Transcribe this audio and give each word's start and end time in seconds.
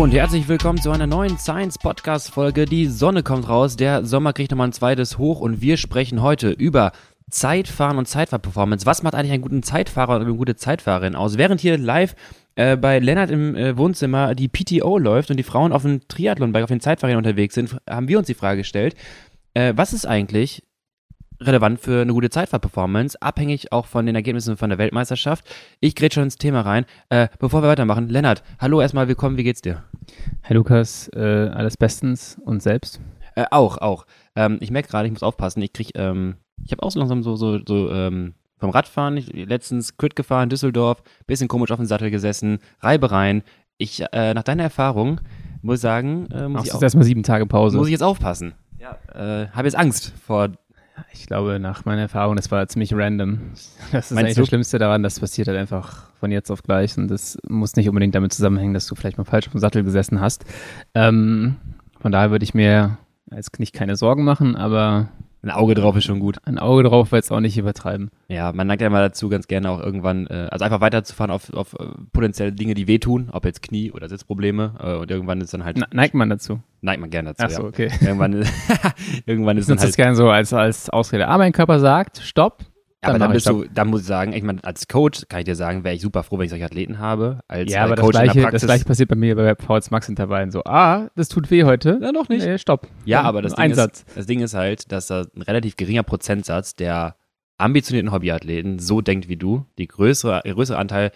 Und 0.00 0.12
herzlich 0.12 0.48
willkommen 0.48 0.80
zu 0.80 0.90
einer 0.90 1.06
neuen 1.06 1.36
Science 1.36 1.76
Podcast 1.76 2.30
Folge. 2.30 2.64
Die 2.64 2.86
Sonne 2.86 3.22
kommt 3.22 3.46
raus, 3.50 3.76
der 3.76 4.02
Sommer 4.06 4.32
kriegt 4.32 4.50
nochmal 4.50 4.68
ein 4.68 4.72
zweites 4.72 5.18
Hoch 5.18 5.40
und 5.40 5.60
wir 5.60 5.76
sprechen 5.76 6.22
heute 6.22 6.52
über 6.52 6.92
Zeitfahren 7.28 7.98
und 7.98 8.06
Zeitfahrperformance. 8.06 8.86
Was 8.86 9.02
macht 9.02 9.14
eigentlich 9.14 9.32
einen 9.32 9.42
guten 9.42 9.62
Zeitfahrer 9.62 10.16
oder 10.16 10.24
eine 10.24 10.34
gute 10.34 10.56
Zeitfahrerin 10.56 11.14
aus? 11.14 11.36
Während 11.36 11.60
hier 11.60 11.76
live 11.76 12.14
äh, 12.54 12.78
bei 12.78 12.98
Lennart 12.98 13.30
im 13.30 13.54
äh, 13.54 13.76
Wohnzimmer 13.76 14.34
die 14.34 14.48
PTO 14.48 14.96
läuft 14.96 15.30
und 15.30 15.36
die 15.36 15.42
Frauen 15.42 15.70
auf 15.70 15.82
dem 15.82 16.08
Triathlon-Bike, 16.08 16.64
auf 16.64 16.70
den 16.70 16.80
Zeitfahrern 16.80 17.18
unterwegs 17.18 17.54
sind, 17.54 17.76
haben 17.86 18.08
wir 18.08 18.16
uns 18.16 18.26
die 18.26 18.32
Frage 18.32 18.62
gestellt, 18.62 18.96
äh, 19.52 19.74
was 19.76 19.92
ist 19.92 20.06
eigentlich 20.06 20.62
relevant 21.40 21.80
für 21.80 22.02
eine 22.02 22.12
gute 22.12 22.30
Zeitfahrperformance, 22.30 23.20
abhängig 23.20 23.72
auch 23.72 23.86
von 23.86 24.06
den 24.06 24.14
Ergebnissen 24.14 24.56
von 24.56 24.70
der 24.70 24.78
Weltmeisterschaft. 24.78 25.44
Ich 25.80 25.94
gerät 25.94 26.14
schon 26.14 26.24
ins 26.24 26.36
Thema 26.36 26.60
rein. 26.60 26.84
Äh, 27.08 27.28
bevor 27.38 27.62
wir 27.62 27.68
weitermachen, 27.68 28.08
Lennart, 28.08 28.42
hallo 28.58 28.80
erstmal, 28.80 29.08
willkommen, 29.08 29.36
wie 29.36 29.44
geht's 29.44 29.62
dir? 29.62 29.82
Herr 30.42 30.56
Lukas, 30.56 31.08
äh, 31.14 31.20
alles 31.20 31.76
bestens 31.76 32.38
und 32.44 32.62
selbst? 32.62 33.00
Äh, 33.36 33.46
auch, 33.50 33.78
auch. 33.78 34.06
Ähm, 34.36 34.58
ich 34.60 34.70
merke 34.70 34.88
gerade, 34.88 35.06
ich 35.06 35.12
muss 35.12 35.22
aufpassen, 35.22 35.62
ich 35.62 35.72
krieg, 35.72 35.92
ähm, 35.94 36.36
ich 36.62 36.72
habe 36.72 36.82
auch 36.82 36.90
so 36.90 36.98
langsam 36.98 37.22
so, 37.22 37.36
so, 37.36 37.58
so 37.66 37.90
ähm, 37.90 38.34
vom 38.58 38.70
Radfahren, 38.70 39.16
ich, 39.16 39.32
letztens 39.32 39.96
Crit 39.96 40.16
gefahren, 40.16 40.50
Düsseldorf, 40.50 41.02
bisschen 41.26 41.48
komisch 41.48 41.70
auf 41.70 41.78
dem 41.78 41.86
Sattel 41.86 42.10
gesessen, 42.10 42.58
Reibereien. 42.80 43.42
Ich, 43.78 44.02
äh, 44.12 44.34
nach 44.34 44.42
deiner 44.42 44.64
Erfahrung, 44.64 45.22
muss 45.62 45.80
sagen, 45.80 46.26
äh, 46.30 46.42
muss 46.42 46.52
Machst 46.52 46.66
ich 46.66 46.74
auch, 46.74 46.82
erstmal 46.82 47.04
sieben 47.04 47.22
Tage 47.22 47.46
Pause? 47.46 47.78
muss 47.78 47.86
ich 47.86 47.92
jetzt 47.92 48.02
aufpassen. 48.02 48.54
Ja, 48.78 48.98
äh, 49.14 49.48
habe 49.48 49.68
jetzt 49.68 49.76
Angst 49.76 50.12
vor 50.26 50.50
Ich 51.12 51.26
glaube, 51.26 51.58
nach 51.58 51.84
meiner 51.84 52.02
Erfahrung, 52.02 52.36
das 52.36 52.50
war 52.50 52.66
ziemlich 52.68 52.94
random. 52.94 53.40
Das 53.92 54.10
ist 54.10 54.14
Meinst 54.14 54.24
eigentlich 54.26 54.34
du? 54.34 54.40
das 54.42 54.48
Schlimmste 54.48 54.78
daran, 54.78 55.02
das 55.02 55.18
passiert 55.20 55.48
halt 55.48 55.58
einfach 55.58 56.10
von 56.20 56.30
jetzt 56.30 56.50
auf 56.50 56.62
gleich 56.62 56.96
und 56.96 57.08
das 57.08 57.38
muss 57.48 57.76
nicht 57.76 57.88
unbedingt 57.88 58.14
damit 58.14 58.32
zusammenhängen, 58.32 58.74
dass 58.74 58.86
du 58.86 58.94
vielleicht 58.94 59.18
mal 59.18 59.24
falsch 59.24 59.46
auf 59.46 59.52
dem 59.52 59.60
Sattel 59.60 59.82
gesessen 59.82 60.20
hast. 60.20 60.44
Ähm, 60.94 61.56
von 62.00 62.12
daher 62.12 62.30
würde 62.30 62.44
ich 62.44 62.54
mir 62.54 62.98
jetzt 63.32 63.58
nicht 63.58 63.74
keine 63.74 63.96
Sorgen 63.96 64.24
machen, 64.24 64.54
aber 64.56 65.08
ein 65.42 65.50
Auge 65.50 65.74
drauf 65.74 65.96
ist 65.96 66.04
schon 66.04 66.20
gut. 66.20 66.38
ein 66.44 66.58
Auge 66.58 66.82
drauf, 66.82 67.12
weil 67.12 67.20
es 67.20 67.30
auch 67.32 67.40
nicht 67.40 67.56
übertreiben. 67.56 68.10
Ja, 68.28 68.52
man 68.52 68.66
neigt 68.66 68.82
ja 68.82 68.88
immer 68.88 69.00
dazu, 69.00 69.28
ganz 69.28 69.48
gerne 69.48 69.70
auch 69.70 69.80
irgendwann, 69.80 70.26
äh, 70.26 70.48
also 70.50 70.64
einfach 70.64 70.80
weiterzufahren 70.80 71.30
auf, 71.30 71.52
auf 71.54 71.74
äh, 71.74 71.86
potenzielle 72.12 72.52
Dinge, 72.52 72.74
die 72.74 72.86
wehtun, 72.86 73.30
ob 73.32 73.44
jetzt 73.46 73.62
Knie- 73.62 73.90
oder 73.92 74.08
Sitzprobleme. 74.08 74.74
Äh, 74.82 74.94
und 74.96 75.10
irgendwann 75.10 75.40
ist 75.40 75.54
dann 75.54 75.64
halt, 75.64 75.78
Na, 75.78 75.86
neigt 75.92 76.14
man 76.14 76.28
dazu? 76.28 76.60
neigt 76.82 77.00
man 77.00 77.10
gerne 77.10 77.34
dazu. 77.34 77.44
Ach 77.44 77.50
so, 77.50 77.62
ja. 77.62 77.68
okay. 77.68 77.90
Irgendwann, 78.00 78.32
irgendwann 79.26 79.56
ist 79.58 79.64
Ich 79.64 79.68
dann 79.68 79.76
nutze 79.76 79.86
das 79.86 79.92
halt, 79.92 79.96
gerne 79.96 80.16
so 80.16 80.28
als, 80.30 80.52
als 80.52 80.90
Ausrede. 80.90 81.28
Aber 81.28 81.38
mein 81.38 81.52
Körper 81.52 81.78
sagt, 81.78 82.18
stopp. 82.18 82.64
Aber 83.02 83.18
dann 83.18 83.30
ich 83.30 83.34
bist 83.34 83.48
du, 83.48 83.64
dann 83.72 83.88
muss 83.88 84.02
ich 84.02 84.06
sagen, 84.06 84.32
ich 84.32 84.42
meine, 84.42 84.62
als 84.62 84.86
Coach 84.88 85.22
kann 85.28 85.40
ich 85.40 85.44
dir 85.46 85.56
sagen, 85.56 85.84
wäre 85.84 85.94
ich 85.94 86.02
super 86.02 86.22
froh, 86.22 86.38
wenn 86.38 86.44
ich 86.44 86.50
solche 86.50 86.64
Athleten 86.66 86.98
habe. 86.98 87.40
Als 87.48 87.70
Ja, 87.72 87.84
aber 87.84 87.96
das 87.96 88.04
Coach 88.04 88.18
der 88.18 88.28
gleiche, 88.28 88.50
das 88.50 88.62
gleiche 88.62 88.84
passiert 88.84 89.08
bei 89.08 89.16
mir 89.16 89.36
bei 89.36 89.54
VHS 89.54 89.90
Max 89.90 90.08
Intervallen. 90.08 90.50
So, 90.50 90.62
ah, 90.64 91.08
das 91.16 91.28
tut 91.28 91.50
weh 91.50 91.64
heute. 91.64 91.98
Ja, 92.02 92.12
noch 92.12 92.28
nicht. 92.28 92.44
Nee, 92.44 92.58
stopp. 92.58 92.86
Ja, 93.04 93.18
Dann 93.18 93.26
aber 93.26 93.42
das 93.42 93.54
Ding, 93.54 93.64
Einsatz. 93.64 94.00
ist, 94.06 94.16
das 94.16 94.26
Ding 94.26 94.40
ist 94.40 94.54
halt, 94.54 94.92
dass 94.92 95.06
da 95.06 95.24
ein 95.34 95.42
relativ 95.42 95.76
geringer 95.76 96.02
Prozentsatz 96.02 96.74
der 96.74 97.16
ambitionierten 97.56 98.12
Hobbyathleten 98.12 98.78
so 98.78 99.00
denkt 99.00 99.28
wie 99.28 99.36
du. 99.36 99.66
Die 99.78 99.86
größere, 99.86 100.42
der 100.44 100.54
größere 100.54 100.78
Anteil 100.78 101.10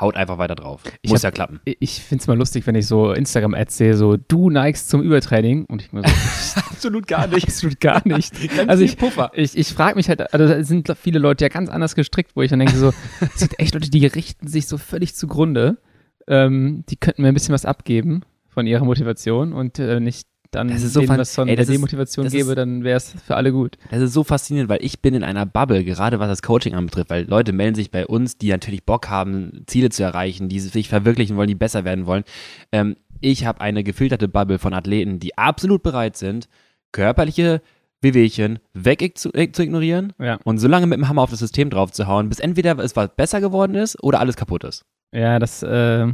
haut 0.00 0.16
einfach 0.16 0.38
weiter 0.38 0.54
drauf. 0.56 0.82
Ich 1.02 1.10
Muss 1.10 1.20
hab- 1.20 1.28
ja 1.28 1.30
klappen. 1.30 1.60
Ich 1.64 2.02
finde 2.02 2.22
es 2.22 2.26
mal 2.26 2.36
lustig, 2.36 2.66
wenn 2.66 2.74
ich 2.74 2.86
so 2.86 3.12
Instagram-Ads 3.12 3.76
sehe, 3.76 3.96
so 3.96 4.16
du 4.16 4.50
neigst 4.50 4.88
zum 4.88 5.02
Übertraining 5.02 5.66
und 5.66 5.82
ich 5.82 5.92
mir 5.92 6.02
so, 6.02 6.60
Absolut 6.70 7.06
gar 7.06 7.26
nicht. 7.28 7.46
absolut 7.46 7.80
gar 7.80 8.02
nicht. 8.08 8.32
Also 8.68 8.82
ich, 8.84 8.96
Puffer. 8.96 9.30
ich, 9.34 9.56
ich 9.56 9.68
frage 9.72 9.96
mich 9.96 10.08
halt, 10.08 10.32
also 10.34 10.48
da 10.48 10.64
sind 10.64 10.92
viele 11.00 11.18
Leute 11.18 11.44
ja 11.44 11.48
ganz 11.48 11.70
anders 11.70 11.94
gestrickt, 11.94 12.32
wo 12.34 12.42
ich 12.42 12.50
dann 12.50 12.58
denke 12.58 12.76
so, 12.76 12.92
es 13.20 13.40
gibt 13.40 13.58
echt 13.60 13.74
Leute, 13.74 13.90
die 13.90 14.04
richten 14.06 14.48
sich 14.48 14.66
so 14.66 14.78
völlig 14.78 15.14
zugrunde. 15.14 15.78
Ähm, 16.26 16.84
die 16.88 16.96
könnten 16.96 17.22
mir 17.22 17.28
ein 17.28 17.34
bisschen 17.34 17.54
was 17.54 17.64
abgeben 17.64 18.22
von 18.48 18.66
ihrer 18.66 18.84
Motivation 18.84 19.52
und 19.52 19.78
äh, 19.78 20.00
nicht 20.00 20.26
dann 20.54 20.68
Das 20.68 20.82
ist 20.82 20.92
so 20.94 21.00
denen 21.00 21.18
was 21.18 21.34
von 21.34 21.48
ey, 21.48 21.56
der 21.56 21.66
Demotivation 21.66 22.28
gebe, 22.28 22.50
ist- 22.50 22.56
dann 22.56 22.84
wäre 22.84 22.96
es 22.96 23.14
für 23.26 23.36
alle 23.36 23.52
gut. 23.52 23.76
Das 23.90 24.00
ist 24.00 24.12
so 24.12 24.24
faszinierend, 24.24 24.68
weil 24.70 24.78
ich 24.84 25.00
bin 25.00 25.14
in 25.14 25.24
einer 25.24 25.46
Bubble, 25.46 25.84
gerade 25.84 26.18
was 26.20 26.28
das 26.28 26.42
Coaching 26.42 26.74
anbetrifft, 26.74 27.10
weil 27.10 27.24
Leute 27.28 27.52
melden 27.52 27.74
sich 27.74 27.90
bei 27.90 28.06
uns, 28.06 28.38
die 28.38 28.50
natürlich 28.50 28.84
Bock 28.84 29.08
haben, 29.08 29.62
Ziele 29.66 29.90
zu 29.90 30.02
erreichen, 30.02 30.48
die 30.48 30.60
sich 30.60 30.88
verwirklichen 30.88 31.36
wollen, 31.36 31.48
die 31.48 31.54
besser 31.54 31.84
werden 31.84 32.06
wollen. 32.06 32.24
Ähm, 32.72 32.96
ich 33.20 33.46
habe 33.46 33.60
eine 33.60 33.82
gefilterte 33.84 34.28
Bubble 34.28 34.58
von 34.58 34.74
Athleten, 34.74 35.18
die 35.18 35.36
absolut 35.38 35.82
bereit 35.82 36.16
sind, 36.16 36.48
körperliche 36.92 37.60
Wehwehchen 38.02 38.58
weg 38.74 39.16
zu, 39.16 39.30
zu 39.30 39.62
ignorieren 39.62 40.12
Ja. 40.20 40.38
und 40.44 40.58
so 40.58 40.68
lange 40.68 40.86
mit 40.86 40.98
dem 40.98 41.08
Hammer 41.08 41.22
auf 41.22 41.30
das 41.30 41.38
System 41.38 41.70
drauf 41.70 41.90
zu 41.90 42.06
hauen, 42.06 42.28
bis 42.28 42.38
entweder 42.38 42.78
es 42.78 42.96
was 42.96 43.08
besser 43.16 43.40
geworden 43.40 43.74
ist 43.74 44.02
oder 44.02 44.20
alles 44.20 44.36
kaputt 44.36 44.64
ist. 44.64 44.84
Ja, 45.14 45.38
das, 45.38 45.62
äh, 45.62 46.08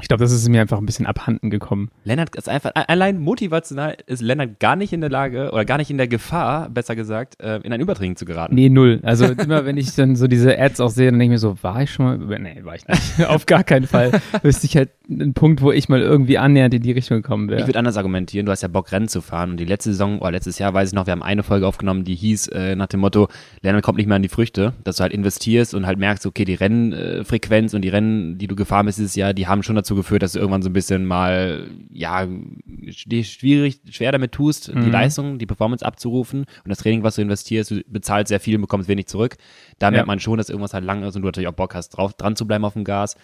ich 0.00 0.08
glaube, 0.08 0.22
das 0.22 0.32
ist 0.32 0.46
mir 0.48 0.60
einfach 0.60 0.78
ein 0.78 0.84
bisschen 0.86 1.06
abhanden 1.06 1.48
gekommen. 1.48 1.90
Lennart 2.04 2.36
ist 2.36 2.48
einfach, 2.48 2.72
allein 2.74 3.18
motivational 3.18 3.96
ist 4.06 4.20
Lennart 4.20 4.60
gar 4.60 4.76
nicht 4.76 4.92
in 4.92 5.00
der 5.00 5.08
Lage 5.10 5.50
oder 5.52 5.64
gar 5.64 5.78
nicht 5.78 5.90
in 5.90 5.96
der 5.96 6.06
Gefahr, 6.06 6.68
besser 6.68 6.94
gesagt, 6.94 7.40
äh, 7.42 7.60
in 7.62 7.72
ein 7.72 7.80
Übertraining 7.80 8.16
zu 8.16 8.26
geraten. 8.26 8.54
Nee, 8.54 8.68
null. 8.68 9.00
Also 9.02 9.24
immer, 9.24 9.64
wenn 9.64 9.78
ich 9.78 9.94
dann 9.94 10.14
so 10.16 10.26
diese 10.26 10.58
Ads 10.58 10.80
auch 10.80 10.90
sehe, 10.90 11.10
dann 11.10 11.18
denke 11.18 11.34
ich 11.34 11.36
mir 11.36 11.38
so, 11.38 11.56
war 11.62 11.82
ich 11.82 11.90
schon 11.90 12.04
mal? 12.26 12.38
Nee, 12.38 12.60
war 12.64 12.74
ich 12.74 12.86
nicht. 12.86 13.26
Auf 13.28 13.46
gar 13.46 13.64
keinen 13.64 13.86
Fall. 13.86 14.12
Wüsste 14.42 14.66
ich 14.66 14.76
halt 14.76 14.90
einen 15.08 15.32
Punkt, 15.34 15.62
wo 15.62 15.72
ich 15.72 15.88
mal 15.88 16.00
irgendwie 16.02 16.36
annähernd 16.36 16.74
in 16.74 16.82
die 16.82 16.92
Richtung 16.92 17.22
gekommen 17.22 17.48
Ich 17.48 17.56
wäre. 17.56 17.66
würde 17.68 17.78
anders 17.78 17.96
argumentieren, 17.96 18.44
du 18.44 18.52
hast 18.52 18.62
ja 18.62 18.68
Bock, 18.68 18.92
Rennen 18.92 19.08
zu 19.08 19.22
fahren. 19.22 19.52
Und 19.52 19.56
die 19.60 19.64
letzte 19.64 19.90
Saison, 19.92 20.18
oder 20.18 20.32
letztes 20.32 20.58
Jahr 20.58 20.74
weiß 20.74 20.90
ich 20.90 20.94
noch, 20.94 21.06
wir 21.06 21.12
haben 21.12 21.22
eine 21.22 21.42
Folge 21.42 21.66
aufgenommen, 21.66 22.04
die 22.04 22.14
hieß 22.16 22.48
äh, 22.48 22.76
nach 22.76 22.88
dem 22.88 23.00
Motto, 23.00 23.28
Lernen 23.62 23.80
kommt 23.82 23.96
nicht 23.96 24.06
mehr 24.08 24.16
an 24.16 24.22
die 24.22 24.28
Früchte, 24.28 24.74
dass 24.84 24.96
du 24.96 25.02
halt 25.04 25.12
investierst 25.12 25.74
und 25.74 25.86
halt 25.86 25.98
merkst, 25.98 26.26
okay, 26.26 26.44
die 26.44 26.54
Rennfrequenz 26.54 27.72
und 27.74 27.82
die 27.82 27.88
Rennen, 27.88 28.36
die 28.38 28.46
du 28.46 28.56
gefahren 28.56 28.86
bist 28.86 28.98
dieses 28.98 29.14
Jahr, 29.16 29.32
die 29.32 29.46
haben 29.46 29.62
schon 29.62 29.76
dazu 29.76 29.85
geführt, 29.94 30.22
dass 30.22 30.32
du 30.32 30.38
irgendwann 30.38 30.62
so 30.62 30.68
ein 30.70 30.72
bisschen 30.72 31.04
mal, 31.06 31.68
ja, 31.90 32.26
die 32.26 33.24
schwierig, 33.24 33.80
schwer 33.90 34.12
damit 34.12 34.32
tust, 34.32 34.68
die 34.68 34.76
Mhm. 34.76 34.90
Leistung, 34.90 35.38
die 35.38 35.46
Performance 35.46 35.84
abzurufen 35.84 36.40
und 36.40 36.68
das 36.68 36.78
Training, 36.78 37.02
was 37.02 37.16
du 37.16 37.22
investierst, 37.22 37.70
du 37.70 37.82
bezahlst 37.86 38.28
sehr 38.28 38.40
viel 38.40 38.56
und 38.56 38.62
bekommst 38.62 38.88
wenig 38.88 39.06
zurück. 39.06 39.36
Da 39.78 39.86
Ja. 39.86 39.90
merkt 39.92 40.06
man 40.08 40.18
schon, 40.20 40.38
dass 40.38 40.48
irgendwas 40.48 40.74
halt 40.74 40.84
lang 40.84 41.02
ist 41.02 41.14
und 41.16 41.22
du 41.22 41.26
natürlich 41.28 41.48
auch 41.48 41.52
Bock 41.54 41.74
hast, 41.74 41.90
drauf, 41.90 42.14
dran 42.14 42.36
zu 42.36 42.46
bleiben 42.46 42.64
auf 42.64 42.72
dem 42.72 42.84
Gas. 42.84 43.16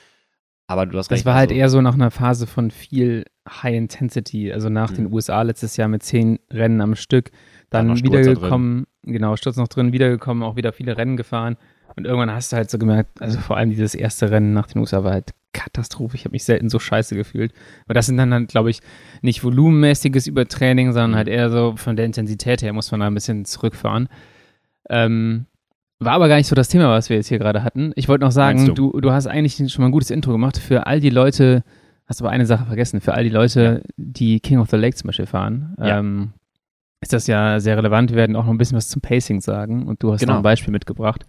Aber 0.69 0.87
du 0.87 0.97
hast 0.97 1.11
Das 1.11 1.17
recht. 1.19 1.27
war 1.27 1.35
halt 1.35 1.51
also- 1.51 1.59
eher 1.59 1.69
so 1.69 1.81
nach 1.83 1.95
einer 1.95 2.11
Phase 2.11 2.47
von 2.47 2.71
viel 2.71 3.25
High 3.49 3.75
Intensity, 3.75 4.53
also 4.53 4.69
nach 4.69 4.93
Mhm. 4.93 4.97
den 4.97 5.13
USA 5.13 5.43
letztes 5.43 5.77
Jahr 5.77 5.89
mit 5.89 6.03
zehn 6.05 6.39
Rennen 6.51 6.81
am 6.81 6.95
Stück, 6.95 7.31
Da 7.71 7.79
dann 7.79 7.89
noch 7.89 7.97
Sturz 7.97 8.13
da 8.13 8.19
wiedergekommen, 8.21 8.87
genau, 9.03 9.35
Sturz 9.37 9.57
noch 9.57 9.69
drin, 9.69 9.93
wiedergekommen, 9.93 10.43
auch 10.45 10.57
wieder 10.57 10.73
viele 10.73 10.97
Rennen 10.97 11.17
gefahren 11.17 11.57
und 11.97 12.07
irgendwann 12.07 12.31
hast 12.31 12.53
du 12.53 12.57
halt 12.57 12.71
so 12.71 12.79
gemerkt, 12.79 13.21
also 13.21 13.39
vor 13.41 13.57
allem 13.57 13.71
dieses 13.71 13.95
erste 13.95 14.31
Rennen 14.31 14.53
nach 14.53 14.69
den 14.69 14.79
USA 14.79 15.03
war 15.05 15.13
halt 15.13 15.31
Katastrophe, 15.53 16.17
ich 16.17 16.25
habe 16.25 16.33
mich 16.33 16.45
selten 16.45 16.69
so 16.69 16.79
scheiße 16.79 17.15
gefühlt, 17.15 17.53
aber 17.85 17.95
das 17.95 18.07
sind 18.07 18.17
dann 18.17 18.33
halt, 18.33 18.49
glaube 18.49 18.71
ich, 18.71 18.81
nicht 19.21 19.45
volumenmäßiges 19.45 20.27
Übertraining, 20.27 20.93
sondern 20.93 21.11
Mhm. 21.13 21.17
halt 21.17 21.29
eher 21.29 21.51
so 21.51 21.75
von 21.77 21.97
der 21.97 22.07
Intensität 22.07 22.63
her 22.63 22.73
muss 22.73 22.91
man 22.91 23.01
da 23.01 23.07
ein 23.07 23.15
bisschen 23.15 23.45
zurückfahren. 23.45 24.09
Ähm, 24.89 25.47
war 25.99 26.13
aber 26.15 26.29
gar 26.29 26.37
nicht 26.37 26.49
so 26.49 26.55
das 26.57 26.69
Thema, 26.69 26.91
was 26.91 27.09
wir 27.11 27.17
jetzt 27.17 27.29
hier 27.29 27.39
gerade 27.39 27.63
hatten. 27.63 27.93
Ich 27.95 28.09
wollte 28.09 28.25
noch 28.25 28.33
sagen, 28.33 28.65
Meinst 28.65 28.79
du? 28.79 29.01
Du, 29.01 29.13
hast 29.13 29.27
eigentlich 29.27 29.57
schon 29.73 29.83
mal 29.83 29.89
ein 29.89 29.93
gutes 29.93 30.11
Intro 30.11 30.33
gemacht 30.33 30.59
für 30.59 30.87
all 30.87 30.99
die 31.01 31.11
Leute, 31.11 31.63
hast 32.07 32.21
aber 32.21 32.31
eine 32.31 32.47
Sache 32.47 32.65
vergessen, 32.67 33.01
für 33.01 33.15
all 33.15 33.23
die 33.23 33.31
Leute, 33.31 33.83
die 33.97 34.41
King 34.41 34.59
of 34.59 34.69
the 34.71 34.77
Lake 34.77 34.97
zum 34.97 35.07
Beispiel 35.09 35.27
fahren. 35.27 35.77
Ja. 35.79 36.01
Ähm, 36.01 36.33
ist 37.01 37.13
das 37.13 37.27
ja 37.27 37.59
sehr 37.61 37.77
relevant. 37.77 38.11
Wir 38.11 38.17
werden 38.17 38.37
auch 38.37 38.45
noch 38.45 38.53
ein 38.53 38.59
bisschen 38.59 38.77
was 38.77 38.89
zum 38.89 39.01
Pacing 39.03 39.41
sagen 39.41 39.87
und 39.87 40.03
du 40.03 40.13
hast 40.13 40.21
Genau. 40.21 40.33
noch 40.35 40.41
ein 40.41 40.45
Beispiel 40.45 40.73
mitgebracht. 40.73 41.25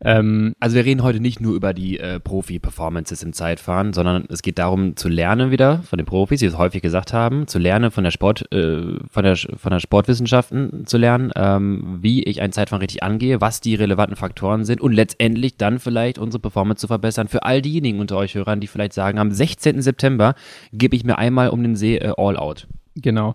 Ähm, 0.00 0.54
Also 0.60 0.76
wir 0.76 0.84
reden 0.84 1.02
heute 1.02 1.20
nicht 1.20 1.40
nur 1.40 1.54
über 1.54 1.72
die 1.72 1.98
äh, 1.98 2.20
Profi-Performances 2.20 3.22
im 3.22 3.32
Zeitfahren, 3.32 3.94
sondern 3.94 4.26
es 4.28 4.42
geht 4.42 4.58
darum 4.58 4.96
zu 4.96 5.08
lernen 5.08 5.50
wieder 5.50 5.82
von 5.84 5.96
den 5.96 6.04
Profis, 6.04 6.40
die 6.40 6.46
es 6.46 6.58
häufig 6.58 6.82
gesagt 6.82 7.12
haben, 7.14 7.46
zu 7.46 7.58
lernen 7.58 7.90
von 7.90 8.04
der 8.04 8.10
Sport, 8.10 8.52
äh, 8.52 8.98
von 9.10 9.24
der 9.24 9.36
von 9.36 9.70
der 9.70 9.80
Sportwissenschaften 9.80 10.86
zu 10.86 10.98
lernen, 10.98 11.32
ähm, 11.34 11.98
wie 12.02 12.22
ich 12.24 12.42
ein 12.42 12.52
Zeitfahren 12.52 12.82
richtig 12.82 13.02
angehe, 13.02 13.40
was 13.40 13.60
die 13.60 13.74
relevanten 13.74 14.16
Faktoren 14.16 14.64
sind 14.64 14.80
und 14.82 14.92
letztendlich 14.92 15.56
dann 15.56 15.78
vielleicht 15.78 16.18
unsere 16.18 16.40
Performance 16.40 16.80
zu 16.80 16.88
verbessern. 16.88 17.28
Für 17.28 17.44
all 17.44 17.62
diejenigen 17.62 17.98
unter 17.98 18.16
euch 18.18 18.34
Hörern, 18.34 18.60
die 18.60 18.66
vielleicht 18.66 18.92
sagen, 18.92 19.18
am 19.18 19.30
16. 19.30 19.80
September 19.80 20.34
gebe 20.72 20.94
ich 20.94 21.04
mir 21.04 21.16
einmal 21.16 21.48
um 21.48 21.62
den 21.62 21.74
See 21.76 21.96
äh, 21.96 22.12
All 22.16 22.36
Out. 22.36 22.66
Genau. 22.96 23.34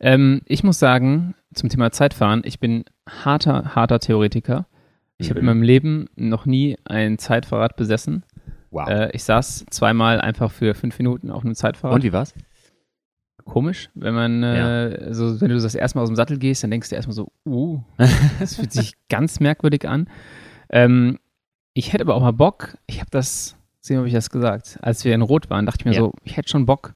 Ähm, 0.00 0.42
ich 0.46 0.64
muss 0.64 0.78
sagen, 0.78 1.34
zum 1.54 1.68
Thema 1.68 1.92
Zeitfahren, 1.92 2.42
ich 2.44 2.58
bin 2.60 2.84
harter, 3.24 3.74
harter 3.74 3.98
Theoretiker. 4.00 4.66
Ich 5.20 5.30
habe 5.30 5.40
in 5.40 5.44
Mhm. 5.44 5.50
meinem 5.50 5.62
Leben 5.62 6.06
noch 6.16 6.46
nie 6.46 6.76
ein 6.84 7.18
Zeitfahrrad 7.18 7.76
besessen. 7.76 8.24
Wow. 8.70 8.88
Äh, 8.88 9.10
ich 9.12 9.24
saß 9.24 9.66
zweimal 9.70 10.20
einfach 10.20 10.50
für 10.50 10.74
fünf 10.74 10.96
Minuten 10.98 11.30
auf 11.30 11.44
einem 11.44 11.54
Zeitfahrrad. 11.54 11.96
und 11.96 12.02
wie 12.04 12.12
war's? 12.12 12.34
Komisch, 13.44 13.90
wenn 13.94 14.14
man, 14.14 14.42
äh, 14.42 14.98
also 15.06 15.40
wenn 15.40 15.48
du 15.48 15.58
das 15.58 15.74
erste 15.74 15.98
Mal 15.98 16.02
aus 16.02 16.08
dem 16.10 16.14
Sattel 16.16 16.38
gehst, 16.38 16.62
dann 16.62 16.70
denkst 16.70 16.88
du 16.90 16.94
erstmal 16.94 17.14
so, 17.14 17.32
uh, 17.46 17.80
das 18.38 18.54
fühlt 18.56 18.72
sich 18.72 18.92
ganz 19.08 19.40
merkwürdig 19.40 19.88
an. 19.88 20.08
Ähm, 20.68 21.18
ich 21.74 21.92
hätte 21.92 22.04
aber 22.04 22.14
auch 22.14 22.20
mal 22.20 22.32
Bock, 22.32 22.76
ich 22.86 23.00
habe 23.00 23.10
das, 23.10 23.56
sehen 23.80 23.94
wir, 23.94 23.98
habe 23.98 24.08
ich 24.08 24.14
das 24.14 24.30
gesagt, 24.30 24.78
als 24.82 25.04
wir 25.04 25.14
in 25.14 25.22
Rot 25.22 25.50
waren, 25.50 25.66
dachte 25.66 25.80
ich 25.80 25.84
mir 25.86 25.92
Ja. 25.92 26.00
so, 26.00 26.12
ich 26.22 26.36
hätte 26.36 26.48
schon 26.48 26.64
Bock, 26.66 26.94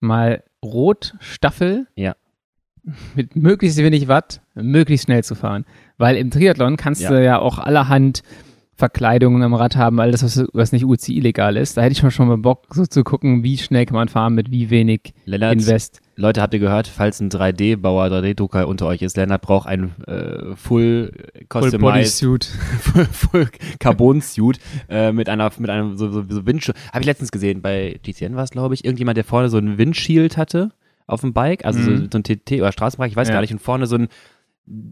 mal 0.00 0.42
Rot-Staffel 0.62 1.86
Ja. 1.94 2.14
Mit 3.14 3.36
möglichst 3.36 3.78
wenig 3.78 4.08
Watt 4.08 4.40
möglichst 4.54 5.06
schnell 5.06 5.24
zu 5.24 5.34
fahren. 5.34 5.64
Weil 5.98 6.16
im 6.16 6.30
Triathlon 6.30 6.76
kannst 6.76 7.02
Ja. 7.02 7.10
du 7.10 7.24
ja 7.24 7.38
auch 7.38 7.58
allerhand 7.58 8.22
Verkleidungen 8.74 9.42
am 9.42 9.54
Rad 9.54 9.74
haben, 9.76 9.98
all 10.00 10.10
das, 10.10 10.22
was, 10.22 10.44
was 10.52 10.70
nicht 10.70 10.84
UCI-legal 10.84 11.56
ist. 11.56 11.78
Da 11.78 11.82
hätte 11.82 11.92
ich 11.92 12.02
mal 12.02 12.10
schon 12.10 12.28
mal 12.28 12.36
Bock, 12.36 12.66
so 12.74 12.84
zu 12.84 13.04
gucken, 13.04 13.42
wie 13.42 13.56
schnell 13.56 13.86
kann 13.86 13.94
man 13.94 14.08
fahren 14.08 14.34
mit 14.34 14.50
wie 14.50 14.68
wenig 14.68 15.14
Lennart, 15.24 15.54
Invest. 15.54 16.02
Leute, 16.14 16.42
habt 16.42 16.52
ihr 16.52 16.60
gehört, 16.60 16.86
falls 16.86 17.20
ein 17.20 17.30
3D-Bauer, 17.30 18.06
3D-Drucker 18.08 18.68
unter 18.68 18.86
euch 18.86 19.00
ist, 19.00 19.16
Lennart 19.16 19.40
braucht 19.40 19.66
ein 19.66 19.94
äh, 20.06 20.54
Full 20.56 21.10
Full 21.50 21.78
Bodysuit. 21.78 22.44
Full, 22.80 23.04
Full 23.06 23.48
Carbon-Suit 23.78 24.58
äh, 24.90 25.10
mit 25.12 25.30
einer, 25.30 25.50
mit 25.58 25.70
einem 25.70 25.96
so, 25.96 26.10
so, 26.10 26.22
so 26.28 26.44
Windschild. 26.46 26.76
Habe 26.92 27.00
ich 27.00 27.06
letztens 27.06 27.32
gesehen, 27.32 27.62
bei 27.62 27.98
GTN 28.02 28.36
war 28.36 28.44
es, 28.44 28.50
glaube 28.50 28.74
ich, 28.74 28.84
irgendjemand, 28.84 29.16
der 29.16 29.24
vorne 29.24 29.48
so 29.48 29.56
ein 29.56 29.78
Windshield 29.78 30.36
hatte 30.36 30.70
auf 31.06 31.20
dem 31.20 31.32
Bike, 31.32 31.64
also 31.64 31.78
Mhm. 31.78 31.84
so, 31.84 32.06
so 32.12 32.18
ein 32.18 32.22
TT 32.24 32.60
oder 32.60 32.72
Straßenbereich, 32.72 33.12
ich 33.12 33.16
weiß 33.16 33.28
Ja. 33.28 33.34
gar 33.34 33.40
nicht, 33.40 33.52
und 33.52 33.60
vorne 33.60 33.86
so 33.86 33.96
ein, 33.96 34.08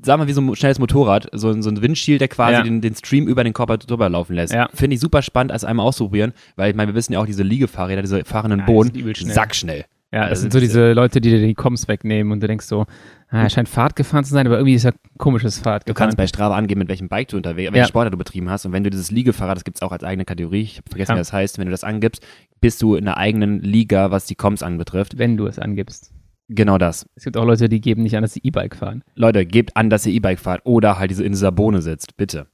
sagen 0.02 0.22
wir 0.22 0.28
wie 0.28 0.32
so 0.32 0.40
ein 0.40 0.54
schnelles 0.54 0.78
Motorrad, 0.78 1.28
so, 1.32 1.50
ein- 1.50 1.62
so 1.62 1.68
ein 1.70 1.82
Windshield, 1.82 2.20
der 2.20 2.28
quasi 2.28 2.52
Ja. 2.54 2.62
den, 2.62 2.80
den 2.80 2.94
Stream 2.94 3.26
über 3.26 3.42
den 3.42 3.52
Körper 3.52 3.76
drüber 3.78 4.08
laufen 4.08 4.34
lässt. 4.36 4.52
Ja. 4.52 4.68
Finde 4.72 4.94
ich 4.94 5.00
super 5.00 5.22
spannend, 5.22 5.50
als 5.50 5.64
einmal 5.64 5.84
auszuprobieren, 5.86 6.32
weil 6.56 6.70
ich 6.70 6.76
meine, 6.76 6.92
wir 6.92 6.94
wissen 6.94 7.12
ja 7.12 7.20
auch, 7.20 7.26
diese 7.26 7.42
Liegefahrräder, 7.42 8.02
diese 8.02 8.24
fahrenden 8.24 8.60
Ja, 8.60 8.66
die 8.66 8.72
Bohnen, 8.72 9.14
sackschnell. 9.14 9.84
Ja, 10.14 10.28
das 10.28 10.40
sind 10.40 10.52
so 10.52 10.60
diese 10.60 10.92
Leute, 10.92 11.20
die 11.20 11.30
dir 11.30 11.44
die 11.44 11.54
Koms 11.54 11.88
wegnehmen 11.88 12.32
und 12.32 12.40
du 12.40 12.46
denkst 12.46 12.66
so, 12.66 12.82
ah, 13.30 13.42
er 13.42 13.50
scheint 13.50 13.68
Fahrt 13.68 13.96
gefahren 13.96 14.22
zu 14.24 14.32
sein, 14.32 14.46
aber 14.46 14.56
irgendwie 14.58 14.74
ist 14.74 14.84
er 14.84 14.94
komisches 15.18 15.58
Fahrt 15.58 15.82
Du 15.82 15.92
gefahren. 15.92 16.06
kannst 16.06 16.16
bei 16.16 16.26
Strava 16.28 16.56
angeben, 16.56 16.78
mit 16.78 16.88
welchem 16.88 17.08
Bike 17.08 17.28
du 17.28 17.36
unterwegs, 17.36 17.72
welche 17.72 17.82
Ja. 17.82 17.88
Sportart 17.88 18.14
du 18.14 18.18
betrieben 18.18 18.48
hast. 18.48 18.64
Und 18.64 18.72
wenn 18.72 18.84
du 18.84 18.90
dieses 18.90 19.10
Liegefahrrad, 19.10 19.56
das 19.56 19.64
gibt 19.64 19.78
es 19.78 19.82
auch 19.82 19.90
als 19.90 20.04
eigene 20.04 20.24
Kategorie, 20.24 20.62
ich 20.62 20.76
habe 20.78 20.88
vergessen, 20.88 21.10
Ja. 21.12 21.16
wie 21.16 21.20
das 21.20 21.32
heißt, 21.32 21.58
wenn 21.58 21.64
du 21.66 21.72
das 21.72 21.82
angibst, 21.82 22.24
bist 22.60 22.80
du 22.80 22.94
in 22.94 23.06
der 23.06 23.16
eigenen 23.16 23.60
Liga, 23.60 24.12
was 24.12 24.26
die 24.26 24.36
Comms 24.36 24.62
anbetrifft. 24.62 25.18
wenn 25.18 25.36
du 25.36 25.46
es 25.46 25.58
angibst. 25.58 26.12
Genau 26.48 26.78
das. 26.78 27.06
Es 27.16 27.24
gibt 27.24 27.36
auch 27.36 27.44
Leute, 27.44 27.68
die 27.68 27.80
geben 27.80 28.02
nicht 28.02 28.16
an, 28.16 28.22
dass 28.22 28.34
sie 28.34 28.40
E-Bike 28.44 28.76
fahren. 28.76 29.02
Leute, 29.16 29.44
gebt 29.46 29.76
an, 29.76 29.90
dass 29.90 30.04
ihr 30.06 30.12
E-Bike 30.12 30.38
fahrt 30.38 30.60
oder 30.64 30.98
halt 30.98 31.10
diese 31.10 31.24
in 31.24 31.32
dieser 31.32 31.50
Bohne 31.50 31.80
sitzt, 31.82 32.16
bitte. 32.16 32.46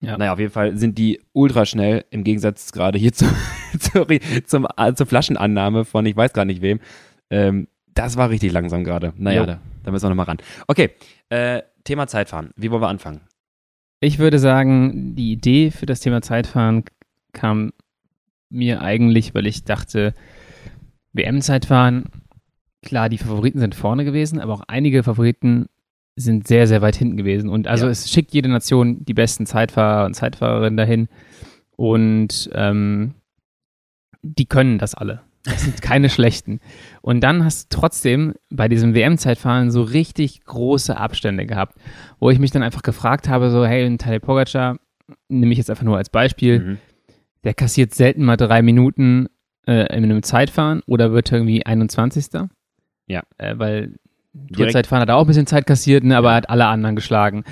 Ja. 0.00 0.18
Naja, 0.18 0.34
auf 0.34 0.38
jeden 0.38 0.52
Fall 0.52 0.76
sind 0.76 0.98
die 0.98 1.20
ultra 1.32 1.64
schnell 1.64 2.04
im 2.10 2.22
Gegensatz 2.24 2.72
gerade 2.72 2.98
hier 2.98 3.12
zu, 3.14 3.24
zur, 3.78 4.06
zum, 4.44 4.66
äh, 4.76 4.92
zur 4.94 5.06
Flaschenannahme 5.06 5.84
von 5.86 6.04
ich 6.04 6.14
weiß 6.16 6.32
gar 6.34 6.44
nicht 6.44 6.60
wem. 6.60 6.80
Ähm, 7.30 7.68
das 7.94 8.16
war 8.16 8.30
richtig 8.30 8.52
langsam 8.52 8.84
gerade. 8.84 9.12
Naja, 9.16 9.46
da, 9.46 9.60
da 9.82 9.90
müssen 9.90 10.04
wir 10.04 10.10
nochmal 10.10 10.26
ran. 10.26 10.38
Okay, 10.66 10.90
äh, 11.30 11.62
Thema 11.84 12.06
Zeitfahren. 12.06 12.50
Wie 12.56 12.70
wollen 12.70 12.82
wir 12.82 12.88
anfangen? 12.88 13.20
Ich 14.00 14.18
würde 14.18 14.38
sagen, 14.38 15.14
die 15.16 15.32
Idee 15.32 15.70
für 15.70 15.86
das 15.86 16.00
Thema 16.00 16.20
Zeitfahren 16.20 16.84
kam 17.32 17.72
mir 18.50 18.82
eigentlich, 18.82 19.34
weil 19.34 19.46
ich 19.46 19.64
dachte, 19.64 20.14
WM-Zeitfahren, 21.14 22.04
klar, 22.82 23.08
die 23.08 23.18
Favoriten 23.18 23.58
sind 23.58 23.74
vorne 23.74 24.04
gewesen, 24.04 24.38
aber 24.40 24.52
auch 24.54 24.62
einige 24.68 25.02
Favoriten 25.02 25.66
sind 26.14 26.46
sehr, 26.46 26.66
sehr 26.66 26.82
weit 26.82 26.96
hinten 26.96 27.16
gewesen. 27.16 27.48
Und 27.50 27.66
also 27.66 27.86
Ja. 27.86 27.92
es 27.92 28.10
schickt 28.10 28.32
jede 28.32 28.48
Nation 28.48 29.04
die 29.04 29.14
besten 29.14 29.46
Zeitfahrer 29.46 30.06
und 30.06 30.14
Zeitfahrerinnen 30.14 30.76
dahin. 30.76 31.08
Und 31.76 32.48
ähm, 32.54 33.14
die 34.22 34.46
können 34.46 34.78
das 34.78 34.94
alle. 34.94 35.22
Das 35.46 35.62
sind 35.62 35.80
keine 35.80 36.10
schlechten. 36.10 36.60
Und 37.02 37.20
dann 37.22 37.44
hast 37.44 37.72
du 37.72 37.78
trotzdem 37.78 38.34
bei 38.50 38.68
diesem 38.68 38.94
WM-Zeitfahren 38.94 39.70
so 39.70 39.82
richtig 39.82 40.44
große 40.44 40.96
Abstände 40.96 41.46
gehabt, 41.46 41.76
wo 42.18 42.30
ich 42.30 42.38
mich 42.38 42.50
dann 42.50 42.62
einfach 42.62 42.82
gefragt 42.82 43.28
habe, 43.28 43.50
so, 43.50 43.64
hey, 43.64 43.84
ein 43.86 43.98
Tadej 43.98 44.20
Pogacar, 44.20 44.78
nehme 45.28 45.52
ich 45.52 45.58
jetzt 45.58 45.70
einfach 45.70 45.84
nur 45.84 45.96
als 45.96 46.10
Beispiel, 46.10 46.58
Mhm. 46.60 46.78
der 47.44 47.54
kassiert 47.54 47.94
selten 47.94 48.24
mal 48.24 48.36
drei 48.36 48.60
Minuten 48.62 49.28
äh, 49.66 49.86
in 49.96 50.04
einem 50.04 50.22
Zeitfahren 50.22 50.82
oder 50.86 51.12
wird 51.12 51.30
irgendwie 51.32 51.64
21. 51.64 52.26
Ja. 53.06 53.22
Äh, 53.38 53.54
weil 53.58 53.94
Tourzeitfahren 54.52 55.00
hat 55.02 55.08
er 55.08 55.16
auch 55.16 55.22
ein 55.22 55.26
bisschen 55.28 55.46
Zeit 55.46 55.66
kassiert, 55.66 56.04
ne, 56.04 56.16
aber 56.16 56.30
er 56.30 56.36
hat 56.36 56.50
alle 56.50 56.66
anderen 56.66 56.96
geschlagen. 56.96 57.44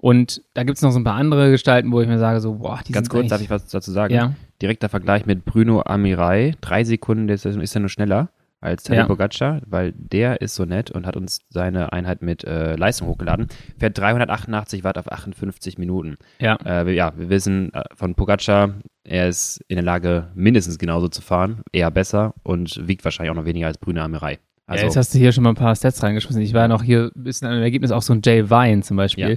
Und 0.00 0.42
da 0.54 0.62
gibt 0.64 0.76
es 0.78 0.82
noch 0.82 0.92
so 0.92 0.98
ein 0.98 1.04
paar 1.04 1.16
andere 1.16 1.50
Gestalten, 1.50 1.92
wo 1.92 2.00
ich 2.00 2.08
mir 2.08 2.18
sage, 2.18 2.40
so, 2.40 2.54
boah, 2.54 2.80
die 2.86 2.92
Ganz 2.92 3.10
kurz, 3.10 3.28
darf 3.28 3.42
ich 3.42 3.50
was 3.50 3.66
dazu 3.66 3.90
sagen? 3.92 4.14
Ja, 4.14 4.34
Direkter 4.62 4.88
Vergleich 4.88 5.26
mit 5.26 5.44
Bruno 5.44 5.82
Amirai. 5.84 6.54
Drei 6.62 6.84
Sekunden 6.84 7.26
der 7.26 7.34
ist, 7.34 7.44
ist 7.44 7.74
er 7.74 7.80
nur 7.80 7.90
schneller 7.90 8.30
als 8.62 8.82
Tadej 8.82 9.00
Ja. 9.02 9.06
Pogacar, 9.06 9.60
weil 9.66 9.92
der 9.92 10.40
ist 10.40 10.54
so 10.54 10.64
nett 10.64 10.90
und 10.90 11.06
hat 11.06 11.16
uns 11.16 11.40
seine 11.50 11.92
Einheit 11.92 12.22
mit 12.22 12.44
äh, 12.44 12.76
Leistung 12.76 13.08
hochgeladen. 13.08 13.48
Fährt 13.78 13.96
388 13.98 14.84
Watt 14.84 14.96
auf 14.98 15.10
58 15.10 15.76
Minuten. 15.78 16.16
ja. 16.38 16.56
Äh, 16.64 16.86
wir, 16.86 16.94
ja, 16.94 17.12
wir 17.16 17.28
wissen 17.28 17.72
äh, 17.74 17.82
von 17.94 18.14
Pogacar, 18.14 18.74
er 19.04 19.28
ist 19.28 19.62
in 19.68 19.76
der 19.76 19.84
Lage, 19.84 20.28
mindestens 20.34 20.78
genauso 20.78 21.08
zu 21.08 21.20
fahren, 21.22 21.62
eher 21.72 21.90
besser 21.90 22.34
und 22.42 22.86
wiegt 22.86 23.04
wahrscheinlich 23.04 23.30
auch 23.30 23.36
noch 23.36 23.46
weniger 23.46 23.66
als 23.66 23.78
Bruno 23.78 24.00
Amirai. 24.02 24.38
Also, 24.70 24.82
ja, 24.82 24.88
jetzt 24.88 24.96
hast 24.96 25.14
du 25.14 25.18
hier 25.18 25.32
schon 25.32 25.44
mal 25.44 25.50
ein 25.50 25.56
paar 25.56 25.74
Stats 25.74 26.02
reingeschmissen. 26.02 26.42
Ich 26.42 26.54
war 26.54 26.68
noch 26.68 26.82
hier 26.82 27.10
ein 27.14 27.22
bisschen 27.24 27.48
an 27.48 27.54
dem 27.54 27.62
Ergebnis 27.62 27.90
auch 27.90 28.02
so 28.02 28.12
ein 28.12 28.20
Jay 28.24 28.48
Vine 28.50 28.82
zum 28.82 28.96
Beispiel, 28.96 29.30
Ja. 29.30 29.36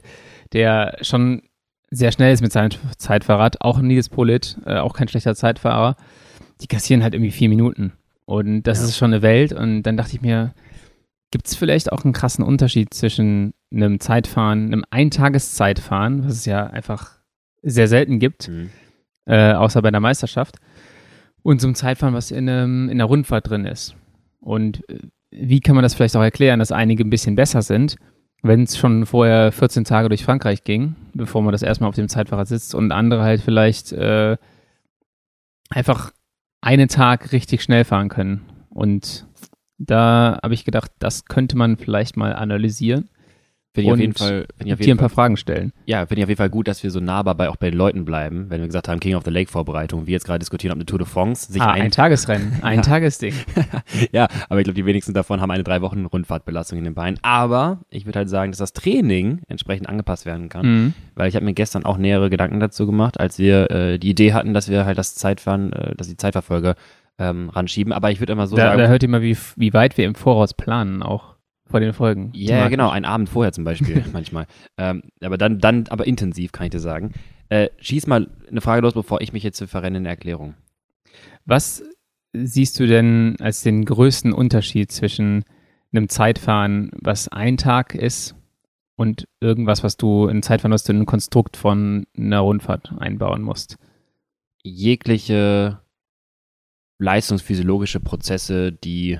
der 0.54 0.98
schon 1.02 1.42
sehr 1.92 2.12
schnell 2.12 2.34
ist 2.34 2.42
mit 2.42 2.52
seinem 2.52 2.72
Zeitfahrrad. 2.98 3.62
Auch 3.62 3.80
Nils 3.80 4.10
Polit, 4.10 4.58
äh, 4.66 4.78
auch 4.78 4.94
kein 4.94 5.08
schlechter 5.08 5.36
Zeitfahrer. 5.36 5.96
Die 6.62 6.68
kassieren 6.68 7.04
halt 7.04 7.14
irgendwie 7.14 7.32
vier 7.32 7.50
Minuten. 7.50 7.94
Und 8.26 8.64
das 8.64 8.80
Ja. 8.80 8.86
ist 8.86 8.98
schon 8.98 9.14
eine 9.14 9.22
Welt. 9.22 9.54
Und 9.54 9.84
dann 9.84 9.98
dachte 9.98 10.16
ich 10.16 10.22
mir, 10.22 10.54
gibt 11.32 11.48
es 11.48 11.56
vielleicht 11.56 11.92
auch 11.92 12.04
einen 12.04 12.14
krassen 12.14 12.44
Unterschied 12.44 12.94
zwischen 12.94 13.54
einem 13.74 14.00
Zeitfahren, 14.00 14.68
einem 14.68 14.84
Eintageszeitfahren, 14.92 16.26
was 16.26 16.34
es 16.34 16.46
ja 16.46 16.68
einfach 16.68 17.12
sehr 17.64 17.88
selten 17.88 18.20
gibt, 18.20 18.50
Mhm. 18.50 18.70
äh, 19.26 19.54
außer 19.54 19.82
bei 19.82 19.90
der 19.92 20.00
Meisterschaft, 20.00 20.58
und 21.42 21.60
so 21.60 21.68
einem 21.68 21.76
Zeitfahren, 21.76 22.14
was 22.14 22.32
in, 22.32 22.48
einem, 22.48 22.90
in 22.90 22.98
der 23.00 23.08
Rundfahrt 23.08 23.50
drin 23.50 23.66
ist. 23.66 23.96
Und 24.40 24.88
äh, 24.90 25.00
wie 25.36 25.60
kann 25.60 25.76
man 25.76 25.84
das 25.84 25.94
vielleicht 25.94 26.16
auch 26.16 26.22
erklären, 26.22 26.60
dass 26.60 26.72
einige 26.72 27.04
ein 27.04 27.10
bisschen 27.10 27.36
besser 27.36 27.62
sind, 27.62 27.96
wenn 28.42 28.64
es 28.64 28.78
schon 28.78 29.06
vorher 29.06 29.52
14 29.52 29.86
Tage 29.86 30.10
durch 30.10 30.24
Frankreich 30.24 30.64
ging, 30.64 30.96
bevor 31.14 31.42
man 31.42 31.52
das 31.52 31.64
erstmal 31.64 31.90
auf 31.90 31.96
dem 31.96 32.10
Zeitfahrrad 32.10 32.48
sitzt 32.48 32.76
und 32.76 32.92
andere 32.92 33.24
halt 33.24 33.42
vielleicht 33.42 33.92
äh, 33.94 34.38
einfach 35.70 36.12
einen 36.62 36.88
Tag 36.88 37.32
richtig 37.32 37.64
schnell 37.64 37.84
fahren 37.84 38.10
können. 38.10 38.42
Und 38.70 39.26
da 39.78 40.40
habe 40.44 40.54
ich 40.54 40.66
gedacht, 40.66 40.92
das 41.00 41.26
könnte 41.26 41.58
man 41.58 41.78
vielleicht 41.78 42.18
mal 42.18 42.34
analysieren 42.34 43.10
Finde 43.76 43.88
ich 43.88 43.94
auf 43.94 44.00
jeden 44.00 44.14
Fall, 44.14 44.46
auf 44.60 44.66
dir 44.66 44.76
jeden 44.76 44.92
ein 44.92 44.98
paar 44.98 45.10
Fall, 45.10 45.16
Fragen 45.16 45.38
stellen. 45.38 45.74
ja, 45.86 46.06
finde 46.06 46.20
ich 46.20 46.24
auf 46.26 46.30
jeden 46.30 46.38
Fall 46.38 46.50
gut, 46.52 46.68
dass 46.68 46.84
wir 46.84 46.92
so 46.92 47.00
nahbar 47.00 47.34
bei, 47.34 47.50
auch 47.50 47.56
bei 47.56 47.72
den 47.72 47.78
Leuten 47.78 48.06
bleiben, 48.06 48.46
wenn 48.50 48.62
wir 48.62 48.68
gesagt 48.68 48.88
haben, 48.88 49.00
King 49.00 49.16
of 49.16 49.24
the 49.26 49.32
Lake 49.32 49.50
Vorbereitung, 49.50 50.06
wie 50.06 50.12
jetzt 50.12 50.26
gerade 50.26 50.38
diskutieren, 50.40 50.72
ob 50.74 50.78
eine 50.78 50.86
Tour 50.86 51.00
de 51.00 51.08
France 51.08 51.52
sich 51.52 51.60
Ah, 51.62 51.72
ein, 51.72 51.82
ein 51.84 51.92
Tagesrennen, 51.92 52.54
ein 52.62 52.78
Ja. 52.78 52.82
Tagesding. 52.84 53.34
ja, 54.12 54.28
aber 54.50 54.60
ich 54.60 54.66
glaube, 54.66 54.76
die 54.76 54.86
wenigsten 54.86 55.14
davon 55.16 55.42
haben 55.42 55.50
eine 55.50 55.64
drei 55.64 55.82
Wochen 55.82 56.06
Rundfahrtbelastung 56.06 56.78
in 56.78 56.84
den 56.84 56.94
Beinen. 56.94 57.18
Aber 57.24 57.80
ich 57.90 58.06
würde 58.06 58.20
halt 58.20 58.30
sagen, 58.30 58.52
dass 58.52 58.60
das 58.60 58.74
Training 58.74 59.42
entsprechend 59.48 59.90
angepasst 59.90 60.26
werden 60.26 60.50
kann. 60.50 60.66
Mhm. 60.66 60.94
weil 61.16 61.28
ich 61.30 61.36
habe 61.36 61.46
mir 61.46 61.54
gestern 61.54 61.84
auch 61.86 61.98
nähere 61.98 62.30
Gedanken 62.30 62.60
dazu 62.60 62.86
gemacht, 62.86 63.20
als 63.20 63.40
wir 63.40 63.72
äh, 63.72 63.98
die 63.98 64.10
Idee 64.12 64.34
hatten, 64.34 64.54
dass 64.54 64.70
wir 64.70 64.86
halt 64.86 64.98
das 65.00 65.16
Zeitfahren, 65.16 65.74
äh, 65.74 65.96
dass 65.96 66.08
die 66.08 66.18
Zeitverfolge 66.18 66.76
ähm, 67.18 67.50
ranschieben. 67.50 67.92
Aber 67.94 68.12
ich 68.12 68.20
würde 68.20 68.34
immer 68.34 68.46
so 68.48 68.56
da, 68.56 68.68
sagen, 68.68 68.78
da 68.80 68.88
hört 68.88 69.02
ihr 69.04 69.10
mal, 69.10 69.22
wie, 69.22 69.38
wie 69.56 69.74
weit 69.74 69.98
wir 69.98 70.06
im 70.06 70.16
Voraus 70.16 70.54
planen, 70.54 71.02
auch 71.04 71.33
vor 71.74 71.80
den 71.80 71.94
Folgen. 71.94 72.30
ja, 72.36 72.60
ja, 72.60 72.68
genau, 72.68 72.92
einen 72.92 73.04
Abend 73.06 73.30
vorher 73.30 73.52
zum 73.52 73.64
Beispiel 73.64 74.06
manchmal. 74.14 74.46
Ähm, 74.78 75.02
aber 75.22 75.40
dann, 75.40 75.58
dann, 75.58 75.86
aber 75.90 76.06
intensiv, 76.06 76.52
kann 76.52 76.66
ich 76.66 76.70
dir 76.70 76.80
sagen. 76.80 77.14
Äh, 77.50 77.70
schieß 77.80 78.06
mal 78.06 78.30
eine 78.48 78.62
Frage 78.62 78.84
los, 78.84 78.94
bevor 78.94 79.22
ich 79.22 79.34
mich 79.34 79.42
jetzt 79.42 79.64
verrenne 79.64 79.98
in 79.98 80.04
der 80.04 80.12
Erklärung. 80.12 80.54
Was 81.46 81.84
siehst 82.32 82.80
du 82.80 82.86
denn 82.86 83.38
als 83.40 83.64
den 83.64 83.86
größten 83.86 84.34
Unterschied 84.34 84.92
zwischen 84.92 85.46
einem 85.92 86.10
Zeitfahren, 86.10 86.92
was 86.94 87.28
ein 87.28 87.58
Tag 87.58 87.96
ist, 87.96 88.36
und 88.96 89.28
irgendwas, 89.40 89.84
was 89.84 89.98
du 89.98 90.28
in 90.28 90.44
Zeitfahren, 90.44 90.74
was 90.74 90.84
du 90.84 90.92
in 90.92 91.00
ein 91.00 91.06
Konstrukt 91.08 91.58
von 91.58 92.06
einer 92.16 92.42
Rundfahrt 92.42 92.94
einbauen 93.00 93.42
musst? 93.42 93.78
Jegliche 94.62 95.80
leistungsphysiologische 97.00 98.00
Prozesse, 98.00 98.72
die 98.72 99.20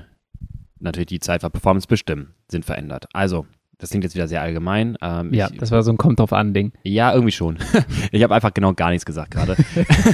natürlich 0.84 1.06
die 1.06 1.20
Zeitfahrperformance 1.20 1.86
bestimmen, 1.86 2.34
sind 2.48 2.64
verändert. 2.64 3.06
Also, 3.12 3.46
das 3.78 3.90
klingt 3.90 4.04
jetzt 4.04 4.14
wieder 4.14 4.28
sehr 4.28 4.40
allgemein. 4.42 4.96
Ähm, 5.02 5.32
Ja, 5.34 5.48
ich, 5.52 5.58
das 5.58 5.70
war 5.70 5.82
so 5.82 5.90
ein 5.90 5.96
Kommt 5.96 6.20
drauf 6.20 6.32
an 6.32 6.54
Ding. 6.54 6.72
Ja, 6.84 7.12
irgendwie 7.12 7.32
schon. 7.32 7.58
ich 8.12 8.22
habe 8.22 8.34
einfach 8.34 8.54
genau 8.54 8.72
gar 8.72 8.90
nichts 8.90 9.04
gesagt 9.04 9.32
gerade. 9.32 9.56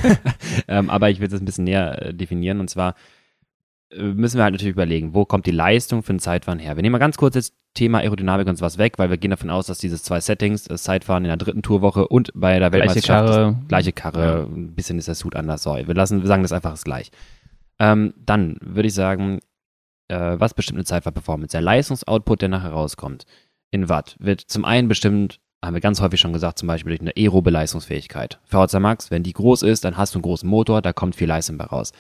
ähm, 0.69 0.91
aber 0.91 1.11
ich 1.11 1.21
will 1.21 1.29
das 1.29 1.41
ein 1.41 1.45
bisschen 1.45 1.65
näher 1.65 2.03
äh, 2.03 2.15
definieren. 2.15 2.61
Und 2.61 2.71
zwar 2.71 2.95
äh, 3.91 4.03
müssen 4.03 4.39
wir 4.39 4.45
halt 4.45 4.53
natürlich 4.53 4.73
überlegen, 4.73 5.15
wo 5.15 5.25
kommt 5.25 5.47
die 5.47 5.51
Leistung 5.51 6.03
für 6.03 6.15
ein 6.15 6.19
Zeitfahren 6.21 6.59
her? 6.59 6.77
Wir 6.77 6.83
nehmen 6.83 6.93
mal 6.93 6.99
ganz 6.99 7.17
kurz 7.17 7.35
das 7.35 7.53
Thema 7.75 7.99
Aerodynamik 7.99 8.49
und 8.49 8.57
sowas 8.57 8.79
weg, 8.79 8.99
weil 8.99 9.11
wir 9.11 9.17
gehen 9.19 9.31
davon 9.31 9.51
aus, 9.51 9.67
dass 9.67 9.79
dieses 9.79 10.03
zwei 10.03 10.21
Settings, 10.21 10.65
das 10.65 10.83
Zeitfahren 10.83 11.25
in 11.25 11.29
der 11.29 11.37
dritten 11.37 11.63
Tourwoche 11.63 12.09
und 12.09 12.33
bei 12.35 12.59
der 12.59 12.71
Gleiche 12.71 12.87
Weltmeisterschaft, 12.87 13.29
Karre. 13.29 13.57
gleiche 13.69 13.93
Karre, 13.93 14.49
ein 14.53 14.75
bisschen 14.75 14.99
ist 14.99 15.07
der 15.07 15.15
Suit 15.15 15.37
anders. 15.37 15.63
So, 15.63 15.77
wir, 15.77 15.95
lassen, 15.95 16.23
wir 16.23 16.27
sagen 16.27 16.43
das 16.43 16.53
einfach 16.53 16.73
ist 16.75 16.85
gleich. 16.85 17.11
Ähm, 17.79 18.15
dann 18.27 18.57
würde 18.61 18.89
ich 18.89 18.95
sagen, 18.95 19.41
äh, 20.11 20.39
was 20.39 20.55
bestimmt 20.55 20.79
eine 20.79 20.85
Zeitfahrperformance? 20.85 21.53
Der 21.53 21.63
Leistungsoutput, 21.63 22.43
der 22.43 22.49
nachher 22.49 22.71
rauskommt, 22.71 23.25
in 23.71 23.89
Watt, 23.89 24.17
wird 24.19 24.41
zum 24.41 24.65
einen 24.65 24.89
bestimmt, 24.89 25.41
haben 25.65 25.75
wir 25.75 25.81
ganz 25.81 26.01
häufig 26.01 26.21
schon 26.21 26.33
gesagt, 26.33 26.59
zum 26.59 26.67
Beispiel 26.67 26.91
durch 26.91 27.01
eine 27.01 27.17
aerobe 27.17 27.51
Leistungsfähigkeit. 27.51 28.41
VHC 28.45 28.81
Max, 28.81 29.11
wenn 29.11 29.23
die 29.23 29.33
groß 29.33 29.63
ist, 29.63 29.85
dann 29.85 29.97
hast 29.97 30.15
du 30.15 30.19
einen 30.19 30.25
großen 30.25 30.49
Motor, 30.49 30.83
da 30.83 30.93
kommt 30.93 31.15
viel 31.15 31.29
Leistung 31.29 31.57
bei 31.57 31.65
raus. 31.65 31.93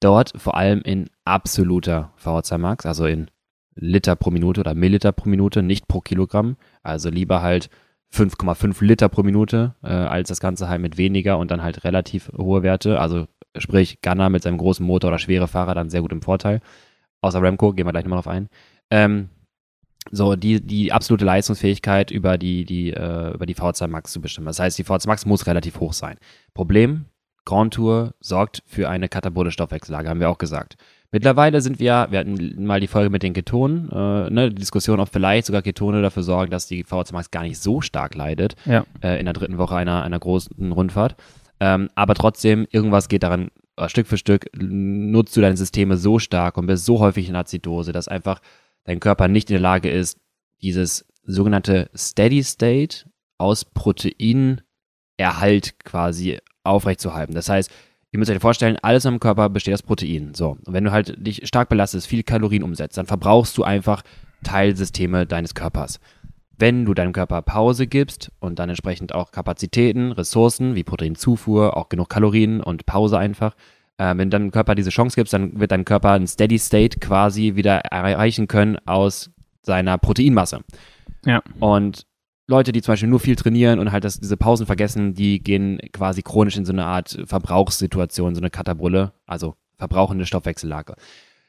Dort 0.00 0.32
vor 0.36 0.56
allem 0.56 0.82
in 0.82 1.10
absoluter 1.24 2.12
VHC 2.16 2.58
Max, 2.58 2.86
also 2.86 3.06
in 3.06 3.30
Liter 3.74 4.16
pro 4.16 4.30
Minute 4.30 4.60
oder 4.60 4.74
Milliliter 4.74 5.12
pro 5.12 5.28
Minute, 5.28 5.62
nicht 5.62 5.86
pro 5.88 6.00
Kilogramm. 6.00 6.56
Also 6.82 7.10
lieber 7.10 7.42
halt 7.42 7.68
5,5 8.12 8.82
Liter 8.84 9.08
pro 9.08 9.22
Minute, 9.22 9.74
äh, 9.82 9.88
als 9.88 10.28
das 10.28 10.40
Ganze 10.40 10.68
halt 10.68 10.80
mit 10.80 10.96
weniger 10.96 11.38
und 11.38 11.50
dann 11.50 11.62
halt 11.62 11.84
relativ 11.84 12.30
hohe 12.36 12.62
Werte. 12.62 13.00
Also 13.00 13.26
sprich, 13.56 14.00
Gunner 14.00 14.30
mit 14.30 14.42
seinem 14.42 14.58
großen 14.58 14.84
Motor 14.84 15.08
oder 15.08 15.18
schwere 15.18 15.48
Fahrer 15.48 15.74
dann 15.74 15.90
sehr 15.90 16.02
gut 16.02 16.12
im 16.12 16.22
Vorteil. 16.22 16.60
Außer 17.26 17.42
Remco, 17.42 17.72
gehen 17.72 17.86
wir 17.86 17.92
gleich 17.92 18.04
nochmal 18.04 18.22
drauf 18.22 18.28
ein. 18.28 18.48
Ähm, 18.90 19.28
so 20.12 20.36
die, 20.36 20.60
die 20.60 20.92
absolute 20.92 21.24
Leistungsfähigkeit 21.24 22.10
über 22.10 22.38
die, 22.38 22.64
die, 22.64 22.92
äh, 22.92 23.34
über 23.34 23.46
die 23.46 23.56
V2 23.56 23.88
Max 23.88 24.12
zu 24.12 24.20
bestimmen. 24.20 24.46
Das 24.46 24.60
heißt, 24.60 24.78
die 24.78 24.84
V2 24.84 25.08
Max 25.08 25.26
muss 25.26 25.46
relativ 25.46 25.80
hoch 25.80 25.92
sein. 25.92 26.16
Problem, 26.54 27.06
Grand 27.44 27.74
Tour 27.74 28.14
sorgt 28.20 28.62
für 28.66 28.88
eine 28.88 29.08
katabole 29.08 29.50
Stoffwechsellage, 29.50 30.08
haben 30.08 30.20
wir 30.20 30.30
auch 30.30 30.38
gesagt. 30.38 30.76
Mittlerweile 31.12 31.60
sind 31.60 31.78
wir, 31.78 32.08
wir 32.10 32.18
hatten 32.18 32.64
mal 32.64 32.80
die 32.80 32.88
Folge 32.88 33.10
mit 33.10 33.22
den 33.22 33.32
Ketonen, 33.32 33.90
äh, 33.90 34.30
ne, 34.30 34.50
die 34.50 34.56
Diskussion, 34.56 35.00
ob 35.00 35.08
vielleicht 35.08 35.46
sogar 35.46 35.62
Ketone 35.62 36.02
dafür 36.02 36.22
sorgen, 36.22 36.50
dass 36.50 36.66
die 36.66 36.84
V2 36.84 37.12
Max 37.12 37.30
gar 37.30 37.42
nicht 37.42 37.58
so 37.58 37.80
stark 37.80 38.14
leidet 38.14 38.56
ja. 38.64 38.84
äh, 39.02 39.18
in 39.18 39.24
der 39.24 39.32
dritten 39.32 39.58
Woche 39.58 39.76
einer, 39.76 40.02
einer 40.02 40.18
großen 40.18 40.72
Rundfahrt. 40.72 41.16
Ähm, 41.58 41.88
aber 41.94 42.14
trotzdem, 42.14 42.66
irgendwas 42.70 43.08
geht 43.08 43.22
daran, 43.22 43.50
Stück 43.86 44.06
für 44.06 44.16
Stück 44.16 44.48
nutzt 44.56 45.36
du 45.36 45.40
deine 45.40 45.56
Systeme 45.56 45.96
so 45.96 46.18
stark 46.18 46.56
und 46.56 46.66
bist 46.66 46.84
so 46.84 46.98
häufig 47.00 47.28
in 47.28 47.36
Azidose, 47.36 47.92
dass 47.92 48.08
einfach 48.08 48.40
dein 48.84 49.00
Körper 49.00 49.28
nicht 49.28 49.50
in 49.50 49.54
der 49.54 49.60
Lage 49.60 49.90
ist, 49.90 50.18
dieses 50.62 51.04
sogenannte 51.24 51.90
Steady 51.94 52.42
State 52.42 53.04
aus 53.38 53.64
Proteinerhalt 53.64 54.64
quasi 55.84 56.38
aufrechtzuerhalten. 56.64 57.34
Das 57.34 57.48
heißt, 57.48 57.70
ihr 58.12 58.18
müsst 58.18 58.30
euch 58.30 58.40
vorstellen, 58.40 58.78
alles 58.80 59.04
im 59.04 59.20
Körper 59.20 59.50
besteht 59.50 59.74
aus 59.74 59.82
Protein. 59.82 60.34
So. 60.34 60.56
Und 60.64 60.72
wenn 60.72 60.84
du 60.84 60.92
halt 60.92 61.14
dich 61.18 61.46
stark 61.46 61.68
belastest, 61.68 62.06
viel 62.06 62.22
Kalorien 62.22 62.62
umsetzt, 62.62 62.96
dann 62.96 63.06
verbrauchst 63.06 63.58
du 63.58 63.64
einfach 63.64 64.02
Teilsysteme 64.42 65.26
deines 65.26 65.54
Körpers. 65.54 66.00
Wenn 66.58 66.84
du 66.84 66.94
deinem 66.94 67.12
Körper 67.12 67.42
Pause 67.42 67.86
gibst 67.86 68.32
und 68.40 68.58
dann 68.58 68.68
entsprechend 68.68 69.14
auch 69.14 69.30
Kapazitäten, 69.30 70.12
Ressourcen 70.12 70.74
wie 70.74 70.84
Proteinzufuhr, 70.84 71.76
auch 71.76 71.88
genug 71.88 72.08
Kalorien 72.08 72.60
und 72.62 72.86
Pause 72.86 73.18
einfach, 73.18 73.54
äh, 73.98 74.14
wenn 74.16 74.30
deinem 74.30 74.50
Körper 74.50 74.74
diese 74.74 74.90
Chance 74.90 75.16
gibst, 75.16 75.32
dann 75.32 75.58
wird 75.58 75.72
dein 75.72 75.84
Körper 75.84 76.12
ein 76.12 76.26
Steady 76.26 76.58
State 76.58 76.98
quasi 76.98 77.56
wieder 77.56 77.78
erreichen 77.78 78.48
können 78.48 78.78
aus 78.86 79.30
seiner 79.62 79.98
Proteinmasse. 79.98 80.60
Ja. 81.24 81.42
Und 81.60 82.06
Leute, 82.48 82.72
die 82.72 82.80
zum 82.80 82.92
Beispiel 82.92 83.08
nur 83.08 83.20
viel 83.20 83.36
trainieren 83.36 83.80
und 83.80 83.90
halt 83.90 84.04
das, 84.04 84.20
diese 84.20 84.36
Pausen 84.36 84.66
vergessen, 84.66 85.14
die 85.14 85.42
gehen 85.42 85.80
quasi 85.92 86.22
chronisch 86.22 86.56
in 86.56 86.64
so 86.64 86.72
eine 86.72 86.86
Art 86.86 87.18
Verbrauchssituation, 87.26 88.34
so 88.34 88.40
eine 88.40 88.50
Katabulle, 88.50 89.12
also 89.26 89.56
verbrauchende 89.76 90.26
Stoffwechsellage. 90.26 90.94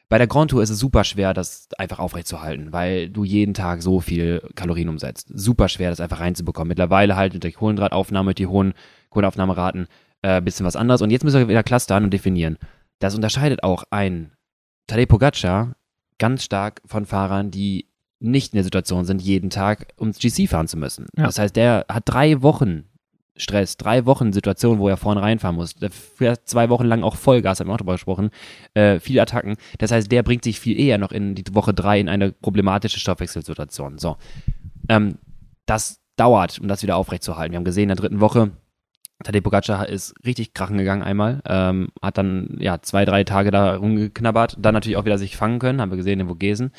Bei 0.09 0.17
der 0.17 0.27
Grand 0.27 0.51
Tour 0.51 0.63
ist 0.63 0.69
es 0.69 0.79
super 0.79 1.03
schwer, 1.03 1.33
das 1.33 1.67
einfach 1.77 1.99
aufrechtzuerhalten, 1.99 2.71
weil 2.71 3.09
du 3.09 3.25
jeden 3.25 3.53
Tag 3.53 3.81
so 3.81 3.99
viel 3.99 4.41
Kalorien 4.55 4.87
umsetzt. 4.87 5.29
Super 5.33 5.67
schwer, 5.67 5.89
das 5.89 5.99
einfach 5.99 6.21
reinzubekommen. 6.21 6.69
Mittlerweile 6.69 7.17
halt 7.17 7.33
mit 7.33 7.43
der 7.43 7.51
Kohlenhydrataufnahme, 7.51 8.29
mit 8.29 8.39
die 8.39 8.47
hohen 8.47 8.73
Kohlenaufnahmeraten, 9.09 9.87
äh, 10.21 10.41
bisschen 10.41 10.65
was 10.65 10.77
anderes. 10.77 11.01
Und 11.01 11.09
jetzt 11.09 11.23
müssen 11.23 11.39
wir 11.39 11.49
wieder 11.49 11.63
clustern 11.63 12.05
und 12.05 12.13
definieren. 12.13 12.57
Das 12.99 13.15
unterscheidet 13.15 13.63
auch 13.63 13.83
ein 13.91 14.31
Tadej 14.87 15.07
Pogacar 15.07 15.75
ganz 16.17 16.43
stark 16.43 16.81
von 16.85 17.05
Fahrern, 17.05 17.51
die 17.51 17.89
nicht 18.19 18.53
in 18.53 18.57
der 18.57 18.63
Situation 18.63 19.05
sind, 19.05 19.21
jeden 19.21 19.49
Tag 19.49 19.93
ums 19.99 20.19
GC 20.19 20.47
fahren 20.47 20.67
zu 20.67 20.77
müssen. 20.77 21.07
Ja. 21.15 21.25
Das 21.25 21.37
heißt, 21.37 21.55
der 21.55 21.85
hat 21.89 22.03
drei 22.05 22.41
Wochen 22.41 22.85
Stress, 23.37 23.77
drei 23.77 24.05
Wochen 24.05 24.33
Situation, 24.33 24.79
wo 24.79 24.89
er 24.89 24.97
vorne 24.97 25.21
reinfahren 25.21 25.55
muss. 25.55 25.75
Zwei 26.45 26.69
Wochen 26.69 26.85
lang 26.85 27.03
auch 27.03 27.15
Vollgas, 27.15 27.59
haben 27.59 27.67
wir 27.67 27.73
auch 27.73 27.77
drüber 27.77 27.93
gesprochen, 27.93 28.31
äh, 28.73 28.99
viele 28.99 29.21
Attacken. 29.21 29.55
Das 29.77 29.91
heißt, 29.91 30.11
der 30.11 30.23
bringt 30.23 30.43
sich 30.43 30.59
viel 30.59 30.79
eher 30.79 30.97
noch 30.97 31.11
in 31.11 31.35
die 31.35 31.43
Woche 31.53 31.73
drei 31.73 31.99
in 31.99 32.09
eine 32.09 32.31
problematische 32.31 32.99
Stoffwechselsituation. 32.99 33.97
So. 33.97 34.17
Ähm, 34.89 35.17
das 35.65 36.01
dauert, 36.15 36.59
um 36.59 36.67
das 36.67 36.83
wieder 36.83 36.97
aufrechtzuerhalten. 36.97 37.53
Wir 37.53 37.57
haben 37.57 37.65
gesehen, 37.65 37.83
in 37.83 37.89
der 37.89 37.97
dritten 37.97 38.19
Woche, 38.19 38.51
Tadej 39.23 39.41
Pogacar 39.41 39.87
ist 39.89 40.13
richtig 40.25 40.53
krachen 40.53 40.77
gegangen 40.77 41.01
einmal, 41.01 41.41
ähm, 41.47 41.89
hat 42.01 42.17
dann 42.17 42.57
ja 42.59 42.81
zwei, 42.81 43.05
drei 43.05 43.23
Tage 43.23 43.51
da 43.51 43.75
rumgeknabbert, 43.75 44.57
dann 44.59 44.73
natürlich 44.73 44.97
auch 44.97 45.05
wieder 45.05 45.17
sich 45.17 45.37
fangen 45.37 45.59
können, 45.59 45.81
haben 45.81 45.91
wir 45.91 45.97
gesehen 45.97 46.19
in 46.19 46.27
Vogesen. 46.27 46.71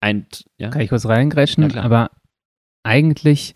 Ein, 0.00 0.26
ja? 0.56 0.70
Kann 0.70 0.80
ich 0.80 0.88
kurz 0.88 1.06
reingrätschen? 1.06 1.68
Ja, 1.70 1.82
aber 1.82 2.10
eigentlich 2.82 3.54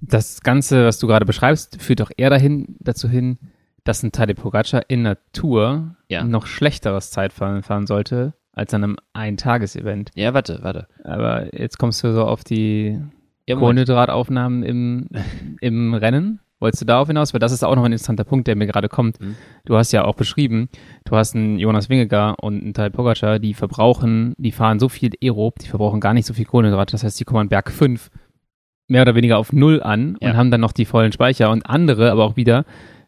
das 0.00 0.42
Ganze, 0.42 0.84
was 0.84 0.98
du 0.98 1.06
gerade 1.06 1.26
beschreibst, 1.26 1.80
führt 1.80 2.00
doch 2.00 2.10
eher 2.16 2.30
dahin, 2.30 2.76
dazu 2.80 3.08
hin, 3.08 3.38
dass 3.84 4.02
ein 4.02 4.12
Tadej 4.12 4.34
Pogacar 4.34 4.82
in 4.88 5.02
Natur 5.02 5.96
ja. 6.08 6.24
noch 6.24 6.46
schlechteres 6.46 7.10
Zeitfahren 7.10 7.62
fahren 7.62 7.86
sollte 7.86 8.34
als 8.52 8.74
an 8.74 8.84
einem 8.84 8.96
Eintagesevent. 9.12 10.10
Ja, 10.14 10.34
warte, 10.34 10.58
warte. 10.62 10.88
Aber 11.04 11.56
jetzt 11.56 11.78
kommst 11.78 12.02
du 12.02 12.12
so 12.12 12.24
auf 12.24 12.42
die 12.44 13.00
ja, 13.46 13.56
Kohlenhydrataufnahmen 13.56 14.62
im, 14.62 15.08
im 15.60 15.94
Rennen. 15.94 16.40
Wolltest 16.60 16.82
du 16.82 16.86
darauf 16.86 17.06
hinaus? 17.06 17.32
Weil 17.32 17.38
das 17.38 17.52
ist 17.52 17.62
auch 17.62 17.76
noch 17.76 17.84
ein 17.84 17.92
interessanter 17.92 18.24
Punkt, 18.24 18.48
der 18.48 18.56
mir 18.56 18.66
gerade 18.66 18.88
kommt. 18.88 19.20
Mhm. 19.20 19.36
Du 19.64 19.76
hast 19.76 19.92
ja 19.92 20.04
auch 20.04 20.16
beschrieben, 20.16 20.68
du 21.04 21.16
hast 21.16 21.36
einen 21.36 21.58
Jonas 21.58 21.88
Wingegar 21.88 22.34
und 22.42 22.60
einen 22.60 22.74
Teil 22.74 22.90
Pogacar, 22.90 23.38
die 23.38 23.54
verbrauchen, 23.54 24.34
die 24.38 24.50
fahren 24.50 24.80
so 24.80 24.88
viel 24.88 25.12
Aerob, 25.22 25.60
die 25.60 25.68
verbrauchen 25.68 26.00
gar 26.00 26.14
nicht 26.14 26.26
so 26.26 26.34
viel 26.34 26.46
Kohlenhydrate. 26.46 26.92
Das 26.92 27.04
heißt, 27.04 27.18
die 27.20 27.24
kommen 27.24 27.42
an 27.42 27.48
Berg 27.48 27.70
5 27.70 28.10
mehr 28.88 29.02
oder 29.02 29.14
weniger 29.14 29.38
auf 29.38 29.52
Null 29.52 29.82
an 29.82 30.16
ja. 30.20 30.30
und 30.30 30.36
haben 30.36 30.50
dann 30.50 30.60
noch 30.60 30.72
die 30.72 30.84
vollen 30.84 31.12
Speicher. 31.12 31.50
Und 31.50 31.68
andere, 31.68 32.10
aber 32.10 32.24
auch 32.24 32.36
wieder 32.36 32.64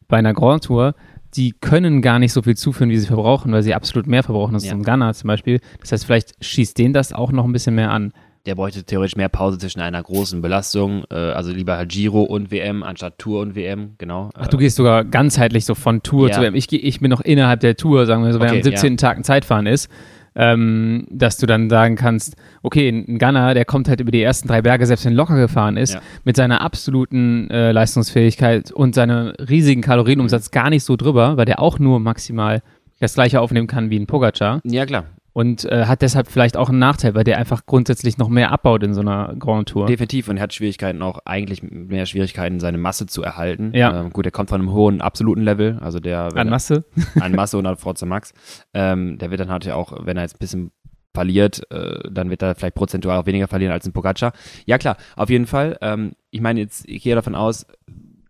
bei 0.08 0.18
einer 0.18 0.34
Grand 0.34 0.64
Tour, 0.64 0.94
die 1.34 1.52
können 1.52 2.02
gar 2.02 2.18
nicht 2.18 2.32
so 2.32 2.42
viel 2.42 2.56
zuführen, 2.56 2.90
wie 2.90 2.98
sie 2.98 3.06
verbrauchen, 3.06 3.52
weil 3.52 3.62
sie 3.62 3.74
absolut 3.74 4.06
mehr 4.06 4.22
verbrauchen. 4.22 4.52
Das 4.52 4.64
ja. 4.64 4.72
ein 4.72 4.82
Gunner 4.82 5.14
zum 5.14 5.28
Beispiel. 5.28 5.60
Das 5.80 5.92
heißt, 5.92 6.04
vielleicht 6.04 6.44
schießt 6.44 6.76
denen 6.76 6.92
das 6.92 7.12
auch 7.12 7.32
noch 7.32 7.44
ein 7.44 7.52
bisschen 7.52 7.74
mehr 7.74 7.90
an. 7.90 8.12
Der 8.46 8.54
bräuchte 8.54 8.82
theoretisch 8.84 9.16
mehr 9.16 9.28
Pause 9.28 9.58
zwischen 9.58 9.80
einer 9.80 10.02
großen 10.02 10.40
Belastung, 10.40 11.04
äh, 11.10 11.14
also 11.14 11.52
lieber 11.52 11.76
halt 11.76 11.90
Giro 11.90 12.22
und 12.22 12.50
WM 12.50 12.82
anstatt 12.82 13.18
Tour 13.18 13.42
und 13.42 13.54
WM, 13.54 13.96
genau. 13.98 14.30
Ach, 14.34 14.48
du 14.48 14.56
gehst 14.56 14.76
sogar 14.76 15.04
ganzheitlich 15.04 15.66
so 15.66 15.74
von 15.74 16.02
Tour 16.02 16.28
ja. 16.28 16.34
zu 16.34 16.40
WM. 16.40 16.54
Ich, 16.54 16.72
ich 16.72 17.00
bin 17.00 17.10
noch 17.10 17.20
innerhalb 17.20 17.60
der 17.60 17.76
Tour, 17.76 18.06
sagen 18.06 18.24
wir 18.24 18.32
so, 18.32 18.40
wenn 18.40 18.48
okay, 18.48 18.56
am 18.56 18.62
17. 18.62 18.92
Ja. 18.92 18.96
Tag 18.96 19.18
ein 19.18 19.24
Zeitfahren 19.24 19.66
ist 19.66 19.90
ähm, 20.34 21.06
dass 21.10 21.36
du 21.36 21.46
dann 21.46 21.68
sagen 21.70 21.96
kannst, 21.96 22.36
okay, 22.62 22.88
ein 22.88 23.18
Gunner, 23.18 23.54
der 23.54 23.64
kommt 23.64 23.88
halt 23.88 24.00
über 24.00 24.10
die 24.10 24.22
ersten 24.22 24.48
drei 24.48 24.62
Berge, 24.62 24.86
selbst 24.86 25.04
wenn 25.04 25.14
locker 25.14 25.36
gefahren 25.36 25.76
ist, 25.76 25.94
ja. 25.94 26.00
mit 26.24 26.36
seiner 26.36 26.60
absoluten 26.60 27.50
äh, 27.50 27.72
Leistungsfähigkeit 27.72 28.70
und 28.72 28.94
seinem 28.94 29.32
riesigen 29.48 29.82
Kalorienumsatz 29.82 30.48
mhm. 30.48 30.52
gar 30.52 30.70
nicht 30.70 30.84
so 30.84 30.96
drüber, 30.96 31.36
weil 31.36 31.46
der 31.46 31.60
auch 31.60 31.78
nur 31.78 32.00
maximal 32.00 32.62
das 33.00 33.14
gleiche 33.14 33.40
aufnehmen 33.40 33.66
kann 33.66 33.90
wie 33.90 33.98
ein 33.98 34.06
Pogacar. 34.06 34.60
Ja, 34.64 34.86
klar 34.86 35.04
und 35.32 35.64
äh, 35.64 35.86
hat 35.86 36.02
deshalb 36.02 36.28
vielleicht 36.28 36.56
auch 36.56 36.68
einen 36.68 36.78
Nachteil, 36.78 37.14
weil 37.14 37.24
der 37.24 37.38
einfach 37.38 37.66
grundsätzlich 37.66 38.18
noch 38.18 38.28
mehr 38.28 38.50
abbaut 38.50 38.82
in 38.82 38.94
so 38.94 39.00
einer 39.00 39.34
Grand 39.38 39.68
Tour. 39.68 39.86
Definitiv 39.86 40.28
und 40.28 40.36
er 40.36 40.44
hat 40.44 40.54
Schwierigkeiten 40.54 41.02
auch 41.02 41.20
eigentlich 41.24 41.62
mehr 41.62 42.06
Schwierigkeiten, 42.06 42.60
seine 42.60 42.78
Masse 42.78 43.06
zu 43.06 43.22
erhalten. 43.22 43.72
Ja. 43.74 44.00
Ähm, 44.00 44.10
gut, 44.10 44.26
er 44.26 44.32
kommt 44.32 44.50
von 44.50 44.60
einem 44.60 44.72
hohen 44.72 45.00
absoluten 45.00 45.42
Level, 45.42 45.78
also 45.80 46.00
der 46.00 46.36
an 46.36 46.48
Masse, 46.48 46.84
an 47.20 47.32
Masse 47.32 47.58
und 47.58 47.66
an 47.66 47.76
Forza 47.76 48.06
Max. 48.06 48.32
Ähm, 48.74 49.18
der 49.18 49.30
wird 49.30 49.40
dann 49.40 49.50
halt 49.50 49.68
auch, 49.70 49.92
wenn 50.04 50.16
er 50.16 50.24
jetzt 50.24 50.36
ein 50.36 50.40
bisschen 50.40 50.72
verliert, 51.12 51.62
äh, 51.70 52.08
dann 52.10 52.30
wird 52.30 52.42
er 52.42 52.54
vielleicht 52.54 52.74
prozentual 52.74 53.18
auch 53.18 53.26
weniger 53.26 53.48
verlieren 53.48 53.72
als 53.72 53.86
ein 53.86 53.92
Pogacar. 53.92 54.32
Ja 54.66 54.78
klar, 54.78 54.96
auf 55.16 55.28
jeden 55.28 55.46
Fall. 55.46 55.76
Ähm, 55.80 56.12
ich 56.30 56.40
meine 56.40 56.60
jetzt, 56.60 56.88
ich 56.88 57.02
gehe 57.02 57.14
davon 57.14 57.34
aus, 57.34 57.66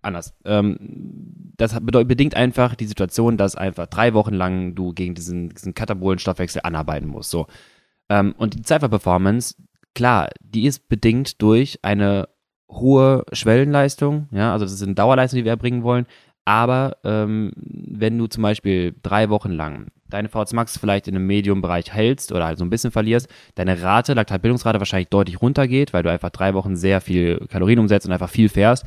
anders. 0.03 0.35
Ähm, 0.45 0.77
das 1.57 1.79
bedingt 1.81 2.35
einfach 2.35 2.75
die 2.75 2.87
Situation, 2.87 3.37
dass 3.37 3.55
einfach 3.55 3.87
drei 3.87 4.15
Wochen 4.15 4.35
lang 4.35 4.75
du 4.75 4.93
gegen 4.93 5.15
diesen, 5.15 5.51
diesen 5.51 5.75
katabolen 5.75 6.19
anarbeiten 6.63 7.09
musst. 7.09 7.31
So. 7.31 7.47
Ähm, 8.09 8.35
und 8.39 8.55
die 8.55 8.63
Cypher-Performance, 8.63 9.57
klar, 9.95 10.31
die 10.41 10.67
ist 10.67 10.89
bedingt 10.89 11.43
durch 11.43 11.79
eine 11.83 12.29
hohe 12.71 13.25
Schwellenleistung, 13.33 14.29
ja, 14.31 14.53
also 14.53 14.65
das 14.65 14.73
ist 14.73 14.83
eine 14.83 14.95
Dauerleistung, 14.95 15.39
die 15.39 15.45
wir 15.45 15.53
erbringen 15.53 15.83
wollen, 15.83 16.07
aber 16.45 16.97
ähm, 17.05 17.53
wenn 17.57 18.17
du 18.17 18.27
zum 18.27 18.43
Beispiel 18.43 18.95
drei 19.03 19.29
Wochen 19.29 19.51
lang 19.51 19.89
deine 20.11 20.29
VZ 20.29 20.53
Max 20.53 20.77
vielleicht 20.77 21.09
in 21.09 21.17
einem 21.17 21.27
Medium-Bereich 21.27 21.93
hältst 21.93 22.33
oder 22.33 22.47
halt 22.47 22.59
so 22.59 22.65
ein 22.65 22.71
bisschen 22.71 22.91
verlierst, 22.91 23.29
deine 23.55 23.81
Rate, 23.81 24.15
Laktatbildungsrate 24.15 24.79
wahrscheinlich 24.79 25.09
deutlich 25.09 25.41
runtergeht, 25.41 25.93
weil 25.93 26.03
du 26.03 26.11
einfach 26.11 26.31
drei 26.31 26.55
Wochen 26.55 26.77
sehr 26.77 27.01
viel 27.01 27.47
Kalorien 27.49 27.79
umsetzt 27.79 28.07
und 28.07 28.13
einfach 28.13 28.31
viel 28.31 28.49
fährst, 28.49 28.85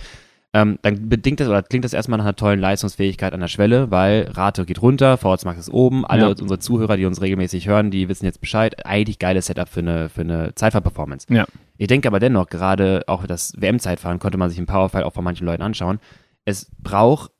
ähm, 0.56 0.78
dann 0.84 1.10
bedingt 1.10 1.40
das 1.40 1.48
oder 1.48 1.64
klingt 1.64 1.84
das 1.84 1.94
erstmal 1.94 2.18
nach 2.18 2.26
einer 2.26 2.36
tollen 2.36 2.60
Leistungsfähigkeit 2.60 3.34
an 3.34 3.40
der 3.40 3.48
Schwelle, 3.48 3.90
weil 3.90 4.30
Rate 4.34 4.66
geht 4.66 4.84
runter, 4.84 5.18
VHS 5.18 5.46
Max 5.46 5.60
ist 5.60 5.72
oben. 5.72 6.06
Alle 6.06 6.22
ja. 6.22 6.28
unsere 6.30 6.60
Zuhörer, 6.60 6.96
die 6.96 7.06
uns 7.06 7.22
regelmäßig 7.22 7.68
hören, 7.68 7.90
die 7.90 8.08
wissen 8.08 8.26
jetzt 8.26 8.40
Bescheid. 8.40 8.86
Eigentlich 8.86 9.18
geiles 9.18 9.48
Setup 9.48 9.68
für 9.68 9.80
eine, 9.80 10.10
für 10.10 10.22
eine 10.22 10.54
Zeitfahrperformance. 10.54 11.26
Ja. 11.34 11.46
Ich 11.78 11.88
denke 11.88 12.08
aber 12.08 12.20
dennoch, 12.20 12.48
gerade 12.48 13.04
auch 13.08 13.26
das 13.26 13.54
WM-Zeitfahren 13.58 14.20
konnte 14.20 14.38
man 14.38 14.50
sich 14.52 14.60
im 14.60 14.68
Powerfile 14.68 15.08
auch 15.08 15.14
von 15.14 15.24
manchen 15.24 15.48
Leuten 15.48 15.64
anschauen. 15.64 16.00
Es 16.46 16.72
braucht 16.78 17.32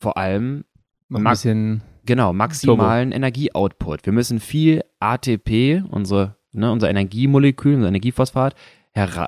vor 0.00 0.16
allem 0.16 0.64
ein 1.12 1.22
bisschen 1.22 1.82
genau 2.04 2.32
maximalen 2.32 3.12
Energieoutput. 3.12 4.04
Wir 4.06 4.12
müssen 4.12 4.40
viel 4.40 4.82
ATP, 4.98 5.84
unsere, 5.88 6.34
ne, 6.52 6.72
unser 6.72 6.90
Energiemolekül, 6.90 7.76
unser 7.76 7.88
Energiephosphat, 7.88 8.56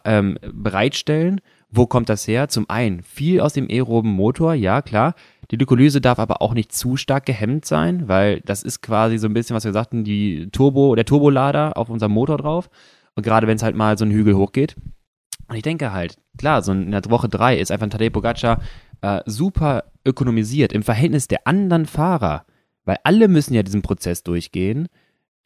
ähm, 0.04 0.38
bereitstellen 0.52 1.40
wo 1.70 1.86
kommt 1.86 2.08
das 2.08 2.26
her? 2.26 2.48
Zum 2.48 2.68
einen 2.68 3.02
viel 3.02 3.40
aus 3.40 3.52
dem 3.52 3.68
aeroben 3.70 4.10
Motor, 4.10 4.54
ja 4.54 4.82
klar. 4.82 5.14
Die 5.50 5.56
Glykolyse 5.56 6.00
darf 6.00 6.18
aber 6.18 6.42
auch 6.42 6.54
nicht 6.54 6.72
zu 6.72 6.96
stark 6.96 7.26
gehemmt 7.26 7.64
sein, 7.64 8.08
weil 8.08 8.40
das 8.42 8.62
ist 8.62 8.82
quasi 8.82 9.18
so 9.18 9.26
ein 9.26 9.34
bisschen, 9.34 9.54
was 9.54 9.64
wir 9.64 9.72
sagten, 9.72 10.04
die 10.04 10.48
Turbo, 10.50 10.94
der 10.94 11.04
Turbolader 11.04 11.76
auf 11.76 11.90
unserem 11.90 12.12
Motor 12.12 12.38
drauf. 12.38 12.70
Und 13.14 13.22
gerade 13.22 13.46
wenn 13.46 13.56
es 13.56 13.62
halt 13.62 13.76
mal 13.76 13.98
so 13.98 14.04
einen 14.04 14.14
Hügel 14.14 14.34
hochgeht. 14.34 14.76
Und 15.48 15.56
ich 15.56 15.62
denke 15.62 15.92
halt, 15.92 16.16
klar, 16.36 16.62
so 16.62 16.72
in 16.72 16.90
der 16.90 17.02
Woche 17.08 17.28
drei 17.28 17.58
ist 17.58 17.70
einfach 17.70 17.86
ein 17.86 17.90
Tadej 17.90 18.10
Pogacar 18.10 18.60
äh, 19.00 19.20
super 19.26 19.84
ökonomisiert 20.04 20.72
im 20.72 20.82
Verhältnis 20.82 21.28
der 21.28 21.46
anderen 21.46 21.86
Fahrer, 21.86 22.44
weil 22.84 22.96
alle 23.04 23.28
müssen 23.28 23.54
ja 23.54 23.62
diesen 23.62 23.82
Prozess 23.82 24.22
durchgehen 24.22 24.88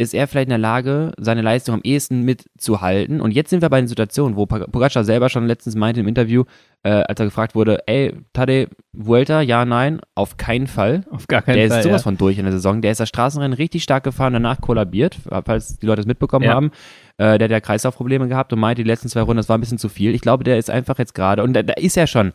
ist 0.02 0.14
er 0.14 0.28
vielleicht 0.28 0.46
in 0.46 0.50
der 0.50 0.58
Lage, 0.58 1.12
seine 1.18 1.42
Leistung 1.42 1.76
am 1.76 1.80
ehesten 1.82 2.22
mitzuhalten. 2.22 3.20
Und 3.20 3.30
jetzt 3.30 3.50
sind 3.50 3.62
wir 3.62 3.70
bei 3.70 3.78
einer 3.78 3.88
Situation, 3.88 4.36
wo 4.36 4.46
Pogacar 4.46 5.04
selber 5.04 5.28
schon 5.28 5.46
letztens 5.46 5.74
meinte 5.74 6.00
im 6.00 6.08
Interview, 6.08 6.44
äh, 6.82 6.90
als 6.90 7.20
er 7.20 7.26
gefragt 7.26 7.54
wurde, 7.54 7.86
ey, 7.86 8.14
Tade, 8.32 8.68
Vuelta, 8.92 9.40
ja, 9.40 9.64
nein, 9.64 10.00
auf 10.14 10.36
keinen 10.36 10.66
Fall. 10.66 11.04
Auf 11.10 11.26
gar 11.26 11.42
keinen 11.42 11.56
der 11.56 11.68
Fall. 11.68 11.70
Der 11.70 11.78
ist 11.78 11.84
sowas 11.84 12.00
ja. 12.00 12.04
von 12.04 12.18
durch 12.18 12.38
in 12.38 12.44
der 12.44 12.52
Saison. 12.52 12.82
Der 12.82 12.90
ist 12.90 13.00
das 13.00 13.08
Straßenrennen 13.08 13.54
richtig 13.54 13.82
stark 13.82 14.04
gefahren, 14.04 14.32
danach 14.32 14.60
kollabiert, 14.60 15.18
falls 15.44 15.78
die 15.78 15.86
Leute 15.86 16.00
es 16.00 16.06
mitbekommen 16.06 16.44
ja. 16.44 16.54
haben. 16.54 16.70
Äh, 17.16 17.38
der 17.38 17.44
hat 17.44 17.50
ja 17.50 17.60
Kreislaufprobleme 17.60 18.28
gehabt 18.28 18.52
und 18.52 18.58
meinte, 18.58 18.82
die 18.82 18.88
letzten 18.88 19.08
zwei 19.08 19.22
Runden, 19.22 19.38
das 19.38 19.48
war 19.48 19.56
ein 19.56 19.60
bisschen 19.60 19.78
zu 19.78 19.88
viel. 19.88 20.14
Ich 20.14 20.20
glaube, 20.20 20.44
der 20.44 20.58
ist 20.58 20.70
einfach 20.70 20.98
jetzt 20.98 21.14
gerade, 21.14 21.42
und 21.42 21.52
da, 21.52 21.62
da 21.62 21.74
ist 21.74 21.96
er 21.96 22.06
schon, 22.06 22.32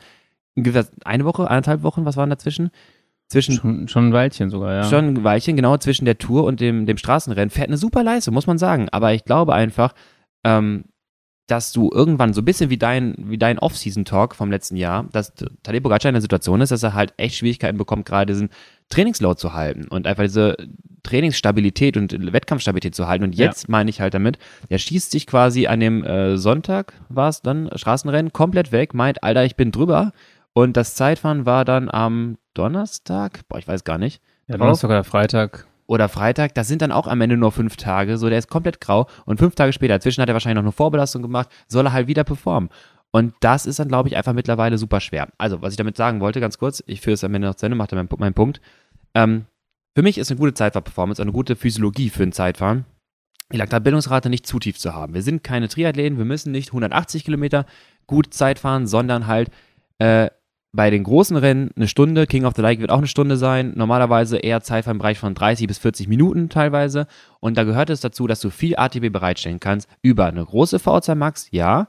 eine 1.05 1.25
Woche, 1.25 1.49
eineinhalb 1.49 1.83
Wochen, 1.83 2.05
was 2.05 2.17
waren 2.17 2.29
dazwischen? 2.29 2.71
Zwischen 3.27 3.55
schon, 3.55 3.87
schon 3.87 4.09
ein 4.09 4.13
Weilchen 4.13 4.49
sogar, 4.49 4.73
ja. 4.73 4.83
Schon 4.83 5.05
ein 5.05 5.23
Weilchen, 5.23 5.55
genau, 5.55 5.77
zwischen 5.77 6.05
der 6.05 6.17
Tour 6.17 6.45
und 6.45 6.59
dem, 6.59 6.85
dem 6.85 6.97
Straßenrennen. 6.97 7.49
Fährt 7.49 7.67
eine 7.67 7.77
super 7.77 8.03
Leistung, 8.03 8.33
muss 8.33 8.47
man 8.47 8.57
sagen. 8.57 8.87
Aber 8.91 9.13
ich 9.13 9.25
glaube 9.25 9.53
einfach, 9.53 9.93
ähm, 10.45 10.85
dass 11.47 11.71
du 11.71 11.89
irgendwann 11.93 12.33
so 12.33 12.41
ein 12.41 12.45
bisschen 12.45 12.69
wie 12.69 12.77
dein, 12.77 13.15
wie 13.17 13.37
dein 13.37 13.57
Off-Season-Talk 13.57 14.35
vom 14.35 14.51
letzten 14.51 14.75
Jahr, 14.75 15.07
dass 15.13 15.33
Tadej 15.63 15.79
Pogacar 15.79 16.09
in 16.09 16.13
der 16.13 16.21
Situation 16.21 16.59
ist, 16.59 16.71
dass 16.71 16.83
er 16.83 16.93
halt 16.93 17.13
echt 17.15 17.35
Schwierigkeiten 17.35 17.77
bekommt, 17.77 18.05
gerade 18.05 18.33
diesen 18.33 18.49
Trainingsload 18.89 19.39
zu 19.39 19.53
halten 19.53 19.87
und 19.87 20.07
einfach 20.07 20.23
diese 20.23 20.57
Trainingsstabilität 21.03 21.95
und 21.95 22.33
Wettkampfstabilität 22.33 22.95
zu 22.95 23.07
halten. 23.07 23.23
Und 23.23 23.35
jetzt 23.35 23.63
ja. 23.63 23.71
meine 23.71 23.89
ich 23.89 24.01
halt 24.01 24.13
damit, 24.13 24.37
er 24.67 24.77
schießt 24.77 25.09
sich 25.09 25.25
quasi 25.25 25.67
an 25.67 25.79
dem 25.79 26.03
äh, 26.03 26.37
Sonntag, 26.37 26.93
war 27.07 27.29
es 27.29 27.41
dann, 27.41 27.69
Straßenrennen, 27.73 28.33
komplett 28.33 28.73
weg, 28.73 28.93
meint, 28.93 29.23
Alter, 29.23 29.45
ich 29.45 29.55
bin 29.55 29.71
drüber. 29.71 30.11
Und 30.51 30.75
das 30.75 30.95
Zeitfahren 30.95 31.45
war 31.45 31.63
dann 31.63 31.89
am 31.89 32.37
Donnerstag, 32.57 33.47
boah, 33.47 33.59
ich 33.59 33.67
weiß 33.67 33.83
gar 33.83 33.97
nicht. 33.97 34.21
Ja, 34.47 34.57
Donnerstag 34.57 34.89
oder 34.89 35.03
Freitag. 35.03 35.67
Oder 35.85 36.09
Freitag, 36.09 36.53
das 36.55 36.67
sind 36.67 36.81
dann 36.81 36.91
auch 36.91 37.07
am 37.07 37.21
Ende 37.21 37.37
nur 37.37 37.51
fünf 37.51 37.77
Tage, 37.77 38.17
so 38.17 38.27
der 38.27 38.39
ist 38.39 38.49
komplett 38.49 38.81
grau 38.81 39.07
und 39.25 39.37
fünf 39.37 39.55
Tage 39.55 39.71
später, 39.71 39.93
dazwischen 39.93 40.21
hat 40.21 40.27
er 40.27 40.33
wahrscheinlich 40.33 40.55
noch 40.55 40.63
eine 40.63 40.73
Vorbelastung 40.73 41.21
gemacht, 41.21 41.49
soll 41.67 41.85
er 41.85 41.93
halt 41.93 42.07
wieder 42.07 42.25
performen. 42.25 42.69
Und 43.11 43.33
das 43.39 43.65
ist 43.65 43.79
dann, 43.79 43.87
glaube 43.87 44.09
ich, 44.09 44.17
einfach 44.17 44.33
mittlerweile 44.33 44.77
super 44.77 44.99
schwer. 44.99 45.29
Also, 45.37 45.61
was 45.61 45.73
ich 45.73 45.77
damit 45.77 45.95
sagen 45.95 46.19
wollte, 46.19 46.41
ganz 46.41 46.57
kurz, 46.57 46.83
ich 46.87 46.99
führe 46.99 47.13
es 47.13 47.23
am 47.23 47.33
Ende 47.33 47.47
noch 47.47 47.55
zu 47.55 47.65
Ende, 47.65 47.77
mache 47.77 47.95
meinen, 47.95 48.09
meinen 48.17 48.33
Punkt. 48.33 48.59
Ähm, 49.13 49.45
für 49.95 50.01
mich 50.01 50.17
ist 50.17 50.29
eine 50.29 50.39
gute 50.39 50.53
Zeitfahrperformance, 50.53 51.21
eine 51.21 51.31
gute 51.31 51.55
Physiologie 51.55 52.09
für 52.09 52.23
ein 52.23 52.33
Zeitfahren, 52.33 52.85
die 53.51 53.57
Laktatbildungsrate 53.57 54.29
nicht 54.29 54.45
zu 54.45 54.59
tief 54.59 54.77
zu 54.77 54.93
haben. 54.93 55.13
Wir 55.13 55.21
sind 55.21 55.43
keine 55.43 55.69
Triathleten, 55.69 56.17
wir 56.17 56.25
müssen 56.25 56.51
nicht 56.51 56.69
180 56.69 57.23
Kilometer 57.23 57.65
gut 58.07 58.33
Zeit 58.33 58.59
fahren, 58.59 58.87
sondern 58.87 59.25
halt 59.25 59.49
äh, 59.99 60.29
bei 60.71 60.89
den 60.89 61.03
großen 61.03 61.37
Rennen 61.37 61.71
eine 61.75 61.87
Stunde, 61.87 62.27
King 62.27 62.45
of 62.45 62.53
the 62.55 62.61
Lake 62.61 62.81
wird 62.81 62.91
auch 62.91 62.97
eine 62.97 63.07
Stunde 63.07 63.37
sein, 63.37 63.73
normalerweise 63.75 64.37
eher 64.37 64.61
Zeit 64.61 64.85
im 64.87 64.99
Bereich 64.99 65.17
von 65.17 65.33
30 65.33 65.67
bis 65.67 65.77
40 65.77 66.07
Minuten 66.07 66.49
teilweise. 66.49 67.07
Und 67.39 67.57
da 67.57 67.63
gehört 67.63 67.89
es 67.89 68.01
dazu, 68.01 68.27
dass 68.27 68.41
du 68.41 68.49
viel 68.49 68.75
ATB 68.77 69.09
bereitstellen 69.11 69.59
kannst 69.59 69.89
über 70.01 70.25
eine 70.25 70.45
große 70.45 70.77
VO2 70.77 71.15
Max, 71.15 71.47
ja, 71.51 71.87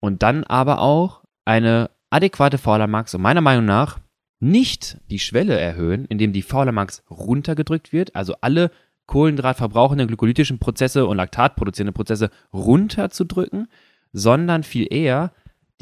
und 0.00 0.22
dann 0.22 0.44
aber 0.44 0.80
auch 0.80 1.22
eine 1.44 1.90
adäquate 2.10 2.58
VLA 2.58 2.86
Max 2.86 3.14
und 3.14 3.22
meiner 3.22 3.40
Meinung 3.40 3.64
nach 3.64 3.98
nicht 4.40 4.98
die 5.10 5.18
Schwelle 5.18 5.58
erhöhen, 5.58 6.04
indem 6.06 6.32
die 6.32 6.42
VLA 6.42 6.72
Max 6.72 7.02
runtergedrückt 7.10 7.92
wird, 7.92 8.14
also 8.14 8.34
alle 8.40 8.70
kohlenhydratverbrauchenden 9.06 10.06
glykolytischen 10.06 10.58
Prozesse 10.58 11.06
und 11.06 11.16
laktatproduzierende 11.16 11.92
Prozesse 11.92 12.30
runterzudrücken, 12.52 13.68
sondern 14.12 14.62
viel 14.62 14.86
eher 14.90 15.32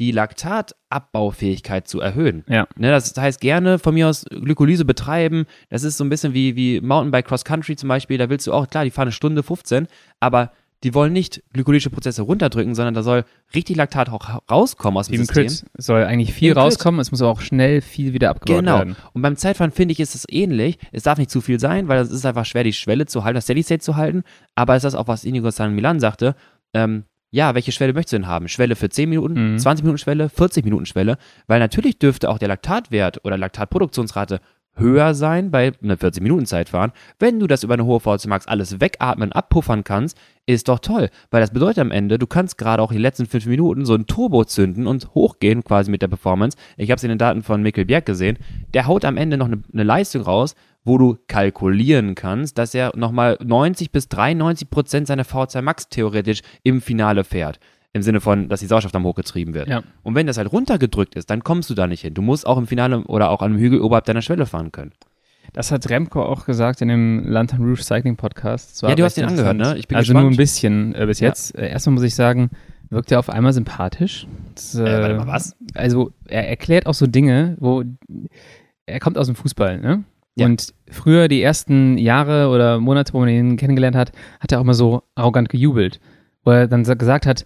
die 0.03 0.11
Laktatabbaufähigkeit 0.11 1.87
zu 1.87 2.01
erhöhen. 2.01 2.43
Ja. 2.47 2.67
Ne, 2.75 2.91
das 2.91 3.15
heißt, 3.15 3.39
gerne 3.39 3.79
von 3.79 3.93
mir 3.93 4.09
aus 4.09 4.25
Glykolyse 4.29 4.85
betreiben. 4.85 5.45
Das 5.69 5.83
ist 5.83 5.97
so 5.97 6.03
ein 6.03 6.09
bisschen 6.09 6.33
wie, 6.33 6.55
wie 6.55 6.81
Mountainbike 6.81 7.27
Cross 7.27 7.45
Country 7.45 7.75
zum 7.75 7.89
Beispiel. 7.89 8.17
Da 8.17 8.29
willst 8.29 8.47
du 8.47 8.53
auch, 8.53 8.67
klar, 8.67 8.83
die 8.83 8.91
fahren 8.91 9.07
eine 9.07 9.13
Stunde 9.13 9.43
15, 9.43 9.87
aber 10.19 10.51
die 10.83 10.93
wollen 10.93 11.13
nicht 11.13 11.41
glykolytische 11.53 11.89
Prozesse 11.89 12.23
runterdrücken, 12.23 12.75
sondern 12.75 12.93
da 12.93 13.03
soll 13.03 13.23
richtig 13.55 13.77
Laktat 13.77 14.09
auch 14.09 14.41
rauskommen 14.51 14.97
aus 14.97 15.07
dem 15.07 15.19
System. 15.19 15.47
Crit. 15.47 15.65
Es 15.77 15.85
soll 15.85 16.03
eigentlich 16.03 16.33
viel 16.33 16.51
rauskommen, 16.51 16.99
es 16.99 17.11
muss 17.11 17.21
auch 17.21 17.39
schnell 17.39 17.79
viel 17.79 18.11
wieder 18.11 18.31
abgebaut 18.31 18.59
genau. 18.59 18.79
werden. 18.79 18.97
Und 19.13 19.21
beim 19.21 19.37
Zeitfahren 19.37 19.71
finde 19.71 19.93
ich, 19.93 20.01
ist 20.01 20.13
es 20.13 20.25
ähnlich. 20.29 20.77
Es 20.91 21.03
darf 21.03 21.17
nicht 21.17 21.31
zu 21.31 21.39
viel 21.39 21.59
sein, 21.61 21.87
weil 21.87 22.01
es 22.01 22.11
ist 22.11 22.25
einfach 22.25 22.45
schwer, 22.45 22.65
die 22.65 22.73
Schwelle 22.73 23.05
zu 23.05 23.23
halten, 23.23 23.35
das 23.35 23.45
Steady 23.45 23.63
State 23.63 23.79
zu 23.79 23.95
halten. 23.95 24.23
Aber 24.55 24.75
es 24.75 24.83
ist 24.83 24.95
auch, 24.95 25.07
was 25.07 25.23
Inigo 25.23 25.49
San 25.51 25.73
Milan 25.73 26.01
sagte, 26.01 26.35
ähm, 26.73 27.05
ja, 27.33 27.55
welche 27.55 27.71
Schwelle 27.71 27.93
möchtest 27.93 28.13
du 28.13 28.17
denn 28.17 28.27
haben? 28.27 28.47
Schwelle 28.47 28.75
für 28.75 28.89
10 28.89 29.09
Minuten, 29.09 29.53
mhm. 29.53 29.57
20 29.57 29.83
Minuten 29.83 29.97
Schwelle, 29.97 30.29
40 30.29 30.63
Minuten 30.65 30.85
Schwelle? 30.85 31.17
Weil 31.47 31.59
natürlich 31.59 31.97
dürfte 31.97 32.29
auch 32.29 32.37
der 32.37 32.47
Laktatwert 32.47 33.25
oder 33.25 33.39
Laktatproduktionsrate 33.39 34.39
höher 34.75 35.15
sein 35.15 35.49
bei 35.49 35.71
einer 35.83 35.97
40 35.97 36.21
Minuten 36.21 36.45
Zeitfahren. 36.45 36.91
Wenn 37.17 37.39
du 37.39 37.47
das 37.47 37.63
über 37.63 37.73
eine 37.73 37.85
hohe 37.85 37.97
VO2 37.97 38.27
Max 38.27 38.47
alles 38.47 38.79
wegatmen, 38.79 39.31
abpuffern 39.31 39.83
kannst, 39.83 40.15
ist 40.45 40.67
doch 40.67 40.77
toll, 40.77 41.09
weil 41.31 41.41
das 41.41 41.51
bedeutet 41.51 41.79
am 41.79 41.89
Ende, 41.89 42.19
du 42.19 42.27
kannst 42.27 42.59
gerade 42.59 42.83
auch 42.83 42.91
die 42.91 42.99
letzten 42.99 43.25
5 43.25 43.47
Minuten 43.47 43.85
so 43.85 43.95
ein 43.95 44.05
Turbo 44.05 44.45
zünden 44.45 44.85
und 44.85 45.15
hochgehen 45.15 45.63
quasi 45.63 45.89
mit 45.89 46.03
der 46.03 46.09
Performance. 46.09 46.55
Ich 46.77 46.91
habe 46.91 46.97
es 46.97 47.03
in 47.03 47.09
den 47.09 47.17
Daten 47.17 47.41
von 47.41 47.63
Mikkel 47.63 47.85
Bjerg 47.85 48.05
gesehen. 48.05 48.37
Der 48.75 48.85
haut 48.85 49.05
am 49.05 49.17
Ende 49.17 49.37
noch 49.37 49.47
eine, 49.47 49.63
eine 49.73 49.83
Leistung 49.83 50.21
raus, 50.21 50.53
wo 50.83 50.97
du 50.97 51.17
kalkulieren 51.27 52.15
kannst, 52.15 52.57
dass 52.57 52.73
er 52.73 52.91
nochmal 52.95 53.37
90 53.43 53.91
bis 53.91 54.09
93 54.09 54.69
Prozent 54.69 55.07
seiner 55.07 55.23
VO2 55.23 55.61
Max 55.61 55.89
theoretisch 55.89 56.41
im 56.63 56.81
Finale 56.81 57.23
fährt. 57.23 57.59
Im 57.95 58.01
Sinne 58.01 58.21
von, 58.21 58.49
dass 58.49 58.59
die 58.59 58.65
Sauerstoffdampf 58.65 59.05
hochgetrieben 59.05 59.53
wird. 59.53 59.67
Ja. 59.67 59.83
Und 60.01 60.15
wenn 60.15 60.25
das 60.25 60.37
halt 60.37 60.51
runtergedrückt 60.51 61.15
ist, 61.15 61.29
dann 61.29 61.43
kommst 61.43 61.69
du 61.69 61.75
da 61.75 61.85
nicht 61.85 62.01
hin. 62.01 62.15
Du 62.15 62.23
musst 62.23 62.47
auch 62.47 62.57
im 62.57 62.65
Finale 62.65 63.03
oder 63.03 63.29
auch 63.29 63.41
an 63.41 63.51
einem 63.51 63.61
Hügel 63.61 63.81
oberhalb 63.81 64.05
deiner 64.05 64.23
Schwelle 64.23 64.47
fahren 64.47 64.71
können. 64.71 64.93
Das 65.53 65.71
hat 65.71 65.87
Remco 65.89 66.23
auch 66.23 66.45
gesagt 66.45 66.81
in 66.81 66.87
dem 66.87 67.27
Lantern 67.27 67.61
Rouge 67.61 67.83
Cycling 67.83 68.15
Podcast. 68.15 68.81
Ja, 68.81 68.95
du 68.95 69.03
hast 69.03 69.17
den 69.17 69.25
angehört, 69.25 69.57
ne? 69.57 69.75
Ich 69.77 69.87
bin 69.87 69.97
also 69.97 70.13
gespannt. 70.13 70.23
nur 70.23 70.31
ein 70.31 70.37
bisschen 70.37 70.95
äh, 70.95 71.05
bis 71.05 71.19
ja. 71.19 71.27
jetzt. 71.27 71.55
Äh, 71.55 71.69
erstmal 71.69 71.93
muss 71.93 72.03
ich 72.03 72.15
sagen, 72.15 72.49
wirkt 72.89 73.11
er 73.11 73.19
auf 73.19 73.29
einmal 73.29 73.53
sympathisch. 73.53 74.25
Das, 74.55 74.73
äh, 74.73 74.83
warte 74.83 75.15
mal, 75.15 75.27
was? 75.27 75.55
Also 75.75 76.11
er 76.25 76.49
erklärt 76.49 76.87
auch 76.87 76.95
so 76.95 77.05
Dinge, 77.05 77.57
wo 77.59 77.83
er 78.87 78.99
kommt 78.99 79.17
aus 79.19 79.27
dem 79.27 79.35
Fußball, 79.35 79.79
ne? 79.79 80.03
Ja. 80.35 80.45
Und 80.47 80.73
früher, 80.89 81.27
die 81.27 81.41
ersten 81.41 81.97
Jahre 81.97 82.49
oder 82.49 82.79
Monate, 82.79 83.13
wo 83.13 83.19
man 83.19 83.29
ihn 83.29 83.57
kennengelernt 83.57 83.95
hat, 83.95 84.11
hat 84.39 84.51
er 84.51 84.57
auch 84.59 84.63
immer 84.63 84.73
so 84.73 85.03
arrogant 85.15 85.49
gejubelt. 85.49 85.99
Wo 86.43 86.51
er 86.51 86.67
dann 86.67 86.83
gesagt 86.83 87.25
hat, 87.25 87.45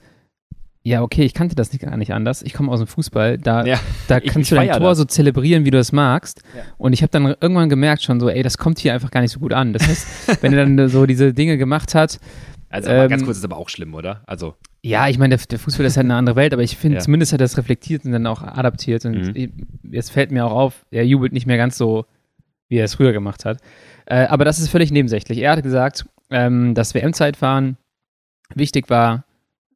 ja, 0.83 1.01
okay, 1.01 1.23
ich 1.23 1.33
kannte 1.33 1.53
das 1.53 1.73
nicht, 1.73 1.81
gar 1.81 1.97
nicht 1.97 2.13
anders. 2.13 2.41
Ich 2.43 2.53
komme 2.53 2.71
aus 2.71 2.79
dem 2.79 2.87
Fußball, 2.87 3.37
da, 3.37 3.65
ja, 3.65 3.77
da 4.07 4.21
kannst 4.21 4.51
du 4.51 4.55
dein 4.55 4.69
Tor 4.69 4.79
das. 4.89 4.99
so 4.99 5.03
zelebrieren, 5.05 5.65
wie 5.65 5.71
du 5.71 5.77
es 5.77 5.91
magst. 5.91 6.41
Ja. 6.55 6.63
Und 6.77 6.93
ich 6.93 7.01
habe 7.01 7.11
dann 7.11 7.25
irgendwann 7.41 7.67
gemerkt 7.67 8.03
schon 8.03 8.21
so, 8.21 8.29
ey, 8.29 8.41
das 8.41 8.57
kommt 8.57 8.79
hier 8.79 8.93
einfach 8.93 9.11
gar 9.11 9.19
nicht 9.19 9.31
so 9.31 9.39
gut 9.41 9.51
an. 9.51 9.73
Das 9.73 9.85
heißt, 9.85 10.07
wenn 10.41 10.53
er 10.53 10.65
dann 10.65 10.87
so 10.87 11.05
diese 11.05 11.33
Dinge 11.33 11.57
gemacht 11.57 11.93
hat. 11.93 12.19
Also 12.69 12.89
ähm, 12.89 13.09
ganz 13.09 13.25
kurz 13.25 13.37
ist 13.37 13.43
aber 13.43 13.57
auch 13.57 13.67
schlimm, 13.67 13.93
oder? 13.95 14.21
Also. 14.27 14.55
Ja, 14.81 15.09
ich 15.09 15.17
meine, 15.17 15.35
der, 15.35 15.45
der, 15.45 15.59
Fußball 15.59 15.85
ist 15.85 15.97
halt 15.97 16.05
eine 16.05 16.15
andere 16.15 16.37
Welt, 16.37 16.53
aber 16.53 16.63
ich 16.63 16.77
finde, 16.77 16.97
Ja. 16.97 17.03
zumindest 17.03 17.33
hat 17.33 17.41
er 17.41 17.45
das 17.45 17.57
reflektiert 17.57 18.05
und 18.05 18.13
dann 18.13 18.25
auch 18.25 18.41
adaptiert. 18.43 19.03
Und 19.03 19.35
Mhm. 19.35 19.51
jetzt 19.91 20.11
fällt 20.11 20.31
mir 20.31 20.45
auch 20.45 20.53
auf, 20.53 20.85
er 20.91 21.05
jubelt 21.05 21.33
nicht 21.33 21.47
mehr 21.47 21.57
ganz 21.57 21.77
so, 21.77 22.05
wie 22.69 22.77
er 22.77 22.85
es 22.85 22.95
früher 22.95 23.13
gemacht 23.13 23.45
hat. 23.45 23.59
Äh, 24.05 24.25
aber 24.27 24.45
das 24.45 24.59
ist 24.59 24.69
völlig 24.69 24.91
nebensächlich. 24.91 25.39
Er 25.39 25.51
hat 25.53 25.63
gesagt, 25.63 26.05
ähm, 26.29 26.73
das 26.73 26.93
WM-Zeitfahren 26.93 27.77
wichtig 28.55 28.89
war, 28.89 29.25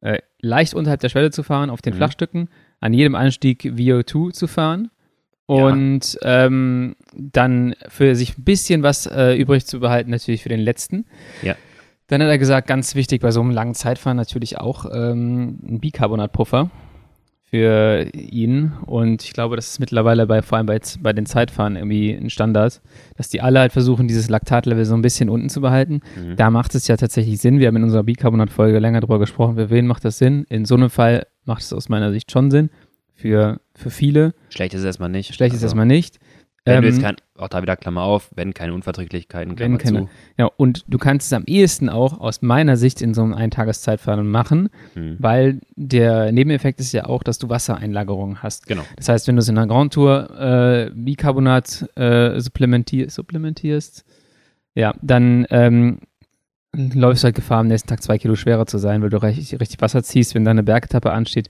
äh, 0.00 0.18
leicht 0.40 0.74
unterhalb 0.74 1.00
der 1.00 1.08
Schwelle 1.08 1.30
zu 1.30 1.42
fahren, 1.42 1.70
auf 1.70 1.82
den 1.82 1.92
Mhm. 1.94 1.98
Flachstücken, 1.98 2.48
an 2.80 2.92
jedem 2.92 3.14
Anstieg 3.14 3.62
VO2 3.64 4.32
zu 4.32 4.46
fahren 4.46 4.90
Ja. 5.48 5.54
und 5.66 6.18
ähm, 6.22 6.96
dann 7.14 7.74
für 7.88 8.14
sich 8.16 8.36
ein 8.38 8.44
bisschen 8.44 8.82
was 8.82 9.06
äh, 9.06 9.34
übrig 9.36 9.66
zu 9.66 9.80
behalten, 9.80 10.10
natürlich 10.10 10.42
für 10.42 10.48
den 10.48 10.60
letzten. 10.60 11.04
Ja. 11.42 11.54
Dann 12.08 12.20
hat 12.22 12.28
er 12.28 12.38
gesagt, 12.38 12.66
ganz 12.66 12.94
wichtig 12.94 13.22
bei 13.22 13.30
so 13.30 13.40
einem 13.40 13.50
langen 13.52 13.74
Zeitfahren 13.74 14.16
natürlich 14.16 14.58
auch 14.58 14.84
ähm, 14.92 15.58
ein 15.66 15.80
Bicarbonatpuffer 15.80 16.70
für 17.52 18.08
ihn. 18.14 18.72
Und 18.86 19.22
ich 19.24 19.34
glaube, 19.34 19.56
das 19.56 19.68
ist 19.72 19.78
mittlerweile 19.78 20.26
bei, 20.26 20.40
vor 20.40 20.56
allem 20.56 20.66
bei, 20.66 20.80
bei 21.00 21.12
den 21.12 21.26
Zeitfahren 21.26 21.76
irgendwie 21.76 22.10
ein 22.12 22.30
Standard, 22.30 22.80
dass 23.18 23.28
die 23.28 23.42
alle 23.42 23.60
halt 23.60 23.72
versuchen, 23.72 24.08
dieses 24.08 24.30
Laktatlevel 24.30 24.86
so 24.86 24.94
ein 24.94 25.02
bisschen 25.02 25.28
unten 25.28 25.50
zu 25.50 25.60
behalten. 25.60 26.00
Mhm. 26.16 26.36
Da 26.36 26.50
macht 26.50 26.74
es 26.74 26.88
ja 26.88 26.96
tatsächlich 26.96 27.38
Sinn. 27.42 27.58
Wir 27.58 27.68
haben 27.68 27.76
in 27.76 27.84
unserer 27.84 28.04
Bicarbonat-Folge 28.04 28.78
länger 28.78 29.00
drüber 29.00 29.18
gesprochen. 29.18 29.56
Für 29.56 29.68
wen 29.68 29.86
macht 29.86 30.02
das 30.06 30.16
Sinn? 30.16 30.46
In 30.48 30.64
so 30.64 30.76
einem 30.76 30.88
Fall 30.88 31.26
macht 31.44 31.60
es 31.60 31.74
aus 31.74 31.90
meiner 31.90 32.10
Sicht 32.10 32.32
schon 32.32 32.50
Sinn. 32.50 32.70
Für, 33.14 33.60
für 33.74 33.90
viele. 33.90 34.32
Schlecht 34.48 34.72
ist 34.72 34.80
es 34.80 34.86
erstmal 34.86 35.10
nicht. 35.10 35.34
Schlecht 35.34 35.52
ist 35.52 35.58
Also, 35.58 35.66
erstmal 35.66 35.84
nicht. 35.86 36.18
Wenn 36.64 36.80
du 36.82 36.86
Ähm, 36.88 36.94
jetzt 36.94 37.02
kein, 37.02 37.16
auch 37.36 37.48
da 37.48 37.60
wieder 37.60 37.76
Klammer 37.76 38.02
auf, 38.02 38.30
wenn 38.36 38.54
keine 38.54 38.72
Unverträglichkeiten, 38.74 39.58
Wenn 39.58 39.78
Klammer 39.78 39.98
keine. 39.98 40.06
zu. 40.06 40.10
Ja, 40.38 40.46
und 40.56 40.84
du 40.86 40.96
kannst 40.98 41.26
es 41.26 41.32
am 41.32 41.42
ehesten 41.46 41.88
auch 41.88 42.20
aus 42.20 42.40
meiner 42.40 42.76
Sicht 42.76 43.02
in 43.02 43.14
so 43.14 43.22
einem 43.22 43.34
Eintageszeitfahren 43.34 44.28
machen, 44.30 44.68
Mhm. 44.94 45.16
weil 45.18 45.60
der 45.74 46.30
Nebeneffekt 46.30 46.78
ist 46.78 46.92
ja 46.92 47.06
auch, 47.06 47.24
dass 47.24 47.38
du 47.38 47.48
Wassereinlagerungen 47.48 48.44
hast. 48.44 48.66
Genau. 48.68 48.82
Das 48.96 49.08
heißt, 49.08 49.26
wenn 49.26 49.34
du 49.34 49.40
es 49.40 49.48
in 49.48 49.58
einer 49.58 49.66
Grand 49.66 49.92
Tour 49.92 50.30
äh, 50.38 50.90
Bicarbonat 50.94 51.88
äh, 51.96 52.38
supplementier 52.40 53.10
supplementierst, 53.10 54.04
ja, 54.74 54.94
dann 55.02 55.46
ähm, 55.50 55.98
läufst 56.74 57.22
du 57.22 57.26
halt 57.26 57.34
Gefahr, 57.34 57.58
am 57.60 57.66
nächsten 57.66 57.88
Tag 57.88 58.02
zwei 58.02 58.18
Kilo 58.18 58.36
schwerer 58.36 58.66
zu 58.66 58.78
sein, 58.78 59.02
weil 59.02 59.10
du 59.10 59.20
richtig, 59.22 59.60
richtig 59.60 59.80
Wasser 59.80 60.02
ziehst, 60.02 60.34
wenn 60.34 60.44
da 60.44 60.52
eine 60.52 60.62
Bergetappe 60.62 61.10
ansteht. 61.12 61.48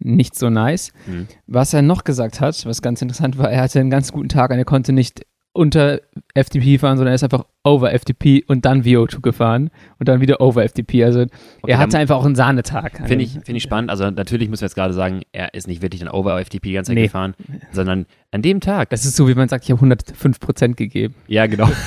Nicht 0.00 0.34
so 0.34 0.50
nice. 0.50 0.92
Mhm. 1.06 1.28
Was 1.46 1.72
er 1.72 1.82
noch 1.82 2.04
gesagt 2.04 2.40
hat, 2.40 2.66
was 2.66 2.82
ganz 2.82 3.02
interessant 3.02 3.38
war, 3.38 3.50
er 3.50 3.62
hatte 3.62 3.80
einen 3.80 3.90
ganz 3.90 4.12
guten 4.12 4.28
Tag 4.28 4.50
und 4.50 4.58
er 4.58 4.64
konnte 4.64 4.92
nicht 4.92 5.22
unter 5.60 6.00
FTP 6.34 6.80
fahren, 6.80 6.96
sondern 6.96 7.08
er 7.12 7.16
ist 7.16 7.22
einfach 7.22 7.44
over 7.64 7.90
FTP 7.92 8.42
und 8.46 8.64
dann 8.64 8.82
VO2 8.82 9.20
gefahren 9.20 9.70
und 9.98 10.08
dann 10.08 10.22
wieder 10.22 10.40
over 10.40 10.66
FTP. 10.66 11.04
Also 11.04 11.20
okay, 11.20 11.30
er 11.66 11.76
hatte 11.76 11.98
einfach 11.98 12.16
auch 12.16 12.24
einen 12.24 12.34
Sahnetag. 12.34 13.06
Finde 13.06 13.26
ich, 13.26 13.32
find 13.32 13.50
ich 13.50 13.62
spannend. 13.62 13.90
Also 13.90 14.10
natürlich 14.10 14.48
müssen 14.48 14.62
wir 14.62 14.68
jetzt 14.68 14.74
gerade 14.74 14.94
sagen, 14.94 15.20
er 15.32 15.52
ist 15.52 15.68
nicht 15.68 15.82
wirklich 15.82 16.00
dann 16.00 16.08
over 16.08 16.42
FTP 16.42 16.62
die 16.62 16.72
ganze 16.72 16.88
Zeit 16.88 16.94
nee. 16.94 17.02
gefahren, 17.02 17.34
sondern 17.72 18.06
an 18.30 18.40
dem 18.40 18.60
Tag. 18.60 18.88
Das 18.88 19.04
ist 19.04 19.16
so, 19.16 19.28
wie 19.28 19.34
man 19.34 19.50
sagt, 19.50 19.64
ich 19.64 19.70
habe 19.70 19.80
105 19.80 20.40
Prozent 20.40 20.78
gegeben. 20.78 21.14
Ja, 21.28 21.46
genau. 21.46 21.68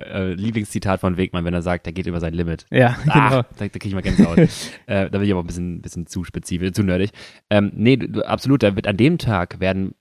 Äh, 0.00 0.34
Lieblingszitat 0.34 1.00
von 1.00 1.16
Wegmann, 1.16 1.44
wenn 1.44 1.54
er 1.54 1.62
sagt, 1.62 1.86
er 1.86 1.92
geht 1.92 2.06
über 2.06 2.20
sein 2.20 2.32
Limit. 2.32 2.66
Ja, 2.70 2.96
ah, 3.08 3.28
genau. 3.28 3.42
Da, 3.42 3.46
da 3.58 3.68
kriege 3.68 3.88
ich 3.88 3.94
mal 3.94 4.02
Gänsehaut. 4.02 4.38
äh, 4.86 5.10
da 5.10 5.18
bin 5.18 5.22
ich 5.22 5.32
aber 5.32 5.42
ein 5.42 5.46
bisschen, 5.46 5.82
bisschen 5.82 6.06
zu 6.06 6.24
spezifisch, 6.24 6.72
zu 6.72 6.82
nerdig. 6.82 7.10
Ähm, 7.50 7.72
nee, 7.74 7.98
absolut, 8.24 8.62
da 8.62 8.76
wird 8.76 8.86
an 8.86 8.96
dem 8.96 9.18
Tag 9.18 9.60
werden 9.60 9.94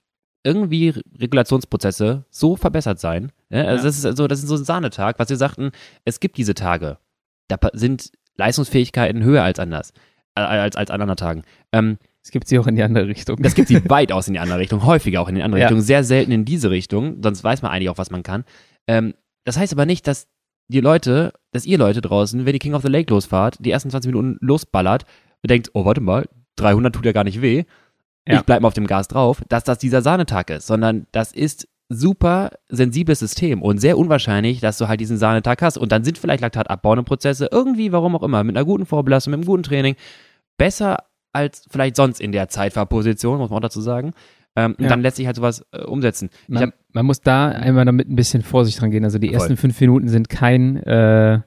irgendwie 0.44 0.94
Regulationsprozesse 1.20 2.26
so 2.30 2.56
verbessert 2.56 3.00
sein. 3.00 3.32
Ja? 3.50 3.64
Also 3.64 3.78
ja. 3.78 3.90
das 3.90 4.04
ist 4.04 4.18
so, 4.18 4.28
das 4.28 4.40
ist 4.40 4.50
so 4.50 4.56
ein 4.56 4.66
Sahnetag, 4.66 5.20
was 5.20 5.30
wir 5.30 5.38
sagten, 5.38 5.72
es 6.06 6.20
gibt 6.20 6.38
diese 6.38 6.54
Tage. 6.54 6.98
Da 7.48 7.58
sind 7.74 8.12
Leistungsfähigkeiten 8.36 9.24
höher 9.24 9.44
als 9.44 9.60
anders, 9.60 9.94
als, 10.36 10.76
als 10.76 10.92
an 10.92 11.02
anderen 11.02 11.18
Tagen. 11.18 11.44
Ähm, 11.72 11.98
es 12.24 12.32
gibt 12.32 12.48
sie 12.48 12.58
auch 12.58 12.68
in 12.68 12.76
die 12.76 12.84
andere 12.84 13.08
Richtung. 13.08 13.42
Das 13.42 13.56
gibt 13.56 13.68
sie 13.68 13.82
weitaus 13.90 14.28
in 14.28 14.34
die 14.34 14.40
andere 14.40 14.60
Richtung, 14.60 14.86
häufiger 14.86 15.22
auch 15.22 15.30
in 15.30 15.36
die 15.36 15.44
andere 15.44 15.62
ja. 15.62 15.68
Richtung, 15.68 15.82
sehr 15.82 16.04
selten 16.04 16.32
in 16.32 16.46
diese 16.46 16.70
Richtung, 16.70 17.22
sonst 17.22 17.44
weiß 17.44 17.62
man 17.62 17.72
eigentlich 17.72 17.90
auch, 17.90 17.98
was 17.98 18.12
man 18.12 18.24
kann. 18.24 18.44
Ähm, 18.88 19.14
das 19.44 19.58
heißt 19.58 19.74
aber 19.74 19.86
nicht, 19.86 20.08
dass 20.08 20.28
die 20.70 20.80
Leute, 20.80 21.34
dass 21.52 21.66
ihr 21.66 21.78
Leute 21.78 22.02
draußen, 22.02 22.46
wenn 22.46 22.54
die 22.54 22.60
King 22.60 22.74
of 22.74 22.82
the 22.82 22.88
Lake 22.88 23.14
losfahrt, 23.14 23.58
die 23.60 23.72
ersten 23.72 23.90
20 23.90 24.14
Minuten 24.14 24.38
losballert 24.40 25.06
und 25.42 25.52
denkt, 25.52 25.72
oh, 25.74 25.84
warte 25.86 26.02
mal, 26.02 26.28
300 26.56 26.96
tut 26.96 27.06
ja 27.06 27.12
gar 27.12 27.26
nicht 27.26 27.42
weh, 27.42 27.66
ja. 28.28 28.40
ich 28.40 28.46
bleibe 28.46 28.62
mal 28.62 28.68
auf 28.68 28.74
dem 28.74 28.88
Gas 28.88 29.08
drauf, 29.08 29.42
dass 29.50 29.64
das 29.64 29.78
dieser 29.80 30.02
Sahnetag 30.02 30.50
ist, 30.50 30.68
sondern 30.68 31.08
das 31.12 31.32
ist 31.32 31.68
super 31.90 32.52
sensibles 32.70 33.20
System 33.20 33.62
und 33.62 33.80
sehr 33.80 33.98
unwahrscheinlich, 33.98 34.60
dass 34.60 34.78
du 34.78 34.88
halt 34.88 35.00
diesen 35.00 35.18
Sahnetag 35.18 35.62
hast 35.62 35.78
und 35.78 35.92
dann 35.92 36.04
sind 36.04 36.18
vielleicht 36.18 36.42
laktatabauende 36.42 37.04
Prozesse 37.04 37.50
irgendwie, 37.52 37.92
warum 37.92 38.16
auch 38.16 38.24
immer, 38.24 38.44
mit 38.44 38.56
einer 38.56 38.66
guten 38.66 38.86
Vorbelastung, 38.86 39.32
mit 39.32 39.40
einem 39.40 39.46
guten 39.46 39.64
Training 39.64 39.96
besser 40.58 41.04
als 41.34 41.66
vielleicht 41.70 41.96
sonst 41.96 42.22
in 42.22 42.32
der 42.32 42.50
Zeitfahrposition, 42.50 43.38
muss 43.38 43.50
man 43.50 43.58
auch 43.58 43.62
dazu 43.62 43.82
sagen. 43.82 44.14
Ähm, 44.56 44.76
ja. 44.78 44.84
Und 44.84 44.92
dann 44.92 45.02
lässt 45.02 45.18
sich 45.18 45.26
halt 45.26 45.36
sowas 45.36 45.66
äh, 45.72 45.82
umsetzen. 45.82 46.30
Man, 46.48 46.64
hab, 46.64 46.74
man, 46.94 47.06
muss 47.08 47.22
da 47.22 47.48
einmal 47.48 47.86
damit 47.86 48.08
ein 48.08 48.16
bisschen 48.16 48.44
Vorsicht 48.44 48.80
dran 48.80 48.92
gehen. 48.92 49.04
Also 49.04 49.18
die 49.18 49.30
voll. 49.30 49.36
ersten 49.36 49.58
fünf 49.58 49.80
Minuten 49.82 50.08
sind 50.10 50.30
kein 50.30 50.78
äh, 50.78 51.40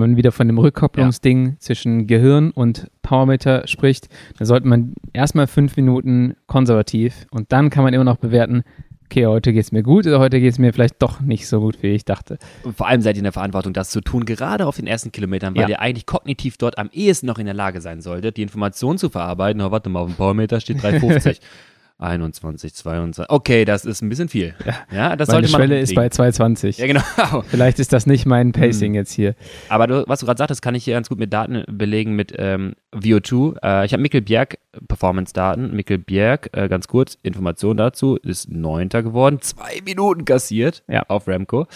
wenn 0.00 0.10
man 0.10 0.16
wieder 0.16 0.32
von 0.32 0.46
dem 0.46 0.58
Rückkopplungsding 0.58 1.46
ja. 1.46 1.52
zwischen 1.58 2.06
Gehirn 2.06 2.50
und 2.50 2.88
Powermeter 3.02 3.66
spricht, 3.66 4.08
dann 4.38 4.46
sollte 4.46 4.66
man 4.66 4.94
erstmal 5.12 5.46
fünf 5.46 5.76
Minuten 5.76 6.34
konservativ 6.46 7.26
und 7.30 7.52
dann 7.52 7.70
kann 7.70 7.84
man 7.84 7.94
immer 7.94 8.04
noch 8.04 8.16
bewerten, 8.16 8.62
okay, 9.06 9.26
heute 9.26 9.54
geht 9.54 9.64
es 9.64 9.72
mir 9.72 9.82
gut 9.82 10.06
oder 10.06 10.18
heute 10.18 10.38
geht 10.38 10.52
es 10.52 10.58
mir 10.58 10.72
vielleicht 10.72 11.00
doch 11.00 11.20
nicht 11.20 11.48
so 11.48 11.60
gut, 11.60 11.82
wie 11.82 11.88
ich 11.88 12.04
dachte. 12.04 12.38
Und 12.62 12.76
vor 12.76 12.86
allem 12.86 13.00
seid 13.00 13.16
ihr 13.16 13.20
in 13.20 13.24
der 13.24 13.32
Verantwortung, 13.32 13.72
das 13.72 13.88
zu 13.88 14.02
tun, 14.02 14.26
gerade 14.26 14.66
auf 14.66 14.76
den 14.76 14.86
ersten 14.86 15.12
Kilometern, 15.12 15.54
weil 15.54 15.62
ja. 15.62 15.68
ihr 15.70 15.80
eigentlich 15.80 16.04
kognitiv 16.04 16.58
dort 16.58 16.76
am 16.76 16.90
ehesten 16.92 17.26
noch 17.26 17.38
in 17.38 17.46
der 17.46 17.54
Lage 17.54 17.80
sein 17.80 18.02
solltet, 18.02 18.36
die 18.36 18.42
Informationen 18.42 18.98
zu 18.98 19.08
verarbeiten. 19.08 19.62
Oh, 19.62 19.70
warte 19.70 19.88
mal, 19.88 20.00
auf 20.00 20.08
dem 20.08 20.16
Powermeter 20.16 20.60
steht 20.60 20.82
350. 20.82 21.40
21, 21.98 22.74
22. 22.74 23.28
Okay, 23.28 23.64
das 23.64 23.84
ist 23.84 24.02
ein 24.02 24.08
bisschen 24.08 24.28
viel. 24.28 24.54
Ja, 24.92 25.16
das 25.16 25.28
Meine 25.28 25.46
sollte 25.46 25.52
man. 25.52 25.60
Schwelle 25.60 25.80
ist 25.80 25.94
bei 25.94 26.08
220. 26.08 26.78
Ja, 26.78 26.86
genau. 26.86 27.02
Vielleicht 27.48 27.78
ist 27.78 27.92
das 27.92 28.06
nicht 28.06 28.24
mein 28.24 28.52
Pacing 28.52 28.92
hm. 28.92 28.94
jetzt 28.94 29.12
hier. 29.12 29.34
Aber 29.68 29.86
du, 29.86 30.04
was 30.06 30.20
du 30.20 30.26
gerade 30.26 30.38
sagtest, 30.38 30.62
kann 30.62 30.74
ich 30.74 30.84
hier 30.84 30.94
ganz 30.94 31.08
gut 31.08 31.18
mit 31.18 31.32
Daten 31.32 31.64
belegen 31.66 32.14
mit 32.14 32.32
ähm, 32.38 32.74
VO2. 32.94 33.56
Äh, 33.62 33.86
ich 33.86 33.92
habe 33.92 34.02
Mikkel 34.02 34.22
Bjerg 34.22 34.58
Performance-Daten. 34.86 35.74
Mikkel 35.74 35.98
Bjerg, 35.98 36.50
äh, 36.52 36.68
ganz 36.68 36.86
kurz, 36.88 37.18
Information 37.22 37.76
dazu, 37.76 38.16
ist 38.16 38.50
Neunter 38.50 39.02
geworden, 39.02 39.40
zwei 39.40 39.80
Minuten 39.84 40.24
kassiert 40.24 40.84
ja. 40.88 41.02
auf 41.08 41.26
Ramco. 41.26 41.66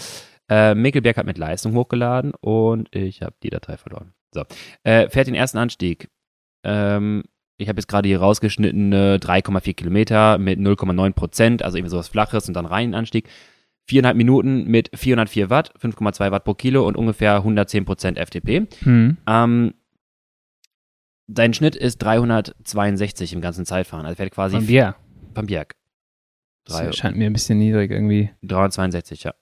Äh, 0.48 0.74
Mikkel 0.74 1.02
Bjerg 1.02 1.16
hat 1.16 1.26
mit 1.26 1.38
Leistung 1.38 1.74
hochgeladen 1.74 2.32
und 2.40 2.94
ich 2.94 3.22
habe 3.22 3.34
die 3.42 3.50
Datei 3.50 3.76
verloren. 3.76 4.12
So. 4.32 4.44
Äh, 4.84 5.08
fährt 5.08 5.26
den 5.26 5.34
ersten 5.34 5.58
Anstieg. 5.58 6.08
Ähm, 6.64 7.24
ich 7.62 7.68
habe 7.68 7.78
jetzt 7.78 7.88
gerade 7.88 8.08
hier 8.08 8.20
rausgeschnitten, 8.20 8.92
3,4 8.92 9.74
Kilometer 9.74 10.38
mit 10.38 10.58
0,9 10.58 11.12
Prozent, 11.12 11.62
also 11.62 11.78
irgendwie 11.78 11.90
sowas 11.90 12.08
Flaches 12.08 12.48
und 12.48 12.54
dann 12.54 12.66
reinen 12.66 12.94
Anstieg. 12.94 13.28
Viereinhalb 13.84 14.16
Minuten 14.16 14.64
mit 14.64 14.90
404 14.94 15.50
Watt, 15.50 15.72
5,2 15.80 16.30
Watt 16.30 16.44
pro 16.44 16.54
Kilo 16.54 16.86
und 16.86 16.96
ungefähr 16.96 17.36
110 17.36 17.84
Prozent 17.84 18.18
FTP. 18.18 18.68
Hm. 18.84 19.16
Ähm, 19.26 19.74
sein 21.34 21.54
Schnitt 21.54 21.76
ist 21.76 21.98
362 21.98 23.32
im 23.32 23.40
ganzen 23.40 23.64
Zeitfahren. 23.64 24.06
Also 24.06 24.16
fährt 24.16 24.32
quasi. 24.32 24.56
Von 24.56 24.66
Bjerg. 24.66 24.96
Von 25.34 25.46
Bjerg. 25.46 25.74
Das 26.64 26.96
scheint 26.96 27.16
mir 27.16 27.26
ein 27.26 27.32
bisschen 27.32 27.58
niedrig 27.58 27.90
irgendwie. 27.90 28.30
362, 28.42 29.24
ja. 29.24 29.34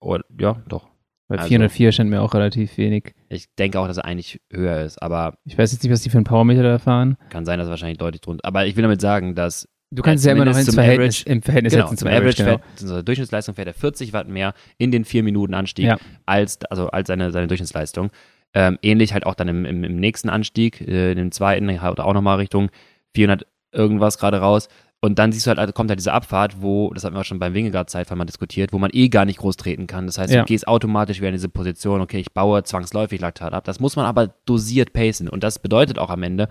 Oder, 0.00 0.24
ja, 0.38 0.62
doch. 0.68 0.88
Weil 1.28 1.38
also, 1.38 1.48
404 1.48 1.92
scheint 1.92 2.10
mir 2.10 2.22
auch 2.22 2.34
relativ 2.34 2.78
wenig. 2.78 3.14
Ich 3.28 3.46
denke 3.56 3.80
auch, 3.80 3.88
dass 3.88 3.96
er 3.96 4.04
eigentlich 4.04 4.40
höher 4.52 4.82
ist, 4.82 5.02
aber. 5.02 5.34
Ich 5.44 5.58
weiß 5.58 5.72
jetzt 5.72 5.82
nicht, 5.82 5.92
was 5.92 6.02
die 6.02 6.10
für 6.10 6.18
einen 6.18 6.24
Powermeter 6.24 6.62
da 6.62 6.78
fahren. 6.78 7.16
Kann 7.30 7.44
sein, 7.44 7.58
dass 7.58 7.68
er 7.68 7.70
wahrscheinlich 7.70 7.98
deutlich 7.98 8.20
drunter. 8.20 8.44
Aber 8.44 8.66
ich 8.66 8.76
will 8.76 8.82
damit 8.82 9.00
sagen, 9.00 9.34
dass. 9.34 9.68
Du 9.90 10.02
kannst 10.02 10.24
ja 10.24 10.32
immer 10.32 10.44
noch 10.44 10.56
ins 10.56 10.74
Verhältnis, 10.74 11.22
Average, 11.22 11.30
im 11.30 11.42
Verhältnis 11.42 11.72
genau, 11.72 11.84
setzen 11.84 11.98
zum, 11.98 12.08
zum 12.08 12.16
Average. 12.16 12.42
Average 12.42 12.60
genau. 12.76 12.94
fährt, 12.94 13.08
Durchschnittsleistung 13.08 13.54
fährt 13.54 13.68
er 13.68 13.74
40 13.74 14.12
Watt 14.12 14.28
mehr 14.28 14.52
in 14.78 14.90
den 14.90 15.04
4 15.04 15.22
Minuten 15.22 15.54
Anstieg 15.54 15.86
ja. 15.86 15.98
als, 16.26 16.58
also 16.64 16.88
als 16.88 17.06
seine, 17.06 17.30
seine 17.30 17.46
Durchschnittsleistung. 17.46 18.10
Ähm, 18.52 18.78
ähnlich 18.82 19.12
halt 19.12 19.26
auch 19.26 19.34
dann 19.34 19.48
im, 19.48 19.64
im, 19.64 19.84
im 19.84 19.96
nächsten 19.96 20.28
Anstieg, 20.28 20.80
äh, 20.80 21.12
in 21.12 21.18
dem 21.18 21.30
zweiten, 21.30 21.82
haut 21.82 22.00
auch 22.00 22.14
nochmal 22.14 22.38
Richtung 22.38 22.70
400 23.14 23.46
irgendwas 23.72 24.18
gerade 24.18 24.38
raus. 24.38 24.68
Und 25.00 25.18
dann 25.18 25.30
siehst 25.30 25.46
du 25.46 25.48
halt, 25.48 25.58
also 25.58 25.72
kommt 25.72 25.90
halt 25.90 26.00
diese 26.00 26.12
Abfahrt, 26.12 26.62
wo, 26.62 26.92
das 26.92 27.04
hatten 27.04 27.14
wir 27.14 27.22
schon 27.22 27.38
beim 27.38 27.54
Wingegaard-Zeitfall 27.54 28.16
mal 28.16 28.24
diskutiert, 28.24 28.72
wo 28.72 28.78
man 28.78 28.90
eh 28.92 29.08
gar 29.08 29.24
nicht 29.24 29.38
groß 29.38 29.56
treten 29.56 29.86
kann. 29.86 30.06
Das 30.06 30.18
heißt, 30.18 30.32
ja. 30.32 30.40
du 30.40 30.46
gehst 30.46 30.66
automatisch 30.66 31.18
wieder 31.18 31.28
in 31.28 31.34
diese 31.34 31.50
Position, 31.50 32.00
okay, 32.00 32.18
ich 32.18 32.32
baue 32.32 32.62
zwangsläufig 32.64 33.20
Laktat 33.20 33.52
ab. 33.52 33.64
Das 33.64 33.78
muss 33.78 33.94
man 33.96 34.06
aber 34.06 34.28
dosiert 34.46 34.92
pacen. 34.92 35.28
Und 35.28 35.44
das 35.44 35.58
bedeutet 35.58 35.98
auch 35.98 36.10
am 36.10 36.22
Ende, 36.22 36.48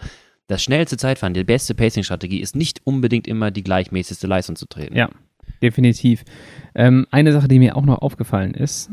das 0.47 0.63
schnellste 0.63 0.95
Zeitfahren, 0.97 1.34
die 1.34 1.43
beste 1.43 1.73
Pacing-Strategie 1.73 2.39
ist 2.39 2.55
nicht 2.55 2.81
unbedingt 2.84 3.27
immer 3.27 3.49
die 3.49 3.63
gleichmäßigste 3.63 4.27
Leistung 4.27 4.55
zu 4.55 4.67
treten. 4.67 4.95
Ja, 4.95 5.10
definitiv. 5.62 6.23
Ähm, 6.75 7.08
eine 7.10 7.31
Sache, 7.34 7.47
die 7.47 7.60
mir 7.60 7.75
auch 7.75 7.86
noch 7.86 7.99
aufgefallen 7.99 8.53
ist, 8.53 8.91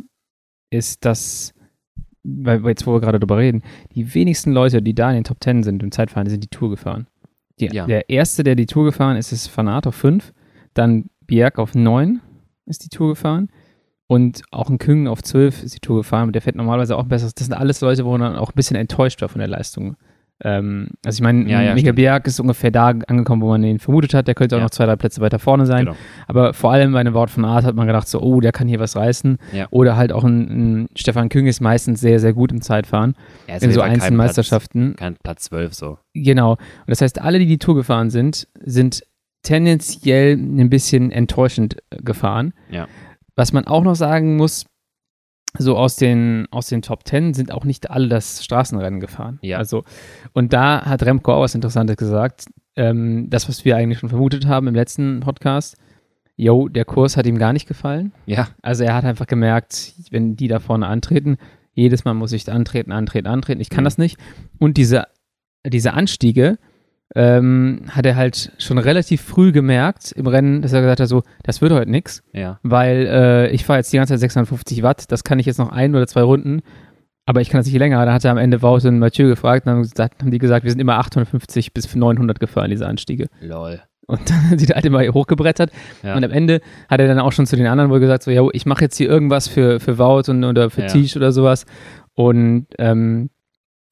ist, 0.71 1.05
dass, 1.05 1.53
weil 2.23 2.67
jetzt, 2.67 2.87
wo 2.87 2.95
wir 2.95 3.01
gerade 3.01 3.21
drüber 3.21 3.37
reden, 3.37 3.63
die 3.95 4.15
wenigsten 4.15 4.53
Leute, 4.53 4.81
die 4.81 4.95
da 4.95 5.11
in 5.11 5.17
den 5.17 5.25
Top 5.25 5.41
Ten 5.41 5.63
sind 5.63 5.83
im 5.83 5.93
Zeitfahren, 5.93 6.29
sind 6.29 6.43
die 6.43 6.49
Tour 6.49 6.71
gefahren. 6.71 7.07
Die, 7.61 7.67
ja. 7.67 7.87
Der 7.87 8.09
erste, 8.11 8.43
der 8.43 8.55
die 8.55 8.67
Tour 8.67 8.85
gefahren 8.85 9.17
ist, 9.17 9.33
ist 9.33 9.49
Fanat 9.49 9.87
auf 9.87 9.95
5, 9.95 10.33
dann 10.75 11.07
Bjerg 11.27 11.59
auf 11.59 11.75
9 11.75 12.21
ist 12.67 12.85
die 12.85 12.89
Tour 12.89 13.11
gefahren 13.11 13.49
und 14.07 14.43
auch 14.51 14.69
ein 14.69 14.79
Küng 14.79 15.09
auf 15.09 15.23
12 15.23 15.63
ist 15.63 15.75
die 15.75 15.81
Tour 15.81 15.99
gefahren 15.99 16.33
der 16.33 16.43
fährt 16.43 16.57
normalerweise 16.57 16.97
auch 16.97 17.05
besser. 17.05 17.31
Das 17.35 17.47
sind 17.47 17.55
alles 17.55 17.81
Leute, 17.81 18.05
wo 18.05 18.11
man 18.13 18.21
dann 18.21 18.37
auch 18.37 18.51
ein 18.51 18.57
bisschen 18.57 18.77
enttäuscht 18.77 19.21
war 19.23 19.29
von 19.29 19.39
der 19.39 19.49
Leistung. 19.49 19.97
Ähm, 20.45 20.89
also 21.05 21.19
ich 21.19 21.23
meine, 21.23 21.49
ja, 21.49 21.63
ja, 21.63 21.75
Michael 21.75 21.93
Bjerg 21.93 22.27
ist 22.27 22.41
ungefähr 22.41 22.71
da 22.71 22.89
angekommen, 23.07 23.43
wo 23.43 23.49
man 23.49 23.63
ihn 23.63 23.79
vermutet 23.79 24.15
hat. 24.15 24.27
Der 24.27 24.35
könnte 24.35 24.57
auch 24.57 24.61
ja. 24.61 24.65
noch 24.65 24.71
zwei, 24.71 24.87
drei 24.87 24.97
Plätze 24.97 25.21
weiter 25.21 25.39
vorne 25.39 25.67
sein. 25.67 25.87
Genau. 25.87 25.97
Aber 26.27 26.53
vor 26.53 26.73
allem 26.73 26.93
bei 26.93 27.01
einem 27.01 27.15
Wort 27.15 27.31
von 27.31 27.45
Art 27.45 27.65
hat 27.65 27.77
man 27.77 27.87
gedacht, 27.87 28.09
so, 28.09 28.21
oh, 28.21 28.41
der 28.41 28.53
kann 28.53 28.69
hier 28.69 28.81
was 28.81 28.97
reißen. 28.97 29.39
Oder 29.71 29.97
halt 29.97 30.13
auch 30.13 30.25
ein, 30.25 30.83
ein, 30.83 30.89
Stefan 30.97 31.29
Küng 31.29 31.47
ist 31.47 31.61
meistens 31.61 32.01
sehr, 32.01 32.19
sehr 32.19 32.33
gut 32.33 32.51
im 32.51 32.61
Zeitfahren. 32.61 33.15
in 33.47 33.73
so 33.73 33.81
einzelnen 33.81 34.17
Meisterschaften. 34.17 34.97
kein 34.97 35.17
Platz 35.23 35.45
12 35.45 35.75
so. 35.75 35.99
Genau. 36.15 36.53
Und 36.53 36.59
das 36.89 37.01
heißt, 37.01 37.21
alle, 37.21 37.39
die 37.39 37.47
die 37.47 37.59
Tour 37.59 37.77
gefahren 37.77 38.11
sind, 38.11 38.49
sind 38.61 39.03
tendenziell 39.43 40.35
ein 40.35 40.71
bisschen 40.71 41.11
enttäuschend 41.11 41.77
äh, 41.91 42.03
gefahren. 42.03 42.55
Was 43.35 43.53
man 43.53 43.67
auch 43.67 43.83
noch 43.83 43.95
sagen 43.95 44.37
muss, 44.37 44.67
so 45.59 45.77
aus 45.77 45.97
den, 45.97 46.47
aus 46.51 46.67
den 46.67 46.83
Top 46.83 47.05
Ten 47.05 47.35
sind 47.35 47.53
auch 47.53 47.65
nicht 47.65 47.91
alle 47.91 48.09
das 48.09 48.45
Straßenrennen 48.45 49.01
gefahren. 49.01 49.39
Ja. 49.43 49.59
Also, 49.59 49.85
und 50.33 50.53
da 50.53 50.85
hat 50.85 51.03
Remco 51.03 51.33
auch 51.33 51.43
was 51.43 51.55
Interessantes 51.55 51.97
gesagt. 51.97 52.47
Ähm, 52.75 53.29
das, 53.29 53.49
was 53.49 53.65
wir 53.65 53.77
eigentlich 53.77 53.99
schon 53.99 54.09
vermutet 54.09 54.47
haben 54.47 54.67
im 54.67 54.75
letzten 54.75 55.21
Podcast. 55.21 55.77
Yo, 56.37 56.69
der 56.69 56.87
Kurs 56.87 57.17
hat 57.17 57.27
ihm 57.27 57.39
gar 57.39 57.53
nicht 57.53 57.69
gefallen. 57.69 58.13
Ja. 58.25 58.49
Also 58.63 58.85
er 58.85 58.95
hat 58.95 59.05
einfach 59.05 59.27
gemerkt, 59.27 59.95
wenn 60.11 60.37
die 60.37 60.49
da 60.49 60.59
vorne 60.59 60.87
antreten, 60.87 61.37
jedes 61.75 62.05
Mal 62.05 62.15
muss 62.15 62.33
ich 62.33 62.51
antreten, 62.51 62.93
antreten, 62.93 63.29
antreten. 63.29 63.61
Ich 63.61 63.71
kann 63.71 63.85
mhm. 63.85 63.87
das 63.87 63.99
nicht. 63.99 64.19
Und 64.59 64.77
diese, 64.77 65.07
diese 65.67 65.93
Anstiege, 65.93 66.59
ähm, 67.15 67.83
hat 67.89 68.07
er 68.07 68.17
halt 68.17 68.53
schon 68.59 68.79
relativ 68.79 69.21
früh 69.23 69.53
gemerkt 69.53 70.13
im 70.13 70.27
Rennen, 70.27 70.63
dass 70.63 70.73
er 70.73 70.81
gesagt 70.81 71.01
hat, 71.01 71.09
so, 71.09 71.23
das 71.43 71.61
wird 71.61 71.73
heute 71.73 71.91
nichts, 71.91 72.23
ja. 72.33 72.59
weil 72.63 73.07
äh, 73.07 73.51
ich 73.51 73.65
fahre 73.65 73.79
jetzt 73.79 73.93
die 73.93 73.97
ganze 73.97 74.15
Zeit 74.15 74.21
650 74.21 74.83
Watt, 74.83 75.11
das 75.11 75.25
kann 75.25 75.39
ich 75.39 75.47
jetzt 75.47 75.59
noch 75.59 75.71
ein 75.71 75.95
oder 75.95 76.07
zwei 76.07 76.23
Runden, 76.23 76.63
aber 77.27 77.41
ich 77.41 77.51
kann 77.51 77.61
das 77.61 77.67
nicht 77.67 77.79
länger. 77.79 78.05
Da 78.05 78.13
hat 78.13 78.25
er 78.25 78.33
am 78.33 78.39
Ende 78.39 78.63
Wout 78.63 78.87
und 78.87 78.99
Mathieu 78.99 79.29
gefragt 79.29 79.67
und 79.67 79.99
dann 79.99 80.11
haben 80.21 80.31
die 80.31 80.39
gesagt, 80.39 80.65
wir 80.65 80.71
sind 80.71 80.81
immer 80.81 80.99
850 80.99 81.73
bis 81.73 81.95
900 81.95 82.41
gefahren, 82.41 82.71
diese 82.71 82.87
Anstiege. 82.87 83.29
Lol. 83.41 83.81
Und 84.07 84.29
dann 84.29 84.59
sind 84.59 84.69
die 84.69 84.75
halt 84.75 84.85
immer 84.85 85.01
hochgebrettert. 85.07 85.71
Ja. 86.03 86.17
Und 86.17 86.25
am 86.25 86.33
Ende 86.33 86.61
hat 86.89 87.01
er 87.01 87.07
dann 87.07 87.21
auch 87.21 87.33
schon 87.33 87.47
zu 87.47 87.57
den 87.57 87.67
anderen 87.67 87.91
wohl 87.91 88.01
gesagt, 88.01 88.25
so, 88.25 88.31
ja, 88.31 88.43
ich 88.53 88.67
mache 88.67 88.83
jetzt 88.83 88.97
hier 88.97 89.09
irgendwas 89.09 89.47
für, 89.47 89.79
für 89.79 89.99
Wout 89.99 90.29
und, 90.29 90.45
oder 90.45 90.71
für 90.71 90.83
ja. 90.83 90.87
Tisch 90.89 91.17
oder 91.17 91.31
sowas. 91.31 91.65
Und 92.15 92.67
ähm, 92.79 93.31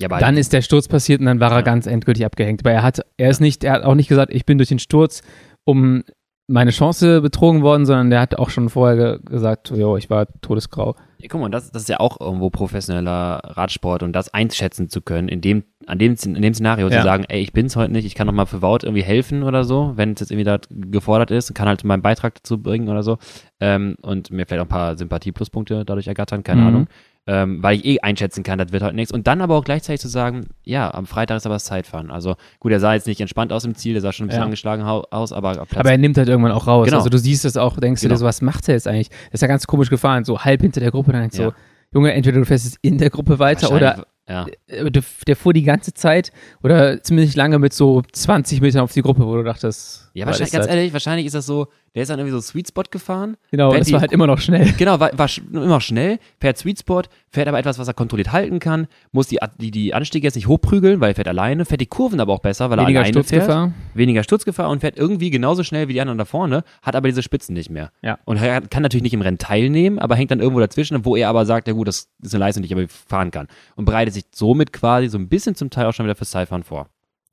Ja, 0.00 0.08
dann 0.08 0.36
ist 0.36 0.52
der 0.52 0.62
Sturz 0.62 0.88
passiert 0.88 1.20
und 1.20 1.26
dann 1.26 1.40
war 1.40 1.50
er 1.50 1.58
ja. 1.58 1.62
ganz 1.62 1.86
endgültig 1.86 2.24
abgehängt. 2.24 2.62
Aber 2.62 2.72
er 2.72 2.82
hat, 2.82 3.00
er 3.16 3.30
ist 3.30 3.40
nicht, 3.40 3.64
er 3.64 3.72
hat 3.72 3.82
auch 3.82 3.94
nicht 3.94 4.08
gesagt, 4.08 4.32
ich 4.32 4.46
bin 4.46 4.58
durch 4.58 4.68
den 4.70 4.78
Sturz 4.78 5.22
um 5.64 6.04
meine 6.50 6.72
Chance 6.72 7.20
betrogen 7.20 7.62
worden, 7.62 7.86
sondern 7.86 8.10
der 8.10 8.20
hat 8.20 8.34
auch 8.34 8.50
schon 8.50 8.68
vorher 8.70 8.96
ge 8.96 9.18
gesagt, 9.24 9.70
jo, 9.70 9.96
ich 9.96 10.10
war 10.10 10.26
todesgrau. 10.40 10.96
Ja, 11.18 11.28
guck 11.30 11.40
mal, 11.40 11.50
das, 11.50 11.70
das 11.70 11.82
ist 11.82 11.88
ja 11.88 12.00
auch 12.00 12.20
irgendwo 12.20 12.50
professioneller 12.50 13.40
Radsport 13.44 14.02
und 14.02 14.12
das 14.12 14.34
einschätzen 14.34 14.88
zu 14.88 15.00
können, 15.00 15.28
in 15.28 15.40
dem, 15.40 15.62
an 15.86 15.98
dem, 15.98 16.16
in 16.24 16.42
dem 16.42 16.54
Szenario 16.54 16.88
ja. 16.88 16.98
zu 16.98 17.04
sagen, 17.04 17.24
ey, 17.28 17.40
ich 17.40 17.52
bin's 17.52 17.76
heute 17.76 17.92
nicht, 17.92 18.04
ich 18.04 18.16
kann 18.16 18.26
noch 18.26 18.34
mal 18.34 18.46
für 18.46 18.62
Wout 18.62 18.78
irgendwie 18.82 19.02
helfen 19.02 19.44
oder 19.44 19.62
so, 19.62 19.92
wenn 19.94 20.14
es 20.14 20.20
jetzt 20.20 20.32
irgendwie 20.32 20.44
da 20.44 20.58
gefordert 20.70 21.30
ist, 21.30 21.54
kann 21.54 21.68
halt 21.68 21.84
meinen 21.84 22.02
Beitrag 22.02 22.34
dazu 22.34 22.58
bringen 22.58 22.88
oder 22.88 23.04
so 23.04 23.18
ähm, 23.60 23.96
und 24.02 24.32
mir 24.32 24.44
vielleicht 24.46 24.62
auch 24.62 24.66
ein 24.66 24.68
paar 24.68 24.98
Sympathie-Pluspunkte 24.98 25.84
dadurch 25.84 26.08
ergattern, 26.08 26.42
keine 26.42 26.62
mhm. 26.62 26.66
Ahnung 26.66 26.86
ähm, 27.26 27.62
weil 27.62 27.76
ich 27.76 27.84
eh 27.84 28.00
einschätzen 28.00 28.42
kann, 28.42 28.58
das 28.58 28.72
wird 28.72 28.82
heute 28.82 28.96
nichts. 28.96 29.12
Und 29.12 29.26
dann 29.26 29.40
aber 29.40 29.56
auch 29.56 29.64
gleichzeitig 29.64 30.00
zu 30.00 30.08
sagen, 30.08 30.48
ja, 30.64 30.92
am 30.92 31.06
Freitag 31.06 31.36
ist 31.36 31.46
aber 31.46 31.56
das 31.56 31.64
Zeitfahren. 31.64 32.10
Also 32.10 32.36
gut, 32.58 32.72
er 32.72 32.80
sah 32.80 32.94
jetzt 32.94 33.06
nicht 33.06 33.20
entspannt 33.20 33.52
aus 33.52 33.64
im 33.64 33.74
Ziel, 33.74 33.92
der 33.92 34.02
sah 34.02 34.12
schon 34.12 34.24
ein 34.24 34.28
bisschen 34.28 34.40
ja. 34.40 34.44
angeschlagen 34.44 34.82
aus, 34.82 35.32
aber 35.32 35.66
Aber 35.74 35.90
er 35.90 35.98
nimmt 35.98 36.16
halt 36.16 36.28
irgendwann 36.28 36.52
auch 36.52 36.66
raus. 36.66 36.86
Genau. 36.86 36.98
Also 36.98 37.10
du 37.10 37.18
siehst 37.18 37.44
es 37.44 37.56
auch, 37.56 37.76
denkst 37.78 38.00
genau. 38.00 38.10
du 38.10 38.14
dir 38.14 38.18
so, 38.18 38.26
was 38.26 38.42
macht 38.42 38.68
er 38.68 38.74
jetzt 38.74 38.88
eigentlich? 38.88 39.08
Das 39.08 39.34
ist 39.34 39.42
ja 39.42 39.48
ganz 39.48 39.66
komisch 39.66 39.90
gefahren, 39.90 40.24
so 40.24 40.40
halb 40.40 40.62
hinter 40.62 40.80
der 40.80 40.90
Gruppe, 40.90 41.12
dann 41.12 41.22
denkst 41.22 41.36
du 41.36 41.42
ja. 41.42 41.48
so, 41.50 41.54
Junge, 41.92 42.12
entweder 42.12 42.38
du 42.38 42.46
fährst 42.46 42.64
jetzt 42.66 42.78
in 42.82 42.98
der 42.98 43.10
Gruppe 43.10 43.38
weiter 43.38 43.72
oder 43.72 44.06
ja. 44.30 44.46
Äh, 44.68 44.90
der, 44.90 45.02
der, 45.26 45.36
fuhr 45.36 45.52
die 45.52 45.64
ganze 45.64 45.92
Zeit 45.92 46.32
oder 46.62 47.02
ziemlich 47.02 47.34
lange 47.34 47.58
mit 47.58 47.72
so 47.72 48.02
20 48.12 48.60
Metern 48.60 48.82
auf 48.82 48.92
die 48.92 49.02
Gruppe, 49.02 49.26
wo 49.26 49.34
du 49.34 49.42
dachtest. 49.42 50.10
Ja, 50.14 50.26
wahrscheinlich, 50.26 50.52
ganz 50.52 50.66
ehrlich, 50.66 50.92
wahrscheinlich 50.92 51.26
ist 51.26 51.34
das 51.34 51.46
so, 51.46 51.68
der 51.94 52.02
ist 52.02 52.08
dann 52.08 52.18
irgendwie 52.18 52.36
so 52.36 52.40
Sweet 52.40 52.68
Spot 52.68 52.84
gefahren. 52.88 53.36
Genau, 53.50 53.72
das 53.72 53.90
war 53.92 54.00
halt 54.00 54.12
immer 54.12 54.26
noch 54.26 54.38
schnell. 54.38 54.72
Genau, 54.78 55.00
war, 55.00 55.10
war 55.18 55.28
immer 55.52 55.80
schnell, 55.80 56.18
fährt 56.40 56.56
Sweet 56.56 56.78
Spot, 56.80 57.02
fährt 57.28 57.48
aber 57.48 57.58
etwas, 57.58 57.78
was 57.78 57.88
er 57.88 57.94
kontrolliert 57.94 58.32
halten 58.32 58.60
kann, 58.60 58.86
muss 59.12 59.26
die, 59.26 59.38
die, 59.60 59.70
die 59.70 59.94
Anstiege 59.94 60.26
jetzt 60.26 60.36
nicht 60.36 60.46
hochprügeln, 60.46 61.00
weil 61.00 61.12
er 61.12 61.14
fährt 61.14 61.28
alleine, 61.28 61.64
fährt 61.64 61.80
die 61.80 61.86
Kurven 61.86 62.20
aber 62.20 62.32
auch 62.32 62.40
besser, 62.40 62.70
weil 62.70 62.78
weniger 62.78 63.00
er 63.00 63.04
alleine 63.04 63.12
Sturzgefahr. 63.12 63.68
fährt. 63.68 63.96
Weniger 63.96 64.22
Sturzgefahr 64.22 64.70
und 64.70 64.80
fährt 64.80 64.96
irgendwie 64.96 65.30
genauso 65.30 65.64
schnell 65.64 65.88
wie 65.88 65.92
die 65.92 66.00
anderen 66.00 66.18
da 66.18 66.24
vorne, 66.24 66.64
hat 66.82 66.94
aber 66.94 67.08
diese 67.08 67.22
Spitzen 67.22 67.54
nicht 67.54 67.70
mehr. 67.70 67.90
Ja. 68.02 68.18
Und 68.24 68.36
er 68.36 68.60
kann 68.60 68.82
natürlich 68.82 69.02
nicht 69.02 69.14
im 69.14 69.22
Rennen 69.22 69.38
teilnehmen, 69.38 69.98
aber 69.98 70.14
hängt 70.14 70.30
dann 70.30 70.40
irgendwo 70.40 70.60
dazwischen, 70.60 71.04
wo 71.04 71.16
er 71.16 71.28
aber 71.28 71.44
sagt, 71.44 71.66
ja 71.66 71.74
gut, 71.74 71.88
das 71.88 72.08
ist 72.22 72.34
eine 72.34 72.44
Leistung, 72.44 72.62
die 72.62 72.66
ich 72.66 72.72
aber 72.72 72.86
fahren 72.88 73.30
kann. 73.30 73.48
Und 73.74 73.84
bereitet 73.84 74.14
sich 74.14 74.19
somit 74.32 74.72
quasi 74.72 75.08
so 75.08 75.18
ein 75.18 75.28
bisschen 75.28 75.54
zum 75.54 75.70
Teil 75.70 75.86
auch 75.86 75.92
schon 75.92 76.06
wieder 76.06 76.14
fürs 76.14 76.30
Zeitfahren 76.30 76.62
vor. 76.62 76.88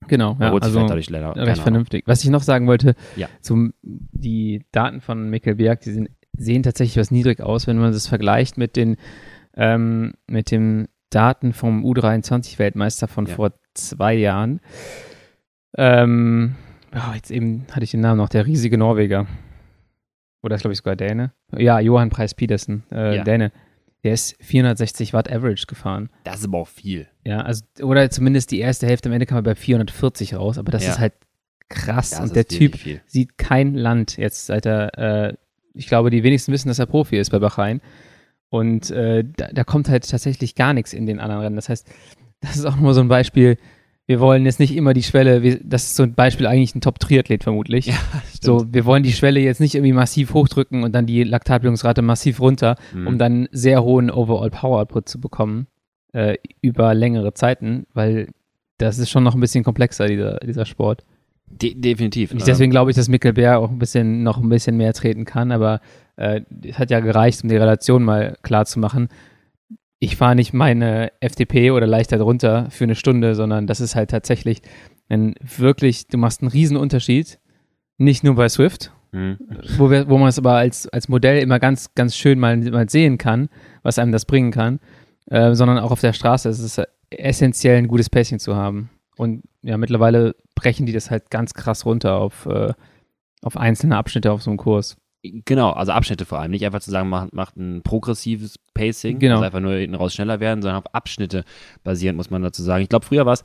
Genau, 0.08 0.38
ja, 0.40 0.54
also 0.54 0.88
dadurch 0.88 1.10
leider, 1.10 1.36
recht 1.36 1.62
vernünftig. 1.62 2.04
Was 2.06 2.24
ich 2.24 2.30
noch 2.30 2.44
sagen 2.44 2.68
wollte, 2.68 2.96
ja. 3.16 3.28
zum, 3.42 3.74
die 3.82 4.66
Daten 4.72 5.02
von 5.02 5.30
Mikkel 5.30 5.56
Berg, 5.56 5.82
die 5.82 5.92
sind, 5.92 6.10
sehen 6.38 6.64
tatsächlich 6.64 6.98
was 6.98 7.12
niedrig 7.12 7.42
aus, 7.42 7.68
wenn 7.68 7.78
man 7.78 7.92
das 7.92 8.08
vergleicht 8.08 8.58
mit 8.58 8.76
den 8.76 8.98
ähm, 9.56 10.14
mit 10.28 10.52
den 10.52 10.88
Daten 11.10 11.54
vom 11.54 11.84
U23-Weltmeister 11.84 13.08
von 13.08 13.26
ja. 13.26 13.36
vor 13.36 13.54
zwei 13.74 14.14
Jahren. 14.14 14.62
Ähm, 15.76 16.56
oh, 16.94 17.14
jetzt 17.16 17.32
eben 17.32 17.66
hatte 17.72 17.84
ich 17.84 17.92
den 17.92 18.02
Namen 18.02 18.18
noch, 18.18 18.30
der 18.30 18.46
riesige 18.46 18.78
Norweger. 18.78 19.26
Oder 20.44 20.56
ist, 20.56 20.62
glaube 20.62 20.74
ich, 20.74 20.78
sogar 20.78 20.96
Däne. 20.96 21.34
Ja, 21.58 21.80
Johann 21.80 22.10
Preis 22.10 22.34
Petersen, 22.34 22.84
äh. 22.92 23.24
Däne. 23.24 23.52
Der 24.08 24.14
ist 24.14 24.38
460 24.40 25.12
Watt 25.12 25.30
Average 25.30 25.66
gefahren. 25.68 26.10
Das 26.24 26.40
ist 26.40 26.46
aber 26.46 26.60
auch 26.60 26.70
viel. 26.70 27.10
Ja, 27.26 27.42
also, 27.42 27.66
oder 27.82 28.10
zumindest 28.10 28.52
die 28.52 28.60
erste 28.60 28.88
Hälfte 28.88 29.10
am 29.10 29.14
Ende 29.14 29.26
kam 29.26 29.40
er 29.40 29.42
bei 29.42 29.54
440 29.54 30.36
raus, 30.36 30.58
aber 30.58 30.72
das 30.72 30.86
ja. 30.86 30.92
ist 30.92 31.00
halt 31.00 31.12
krass. 31.68 32.12
Das 32.12 32.22
und 32.22 32.34
der 32.34 32.48
Typ 32.48 32.78
viel. 32.78 33.02
sieht 33.06 33.38
kein 33.38 33.74
Land 33.74 34.16
jetzt, 34.16 34.46
seit 34.46 34.66
er, 34.66 34.98
äh, 34.98 35.34
ich 35.74 35.88
glaube, 35.88 36.10
die 36.10 36.24
wenigsten 36.24 36.54
wissen, 36.54 36.70
dass 36.70 36.80
er 36.80 36.86
Profi 36.86 37.18
ist 37.18 37.32
bei 37.32 37.40
Bahrain. 37.40 37.82
Und 38.48 38.92
äh, 38.92 39.26
da, 39.36 39.50
da, 39.52 39.66
kommt 39.66 39.90
halt 39.90 40.10
tatsächlich 40.10 40.56
gar 40.56 40.72
nichts 40.72 40.94
in 40.94 41.06
den 41.06 41.20
anderen 41.20 41.42
Rennen. 41.42 41.58
Das 41.58 41.68
heißt, 41.68 41.86
das 42.40 42.56
ist 42.56 42.64
auch 42.64 42.78
nur 42.78 42.94
so 42.94 43.02
ein 43.02 43.10
Beispiel, 43.10 43.58
wir 44.08 44.22
wollen 44.22 44.46
jetzt 44.46 44.60
nicht 44.60 44.74
immer 44.74 44.94
die 44.94 45.04
Schwelle, 45.04 45.44
wir, 45.44 45.60
das 45.62 45.84
ist 45.84 45.96
so 45.98 46.04
ein 46.04 46.14
Beispiel 46.14 46.48
eigentlich 46.48 46.74
ein 46.74 46.82
Top-Triathlet 46.82 47.44
vermutlich. 47.44 47.88
Ja, 47.88 47.96
so, 48.42 48.66
wir 48.72 48.86
wollen 48.86 49.04
die 49.04 49.12
Schwelle 49.12 49.42
jetzt 49.42 49.60
nicht 49.60 49.76
irgendwie 49.76 49.92
massiv 49.92 50.34
hochdrücken 50.34 50.84
und 50.84 50.96
dann 50.96 51.06
die 51.06 51.24
Laktatbildungsrate 51.24 52.02
massiv 52.02 52.40
runter, 52.40 52.78
mhm. 52.94 53.08
um 53.08 53.18
dann 53.18 53.50
sehr 53.52 53.84
hohen 53.84 54.10
Overall 54.10 54.50
Power 54.50 54.80
Output 54.80 55.10
zu 55.10 55.20
bekommen 55.20 55.68
äh, 56.14 56.38
über 56.62 56.94
längere 56.94 57.34
Zeiten, 57.34 57.86
weil 57.94 58.30
das 58.78 58.98
ist 58.98 59.10
schon 59.10 59.24
noch 59.24 59.36
ein 59.36 59.42
bisschen 59.42 59.66
komplexer, 59.66 60.08
dieser, 60.08 60.38
dieser 60.38 60.66
Sport. 60.66 61.04
De 61.50 61.74
definitiv. 61.74 62.32
Und 62.32 62.46
deswegen 62.48 62.72
glaube 62.72 62.92
ich, 62.92 62.96
dass 62.96 63.10
Mickelberg 63.10 63.58
auch 63.58 63.70
ein 63.70 63.80
bisschen, 63.80 64.24
noch 64.24 64.38
ein 64.38 64.50
bisschen 64.50 64.78
mehr 64.78 64.94
treten 64.94 65.26
kann, 65.26 65.52
aber 65.52 65.82
äh, 66.16 66.42
es 66.66 66.80
hat 66.80 66.92
ja 66.92 67.02
gereicht, 67.02 67.44
um 67.44 67.50
die 67.50 67.58
Relation 67.58 68.04
mal 68.04 68.38
klar 68.42 68.66
zu 68.66 68.80
machen 68.80 69.10
ich 70.00 70.16
fahre 70.16 70.36
nicht 70.36 70.54
meine 70.54 71.12
FDP 71.22 71.72
oder 71.72 71.88
leichter 71.88 72.18
drunter 72.18 72.70
für 72.70 72.84
eine 72.84 72.96
Stunde, 72.96 73.36
sondern 73.36 73.68
das 73.68 73.82
ist 73.82 73.96
halt 73.96 74.12
tatsächlich 74.12 74.62
ein 75.10 75.36
wirklich, 75.42 76.08
du 76.08 76.18
machst 76.18 76.42
einen 76.42 76.52
riesen 76.52 76.78
Unterschied. 76.78 77.40
Nicht 77.98 78.24
nur 78.24 78.36
bei 78.36 78.48
Swift, 78.48 78.92
mhm. 79.12 79.38
wo, 79.78 79.90
wir, 79.90 80.08
wo 80.08 80.20
man 80.20 80.28
es 80.28 80.38
aber 80.38 80.54
als, 80.54 80.88
als 80.88 81.10
Modell 81.10 81.42
immer 81.42 81.60
ganz, 81.60 81.96
ganz 81.96 82.16
schön 82.16 82.38
mal, 82.38 82.58
mal 82.58 82.88
sehen 82.90 83.18
kann, 83.18 83.50
was 83.82 83.98
einem 83.98 84.12
das 84.12 84.26
bringen 84.26 84.52
kann, 84.52 84.80
äh, 85.28 85.56
sondern 85.56 85.80
auch 85.80 85.92
auf 85.92 86.02
der 86.02 86.14
Straße. 86.14 86.48
Es 86.48 86.60
ist 86.60 86.80
essentiell, 87.10 87.78
ein 87.78 87.88
gutes 87.88 88.10
Pacing 88.10 88.38
zu 88.38 88.56
haben. 88.56 88.92
Und 89.16 89.44
ja, 89.64 89.78
mittlerweile 89.78 90.36
brechen 90.54 90.86
die 90.86 90.94
das 90.94 91.10
halt 91.10 91.32
ganz 91.32 91.56
krass 91.56 91.86
runter 91.86 92.18
auf, 92.18 92.46
äh, 92.46 92.74
auf 93.42 93.58
einzelne 93.58 93.98
Abschnitte 93.98 94.32
auf 94.32 94.44
so 94.44 94.52
einem 94.52 94.58
Kurs. 94.58 94.98
Genau, 95.46 95.72
also 95.72 95.92
Abschnitte 95.92 96.26
vor 96.26 96.40
allem. 96.40 96.52
Nicht 96.52 96.66
einfach 96.66 96.80
zu 96.80 96.92
sagen, 96.92 97.10
macht, 97.10 97.34
macht 97.34 97.58
ein 97.58 97.82
progressives 97.84 98.58
Pacing, 98.74 99.20
genau. 99.20 99.36
also 99.36 99.46
einfach 99.46 99.60
nur 99.60 99.74
hinten 99.74 99.96
raus 99.96 100.14
schneller 100.14 100.40
werden, 100.40 100.62
sondern 100.62 100.80
auf 100.80 100.94
Abschnitte 100.94 101.44
basierend, 101.84 102.18
muss 102.18 102.30
man 102.30 102.42
dazu 102.42 102.64
sagen. 102.64 102.84
Ich 102.84 102.90
glaube, 102.90 103.06
früher 103.06 103.26
war 103.26 103.34
es 103.34 103.44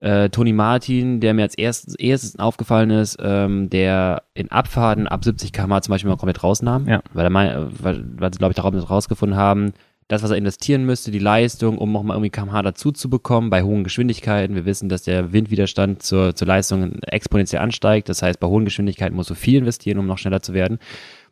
äh, 0.00 0.28
Toni 0.28 0.52
Martin, 0.52 1.20
der 1.20 1.34
mir 1.34 1.42
als 1.42 1.56
erstes, 1.56 1.94
erstes 1.94 2.38
aufgefallen 2.38 2.90
ist, 2.90 3.16
ähm, 3.20 3.70
der 3.70 4.24
in 4.34 4.50
Abfahrten 4.50 5.08
ab 5.08 5.24
70 5.24 5.52
km 5.52 5.80
zum 5.80 5.92
Beispiel 5.92 6.10
mal 6.10 6.16
komplett 6.16 6.42
rausnahm, 6.42 6.86
ja. 6.86 7.02
weil, 7.12 7.24
er 7.24 7.30
mein, 7.30 7.68
weil, 7.82 8.04
weil 8.18 8.32
sie, 8.32 8.38
glaube 8.38 8.52
ich, 8.52 8.56
darauf 8.56 8.90
rausgefunden 8.90 9.38
haben, 9.38 9.72
das, 10.08 10.22
was 10.22 10.30
er 10.30 10.36
investieren 10.36 10.84
müsste, 10.84 11.10
die 11.10 11.18
Leistung, 11.18 11.78
um 11.78 11.90
nochmal 11.90 12.16
irgendwie 12.16 12.30
kmh 12.30 12.62
dazu 12.62 12.92
zu 12.92 13.10
bekommen 13.10 13.50
bei 13.50 13.62
hohen 13.62 13.82
Geschwindigkeiten. 13.82 14.54
Wir 14.54 14.64
wissen, 14.64 14.88
dass 14.88 15.02
der 15.02 15.32
Windwiderstand 15.32 16.02
zur, 16.02 16.34
zur 16.36 16.46
Leistung 16.46 17.00
exponentiell 17.02 17.60
ansteigt. 17.60 18.08
Das 18.08 18.22
heißt, 18.22 18.38
bei 18.38 18.46
hohen 18.46 18.64
Geschwindigkeiten 18.64 19.16
musst 19.16 19.30
du 19.30 19.34
viel 19.34 19.58
investieren, 19.58 19.98
um 19.98 20.06
noch 20.06 20.18
schneller 20.18 20.42
zu 20.42 20.54
werden. 20.54 20.78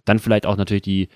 Dann 0.05 0.19
vielleicht 0.19 0.45
auch 0.45 0.57
natürlich 0.57 0.83
die, 0.83 1.09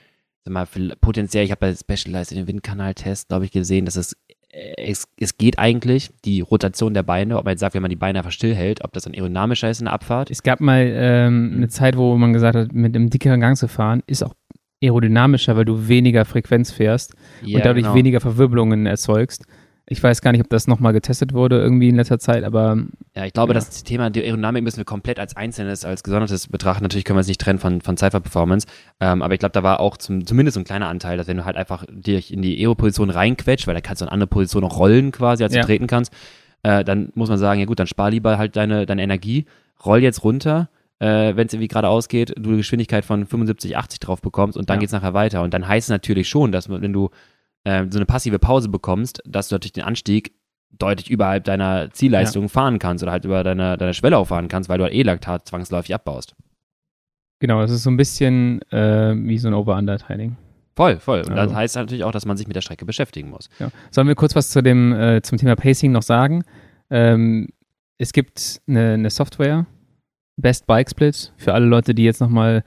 sag 0.44 0.52
mal, 0.52 0.66
potenziell, 1.00 1.44
ich 1.44 1.50
habe 1.50 1.60
bei 1.60 1.74
Specialized 1.74 2.36
den 2.36 2.46
Windkanal-Test, 2.46 3.28
glaube 3.28 3.44
ich, 3.44 3.50
gesehen, 3.50 3.86
dass 3.86 3.96
es, 3.96 4.16
äh, 4.50 4.74
es, 4.76 5.08
es 5.18 5.36
geht 5.36 5.58
eigentlich, 5.58 6.10
die 6.24 6.40
Rotation 6.40 6.94
der 6.94 7.02
Beine, 7.02 7.38
ob 7.38 7.44
man 7.44 7.52
jetzt 7.52 7.60
sagt, 7.60 7.74
wenn 7.74 7.82
man 7.82 7.90
die 7.90 7.96
Beine 7.96 8.20
einfach 8.20 8.30
stillhält, 8.30 8.84
ob 8.84 8.92
das 8.92 9.02
dann 9.02 9.14
aerodynamischer 9.14 9.68
ist 9.68 9.80
in 9.80 9.86
der 9.86 9.94
Abfahrt. 9.94 10.30
Es 10.30 10.44
gab 10.44 10.60
mal 10.60 10.88
ähm, 10.94 11.54
eine 11.56 11.68
Zeit, 11.68 11.96
wo 11.96 12.16
man 12.16 12.32
gesagt 12.32 12.56
hat, 12.56 12.72
mit 12.72 12.94
einem 12.94 13.10
dickeren 13.10 13.40
Gang 13.40 13.56
zu 13.56 13.66
fahren, 13.66 14.04
ist 14.06 14.22
auch 14.22 14.34
aerodynamischer, 14.82 15.56
weil 15.56 15.64
du 15.64 15.88
weniger 15.88 16.24
Frequenz 16.24 16.70
fährst 16.70 17.14
ja, 17.42 17.56
und 17.56 17.64
dadurch 17.64 17.84
genau. 17.84 17.94
weniger 17.94 18.20
Verwirbelungen 18.20 18.86
erzeugst. 18.86 19.44
Ich 19.90 20.02
weiß 20.02 20.20
gar 20.20 20.32
nicht, 20.32 20.42
ob 20.42 20.50
das 20.50 20.66
nochmal 20.66 20.92
getestet 20.92 21.32
wurde 21.32 21.58
irgendwie 21.58 21.88
in 21.88 21.96
letzter 21.96 22.18
Zeit, 22.18 22.44
aber. 22.44 22.76
Ja, 23.16 23.24
ich 23.24 23.32
glaube, 23.32 23.54
ja. 23.54 23.54
das 23.54 23.84
Thema 23.84 24.10
der 24.10 24.24
Aerodynamik 24.24 24.62
müssen 24.62 24.76
wir 24.76 24.84
komplett 24.84 25.18
als 25.18 25.34
Einzelnes, 25.34 25.86
als 25.86 26.02
Gesondertes 26.02 26.48
betrachten. 26.48 26.82
Natürlich 26.82 27.06
können 27.06 27.16
wir 27.16 27.22
es 27.22 27.26
nicht 27.26 27.40
trennen 27.40 27.58
von, 27.58 27.80
von 27.80 27.96
Cypher-Performance. 27.96 28.66
Ähm, 29.00 29.22
aber 29.22 29.32
ich 29.32 29.40
glaube, 29.40 29.54
da 29.54 29.62
war 29.62 29.80
auch 29.80 29.96
zum, 29.96 30.26
zumindest 30.26 30.56
so 30.56 30.60
ein 30.60 30.64
kleiner 30.64 30.88
Anteil, 30.88 31.16
dass 31.16 31.26
wenn 31.26 31.38
du 31.38 31.46
halt 31.46 31.56
einfach 31.56 31.86
dich 31.88 32.34
in 32.34 32.42
die 32.42 32.58
Aero-Position 32.58 33.08
reinquetscht, 33.08 33.66
weil 33.66 33.74
da 33.74 33.80
kannst 33.80 34.02
du 34.02 34.04
in 34.04 34.08
eine 34.08 34.14
andere 34.14 34.28
Position 34.28 34.62
noch 34.62 34.78
rollen 34.78 35.10
quasi, 35.10 35.42
als 35.42 35.54
ja. 35.54 35.62
du 35.62 35.66
treten 35.66 35.86
kannst, 35.86 36.12
äh, 36.62 36.84
dann 36.84 37.10
muss 37.14 37.30
man 37.30 37.38
sagen, 37.38 37.58
ja 37.58 37.64
gut, 37.64 37.78
dann 37.78 37.86
spar 37.86 38.10
lieber 38.10 38.36
halt 38.36 38.56
deine, 38.56 38.84
deine 38.84 39.02
Energie, 39.02 39.46
roll 39.86 40.02
jetzt 40.02 40.22
runter 40.22 40.68
äh, 41.00 41.36
wenn 41.36 41.46
es 41.46 41.52
irgendwie 41.52 41.68
geradeaus 41.68 42.08
geht, 42.08 42.34
du 42.36 42.50
eine 42.50 42.58
Geschwindigkeit 42.58 43.04
von 43.04 43.26
75, 43.26 43.76
80 43.76 44.00
drauf 44.00 44.20
bekommst 44.20 44.56
und 44.58 44.68
dann 44.68 44.80
ja. 44.80 44.84
es 44.86 44.92
nachher 44.92 45.14
weiter. 45.14 45.42
Und 45.42 45.54
dann 45.54 45.66
heißt 45.66 45.86
es 45.86 45.90
natürlich 45.90 46.28
schon, 46.28 46.52
dass 46.52 46.68
wenn 46.68 46.92
du 46.92 47.10
äh, 47.64 47.84
so 47.88 47.98
eine 47.98 48.06
passive 48.06 48.38
Pause 48.38 48.68
bekommst, 48.68 49.22
dass 49.24 49.48
du 49.48 49.54
natürlich 49.54 49.72
den 49.72 49.84
Anstieg 49.84 50.32
deutlich 50.70 51.10
überhalb 51.10 51.44
deiner 51.44 51.90
Zielleistung 51.90 52.44
ja. 52.44 52.48
fahren 52.48 52.78
kannst 52.78 53.02
oder 53.02 53.12
halt 53.12 53.24
über 53.24 53.42
deine, 53.42 53.76
deine 53.76 53.94
Schwelle 53.94 54.18
auch 54.18 54.26
fahren 54.26 54.48
kannst, 54.48 54.68
weil 54.68 54.78
du 54.78 54.84
halt 54.84 54.94
E-Laktat 54.94 55.48
zwangsläufig 55.48 55.94
abbaust. 55.94 56.34
Genau, 57.40 57.60
das 57.60 57.70
ist 57.70 57.84
so 57.84 57.90
ein 57.90 57.96
bisschen 57.96 58.60
äh, 58.72 59.14
wie 59.16 59.38
so 59.38 59.48
ein 59.48 59.54
Over-Under-Training. 59.54 60.36
Voll, 60.74 60.98
voll. 60.98 61.20
Und 61.20 61.32
also. 61.32 61.50
das 61.50 61.54
heißt 61.54 61.76
natürlich 61.76 62.04
auch, 62.04 62.12
dass 62.12 62.26
man 62.26 62.36
sich 62.36 62.46
mit 62.46 62.54
der 62.54 62.60
Strecke 62.60 62.84
beschäftigen 62.84 63.30
muss. 63.30 63.48
Ja. 63.58 63.70
Sollen 63.90 64.08
wir 64.08 64.14
kurz 64.14 64.36
was 64.36 64.50
zu 64.50 64.62
dem, 64.62 64.92
äh, 64.92 65.22
zum 65.22 65.38
Thema 65.38 65.56
Pacing 65.56 65.92
noch 65.92 66.02
sagen? 66.02 66.44
Ähm, 66.90 67.48
es 67.98 68.12
gibt 68.12 68.60
eine, 68.68 68.94
eine 68.94 69.10
Software, 69.10 69.66
Best 70.38 70.66
Bike 70.66 70.88
Split. 70.88 71.32
Für 71.36 71.54
alle 71.54 71.66
Leute, 71.66 71.94
die 71.94 72.04
jetzt 72.04 72.20
nochmal 72.20 72.62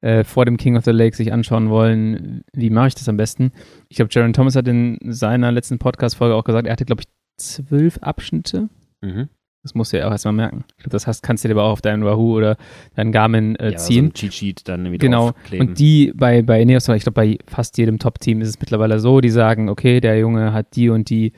äh, 0.00 0.24
vor 0.24 0.44
dem 0.44 0.56
King 0.56 0.76
of 0.76 0.84
the 0.84 0.90
Lake 0.90 1.16
sich 1.16 1.32
anschauen 1.32 1.70
wollen, 1.70 2.42
wie 2.52 2.70
mache 2.70 2.88
ich 2.88 2.94
das 2.94 3.08
am 3.08 3.16
besten? 3.16 3.52
Ich 3.88 3.96
glaube, 3.96 4.10
Jaron 4.12 4.34
Thomas 4.34 4.56
hat 4.56 4.68
in 4.68 4.98
seiner 5.02 5.50
letzten 5.50 5.78
Podcast-Folge 5.78 6.34
auch 6.34 6.44
gesagt, 6.44 6.66
er 6.66 6.72
hatte, 6.72 6.84
glaube 6.84 7.02
ich, 7.02 7.08
zwölf 7.38 7.98
Abschnitte. 7.98 8.68
Mhm. 9.00 9.28
Das 9.62 9.74
musst 9.74 9.94
du 9.94 9.98
ja 9.98 10.06
auch 10.06 10.10
erstmal 10.10 10.34
merken. 10.34 10.64
Ich 10.76 10.84
glaube, 10.84 10.90
das 10.90 11.06
hast, 11.06 11.22
kannst 11.22 11.42
du 11.42 11.48
dir 11.48 11.54
aber 11.54 11.64
auch 11.64 11.72
auf 11.72 11.80
deinen 11.80 12.04
Wahoo 12.04 12.36
oder 12.36 12.58
deinen 12.96 13.12
Garmin 13.12 13.56
äh, 13.56 13.72
ja, 13.72 13.76
ziehen. 13.78 14.08
So 14.08 14.12
Cheat 14.12 14.34
Sheet 14.34 14.68
dann 14.68 14.84
irgendwie 14.84 14.98
Genau. 14.98 15.32
Und 15.58 15.78
die 15.78 16.12
bei, 16.14 16.42
bei 16.42 16.60
Ineos, 16.60 16.86
ich 16.88 17.02
glaube, 17.02 17.14
bei 17.14 17.38
fast 17.46 17.78
jedem 17.78 17.98
Top-Team 17.98 18.42
ist 18.42 18.48
es 18.48 18.60
mittlerweile 18.60 18.98
so, 18.98 19.22
die 19.22 19.30
sagen, 19.30 19.70
okay, 19.70 20.00
der 20.00 20.18
Junge 20.18 20.52
hat 20.52 20.76
die 20.76 20.90
und 20.90 21.08
die 21.08 21.32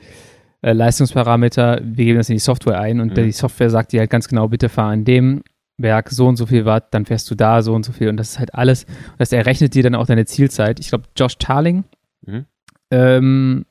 äh, 0.61 0.73
Leistungsparameter, 0.73 1.79
wir 1.81 2.03
geben 2.03 2.17
das 2.17 2.27
in 2.27 2.35
die 2.35 2.39
Software 2.39 2.81
ein 2.81 2.99
und 2.99 3.15
mhm. 3.15 3.23
die 3.23 3.31
Software 3.31 3.69
sagt 3.69 3.93
dir 3.93 4.01
halt 4.01 4.09
ganz 4.09 4.27
genau, 4.27 4.49
bitte 4.49 4.67
fahr 4.67 4.91
an 4.91 5.05
dem 5.05 5.41
Werk 5.77 6.09
so 6.09 6.27
und 6.27 6.37
so 6.37 6.45
viel 6.45 6.65
Watt, 6.65 6.93
dann 6.93 7.05
fährst 7.05 7.29
du 7.29 7.35
da 7.35 7.61
so 7.61 7.73
und 7.73 7.83
so 7.85 7.91
viel 7.91 8.09
und 8.09 8.17
das 8.17 8.31
ist 8.31 8.39
halt 8.39 8.55
alles, 8.55 8.85
das 9.17 9.31
errechnet 9.31 9.75
dir 9.75 9.83
dann 9.83 9.95
auch 9.95 10.07
deine 10.07 10.25
Zielzeit. 10.25 10.79
Ich 10.79 10.89
glaube, 10.89 11.05
Josh 11.15 11.37
Tarling, 11.37 11.83
mhm. 12.25 12.45
ähm, 12.91 13.65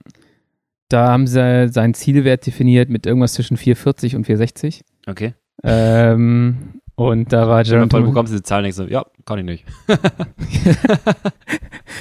da 0.89 1.09
haben 1.09 1.27
sie 1.27 1.69
seinen 1.69 1.95
Zielwert 1.95 2.47
definiert 2.47 2.89
mit 2.89 3.07
irgendwas 3.07 3.35
zwischen 3.35 3.57
440 3.57 4.17
und 4.17 4.25
460. 4.25 4.85
Okay. 5.09 5.35
Ähm, 5.65 6.81
und 6.95 7.33
da 7.33 7.49
war 7.49 7.63
Jaron 7.63 7.89
Thomas. 7.89 8.05
Du 8.05 8.11
bekommst 8.11 8.33
diese 8.33 8.43
Zahl 8.43 8.63
nicht 8.63 8.75
so, 8.75 8.85
ja, 8.85 9.05
kann 9.25 9.39
ich 9.41 9.45
nicht. 9.45 9.65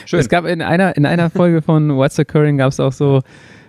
Schön. 0.06 0.20
Es 0.20 0.30
gab 0.30 0.46
in 0.46 0.62
einer, 0.62 0.96
in 0.96 1.06
einer 1.06 1.30
Folge 1.30 1.62
von 1.62 1.96
What's 1.98 2.18
Occurring 2.18 2.58
gab 2.58 2.72
es 2.72 2.80
auch 2.80 2.94
so 2.94 3.22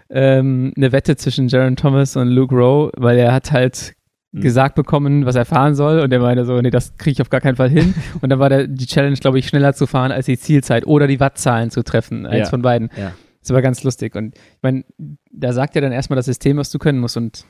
ähm, 0.09 0.73
eine 0.77 0.93
Wette 0.93 1.17
zwischen 1.17 1.49
Jaron 1.49 1.75
Thomas 1.75 2.15
und 2.17 2.29
Luke 2.29 2.55
Rowe, 2.55 2.93
weil 2.97 3.19
er 3.19 3.33
hat 3.33 3.51
halt. 3.51 3.96
Gesagt 4.43 4.75
bekommen, 4.75 5.27
was 5.27 5.35
er 5.35 5.45
fahren 5.45 5.75
soll 5.75 6.01
und 6.01 6.13
er 6.13 6.21
meinte 6.21 6.45
so, 6.45 6.61
nee, 6.61 6.71
das 6.71 6.97
kriege 6.97 7.13
ich 7.13 7.23
auf 7.23 7.31
gar 7.31 7.41
keinen 7.41 7.57
Fall 7.57 7.71
hin. 7.71 7.95
und 8.21 8.29
dann 8.31 8.39
war 8.39 8.49
der, 8.49 8.67
die 8.67 8.87
Challenge, 8.87 9.17
glaube 9.17 9.39
ich, 9.39 9.49
schneller 9.49 9.75
zu 9.75 9.87
fahren 9.87 10.13
als 10.13 10.27
die 10.27 10.39
Zielzeit 10.39 10.87
oder 10.87 11.07
die 11.07 11.21
Wattzahlen 11.21 11.71
zu 11.71 11.83
treffen, 11.83 12.27
eins 12.27 12.47
ja. 12.47 12.51
von 12.51 12.63
beiden. 12.63 12.91
Ja. 12.97 13.13
Das 13.41 13.51
war 13.51 13.63
ganz 13.63 13.83
lustig. 13.85 14.17
Und 14.17 14.35
ich 14.35 14.63
meine, 14.63 14.85
da 15.31 15.53
sagt 15.53 15.77
er 15.77 15.83
dann 15.83 15.93
erstmal 15.93 16.17
das 16.17 16.27
System, 16.27 16.57
was 16.57 16.71
du 16.71 16.79
können 16.79 16.99
musst. 16.99 17.17
Und 17.17 17.45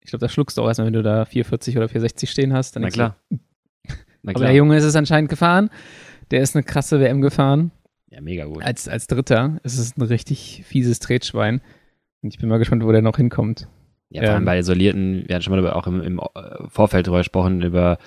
ich 0.00 0.10
glaube, 0.10 0.24
das 0.24 0.32
schluckst 0.32 0.56
du 0.56 0.62
auch 0.62 0.68
erstmal, 0.68 0.86
wenn 0.86 0.94
du 0.94 1.02
da 1.02 1.26
440 1.26 1.76
oder 1.76 1.88
460 1.88 2.30
stehen 2.30 2.52
hast. 2.54 2.78
Na 2.78 2.88
klar. 2.88 3.16
Du, 3.28 3.38
Na 4.22 4.32
klar. 4.32 4.36
Aber 4.36 4.44
der 4.46 4.54
Junge 4.54 4.76
ist 4.76 4.84
es 4.84 4.96
anscheinend 4.96 5.28
gefahren. 5.28 5.70
Der 6.30 6.40
ist 6.40 6.56
eine 6.56 6.62
krasse 6.62 6.98
WM 6.98 7.20
gefahren. 7.20 7.72
Ja, 8.10 8.20
mega 8.22 8.46
gut. 8.46 8.62
Als, 8.62 8.88
als 8.88 9.06
Dritter. 9.06 9.60
Es 9.62 9.78
ist 9.78 9.98
ein 9.98 10.02
richtig 10.02 10.62
fieses 10.66 10.98
Tretschwein. 10.98 11.60
Und 12.22 12.32
ich 12.32 12.38
bin 12.38 12.48
mal 12.48 12.58
gespannt, 12.58 12.82
wo 12.84 12.90
der 12.90 13.02
noch 13.02 13.16
hinkommt. 13.16 13.68
Ja, 14.10 14.22
vor 14.22 14.30
allem 14.30 14.42
ähm, 14.42 14.46
bei 14.46 14.58
Isolierten, 14.58 15.24
wir 15.26 15.34
hatten 15.34 15.42
schon 15.42 15.60
mal 15.60 15.70
auch 15.72 15.86
im, 15.86 16.00
im 16.00 16.18
äh, 16.18 16.68
Vorfeld 16.68 17.06
darüber 17.06 17.18
gesprochen, 17.18 17.62
über 17.62 17.98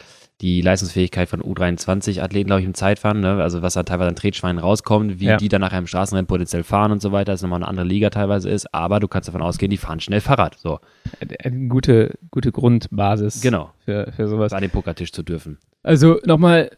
die 0.42 0.62
Leistungsfähigkeit 0.62 1.30
von 1.30 1.42
U23-Athleten, 1.42 2.48
glaube 2.48 2.62
ich, 2.62 2.66
im 2.66 2.74
Zeitfahren, 2.74 3.20
ne? 3.20 3.42
also 3.42 3.62
was 3.62 3.76
da 3.76 3.84
teilweise 3.84 4.10
an 4.10 4.16
Tretschweinen 4.16 4.60
rauskommt, 4.60 5.20
wie 5.20 5.26
ja. 5.26 5.38
die 5.38 5.50
dann 5.50 5.62
nachher 5.62 5.78
im 5.78 5.86
Straßenrennen 5.86 6.26
potenziell 6.26 6.64
fahren 6.64 6.92
und 6.92 7.00
so 7.02 7.12
weiter, 7.12 7.32
das 7.32 7.44
nochmal 7.44 7.60
eine 7.60 7.68
andere 7.68 7.86
Liga 7.86 8.10
teilweise 8.10 8.50
ist, 8.50 8.74
aber 8.74 9.00
du 9.00 9.08
kannst 9.08 9.28
davon 9.28 9.44
ausgehen, 9.44 9.70
die 9.70 9.78
fahren 9.78 10.00
schnell 10.00 10.20
Fahrrad. 10.20 10.58
So. 10.58 10.80
Eine 11.44 11.68
gute, 11.68 12.18
gute 12.32 12.52
Grundbasis 12.52 13.42
genau. 13.42 13.72
für, 13.86 14.12
für 14.16 14.28
sowas. 14.28 14.52
An 14.52 14.62
den 14.62 14.72
Pokertisch 14.72 15.12
zu 15.12 15.22
dürfen. 15.22 15.60
Also 15.84 16.20
nochmal, 16.26 16.72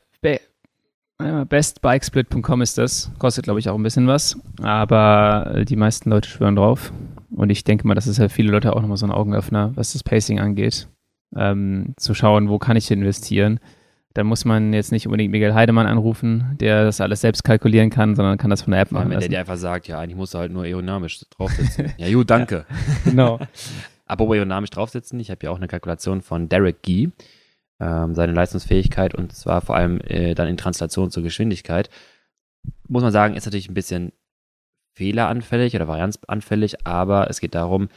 bestbikesplit.com 1.48 2.62
ist 2.62 2.78
das, 2.78 3.14
kostet 3.18 3.46
glaube 3.46 3.62
ich 3.62 3.70
auch 3.70 3.76
ein 3.76 3.84
bisschen 3.84 4.08
was, 4.08 4.38
aber 4.62 5.64
die 5.66 5.78
meisten 5.78 6.10
Leute 6.10 6.28
schwören 6.28 6.58
drauf 6.58 6.92
und 7.36 7.50
ich 7.50 7.64
denke 7.64 7.88
mal, 7.88 7.96
das 7.96 8.08
ist 8.08 8.18
ja 8.18 8.30
viele 8.30 8.52
Leute 8.52 8.76
auch 8.76 8.82
nochmal 8.82 8.98
so 8.98 9.06
ein 9.06 9.12
Augenöffner, 9.12 9.72
was 9.76 9.94
das 9.94 10.04
Pacing 10.04 10.40
angeht 10.40 10.88
ähm, 11.36 11.94
zu 11.98 12.14
schauen, 12.14 12.50
wo 12.50 12.60
kann 12.60 12.78
ich 12.78 12.90
investieren. 12.92 13.60
Da 14.14 14.24
muss 14.24 14.46
man 14.46 14.74
jetzt 14.74 14.92
nicht 14.92 15.08
unbedingt 15.08 15.32
Miguel 15.32 15.56
Heidemann 15.56 15.88
anrufen, 15.88 16.56
der 16.60 16.86
das 16.86 17.02
alles 17.02 17.22
selbst 17.22 17.44
kalkulieren 17.44 17.90
kann, 17.90 18.16
sondern 18.16 18.38
kann 18.38 18.52
das 18.52 18.62
von 18.62 18.72
der 18.72 18.82
App 18.82 18.92
machen. 18.92 19.10
Wenn 19.10 19.20
der 19.20 19.30
dir 19.30 19.40
einfach 19.40 19.58
sagt, 19.58 19.88
ja, 19.88 20.00
eigentlich 20.00 20.16
musst 20.16 20.36
du 20.36 20.38
halt 20.38 20.52
nur 20.52 20.64
aerodynamisch 20.64 21.22
draufsitzen. 21.32 21.94
ja, 21.98 22.12
gut, 22.14 22.30
danke. 22.30 22.66
Ja, 22.70 23.12
genau. 23.12 23.40
Apropos 24.06 24.34
aerodynamisch 24.36 24.70
draufsitzen, 24.70 25.20
ich 25.20 25.32
habe 25.32 25.40
ja 25.44 25.52
auch 25.52 25.58
eine 25.58 25.68
Kalkulation 25.68 26.22
von 26.22 26.48
Derek 26.48 26.84
Gee, 26.84 27.10
ähm, 27.80 28.14
seine 28.14 28.34
Leistungsfähigkeit 28.34 29.16
und 29.16 29.34
zwar 29.34 29.62
vor 29.62 29.76
allem 29.76 30.00
äh, 30.02 30.36
dann 30.36 30.48
in 30.48 30.58
Translation 30.58 31.10
zur 31.10 31.24
Geschwindigkeit. 31.24 31.90
Muss 32.88 33.02
man 33.02 33.12
sagen, 33.12 33.36
ist 33.36 33.46
natürlich 33.46 33.70
ein 33.70 33.74
bisschen 33.74 34.12
fehleranfällig 34.94 35.76
oder 35.76 35.88
varianzanfällig, 35.88 36.86
aber 36.86 37.30
es 37.30 37.40
geht 37.40 37.56
darum, 37.56 37.90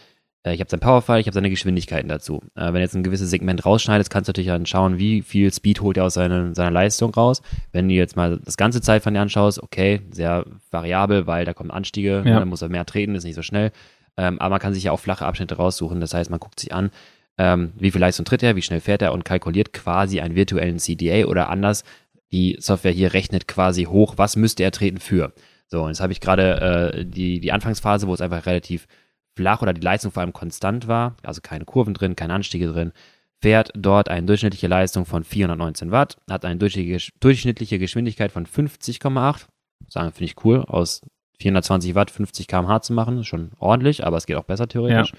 äh, 0.47 0.55
ich 0.55 0.61
habe 0.61 0.71
seinen 0.71 0.81
Powerfile, 0.81 1.21
ich 1.21 1.27
habe 1.27 1.35
seine 1.35 1.51
Geschwindigkeiten 1.51 2.09
dazu. 2.09 2.43
Äh, 2.55 2.67
wenn 2.67 2.75
du 2.75 2.81
jetzt 2.81 2.95
ein 2.95 3.03
gewisses 3.03 3.31
Segment 3.31 3.65
rausschneidest, 3.67 4.11
kannst 4.11 4.29
du 4.29 4.31
natürlich 4.31 4.49
dann 4.49 4.67
schauen, 4.67 4.99
wie 4.99 5.23
viel 5.23 5.53
Speed 5.53 5.81
holt 5.81 5.97
er 5.97 6.05
aus 6.05 6.15
seine, 6.15 6.55
seiner 6.55 6.71
Leistung 6.71 7.13
raus. 7.13 7.43
Wenn 7.73 7.89
du 7.89 7.95
jetzt 7.95 8.17
mal 8.17 8.39
das 8.45 8.57
ganze 8.57 8.81
Zeit 8.81 9.03
von 9.03 9.13
dir 9.13 9.21
anschaust, 9.21 9.63
okay, 9.63 10.01
sehr 10.11 10.47
variabel, 10.71 11.27
weil 11.27 11.45
da 11.45 11.53
kommen 11.53 11.71
Anstiege, 11.71 12.23
ja. 12.25 12.39
dann 12.39 12.49
muss 12.49 12.63
er 12.63 12.69
mehr 12.69 12.87
treten, 12.87 13.15
ist 13.15 13.25
nicht 13.25 13.35
so 13.35 13.43
schnell. 13.43 13.73
Ähm, 14.17 14.41
aber 14.41 14.55
man 14.55 14.61
kann 14.61 14.73
sich 14.73 14.85
ja 14.85 14.93
auch 14.93 15.01
flache 15.01 15.27
Abschnitte 15.27 15.57
raussuchen. 15.57 16.01
Das 16.01 16.15
heißt, 16.15 16.31
man 16.31 16.41
guckt 16.41 16.61
sich 16.61 16.73
an, 16.73 16.91
ähm, 17.39 17.73
wie 17.79 17.91
viel 17.91 18.01
Leistung 18.01 18.25
tritt 18.25 18.43
er, 18.43 18.57
wie 18.57 18.63
schnell 18.63 18.81
fährt 18.81 19.03
er 19.03 19.13
und 19.13 19.25
kalkuliert 19.25 19.73
quasi 19.75 20.21
einen 20.21 20.37
virtuellen 20.37 20.79
CDA 20.79 21.27
oder 21.27 21.51
anders. 21.51 21.85
Die 22.33 22.57
Software 22.59 22.93
hier 22.93 23.13
rechnet 23.13 23.47
quasi 23.47 23.85
hoch, 23.85 24.15
was 24.17 24.37
müsste 24.37 24.63
er 24.63 24.71
treten 24.71 24.99
für. 24.99 25.33
So, 25.69 25.83
und 25.83 25.89
jetzt 25.89 26.01
habe 26.01 26.13
ich 26.13 26.21
gerade 26.21 26.93
äh, 26.95 27.05
die, 27.05 27.41
die 27.41 27.53
Anfangsphase, 27.53 28.07
wo 28.07 28.15
es 28.15 28.21
einfach 28.21 28.47
relativ 28.47 28.87
flach 29.35 29.63
oder 29.63 29.73
die 29.73 29.81
Leistung 29.81 30.13
vor 30.13 30.23
allem 30.23 30.33
konstant 30.33 30.89
war, 30.89 31.17
also 31.23 31.41
keine 31.41 31.65
Kurven 31.65 31.95
drin, 31.95 32.17
keine 32.17 32.35
Anstiege 32.35 32.69
drin, 32.69 32.93
fährt 33.41 33.71
dort 33.75 34.09
eine 34.09 34.27
durchschnittliche 34.27 34.67
Leistung 34.67 35.05
von 35.05 35.25
419 35.25 35.91
Watt, 35.91 36.17
hat 36.31 36.45
eine 36.45 36.57
durchschnittliche 36.59 37.79
Geschwindigkeit 37.79 38.33
von 38.33 38.47
50,8. 38.47 39.47
Sagen, 39.89 40.13
finde 40.13 40.25
ich 40.25 40.45
cool, 40.45 40.65
aus 40.67 41.03
420 41.39 41.95
Watt 41.95 42.11
50 42.11 42.49
km/h 42.49 42.81
zu 42.83 42.93
machen, 42.95 43.25
schon 43.25 43.53
ordentlich, 43.59 44.07
aber 44.07 44.17
es 44.17 44.27
geht 44.27 44.37
auch 44.37 44.45
besser 44.45 44.69
theoretisch. 44.69 45.13
Ja. 45.13 45.19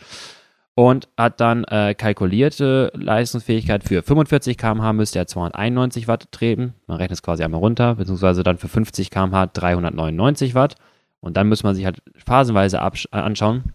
Und 0.78 1.10
hat 1.18 1.42
dann 1.42 1.64
äh, 1.64 1.96
kalkulierte 1.96 2.92
Leistungsfähigkeit 2.94 3.84
für 3.84 4.04
45 4.04 4.60
km/h 4.60 4.94
müsste 4.94 5.18
er 5.18 5.26
291 5.26 6.08
Watt 6.08 6.32
treten. 6.32 6.76
Man 6.86 6.98
rechnet 6.98 7.14
es 7.14 7.24
quasi 7.24 7.44
einmal 7.44 7.62
runter, 7.62 7.96
beziehungsweise 7.96 8.44
dann 8.44 8.60
für 8.60 8.68
50 8.68 9.10
km/h 9.10 9.48
399 9.48 10.54
Watt. 10.54 10.76
Und 11.20 11.36
dann 11.36 11.50
muss 11.50 11.64
man 11.64 11.74
sich 11.74 11.86
halt 11.86 12.04
phasenweise 12.24 12.80
anschauen, 13.10 13.74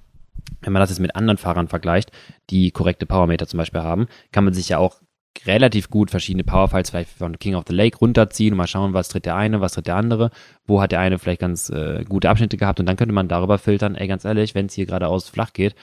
wenn 0.60 0.72
man 0.72 0.78
das 0.78 0.90
jetzt 0.90 1.00
mit 1.00 1.16
anderen 1.16 1.38
Fahrern 1.38 1.66
vergleicht, 1.66 2.12
die 2.50 2.70
korrekte 2.70 3.04
Powermeter 3.04 3.48
zum 3.48 3.58
Beispiel 3.58 3.82
haben, 3.82 4.06
kann 4.30 4.44
man 4.44 4.54
sich 4.54 4.68
ja 4.68 4.78
auch 4.78 5.00
relativ 5.44 5.90
gut 5.90 6.12
verschiedene 6.12 6.44
Powerfiles 6.44 6.90
vielleicht 6.90 7.10
von 7.10 7.36
King 7.36 7.56
of 7.56 7.64
the 7.66 7.74
Lake 7.74 7.98
runterziehen 7.98 8.52
und 8.52 8.58
mal 8.58 8.68
schauen, 8.68 8.94
was 8.94 9.08
tritt 9.08 9.26
der 9.26 9.34
eine, 9.34 9.60
was 9.60 9.72
tritt 9.72 9.88
der 9.88 9.96
andere, 9.96 10.30
wo 10.66 10.80
hat 10.80 10.92
der 10.92 11.00
eine 11.00 11.18
vielleicht 11.18 11.40
ganz 11.40 11.68
äh, 11.68 12.04
gute 12.08 12.30
Abschnitte 12.30 12.58
gehabt 12.58 12.78
und 12.78 12.86
dann 12.86 12.96
könnte 12.96 13.12
man 13.12 13.26
darüber 13.26 13.58
filtern, 13.58 13.96
ey, 13.96 14.06
ganz 14.06 14.24
ehrlich, 14.24 14.54
wenn 14.54 14.66
es 14.66 14.74
hier 14.74 14.86
geradeaus 14.86 15.28
flach 15.28 15.52
geht, 15.52 15.74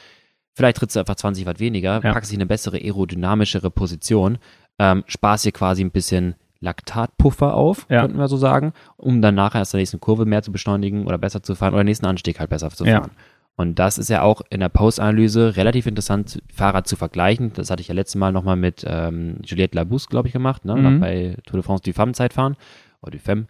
vielleicht 0.60 0.78
trittst 0.78 0.98
du 0.98 1.00
einfach 1.00 1.16
20 1.16 1.46
Watt 1.46 1.62
weniger, 1.62 2.02
ja. 2.04 2.12
packst 2.12 2.32
dich 2.32 2.38
eine 2.38 2.46
bessere 2.46 2.76
aerodynamischere 2.76 3.72
Position, 3.72 4.40
ähm, 4.78 5.06
sparst 5.08 5.46
dir 5.46 5.54
quasi 5.54 5.82
ein 5.82 5.92
bisschen 5.92 6.36
Laktatpuffer 6.60 7.54
auf, 7.54 7.86
ja. 7.90 8.02
könnten 8.02 8.18
wir 8.18 8.28
so 8.28 8.36
sagen, 8.36 8.74
um 8.98 9.22
dann 9.22 9.36
nachher 9.36 9.60
erst 9.60 9.72
der 9.72 9.80
nächsten 9.80 10.02
Kurve 10.02 10.26
mehr 10.26 10.42
zu 10.42 10.52
beschleunigen 10.52 11.08
oder 11.08 11.18
besser 11.18 11.42
zu 11.42 11.56
fahren 11.56 11.74
oder 11.74 11.84
den 11.84 11.88
nächsten 11.88 12.06
Anstieg 12.06 12.42
halt 12.42 12.50
besser 12.50 12.70
zu 12.72 12.84
fahren. 12.84 13.12
Ja. 13.16 13.24
Und 13.56 13.80
das 13.80 13.98
ist 13.98 14.10
ja 14.10 14.22
auch 14.22 14.42
in 14.50 14.60
der 14.60 14.68
Postanalyse 14.68 15.56
relativ 15.56 15.86
interessant, 15.86 16.42
Fahrrad 16.54 16.88
zu 16.88 16.98
vergleichen. 16.98 17.54
Das 17.54 17.70
hatte 17.70 17.82
ich 17.82 17.88
ja 17.88 17.94
letztes 17.94 18.16
Mal 18.16 18.34
nochmal 18.34 18.58
mit 18.58 18.86
ähm, 18.86 19.38
Juliette 19.46 19.78
Labousse, 19.78 20.08
glaube 20.10 20.28
ich, 20.28 20.34
gemacht, 20.34 20.66
ne? 20.66 20.76
Mhm. 20.76 21.00
bei 21.00 21.38
Tour 21.46 21.60
de 21.60 21.64
France 21.64 21.84
du 21.84 21.94
Femme 21.94 22.12
Zeitfahren. 22.12 22.58
Oder 23.02 23.12
du 23.12 23.20
Femme. 23.20 23.48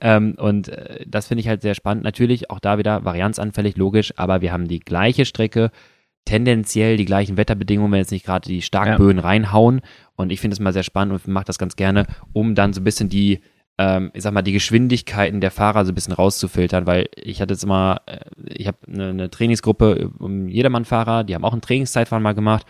ähm, 0.00 0.34
und 0.38 0.68
äh, 0.68 1.04
das 1.06 1.28
finde 1.28 1.40
ich 1.40 1.48
halt 1.48 1.62
sehr 1.62 1.74
spannend. 1.74 2.02
Natürlich 2.02 2.50
auch 2.50 2.58
da 2.58 2.78
wieder 2.78 3.04
varianzanfällig, 3.04 3.76
logisch, 3.76 4.12
aber 4.16 4.40
wir 4.40 4.52
haben 4.52 4.66
die 4.66 4.80
gleiche 4.80 5.24
Strecke, 5.24 5.70
tendenziell 6.28 6.96
die 6.96 7.06
gleichen 7.06 7.36
Wetterbedingungen, 7.36 7.90
wenn 7.90 8.00
jetzt 8.00 8.12
nicht 8.12 8.26
gerade 8.26 8.48
die 8.48 8.62
Starkböen 8.62 9.16
ja. 9.16 9.22
reinhauen. 9.22 9.80
Und 10.16 10.30
ich 10.30 10.40
finde 10.40 10.54
es 10.54 10.60
mal 10.60 10.72
sehr 10.72 10.82
spannend 10.82 11.14
und 11.14 11.28
mache 11.28 11.46
das 11.46 11.58
ganz 11.58 11.74
gerne, 11.74 12.06
um 12.32 12.54
dann 12.54 12.72
so 12.72 12.80
ein 12.80 12.84
bisschen 12.84 13.08
die 13.08 13.40
ähm, 13.78 14.10
ich 14.12 14.24
sag 14.24 14.34
mal, 14.34 14.42
die 14.42 14.52
Geschwindigkeiten 14.52 15.40
der 15.40 15.52
Fahrer 15.52 15.84
so 15.84 15.92
ein 15.92 15.94
bisschen 15.94 16.12
rauszufiltern, 16.12 16.86
weil 16.86 17.08
ich 17.14 17.40
hatte 17.40 17.54
jetzt 17.54 17.62
immer, 17.62 18.00
äh, 18.06 18.18
ich 18.52 18.66
habe 18.66 18.78
eine, 18.88 19.10
eine, 19.10 19.30
Trainingsgruppe 19.30 20.10
um 20.18 20.48
Jedermann-Fahrer, 20.48 21.22
die 21.22 21.36
haben 21.36 21.44
auch 21.44 21.54
ein 21.54 21.60
Trainingszeitfahren 21.60 22.22
mal 22.22 22.34
gemacht 22.34 22.66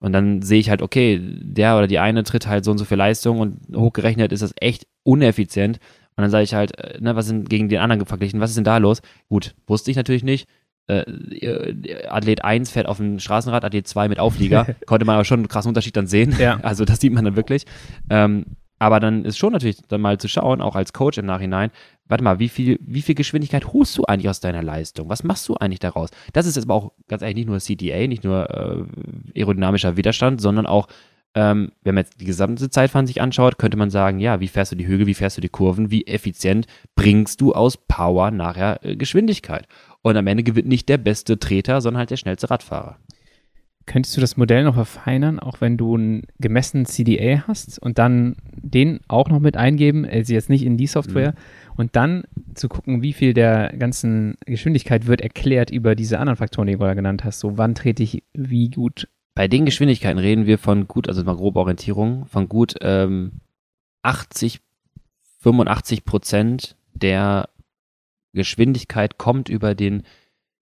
und 0.00 0.12
dann 0.12 0.42
sehe 0.42 0.60
ich 0.60 0.68
halt, 0.68 0.82
okay, 0.82 1.18
der 1.22 1.78
oder 1.78 1.86
die 1.86 1.98
eine 1.98 2.24
tritt 2.24 2.46
halt 2.46 2.66
so 2.66 2.70
und 2.70 2.78
so 2.78 2.84
viel 2.84 2.98
Leistung 2.98 3.40
und 3.40 3.74
hochgerechnet 3.74 4.32
ist 4.32 4.42
das 4.42 4.52
echt 4.60 4.86
uneffizient. 5.02 5.78
Und 6.16 6.22
dann 6.22 6.30
sage 6.30 6.44
ich 6.44 6.52
halt, 6.52 6.76
äh, 6.78 7.00
ne, 7.00 7.16
was 7.16 7.26
sind 7.26 7.48
gegen 7.48 7.70
den 7.70 7.80
anderen 7.80 8.04
verglichen, 8.04 8.40
was 8.40 8.50
ist 8.50 8.56
denn 8.56 8.64
da 8.64 8.76
los? 8.76 9.00
Gut, 9.30 9.54
wusste 9.66 9.90
ich 9.90 9.96
natürlich 9.96 10.24
nicht. 10.24 10.46
Äh, 10.90 12.06
Athlet 12.08 12.44
1 12.44 12.70
fährt 12.70 12.86
auf 12.86 12.96
dem 12.96 13.18
Straßenrad, 13.18 13.64
Athlet 13.64 13.86
2 13.86 14.08
mit 14.08 14.18
Auflieger. 14.18 14.66
Konnte 14.86 15.04
man 15.06 15.14
aber 15.14 15.24
schon 15.24 15.40
einen 15.40 15.48
krassen 15.48 15.70
Unterschied 15.70 15.96
dann 15.96 16.06
sehen. 16.06 16.34
Ja. 16.38 16.58
Also 16.70 16.84
das 16.84 17.00
sieht 17.00 17.12
man 17.12 17.24
dann 17.24 17.36
wirklich. 17.36 17.64
Ähm, 18.10 18.44
aber 18.78 18.98
dann 18.98 19.24
ist 19.24 19.38
schon 19.38 19.52
natürlich 19.52 19.78
dann 19.88 20.00
mal 20.00 20.18
zu 20.18 20.28
schauen, 20.28 20.60
auch 20.62 20.74
als 20.74 20.92
Coach 20.92 21.18
im 21.18 21.26
Nachhinein, 21.26 21.70
warte 22.06 22.24
mal, 22.24 22.38
wie 22.38 22.48
viel, 22.48 22.78
wie 22.80 23.02
viel 23.02 23.14
Geschwindigkeit 23.14 23.72
holst 23.72 23.96
du 23.98 24.04
eigentlich 24.04 24.28
aus 24.28 24.40
deiner 24.40 24.62
Leistung? 24.62 25.08
Was 25.08 25.22
machst 25.22 25.48
du 25.48 25.54
eigentlich 25.56 25.80
daraus? 25.80 26.10
Das 26.32 26.46
ist 26.46 26.56
jetzt 26.56 26.64
aber 26.64 26.74
auch 26.74 26.92
ganz 27.06 27.22
ehrlich 27.22 27.36
nicht 27.36 27.48
nur 27.48 27.60
CDA, 27.60 28.06
nicht 28.06 28.24
nur 28.24 28.48
äh, 28.50 29.38
aerodynamischer 29.38 29.96
Widerstand, 29.96 30.40
sondern 30.40 30.66
auch, 30.66 30.88
ähm, 31.34 31.72
wenn 31.82 31.94
man 31.94 32.04
jetzt 32.04 32.20
die 32.20 32.24
gesamte 32.24 32.70
Zeitfahren 32.70 33.06
sich 33.06 33.20
anschaut, 33.20 33.58
könnte 33.58 33.76
man 33.76 33.90
sagen, 33.90 34.18
ja, 34.18 34.40
wie 34.40 34.48
fährst 34.48 34.72
du 34.72 34.76
die 34.76 34.86
Hügel, 34.86 35.06
wie 35.06 35.14
fährst 35.14 35.36
du 35.36 35.42
die 35.42 35.50
Kurven, 35.50 35.90
wie 35.90 36.06
effizient 36.06 36.66
bringst 36.94 37.40
du 37.42 37.52
aus 37.52 37.76
Power 37.76 38.30
nachher 38.30 38.84
äh, 38.84 38.96
Geschwindigkeit? 38.96 39.66
Und 40.02 40.16
am 40.16 40.26
Ende 40.26 40.42
gewinnt 40.42 40.68
nicht 40.68 40.88
der 40.88 40.98
beste 40.98 41.38
Treter, 41.38 41.80
sondern 41.80 41.98
halt 41.98 42.10
der 42.10 42.16
schnellste 42.16 42.50
Radfahrer. 42.50 42.96
Könntest 43.86 44.16
du 44.16 44.20
das 44.20 44.36
Modell 44.36 44.62
noch 44.64 44.74
verfeinern, 44.74 45.40
auch 45.40 45.60
wenn 45.60 45.76
du 45.76 45.96
einen 45.96 46.22
gemessenen 46.38 46.86
CDA 46.86 47.44
hast 47.48 47.78
und 47.80 47.98
dann 47.98 48.36
den 48.52 49.00
auch 49.08 49.28
noch 49.28 49.40
mit 49.40 49.56
eingeben, 49.56 50.04
also 50.04 50.32
jetzt 50.32 50.48
nicht 50.48 50.64
in 50.64 50.76
die 50.76 50.86
Software, 50.86 51.32
mhm. 51.32 51.74
und 51.76 51.96
dann 51.96 52.24
zu 52.54 52.68
gucken, 52.68 53.02
wie 53.02 53.12
viel 53.12 53.34
der 53.34 53.74
ganzen 53.76 54.36
Geschwindigkeit 54.46 55.06
wird 55.06 55.22
erklärt 55.22 55.70
über 55.70 55.94
diese 55.94 56.18
anderen 56.18 56.36
Faktoren, 56.36 56.68
die 56.68 56.74
du 56.74 56.78
gerade 56.78 56.94
genannt 56.94 57.24
hast. 57.24 57.40
So, 57.40 57.58
wann 57.58 57.74
trete 57.74 58.02
ich 58.02 58.22
wie 58.32 58.70
gut. 58.70 59.08
Bei 59.34 59.48
den 59.48 59.64
Geschwindigkeiten 59.64 60.18
reden 60.18 60.46
wir 60.46 60.58
von 60.58 60.86
gut, 60.86 61.08
also 61.08 61.24
mal 61.24 61.36
grobe 61.36 61.58
Orientierung, 61.58 62.26
von 62.26 62.48
gut 62.48 62.74
ähm, 62.82 63.32
80, 64.02 64.60
85 65.40 66.04
Prozent 66.04 66.76
der 66.94 67.48
Geschwindigkeit 68.32 69.18
kommt 69.18 69.48
über 69.48 69.74
den, 69.74 70.02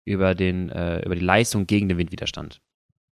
über 0.05 0.35
den, 0.35 0.69
äh, 0.69 1.03
über 1.05 1.15
die 1.15 1.23
Leistung 1.23 1.67
gegen 1.67 1.89
den 1.89 1.97
Windwiderstand. 1.97 2.61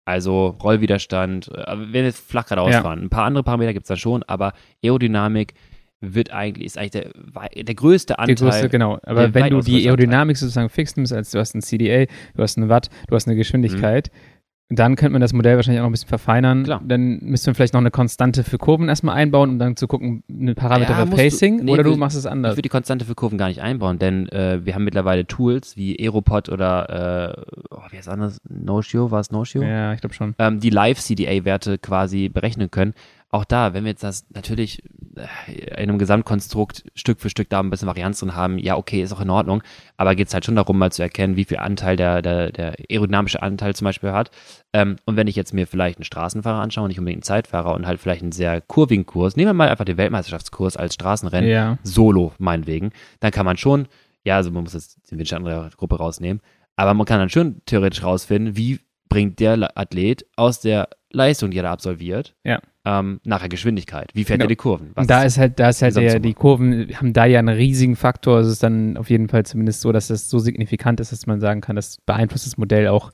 Also 0.05 0.49
Rollwiderstand, 0.63 1.49
äh, 1.49 1.65
wenn 1.77 1.93
wir 1.93 2.05
jetzt 2.05 2.29
flach 2.29 2.47
geradeaus 2.47 2.73
ja. 2.73 2.83
fahren. 2.83 3.03
Ein 3.03 3.11
paar 3.11 3.25
andere 3.25 3.45
Parameter 3.45 3.73
gibt 3.73 3.85
es 3.85 3.89
da 3.89 3.97
schon, 3.97 4.23
aber 4.25 4.53
Aerodynamik 4.83 5.55
wird 6.01 6.33
eigentlich, 6.33 6.67
ist 6.67 6.79
eigentlich 6.79 6.91
der, 6.91 7.63
der 7.63 7.75
größte 7.75 8.19
Anteil. 8.19 8.35
Der 8.35 8.49
größte, 8.49 8.69
genau. 8.69 8.99
Aber 9.05 9.33
wenn 9.33 9.51
du 9.51 9.61
die 9.61 9.87
Aerodynamik 9.87 10.37
sozusagen 10.37 10.69
fix 10.69 10.97
nimmst, 10.97 11.13
als 11.13 11.31
du 11.31 11.39
hast 11.39 11.55
ein 11.55 11.63
CDA, 11.63 12.07
du 12.35 12.43
hast 12.43 12.59
einen 12.59 12.69
Watt, 12.69 12.91
du 13.07 13.15
hast 13.15 13.29
eine 13.29 13.37
Geschwindigkeit, 13.37 14.11
mhm. 14.13 14.42
Dann 14.75 14.97
könnte 14.97 15.13
man 15.13 15.21
das 15.21 15.33
Modell 15.33 15.57
wahrscheinlich 15.57 15.81
auch 15.81 15.85
noch 15.85 15.91
ein 15.91 15.93
bisschen 15.93 16.09
verfeinern. 16.09 16.65
Klar. 16.65 16.83
Dann 16.85 17.19
müsste 17.21 17.51
man 17.51 17.55
vielleicht 17.55 17.75
noch 17.75 17.81
eine 17.81 17.91
Konstante 17.91 18.43
für 18.43 18.59
Kurven 18.59 18.89
erstmal 18.89 19.17
einbauen, 19.17 19.51
um 19.51 19.59
dann 19.59 19.77
zu 19.77 19.87
gucken, 19.87 20.23
eine 20.31 20.55
Parameter 20.55 20.93
ja, 20.93 21.07
für 21.07 21.17
Pacing 21.17 21.59
du, 21.59 21.65
nee, 21.65 21.73
oder 21.73 21.83
du 21.83 21.97
machst 21.97 22.17
es 22.17 22.27
anders. 22.27 22.53
Ich 22.53 22.57
würde 22.57 22.63
die 22.63 22.69
Konstante 22.71 23.05
für 23.05 23.15
Kurven 23.15 23.39
gar 23.39 23.49
nicht 23.49 23.61
einbauen, 23.61 23.99
denn 23.99 24.29
äh, 24.31 24.65
wir 24.65 24.75
haben 24.75 24.85
mittlerweile 24.85 25.27
Tools 25.27 25.77
wie 25.77 25.99
Aeropod 26.01 26.49
oder 26.49 27.37
äh, 27.37 27.55
oh, 27.71 27.81
wie 27.91 27.97
heißt 27.97 28.09
das 28.09 28.15
anders? 28.15 28.41
No-Show, 28.49 29.11
war 29.11 29.21
es 29.21 29.31
No-Show? 29.31 29.63
Ja, 29.63 29.93
ich 29.93 30.01
glaube 30.01 30.15
schon. 30.15 30.35
Ähm, 30.39 30.61
die 30.61 30.71
Live-CDA-Werte 30.71 31.79
quasi 31.79 32.29
berechnen 32.29 32.71
können 32.71 32.95
auch 33.33 33.47
da, 33.47 33.73
wenn 33.73 33.85
wir 33.85 33.91
jetzt 33.91 34.05
das 34.05 34.27
natürlich 34.31 34.83
äh, 35.17 35.53
in 35.53 35.89
einem 35.89 35.99
Gesamtkonstrukt 35.99 36.85
Stück 36.95 37.19
für 37.19 37.31
Stück 37.31 37.49
da 37.49 37.61
ein 37.61 37.71
bisschen 37.71 37.89
Varianz 37.89 38.21
drin 38.21 38.37
haben, 38.37 38.59
ja, 38.59 38.77
okay, 38.77 39.03
ist 39.03 39.13
auch 39.13 39.23
in 39.23 39.31
Ordnung, 39.31 39.63
aber 39.97 40.15
geht 40.15 40.29
es 40.29 40.35
halt 40.35 40.45
schon 40.45 40.55
darum, 40.55 40.79
mal 40.79 40.93
zu 40.93 41.03
erkennen, 41.03 41.35
wie 41.35 41.47
viel 41.47 41.57
Anteil 41.57 41.97
der, 41.97 42.21
der, 42.21 42.53
der 42.53 42.75
aerodynamische 42.91 43.43
Anteil 43.43 43.75
zum 43.75 43.87
Beispiel 43.87 44.13
hat. 44.13 44.31
Ähm, 44.75 44.97
und 45.07 45.17
wenn 45.17 45.29
ich 45.29 45.35
jetzt 45.35 45.55
mir 45.55 45.67
vielleicht 45.67 45.97
einen 45.99 46.05
Straßenfahrer 46.05 46.61
anschaue, 46.61 46.89
nicht 46.89 46.99
unbedingt 46.99 47.19
einen 47.19 47.23
Zeitfahrer 47.23 47.75
und 47.75 47.87
halt 47.87 48.01
vielleicht 48.01 48.23
einen 48.23 48.33
sehr 48.33 48.61
kurvigen 48.61 49.07
Kurs, 49.07 49.35
nehmen 49.35 49.49
wir 49.49 49.55
mal 49.55 49.71
einfach 49.71 49.87
den 49.87 49.97
Weltmeisterschaftskurs 49.97 50.77
als 50.77 50.95
Straßenrennen, 50.95 51.49
ja. 51.49 51.79
solo 51.83 52.35
meinetwegen, 52.39 52.91
dann 53.21 53.31
kann 53.31 53.47
man 53.47 53.57
schon, 53.57 53.89
ja, 54.25 54.37
also 54.37 54.51
man 54.51 54.65
muss 54.65 54.75
jetzt 54.75 55.11
den 55.11 55.19
Windschatten 55.19 55.47
der 55.47 55.71
Gruppe 55.75 55.97
rausnehmen, 55.97 56.43
aber 56.77 56.93
man 56.93 57.07
kann 57.07 57.19
dann 57.19 57.31
schon 57.31 57.63
theoretisch 57.65 58.03
rausfinden, 58.03 58.59
wie 58.59 58.81
bringt 59.09 59.41
der 59.41 59.79
Athlet 59.79 60.27
aus 60.37 60.61
der 60.61 60.91
Leistung, 61.11 61.51
die 61.51 61.59
er 61.59 61.65
da 61.65 61.73
absolviert, 61.73 62.35
ja 62.45 62.61
ähm, 62.85 63.21
nachher 63.25 63.49
Geschwindigkeit. 63.49 64.11
Wie 64.15 64.25
fährt 64.25 64.41
genau. 64.41 64.47
er 64.47 64.49
die 64.49 64.57
Kurven? 64.57 64.91
Was 64.95 65.07
da 65.07 65.23
ist 65.23 65.39
halt, 65.39 65.59
da 65.61 65.69
ist 65.69 65.83
halt 65.83 65.97
der, 65.97 66.19
die 66.19 66.35
Kurven 66.35 66.89
haben 66.97 67.13
da 67.13 67.25
ja 67.25 67.39
einen 67.39 67.55
riesigen 67.55 67.97
Faktor. 67.97 68.41
Es 68.41 68.49
ist 68.49 68.63
dann 68.63 68.97
auf 68.97 69.11
jeden 69.11 69.29
Fall 69.29 69.47
zumindest 69.47 69.83
so, 69.83 69.93
dass 69.93 70.09
das 70.09 70.29
so 70.29 70.39
signifikant 70.39 70.99
ist, 71.01 71.13
dass 71.13 71.27
man 71.27 71.41
sagen 71.41 71.61
kann, 71.61 71.77
das 71.77 71.99
beeinflusst 72.07 72.47
das 72.47 72.57
Modell 72.57 72.89
auch 72.89 73.13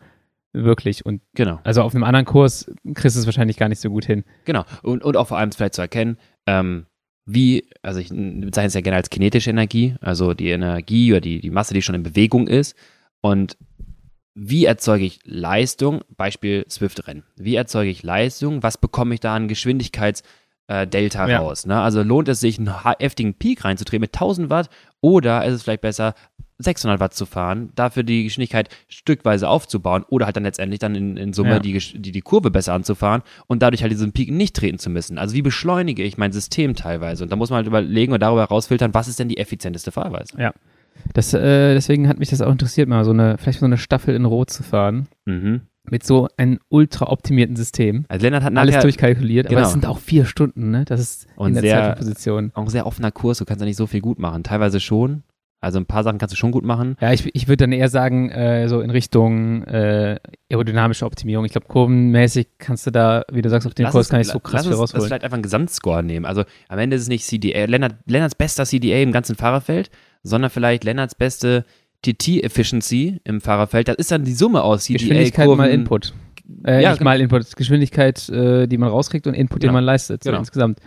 wirklich. 0.52 1.04
Und 1.04 1.20
genau. 1.34 1.60
also 1.64 1.82
auf 1.82 1.94
einem 1.94 2.04
anderen 2.04 2.24
Kurs 2.24 2.70
kriegst 2.94 3.16
du 3.16 3.20
es 3.20 3.26
wahrscheinlich 3.26 3.58
gar 3.58 3.68
nicht 3.68 3.80
so 3.80 3.90
gut 3.90 4.06
hin. 4.06 4.24
Genau. 4.44 4.64
Und, 4.82 5.04
und 5.04 5.16
auch 5.16 5.28
vor 5.28 5.38
allem 5.38 5.52
vielleicht 5.52 5.74
zu 5.74 5.82
erkennen, 5.82 6.16
ähm, 6.46 6.86
wie, 7.26 7.68
also 7.82 8.00
ich 8.00 8.08
bezeichne 8.08 8.68
es 8.68 8.74
ja 8.74 8.80
gerne 8.80 8.96
als 8.96 9.10
kinetische 9.10 9.50
Energie, 9.50 9.96
also 10.00 10.32
die 10.32 10.48
Energie 10.48 11.12
oder 11.12 11.20
die, 11.20 11.40
die 11.40 11.50
Masse, 11.50 11.74
die 11.74 11.82
schon 11.82 11.94
in 11.94 12.02
Bewegung 12.02 12.48
ist. 12.48 12.74
Und 13.20 13.58
wie 14.40 14.66
erzeuge 14.66 15.04
ich 15.04 15.18
Leistung? 15.24 16.02
Beispiel 16.16 16.64
Swift-Rennen. 16.70 17.24
Wie 17.36 17.56
erzeuge 17.56 17.90
ich 17.90 18.04
Leistung? 18.04 18.62
Was 18.62 18.78
bekomme 18.78 19.14
ich 19.14 19.20
da 19.20 19.34
an 19.34 19.48
Geschwindigkeitsdelta 19.48 21.26
äh, 21.26 21.30
ja. 21.30 21.38
raus? 21.40 21.66
Ne? 21.66 21.80
Also 21.80 22.04
lohnt 22.04 22.28
es 22.28 22.38
sich, 22.38 22.56
einen 22.58 22.84
heftigen 23.00 23.34
Peak 23.34 23.64
reinzutreten 23.64 24.02
mit 24.02 24.14
1000 24.14 24.48
Watt 24.48 24.70
oder 25.00 25.44
ist 25.44 25.54
es 25.54 25.62
vielleicht 25.64 25.80
besser, 25.80 26.14
600 26.58 27.00
Watt 27.00 27.14
zu 27.14 27.26
fahren, 27.26 27.70
dafür 27.74 28.04
die 28.04 28.24
Geschwindigkeit 28.24 28.68
stückweise 28.88 29.48
aufzubauen 29.48 30.04
oder 30.08 30.26
halt 30.26 30.36
dann 30.36 30.44
letztendlich 30.44 30.78
dann 30.78 30.94
in, 30.94 31.16
in 31.16 31.32
Summe 31.32 31.50
ja. 31.50 31.58
die, 31.58 31.76
die, 31.76 32.12
die 32.12 32.20
Kurve 32.20 32.52
besser 32.52 32.74
anzufahren 32.74 33.22
und 33.48 33.62
dadurch 33.62 33.82
halt 33.82 33.90
diesen 33.90 34.12
Peak 34.12 34.30
nicht 34.30 34.54
treten 34.54 34.78
zu 34.78 34.88
müssen. 34.88 35.18
Also 35.18 35.34
wie 35.34 35.42
beschleunige 35.42 36.04
ich 36.04 36.16
mein 36.16 36.30
System 36.30 36.76
teilweise? 36.76 37.24
Und 37.24 37.32
da 37.32 37.36
muss 37.36 37.50
man 37.50 37.58
halt 37.58 37.66
überlegen 37.66 38.12
und 38.12 38.20
darüber 38.20 38.42
herausfiltern, 38.42 38.94
was 38.94 39.08
ist 39.08 39.18
denn 39.18 39.28
die 39.28 39.38
effizienteste 39.38 39.90
Fahrweise? 39.90 40.40
Ja. 40.40 40.52
Das, 41.14 41.34
äh, 41.34 41.74
deswegen 41.74 42.08
hat 42.08 42.18
mich 42.18 42.30
das 42.30 42.40
auch 42.40 42.50
interessiert, 42.50 42.88
mal 42.88 43.04
so 43.04 43.10
eine, 43.10 43.38
vielleicht 43.38 43.60
so 43.60 43.66
eine 43.66 43.78
Staffel 43.78 44.14
in 44.14 44.24
Rot 44.24 44.50
zu 44.50 44.62
fahren. 44.62 45.08
Mhm. 45.24 45.62
Mit 45.90 46.04
so 46.04 46.28
einem 46.36 46.58
ultra 46.68 47.06
optimierten 47.06 47.56
System. 47.56 48.04
Also 48.08 48.26
Lennart 48.26 48.44
hat 48.44 48.54
alles 48.56 48.78
durchkalkuliert, 48.80 49.48
genau. 49.48 49.60
aber 49.60 49.66
es 49.66 49.72
sind 49.72 49.86
auch 49.86 49.98
vier 49.98 50.26
Stunden, 50.26 50.70
ne? 50.70 50.84
Das 50.84 51.00
ist 51.00 51.26
Und 51.36 51.48
in 51.48 51.54
der 51.54 51.62
sehr, 51.62 51.92
Position. 51.94 52.50
Auch 52.54 52.64
ein 52.64 52.68
sehr 52.68 52.86
offener 52.86 53.10
Kurs, 53.10 53.38
du 53.38 53.46
kannst 53.46 53.62
ja 53.62 53.66
nicht 53.66 53.76
so 53.76 53.86
viel 53.86 54.02
gut 54.02 54.18
machen. 54.18 54.44
Teilweise 54.44 54.80
schon, 54.80 55.22
also 55.60 55.80
ein 55.80 55.86
paar 55.86 56.04
Sachen 56.04 56.18
kannst 56.18 56.32
du 56.32 56.36
schon 56.36 56.52
gut 56.52 56.64
machen. 56.64 56.96
Ja, 57.00 57.12
ich, 57.12 57.34
ich 57.34 57.48
würde 57.48 57.64
dann 57.64 57.72
eher 57.72 57.88
sagen, 57.88 58.30
äh, 58.30 58.68
so 58.68 58.80
in 58.80 58.90
Richtung 58.90 59.64
äh, 59.64 60.20
aerodynamische 60.50 61.04
Optimierung. 61.04 61.44
Ich 61.46 61.52
glaube, 61.52 61.66
kurvenmäßig 61.66 62.46
kannst 62.58 62.86
du 62.86 62.92
da, 62.92 63.24
wie 63.32 63.42
du 63.42 63.50
sagst, 63.50 63.66
auf 63.66 63.74
dem 63.74 63.84
lass 63.84 63.92
Kurs 63.92 64.06
es, 64.06 64.10
kann 64.10 64.20
ich 64.20 64.28
so 64.28 64.38
krass 64.38 64.66
viel 64.66 64.74
rausholen. 64.74 65.00
Lass 65.00 65.08
vielleicht 65.08 65.24
einfach 65.24 65.34
einen 65.34 65.42
Gesamtscore 65.42 66.04
nehmen. 66.04 66.26
Also 66.26 66.44
am 66.68 66.78
Ende 66.78 66.94
ist 66.94 67.02
es 67.02 67.08
nicht 67.08 67.24
CDA, 67.24 67.64
Lennart, 67.64 67.96
Lennarts 68.06 68.36
bester 68.36 68.66
CDA 68.66 69.02
im 69.02 69.10
ganzen 69.10 69.34
Fahrerfeld, 69.34 69.90
sondern 70.22 70.50
vielleicht 70.50 70.84
Lennarts 70.84 71.14
beste 71.14 71.64
TT-Efficiency 72.02 73.20
im 73.24 73.40
Fahrerfeld. 73.40 73.88
Das 73.88 73.96
ist 73.96 74.10
dann 74.10 74.24
die 74.24 74.32
Summe 74.32 74.62
aus 74.62 74.84
CDA. 74.84 74.98
Geschwindigkeit 74.98 75.46
Kurven. 75.46 75.58
mal 75.58 75.70
Input. 75.70 76.14
Äh, 76.64 76.82
ja, 76.82 76.92
nicht 76.92 77.02
mal 77.02 77.20
Input, 77.20 77.56
Geschwindigkeit, 77.56 78.28
äh, 78.28 78.66
die 78.66 78.78
man 78.78 78.88
rauskriegt 78.88 79.26
und 79.26 79.34
Input, 79.34 79.60
genau. 79.60 79.70
den 79.70 79.74
man 79.74 79.84
leistet, 79.84 80.24
so 80.24 80.30
genau. 80.30 80.40
insgesamt. 80.40 80.80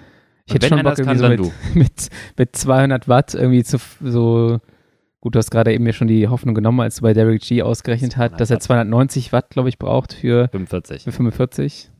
Ich 0.45 0.55
hätte 0.55 0.67
schon 0.67 0.81
Bock 0.81 0.97
irgendwie 0.97 1.17
so 1.17 1.27
mit, 1.29 1.75
mit, 1.75 2.09
mit 2.37 2.55
200 2.55 3.07
Watt 3.07 3.35
irgendwie 3.35 3.63
zu 3.63 3.77
so 4.01 4.59
Gut, 5.21 5.35
du 5.35 5.37
hast 5.37 5.51
gerade 5.51 5.71
eben 5.71 5.83
mir 5.83 5.93
schon 5.93 6.07
die 6.07 6.27
Hoffnung 6.27 6.55
genommen, 6.55 6.79
als 6.79 6.95
du 6.95 7.03
bei 7.03 7.13
Derek 7.13 7.43
G 7.43 7.61
ausgerechnet 7.61 8.17
hat, 8.17 8.41
dass 8.41 8.49
er 8.49 8.59
290 8.59 9.31
Watt, 9.31 9.51
glaube 9.51 9.69
ich, 9.69 9.77
braucht 9.77 10.13
für 10.13 10.47
45. 10.49 11.03
Für 11.03 11.11
45. 11.11 11.91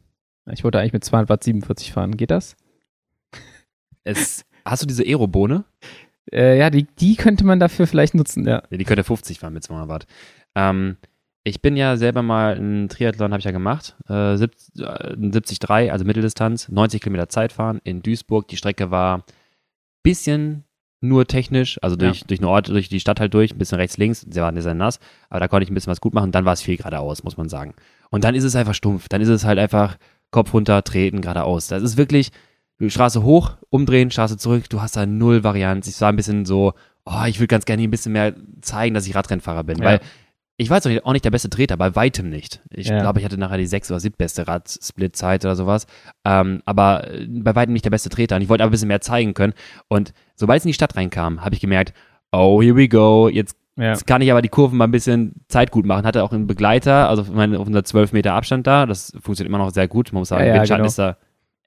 Ich 0.51 0.63
wollte 0.63 0.79
eigentlich 0.79 0.93
mit 0.93 1.03
200 1.03 1.29
Watt 1.29 1.43
47 1.43 1.93
fahren. 1.93 2.17
Geht 2.17 2.32
das? 2.32 2.57
Es, 4.03 4.43
hast 4.65 4.82
du 4.82 4.88
diese 4.88 5.03
Aerobohne? 5.03 5.65
Äh, 6.34 6.57
ja, 6.57 6.69
die, 6.69 6.84
die 6.84 7.15
könnte 7.15 7.45
man 7.45 7.59
dafür 7.59 7.88
vielleicht 7.88 8.15
nutzen, 8.15 8.45
ja. 8.45 8.63
ja 8.69 8.77
die 8.77 8.86
könnte 8.86 9.03
50 9.03 9.39
fahren 9.39 9.53
mit 9.53 9.63
200 9.63 9.89
Watt. 9.89 10.07
Ähm, 10.55 10.97
ich 11.43 11.61
bin 11.61 11.75
ja 11.75 11.97
selber 11.97 12.21
mal 12.21 12.55
ein 12.55 12.88
Triathlon, 12.88 13.32
habe 13.32 13.39
ich 13.39 13.45
ja 13.45 13.51
gemacht, 13.51 13.95
äh, 14.07 14.38
70, 14.38 14.84
äh, 14.84 15.15
73, 15.17 15.91
also 15.91 16.05
Mitteldistanz, 16.05 16.69
90 16.69 17.01
Kilometer 17.01 17.29
Zeit 17.29 17.51
fahren 17.51 17.82
in 17.84 18.01
Duisburg. 18.03 18.47
Die 18.47 18.57
Strecke 18.57 18.91
war 18.91 19.25
bisschen 20.03 20.65
nur 21.01 21.25
technisch, 21.25 21.79
also 21.82 21.95
durch, 21.95 22.19
ja. 22.19 22.27
durch 22.27 22.39
einen 22.39 22.49
Ort, 22.49 22.69
durch 22.69 22.89
die 22.89 22.99
Stadt 22.99 23.19
halt 23.19 23.34
durch, 23.34 23.53
ein 23.53 23.57
bisschen 23.57 23.79
rechts, 23.79 23.97
links, 23.97 24.25
sie 24.29 24.39
waren 24.39 24.59
sehr 24.61 24.75
nass, 24.75 24.99
aber 25.29 25.39
da 25.39 25.47
konnte 25.47 25.63
ich 25.63 25.71
ein 25.71 25.73
bisschen 25.73 25.89
was 25.89 25.99
gut 25.99 26.13
machen, 26.13 26.32
dann 26.32 26.45
war 26.45 26.53
es 26.53 26.61
viel 26.61 26.77
geradeaus, 26.77 27.23
muss 27.23 27.38
man 27.38 27.49
sagen. 27.49 27.73
Und 28.11 28.23
dann 28.23 28.36
ist 28.36 28.43
es 28.43 28.55
einfach 28.55 28.75
stumpf, 28.75 29.09
dann 29.09 29.19
ist 29.19 29.29
es 29.29 29.43
halt 29.43 29.57
einfach 29.57 29.97
Kopf 30.29 30.53
runter, 30.53 30.84
treten, 30.84 31.21
geradeaus. 31.21 31.67
Das 31.67 31.82
ist 31.82 31.97
wirklich, 31.97 32.32
Straße 32.89 33.23
hoch, 33.23 33.51
umdrehen, 33.69 34.11
Straße 34.11 34.38
zurück, 34.38 34.69
du 34.69 34.82
hast 34.82 34.97
da 34.97 35.05
null 35.05 35.43
Varianz. 35.43 35.88
Ich 35.88 35.99
war 36.01 36.09
ein 36.09 36.15
bisschen 36.15 36.45
so, 36.45 36.73
oh, 37.05 37.23
ich 37.27 37.39
würde 37.39 37.47
ganz 37.47 37.65
gerne 37.65 37.84
ein 37.84 37.91
bisschen 37.91 38.13
mehr 38.13 38.34
zeigen, 38.61 38.93
dass 38.93 39.07
ich 39.07 39.15
Radrennfahrer 39.15 39.63
bin, 39.63 39.77
ja. 39.79 39.86
weil 39.86 39.99
ich 40.61 40.69
war 40.69 40.77
jetzt 40.77 41.05
auch 41.05 41.13
nicht 41.13 41.25
der 41.25 41.32
beste 41.32 41.49
Treter, 41.49 41.75
bei 41.75 41.95
weitem 41.95 42.29
nicht. 42.29 42.61
Ich 42.69 42.88
ja. 42.88 42.99
glaube, 43.01 43.17
ich 43.17 43.25
hatte 43.25 43.38
nachher 43.38 43.57
die 43.57 43.65
sechs 43.65 43.89
oder 43.89 43.99
siebtbeste 43.99 44.47
Rad-Split-Zeit 44.47 45.43
oder 45.43 45.55
sowas. 45.55 45.88
Ähm, 46.23 46.61
aber 46.65 47.11
äh, 47.11 47.25
bei 47.27 47.55
weitem 47.55 47.73
nicht 47.73 47.84
der 47.84 47.89
beste 47.89 48.09
Treter. 48.09 48.36
Und 48.36 48.43
ich 48.43 48.49
wollte 48.49 48.63
aber 48.63 48.69
ein 48.69 48.71
bisschen 48.71 48.88
mehr 48.88 49.01
zeigen 49.01 49.34
können. 49.34 49.53
Und 49.88 50.13
sobald 50.36 50.59
es 50.59 50.65
in 50.65 50.69
die 50.69 50.75
Stadt 50.75 50.95
reinkam, 50.95 51.43
habe 51.43 51.55
ich 51.55 51.61
gemerkt, 51.61 51.93
oh, 52.32 52.61
here 52.61 52.75
we 52.75 52.88
go. 52.88 53.27
Jetzt, 53.27 53.57
ja. 53.75 53.95
kann 54.05 54.21
ich 54.21 54.29
aber 54.29 54.43
die 54.43 54.49
Kurven 54.49 54.77
mal 54.77 54.86
ein 54.86 54.91
bisschen 54.91 55.34
Zeit 55.47 55.71
gut 55.71 55.88
machen. 55.88 56.05
Hatte 56.05 56.23
auch 56.23 56.32
einen 56.32 56.45
Begleiter, 56.45 57.09
also 57.09 57.23
auf 57.23 57.32
112 57.32 58.13
Meter 58.13 58.34
Abstand 58.34 58.67
da. 58.67 58.86
Das 58.86 59.13
funktioniert 59.19 59.49
immer 59.49 59.57
noch 59.57 59.71
sehr 59.71 59.88
gut. 59.88 60.13
Man 60.13 60.19
muss 60.19 60.29
sagen, 60.29 60.45
ja, 60.45 60.53
Windschatten 60.53 60.84
genau. 60.84 60.89
ist 60.89 60.99
da 60.99 61.17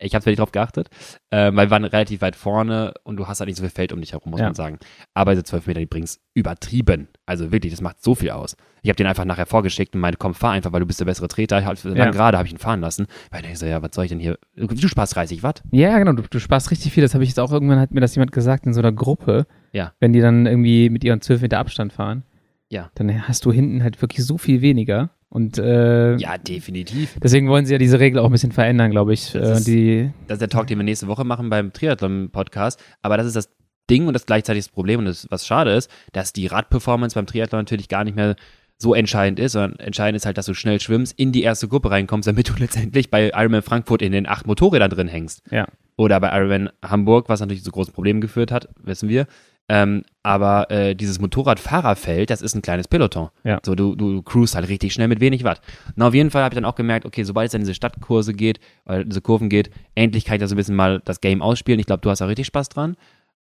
ich 0.04 0.14
habe 0.14 0.24
wirklich 0.24 0.38
drauf 0.38 0.52
geachtet, 0.52 0.88
äh, 1.30 1.50
weil 1.54 1.66
wir 1.66 1.70
waren 1.70 1.84
relativ 1.84 2.20
weit 2.20 2.36
vorne 2.36 2.94
und 3.04 3.16
du 3.16 3.26
hast 3.26 3.40
halt 3.40 3.48
nicht 3.48 3.56
so 3.56 3.62
viel 3.62 3.70
Feld 3.70 3.92
um 3.92 4.00
dich 4.00 4.12
herum, 4.12 4.30
muss 4.30 4.40
ja. 4.40 4.46
man 4.46 4.54
sagen. 4.54 4.78
Aber 5.14 5.32
diese 5.32 5.44
12 5.44 5.66
Meter, 5.66 5.80
die 5.80 5.86
bringst 5.86 6.20
übertrieben. 6.34 7.08
Also 7.26 7.52
wirklich, 7.52 7.72
das 7.72 7.80
macht 7.80 8.02
so 8.02 8.14
viel 8.14 8.30
aus. 8.30 8.56
Ich 8.82 8.90
habe 8.90 8.96
den 8.96 9.06
einfach 9.06 9.24
nachher 9.24 9.46
vorgeschickt 9.46 9.94
und 9.94 10.00
meinte, 10.00 10.18
komm, 10.18 10.34
fahr 10.34 10.52
einfach, 10.52 10.72
weil 10.72 10.80
du 10.80 10.86
bist 10.86 11.00
der 11.00 11.06
bessere 11.06 11.28
Treter. 11.28 11.58
Ich, 11.58 11.82
dann 11.82 11.96
ja. 11.96 12.10
gerade 12.10 12.36
habe 12.36 12.46
ich 12.46 12.52
ihn 12.52 12.58
fahren 12.58 12.80
lassen. 12.80 13.06
Weil 13.30 13.44
ich 13.46 13.58
so, 13.58 13.64
ja, 13.64 13.82
was 13.82 13.94
soll 13.94 14.04
ich 14.04 14.10
denn 14.10 14.20
hier? 14.20 14.38
Du 14.56 14.88
sparst 14.88 15.16
30 15.16 15.42
Watt. 15.42 15.62
Ja, 15.72 15.98
genau, 15.98 16.12
du, 16.12 16.22
du 16.28 16.38
sparst 16.38 16.70
richtig 16.70 16.92
viel. 16.92 17.02
Das 17.02 17.14
habe 17.14 17.24
ich 17.24 17.30
jetzt 17.30 17.40
auch 17.40 17.50
irgendwann, 17.50 17.80
hat 17.80 17.92
mir 17.92 18.00
das 18.00 18.14
jemand 18.14 18.32
gesagt, 18.32 18.66
in 18.66 18.74
so 18.74 18.80
einer 18.80 18.92
Gruppe. 18.92 19.46
Ja. 19.72 19.94
Wenn 20.00 20.12
die 20.12 20.20
dann 20.20 20.46
irgendwie 20.46 20.90
mit 20.90 21.02
ihren 21.02 21.22
12 21.22 21.42
Meter 21.42 21.58
Abstand 21.58 21.94
fahren. 21.94 22.24
Ja. 22.68 22.90
Dann 22.94 23.26
hast 23.26 23.44
du 23.46 23.52
hinten 23.52 23.82
halt 23.82 24.02
wirklich 24.02 24.24
so 24.26 24.36
viel 24.36 24.60
weniger. 24.60 25.10
Und 25.34 25.58
äh, 25.58 26.14
ja, 26.14 26.38
definitiv. 26.38 27.16
Deswegen 27.20 27.48
wollen 27.48 27.66
sie 27.66 27.72
ja 27.72 27.78
diese 27.78 27.98
Regel 27.98 28.20
auch 28.20 28.26
ein 28.26 28.30
bisschen 28.30 28.52
verändern, 28.52 28.92
glaube 28.92 29.14
ich. 29.14 29.32
Das, 29.32 29.48
äh, 29.48 29.52
ist, 29.54 29.66
die, 29.66 30.10
das 30.28 30.36
ist 30.36 30.42
der 30.42 30.48
Talk, 30.48 30.68
den 30.68 30.78
wir 30.78 30.84
nächste 30.84 31.08
Woche 31.08 31.24
machen 31.24 31.50
beim 31.50 31.72
Triathlon-Podcast. 31.72 32.80
Aber 33.02 33.16
das 33.16 33.26
ist 33.26 33.34
das 33.34 33.50
Ding 33.90 34.06
und 34.06 34.12
das 34.14 34.26
gleichzeitig 34.26 34.66
das 34.66 34.72
Problem 34.72 35.00
und 35.00 35.06
das, 35.06 35.26
was 35.30 35.44
schade 35.44 35.72
ist, 35.72 35.90
dass 36.12 36.32
die 36.32 36.46
Radperformance 36.46 37.16
beim 37.16 37.26
Triathlon 37.26 37.62
natürlich 37.62 37.88
gar 37.88 38.04
nicht 38.04 38.14
mehr 38.14 38.36
so 38.78 38.94
entscheidend 38.94 39.40
ist, 39.40 39.52
sondern 39.52 39.76
entscheidend 39.80 40.18
ist 40.18 40.24
halt, 40.24 40.38
dass 40.38 40.46
du 40.46 40.54
schnell 40.54 40.80
schwimmst, 40.80 41.18
in 41.18 41.32
die 41.32 41.42
erste 41.42 41.66
Gruppe 41.66 41.90
reinkommst, 41.90 42.28
damit 42.28 42.48
du 42.48 42.52
letztendlich 42.58 43.10
bei 43.10 43.32
Ironman 43.34 43.62
Frankfurt 43.62 44.02
in 44.02 44.12
den 44.12 44.28
acht 44.28 44.46
Motorrädern 44.46 44.90
drin 44.90 45.08
hängst. 45.08 45.42
Ja. 45.50 45.66
oder 45.96 46.20
bei 46.20 46.28
Ironman 46.28 46.70
Hamburg, 46.80 47.28
was 47.28 47.40
natürlich 47.40 47.64
zu 47.64 47.72
großen 47.72 47.92
Problemen 47.92 48.20
geführt 48.20 48.52
hat, 48.52 48.68
wissen 48.84 49.08
wir. 49.08 49.26
Ähm, 49.68 50.02
aber 50.22 50.70
äh, 50.70 50.94
dieses 50.94 51.20
Motorradfahrerfeld, 51.20 52.28
das 52.28 52.42
ist 52.42 52.54
ein 52.54 52.62
kleines 52.62 52.86
Peloton. 52.86 53.30
Ja. 53.44 53.60
So, 53.64 53.74
du, 53.74 53.94
du 53.94 54.22
cruist 54.22 54.54
halt 54.54 54.68
richtig 54.68 54.92
schnell 54.92 55.08
mit 55.08 55.20
wenig 55.20 55.42
Watt. 55.44 55.60
Na, 55.96 56.08
auf 56.08 56.14
jeden 56.14 56.30
Fall 56.30 56.42
habe 56.42 56.52
ich 56.52 56.56
dann 56.56 56.66
auch 56.66 56.74
gemerkt, 56.74 57.06
okay, 57.06 57.22
sobald 57.22 57.46
es 57.46 57.52
dann 57.52 57.62
diese 57.62 57.74
Stadtkurse 57.74 58.34
geht, 58.34 58.60
oder 58.84 59.04
diese 59.04 59.22
Kurven 59.22 59.48
geht, 59.48 59.70
endlich 59.94 60.24
kann 60.24 60.36
ich 60.36 60.40
da 60.40 60.46
so 60.46 60.54
ein 60.54 60.58
bisschen 60.58 60.76
mal 60.76 61.00
das 61.04 61.20
Game 61.20 61.40
ausspielen. 61.40 61.80
Ich 61.80 61.86
glaube, 61.86 62.02
du 62.02 62.10
hast 62.10 62.20
da 62.20 62.26
richtig 62.26 62.46
Spaß 62.46 62.68
dran. 62.68 62.96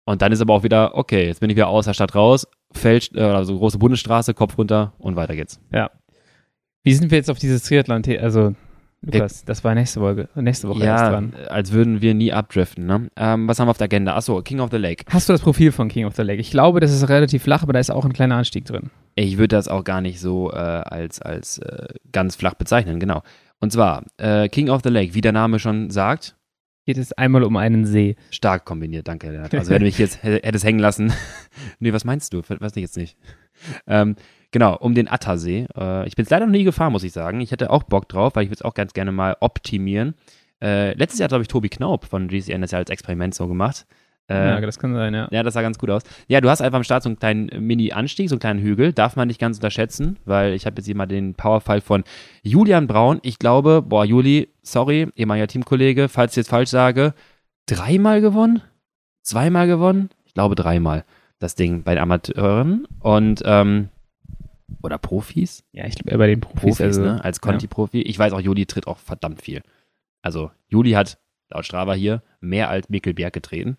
Und 0.04 0.22
dann 0.22 0.32
ist 0.32 0.40
aber 0.40 0.54
auch 0.54 0.62
wieder, 0.62 0.94
okay, 0.94 1.26
jetzt 1.26 1.40
bin 1.40 1.50
ich 1.50 1.56
wieder 1.56 1.68
aus 1.68 1.84
der 1.84 1.94
Stadt 1.94 2.14
raus, 2.14 2.46
Feld, 2.72 3.10
äh, 3.14 3.20
also 3.20 3.58
große 3.58 3.78
Bundesstraße, 3.78 4.34
Kopf 4.34 4.56
runter 4.56 4.92
und 4.98 5.16
weiter 5.16 5.34
geht's. 5.34 5.60
Ja. 5.72 5.90
Wie 6.84 6.94
sind 6.94 7.10
wir 7.10 7.18
jetzt 7.18 7.30
auf 7.30 7.38
dieses 7.38 7.64
Triathlon, 7.64 8.02
also 8.20 8.54
Lukas, 9.06 9.44
das 9.44 9.62
war 9.62 9.74
nächste 9.74 10.00
Woche, 10.00 10.28
nächste 10.34 10.68
Woche 10.68 10.80
ja, 10.80 10.86
erst 10.86 11.12
dran. 11.12 11.32
als 11.48 11.72
würden 11.72 12.00
wir 12.00 12.14
nie 12.14 12.32
abdriften, 12.32 12.86
ne? 12.86 13.08
Ähm, 13.16 13.46
was 13.46 13.60
haben 13.60 13.68
wir 13.68 13.70
auf 13.70 13.78
der 13.78 13.84
Agenda? 13.84 14.16
Achso, 14.16 14.42
King 14.42 14.60
of 14.60 14.70
the 14.70 14.78
Lake. 14.78 15.04
Hast 15.10 15.28
du 15.28 15.32
das 15.32 15.42
Profil 15.42 15.70
von 15.70 15.88
King 15.88 16.06
of 16.06 16.16
the 16.16 16.22
Lake? 16.22 16.40
Ich 16.40 16.50
glaube, 16.50 16.80
das 16.80 16.92
ist 16.92 17.08
relativ 17.08 17.44
flach, 17.44 17.62
aber 17.62 17.72
da 17.72 17.78
ist 17.78 17.90
auch 17.90 18.04
ein 18.04 18.12
kleiner 18.12 18.36
Anstieg 18.36 18.64
drin. 18.64 18.90
Ich 19.14 19.38
würde 19.38 19.56
das 19.56 19.68
auch 19.68 19.84
gar 19.84 20.00
nicht 20.00 20.20
so 20.20 20.50
äh, 20.50 20.56
als, 20.56 21.22
als 21.22 21.58
äh, 21.58 21.86
ganz 22.10 22.36
flach 22.36 22.54
bezeichnen, 22.54 22.98
genau. 22.98 23.22
Und 23.60 23.72
zwar, 23.72 24.04
äh, 24.18 24.48
King 24.48 24.68
of 24.70 24.82
the 24.82 24.90
Lake, 24.90 25.14
wie 25.14 25.20
der 25.20 25.32
Name 25.32 25.58
schon 25.58 25.90
sagt, 25.90 26.36
geht 26.84 26.98
es 26.98 27.12
einmal 27.12 27.42
um 27.42 27.56
einen 27.56 27.84
See. 27.84 28.16
Stark 28.30 28.64
kombiniert, 28.64 29.08
danke. 29.08 29.30
Lennart. 29.30 29.54
Also 29.54 29.70
wenn 29.70 29.80
du 29.80 29.86
mich 29.86 29.98
jetzt 29.98 30.22
hättest 30.22 30.64
hängen 30.64 30.78
lassen. 30.78 31.12
nee, 31.78 31.92
was 31.92 32.04
meinst 32.04 32.32
du? 32.32 32.42
Weiß 32.46 32.76
ich 32.76 32.82
jetzt 32.82 32.96
nicht. 32.96 33.16
Ähm, 33.86 34.16
genau, 34.56 34.74
um 34.78 34.94
den 34.94 35.06
Attersee. 35.06 35.66
Äh, 35.76 36.08
ich 36.08 36.16
bin 36.16 36.24
es 36.24 36.30
leider 36.30 36.46
noch 36.46 36.52
nie 36.52 36.64
gefahren, 36.64 36.90
muss 36.90 37.04
ich 37.04 37.12
sagen. 37.12 37.42
Ich 37.42 37.52
hätte 37.52 37.68
auch 37.68 37.82
Bock 37.82 38.08
drauf, 38.08 38.36
weil 38.36 38.44
ich 38.44 38.48
würde 38.48 38.60
es 38.60 38.62
auch 38.62 38.72
ganz 38.72 38.94
gerne 38.94 39.12
mal 39.12 39.36
optimieren. 39.40 40.14
Äh, 40.62 40.94
letztes 40.94 41.18
Jahr 41.18 41.24
hat, 41.24 41.32
glaube 41.32 41.42
ich, 41.42 41.48
Tobi 41.48 41.68
Knaup 41.68 42.06
von 42.06 42.28
GCN 42.28 42.62
das 42.62 42.70
ja 42.70 42.78
als 42.78 42.88
Experiment 42.88 43.34
so 43.34 43.48
gemacht. 43.48 43.84
Äh, 44.30 44.48
ja, 44.48 44.60
das 44.62 44.78
kann 44.78 44.94
sein, 44.94 45.12
ja. 45.12 45.28
Ja, 45.30 45.42
das 45.42 45.52
sah 45.52 45.60
ganz 45.60 45.78
gut 45.78 45.90
aus. 45.90 46.04
Ja, 46.26 46.40
du 46.40 46.48
hast 46.48 46.62
einfach 46.62 46.78
am 46.78 46.84
Start 46.84 47.02
so 47.02 47.10
einen 47.10 47.18
kleinen 47.18 47.66
Mini-Anstieg, 47.66 48.30
so 48.30 48.36
einen 48.36 48.40
kleinen 48.40 48.60
Hügel. 48.60 48.94
Darf 48.94 49.14
man 49.14 49.28
nicht 49.28 49.38
ganz 49.38 49.58
unterschätzen, 49.58 50.16
weil 50.24 50.54
ich 50.54 50.64
habe 50.64 50.76
jetzt 50.78 50.86
hier 50.86 50.96
mal 50.96 51.04
den 51.04 51.34
Powerfall 51.34 51.82
von 51.82 52.02
Julian 52.42 52.86
Braun. 52.86 53.18
Ich 53.22 53.38
glaube, 53.38 53.82
boah, 53.82 54.06
Juli, 54.06 54.48
sorry, 54.62 55.08
ehemaliger 55.16 55.48
Teamkollege, 55.48 56.08
falls 56.08 56.32
ich 56.32 56.38
jetzt 56.38 56.48
falsch 56.48 56.70
sage, 56.70 57.12
dreimal 57.66 58.22
gewonnen? 58.22 58.62
Zweimal 59.20 59.66
gewonnen? 59.66 60.08
Ich 60.24 60.32
glaube 60.32 60.54
dreimal 60.54 61.04
das 61.40 61.56
Ding 61.56 61.82
bei 61.82 61.94
den 61.94 62.02
Amateuren 62.02 62.86
und 63.00 63.42
ähm, 63.44 63.90
oder 64.82 64.98
Profis? 64.98 65.64
Ja, 65.72 65.86
ich 65.86 65.94
glaube 65.94 66.10
eher 66.10 66.18
bei 66.18 66.26
den 66.26 66.40
Profis. 66.40 66.60
Profis 66.60 66.80
also, 66.80 67.02
ne? 67.02 67.24
Als 67.24 67.40
Conti-Profi. 67.40 68.02
Ich 68.02 68.18
weiß 68.18 68.32
auch, 68.32 68.40
Juli 68.40 68.66
tritt 68.66 68.86
auch 68.86 68.98
verdammt 68.98 69.42
viel. 69.42 69.62
Also 70.22 70.50
Juli 70.68 70.92
hat 70.92 71.18
laut 71.50 71.64
Strava 71.64 71.94
hier 71.94 72.22
mehr 72.40 72.68
als 72.68 72.88
Mickelberg 72.88 73.32
getreten. 73.32 73.76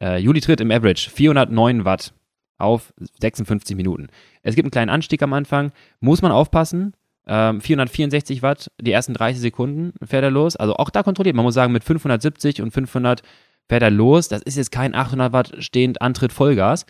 Äh, 0.00 0.18
Juli 0.18 0.40
tritt 0.40 0.60
im 0.60 0.70
Average 0.70 1.10
409 1.10 1.84
Watt 1.84 2.14
auf 2.58 2.92
56 3.20 3.76
Minuten. 3.76 4.08
Es 4.42 4.54
gibt 4.54 4.66
einen 4.66 4.70
kleinen 4.70 4.90
Anstieg 4.90 5.22
am 5.22 5.32
Anfang, 5.32 5.72
muss 6.00 6.22
man 6.22 6.32
aufpassen. 6.32 6.94
Ähm, 7.26 7.60
464 7.60 8.42
Watt, 8.42 8.70
die 8.80 8.92
ersten 8.92 9.14
30 9.14 9.40
Sekunden 9.40 9.92
fährt 10.04 10.24
er 10.24 10.30
los. 10.30 10.56
Also 10.56 10.74
auch 10.76 10.90
da 10.90 11.02
kontrolliert. 11.02 11.36
Man 11.36 11.44
muss 11.44 11.54
sagen, 11.54 11.72
mit 11.72 11.84
570 11.84 12.62
und 12.62 12.70
500 12.70 13.22
fährt 13.68 13.82
er 13.82 13.90
los. 13.90 14.28
Das 14.28 14.42
ist 14.42 14.56
jetzt 14.56 14.72
kein 14.72 14.94
800 14.94 15.32
Watt 15.32 15.54
stehend 15.58 16.02
Antritt 16.02 16.32
Vollgas. 16.32 16.86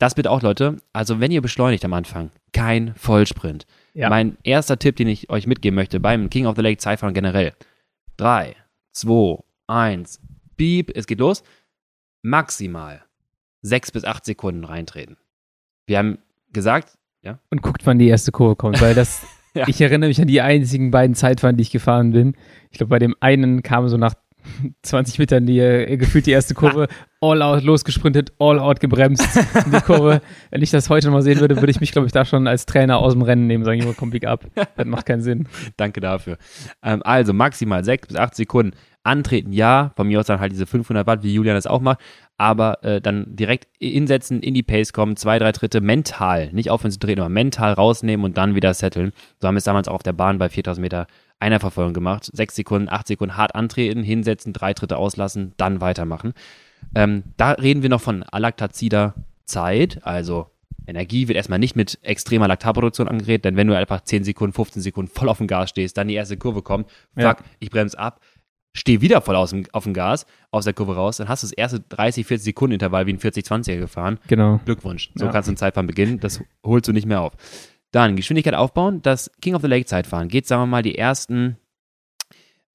Das 0.00 0.14
bitte 0.14 0.30
auch, 0.30 0.40
Leute. 0.40 0.78
Also, 0.94 1.20
wenn 1.20 1.30
ihr 1.30 1.42
beschleunigt 1.42 1.84
am 1.84 1.92
Anfang, 1.92 2.30
kein 2.54 2.94
Vollsprint. 2.94 3.66
Ja. 3.92 4.08
Mein 4.08 4.38
erster 4.42 4.78
Tipp, 4.78 4.96
den 4.96 5.08
ich 5.08 5.28
euch 5.28 5.46
mitgeben 5.46 5.74
möchte 5.74 6.00
beim 6.00 6.30
King 6.30 6.46
of 6.46 6.56
the 6.56 6.62
Lake 6.62 6.78
Zeitfahren 6.78 7.12
generell. 7.12 7.52
3, 8.16 8.56
2, 8.92 9.42
1, 9.66 10.20
beep, 10.56 10.90
es 10.96 11.06
geht 11.06 11.20
los. 11.20 11.42
Maximal 12.22 13.02
6 13.60 13.92
bis 13.92 14.04
8 14.04 14.24
Sekunden 14.24 14.64
reintreten. 14.64 15.18
Wir 15.86 15.98
haben 15.98 16.18
gesagt, 16.52 16.96
ja. 17.22 17.38
Und 17.50 17.60
guckt, 17.60 17.84
wann 17.84 17.98
die 17.98 18.08
erste 18.08 18.32
Kurve 18.32 18.56
kommt, 18.56 18.80
weil 18.80 18.94
das, 18.94 19.22
ja. 19.54 19.68
ich 19.68 19.82
erinnere 19.82 20.08
mich 20.08 20.20
an 20.20 20.28
die 20.28 20.40
einzigen 20.40 20.90
beiden 20.90 21.14
Zeitfahren, 21.14 21.58
die 21.58 21.62
ich 21.62 21.70
gefahren 21.70 22.12
bin. 22.12 22.34
Ich 22.70 22.78
glaube, 22.78 22.88
bei 22.88 22.98
dem 22.98 23.14
einen 23.20 23.62
kam 23.62 23.86
so 23.88 23.98
nach 23.98 24.14
20 24.82 25.18
Metern 25.18 25.44
die, 25.44 25.58
äh, 25.58 25.98
gefühlt 25.98 26.24
die 26.24 26.30
erste 26.30 26.54
Kurve, 26.54 26.88
all 27.20 27.42
out 27.42 27.62
losgesprintet, 27.62 28.32
all 28.38 28.58
out 28.58 28.80
gebremst 28.80 29.36
in 29.66 29.72
die 29.72 29.80
Kurve. 29.80 30.22
Wenn 30.50 30.62
ich 30.62 30.70
das 30.70 30.88
heute 30.88 31.10
mal 31.10 31.22
sehen 31.22 31.40
würde, 31.40 31.56
würde 31.56 31.70
ich 31.70 31.80
mich, 31.80 31.92
glaube 31.92 32.06
ich, 32.06 32.12
da 32.12 32.24
schon 32.24 32.46
als 32.46 32.66
Trainer 32.66 32.98
aus 32.98 33.12
dem 33.12 33.22
Rennen 33.22 33.46
nehmen, 33.46 33.64
sagen, 33.64 33.80
Junge, 33.80 33.94
komm, 33.94 34.10
pick 34.10 34.26
up. 34.26 34.46
Das 34.54 34.86
macht 34.86 35.06
keinen 35.06 35.20
Sinn. 35.20 35.46
Danke 35.76 36.00
dafür. 36.00 36.38
Ähm, 36.82 37.02
also 37.04 37.32
maximal 37.32 37.84
6 37.84 38.08
bis 38.08 38.16
8 38.16 38.34
Sekunden 38.34 38.72
antreten, 39.02 39.52
ja. 39.52 39.92
Von 39.96 40.08
mir 40.08 40.20
aus 40.20 40.26
dann 40.26 40.40
halt 40.40 40.52
diese 40.52 40.66
500 40.66 41.06
Watt, 41.06 41.22
wie 41.22 41.34
Julian 41.34 41.56
das 41.56 41.66
auch 41.66 41.80
macht. 41.80 42.00
Aber 42.38 42.82
äh, 42.84 43.02
dann 43.02 43.36
direkt 43.36 43.68
insetzen, 43.78 44.40
in 44.42 44.54
die 44.54 44.62
Pace 44.62 44.94
kommen, 44.94 45.16
zwei, 45.16 45.38
drei 45.38 45.52
Tritte 45.52 45.82
mental, 45.82 46.50
nicht 46.52 46.70
aufhören 46.70 46.90
zu 46.90 46.98
treten, 46.98 47.20
aber 47.20 47.28
mental 47.28 47.74
rausnehmen 47.74 48.24
und 48.24 48.38
dann 48.38 48.54
wieder 48.54 48.72
setteln. 48.72 49.12
So 49.40 49.46
haben 49.46 49.56
wir 49.56 49.58
es 49.58 49.64
damals 49.64 49.88
auch 49.88 49.94
auf 49.94 50.02
der 50.02 50.14
Bahn 50.14 50.38
bei 50.38 50.48
4000 50.48 50.80
Meter 50.80 51.06
Einerverfolgung 51.38 51.92
gemacht. 51.92 52.30
Sechs 52.32 52.54
Sekunden, 52.54 52.88
acht 52.90 53.06
Sekunden 53.06 53.36
hart 53.36 53.54
antreten, 53.54 54.02
hinsetzen, 54.02 54.54
drei 54.54 54.72
Tritte 54.72 54.96
auslassen, 54.96 55.52
dann 55.56 55.80
weitermachen. 55.82 56.32
Ähm, 56.94 57.24
da 57.36 57.52
reden 57.52 57.82
wir 57.82 57.88
noch 57.88 58.00
von 58.00 58.22
alaktazida 58.22 59.14
Zeit, 59.44 60.00
also 60.02 60.50
Energie 60.86 61.28
wird 61.28 61.36
erstmal 61.36 61.58
nicht 61.58 61.76
mit 61.76 61.98
extremer 62.02 62.48
Laktatproduktion 62.48 63.08
angeregt, 63.08 63.44
denn 63.44 63.56
wenn 63.56 63.66
du 63.66 63.76
einfach 63.76 64.02
10 64.02 64.24
Sekunden, 64.24 64.52
15 64.52 64.82
Sekunden 64.82 65.10
voll 65.10 65.28
auf 65.28 65.38
dem 65.38 65.46
Gas 65.46 65.70
stehst, 65.70 65.96
dann 65.96 66.08
die 66.08 66.14
erste 66.14 66.36
Kurve 66.36 66.62
kommt, 66.62 66.90
fuck, 67.14 67.22
ja. 67.22 67.36
ich 67.58 67.70
bremse 67.70 67.98
ab, 67.98 68.20
stehe 68.72 69.00
wieder 69.00 69.20
voll 69.20 69.36
aus 69.36 69.50
dem, 69.50 69.64
auf 69.72 69.84
dem 69.84 69.94
Gas, 69.94 70.26
aus 70.50 70.64
der 70.64 70.74
Kurve 70.74 70.94
raus, 70.94 71.16
dann 71.16 71.28
hast 71.28 71.42
du 71.42 71.46
das 71.46 71.52
erste 71.52 71.80
30, 71.80 72.26
40 72.26 72.44
Sekunden 72.44 72.74
Intervall 72.74 73.06
wie 73.06 73.12
ein 73.12 73.18
40-20er 73.18 73.78
gefahren. 73.78 74.18
Genau. 74.28 74.60
Glückwunsch. 74.64 75.10
So 75.14 75.26
ja. 75.26 75.32
kannst 75.32 75.48
du 75.48 75.52
ein 75.52 75.56
Zeitfahren 75.56 75.86
beginnen, 75.86 76.20
das 76.20 76.40
holst 76.64 76.88
du 76.88 76.92
nicht 76.92 77.06
mehr 77.06 77.20
auf. 77.20 77.32
Dann 77.92 78.14
Geschwindigkeit 78.14 78.54
aufbauen. 78.54 79.02
Das 79.02 79.30
King 79.40 79.54
of 79.54 79.62
the 79.62 79.68
Lake 79.68 79.86
Zeitfahren 79.86 80.28
geht, 80.28 80.46
sagen 80.46 80.62
wir 80.62 80.66
mal, 80.66 80.82
die 80.82 80.96
ersten, 80.96 81.56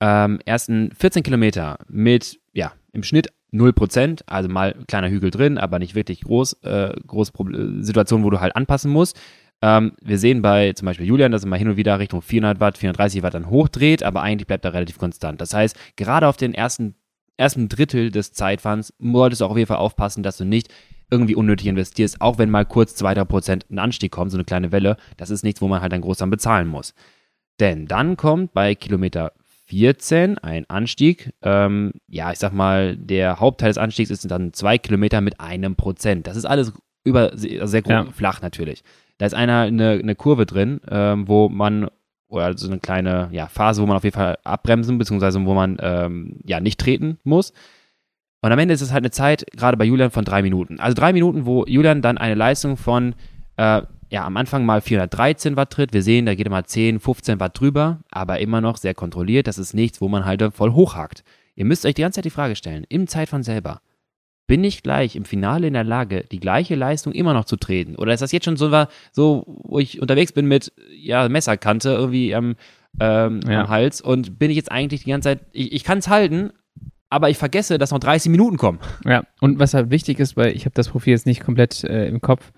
ähm, 0.02 0.40
ersten 0.46 0.92
14 0.92 1.24
Kilometer 1.24 1.80
mit, 1.88 2.40
ja, 2.52 2.74
im 2.92 3.04
Schnitt 3.04 3.30
0%, 3.56 4.22
also 4.28 4.50
mal 4.50 4.76
kleiner 4.88 5.10
Hügel 5.10 5.32
drin, 5.32 5.58
aber 5.58 5.80
nicht 5.80 5.96
wirklich 5.96 6.22
groß, 6.22 6.54
äh, 6.64 6.94
groß 7.08 7.32
Situation, 7.80 8.24
wo 8.24 8.30
du 8.30 8.40
halt 8.40 8.56
anpassen 8.56 8.92
musst. 8.92 9.20
Ähm, 9.62 9.94
wir 10.02 10.18
sehen 10.18 10.42
bei 10.42 10.74
zum 10.74 10.86
Beispiel 10.86 11.08
Julian, 11.08 11.32
dass 11.32 11.44
er 11.44 11.50
mal 11.50 11.58
hin 11.58 11.70
und 11.70 11.78
wieder 11.78 12.00
Richtung 12.00 12.22
400 12.22 12.60
Watt, 12.60 12.78
430 12.78 13.24
Watt 13.24 13.34
dann 13.34 13.50
hochdreht, 13.50 14.04
aber 14.04 14.22
eigentlich 14.22 14.48
bleibt 14.48 14.66
er 14.66 14.74
relativ 14.74 14.98
konstant. 14.98 15.42
Das 15.42 15.54
heißt, 15.54 15.78
gerade 15.96 16.28
auf 16.28 16.38
den 16.38 16.54
ersten, 16.54 16.96
ersten 17.38 17.70
Drittel 17.70 18.12
des 18.12 18.34
Zeitfahrens 18.34 18.94
solltest 19.00 19.42
du 19.42 19.46
auch 19.46 19.52
auf 19.52 19.58
jeden 19.58 19.68
Fall 19.68 19.78
aufpassen, 19.78 20.24
dass 20.24 20.38
du 20.38 20.46
nicht 20.46 20.74
irgendwie 21.10 21.36
unnötig 21.36 21.68
investierst, 21.68 22.20
auch 22.22 22.38
wenn 22.38 22.50
mal 22.50 22.66
kurz 22.66 23.02
2-3% 23.02 23.64
ein 23.70 23.80
Anstieg 23.80 24.12
kommt, 24.12 24.32
so 24.32 24.38
eine 24.38 24.46
kleine 24.46 24.72
Welle, 24.72 24.98
das 25.18 25.30
ist 25.30 25.44
nichts, 25.44 25.62
wo 25.62 25.68
man 25.68 25.82
halt 25.82 25.94
dann 25.94 26.02
groß 26.02 26.18
dann 26.18 26.30
bezahlen 26.30 26.68
muss. 26.68 26.94
Denn 27.60 27.88
dann 27.88 28.18
kommt 28.18 28.54
bei 28.54 28.76
Kilometer 28.76 29.32
14 29.66 30.38
ein 30.38 30.70
Anstieg. 30.70 31.34
Ähm, 31.42 31.94
ja, 32.08 32.32
ich 32.32 32.40
sag 32.40 32.54
mal, 32.54 32.96
der 32.98 33.40
Hauptteil 33.40 33.70
des 33.70 33.78
Anstiegs 33.78 34.10
ist 34.10 34.30
dann 34.30 34.54
zwei 34.54 34.78
Kilometer 34.78 35.22
mit 35.22 35.40
einem 35.40 35.76
Prozent. 35.76 36.28
Das 36.28 36.38
ist 36.38 36.46
alles 36.46 36.74
über 37.04 37.38
sehr, 37.38 37.68
sehr 37.68 37.84
ja. 37.88 38.06
flach 38.06 38.42
natürlich. 38.42 38.84
Da 39.18 39.26
ist 39.26 39.34
einer 39.34 39.62
eine, 39.62 39.92
eine 39.92 40.16
Kurve 40.16 40.46
drin, 40.46 40.82
ähm, 40.90 41.28
wo 41.28 41.50
man 41.50 41.88
oder 42.28 42.58
so 42.58 42.68
eine 42.68 42.80
kleine 42.80 43.30
ja, 43.32 43.48
Phase, 43.48 43.82
wo 43.82 43.86
man 43.86 43.98
auf 43.98 44.04
jeden 44.04 44.16
Fall 44.16 44.38
abbremsen 44.44 44.98
beziehungsweise 44.98 45.44
wo 45.46 45.54
man 45.54 45.78
ähm, 45.80 46.40
ja 46.44 46.60
nicht 46.60 46.80
treten 46.80 47.18
muss. 47.24 47.54
Und 48.42 48.52
am 48.52 48.60
Ende 48.60 48.74
ist 48.74 48.82
es 48.82 48.92
halt 48.92 49.04
eine 49.04 49.12
Zeit, 49.12 49.46
gerade 49.56 49.78
bei 49.78 49.86
Julian, 49.86 50.12
von 50.12 50.26
drei 50.26 50.42
Minuten. 50.42 50.80
Also 50.80 50.94
drei 50.94 51.14
Minuten, 51.14 51.46
wo 51.46 51.66
Julian 51.66 52.02
dann 52.02 52.18
eine 52.18 52.36
Leistung 52.36 52.78
von, 52.78 53.16
äh, 53.58 53.82
ja, 54.10 54.26
am 54.26 54.38
Anfang 54.38 54.66
mal 54.66 54.82
413 54.82 55.56
Watt 55.56 55.72
tritt. 55.72 55.94
Wir 55.94 56.04
sehen, 56.04 56.26
da 56.26 56.36
geht 56.36 56.48
er 56.48 56.52
mal 56.52 56.66
10, 56.66 57.00
15 57.00 57.40
Watt 57.40 57.60
drüber, 57.60 58.00
aber 58.12 58.40
immer 58.40 58.62
noch 58.62 58.78
sehr 58.78 58.94
kontrolliert. 58.94 59.48
Das 59.48 59.58
ist 59.58 59.74
nichts, 59.74 60.02
wo 60.02 60.08
man 60.08 60.26
halt 60.26 60.44
voll 60.54 60.74
hochhakt. 60.74 61.24
Ihr 61.56 61.66
müsst 61.66 61.86
euch 61.86 61.96
die 61.96 62.02
ganze 62.02 62.18
Zeit 62.18 62.26
die 62.26 62.30
Frage 62.30 62.56
stellen, 62.56 62.86
im 62.90 63.08
Zeitfahren 63.08 63.44
selber, 63.44 63.82
bin 64.48 64.64
ich 64.64 64.84
gleich 64.84 65.16
im 65.16 65.26
Finale 65.26 65.68
in 65.68 65.74
der 65.74 65.84
Lage, 65.84 66.26
die 66.32 66.40
gleiche 66.40 66.76
Leistung 66.76 67.14
immer 67.14 67.34
noch 67.34 67.46
zu 67.46 67.56
treten? 67.56 67.96
Oder 67.96 68.14
ist 68.14 68.22
das 68.22 68.32
jetzt 68.32 68.46
schon 68.46 68.58
so, 68.58 68.70
so 69.12 69.44
wo 69.64 69.80
ich 69.80 70.02
unterwegs 70.02 70.34
bin 70.34 70.46
mit 70.46 70.72
ja, 70.96 71.28
Messerkante 71.30 71.90
irgendwie 71.90 72.36
am, 72.36 72.56
ähm, 73.00 73.40
ja. 73.48 73.62
am 73.62 73.70
Hals 73.70 74.02
und 74.02 74.38
bin 74.38 74.52
ich 74.52 74.58
jetzt 74.58 74.72
eigentlich 74.72 75.04
die 75.04 75.10
ganze 75.10 75.30
Zeit, 75.30 75.46
ich, 75.52 75.72
ich 75.74 75.84
kann 75.84 75.98
es 75.98 76.10
halten, 76.10 76.52
aber 77.10 77.30
ich 77.30 77.38
vergesse, 77.38 77.78
dass 77.78 77.92
noch 77.92 78.00
30 78.00 78.30
Minuten 78.30 78.58
kommen. 78.58 78.80
Ja, 79.04 79.24
und 79.42 79.58
was 79.58 79.74
halt 79.74 79.90
wichtig 79.90 80.20
ist, 80.20 80.38
weil 80.38 80.56
ich 80.56 80.66
habe 80.66 80.76
das 80.76 80.90
Profil 80.90 81.14
jetzt 81.14 81.26
nicht 81.26 81.42
komplett 81.44 81.84
äh, 81.84 82.08
im 82.08 82.22
Kopf 82.22 82.52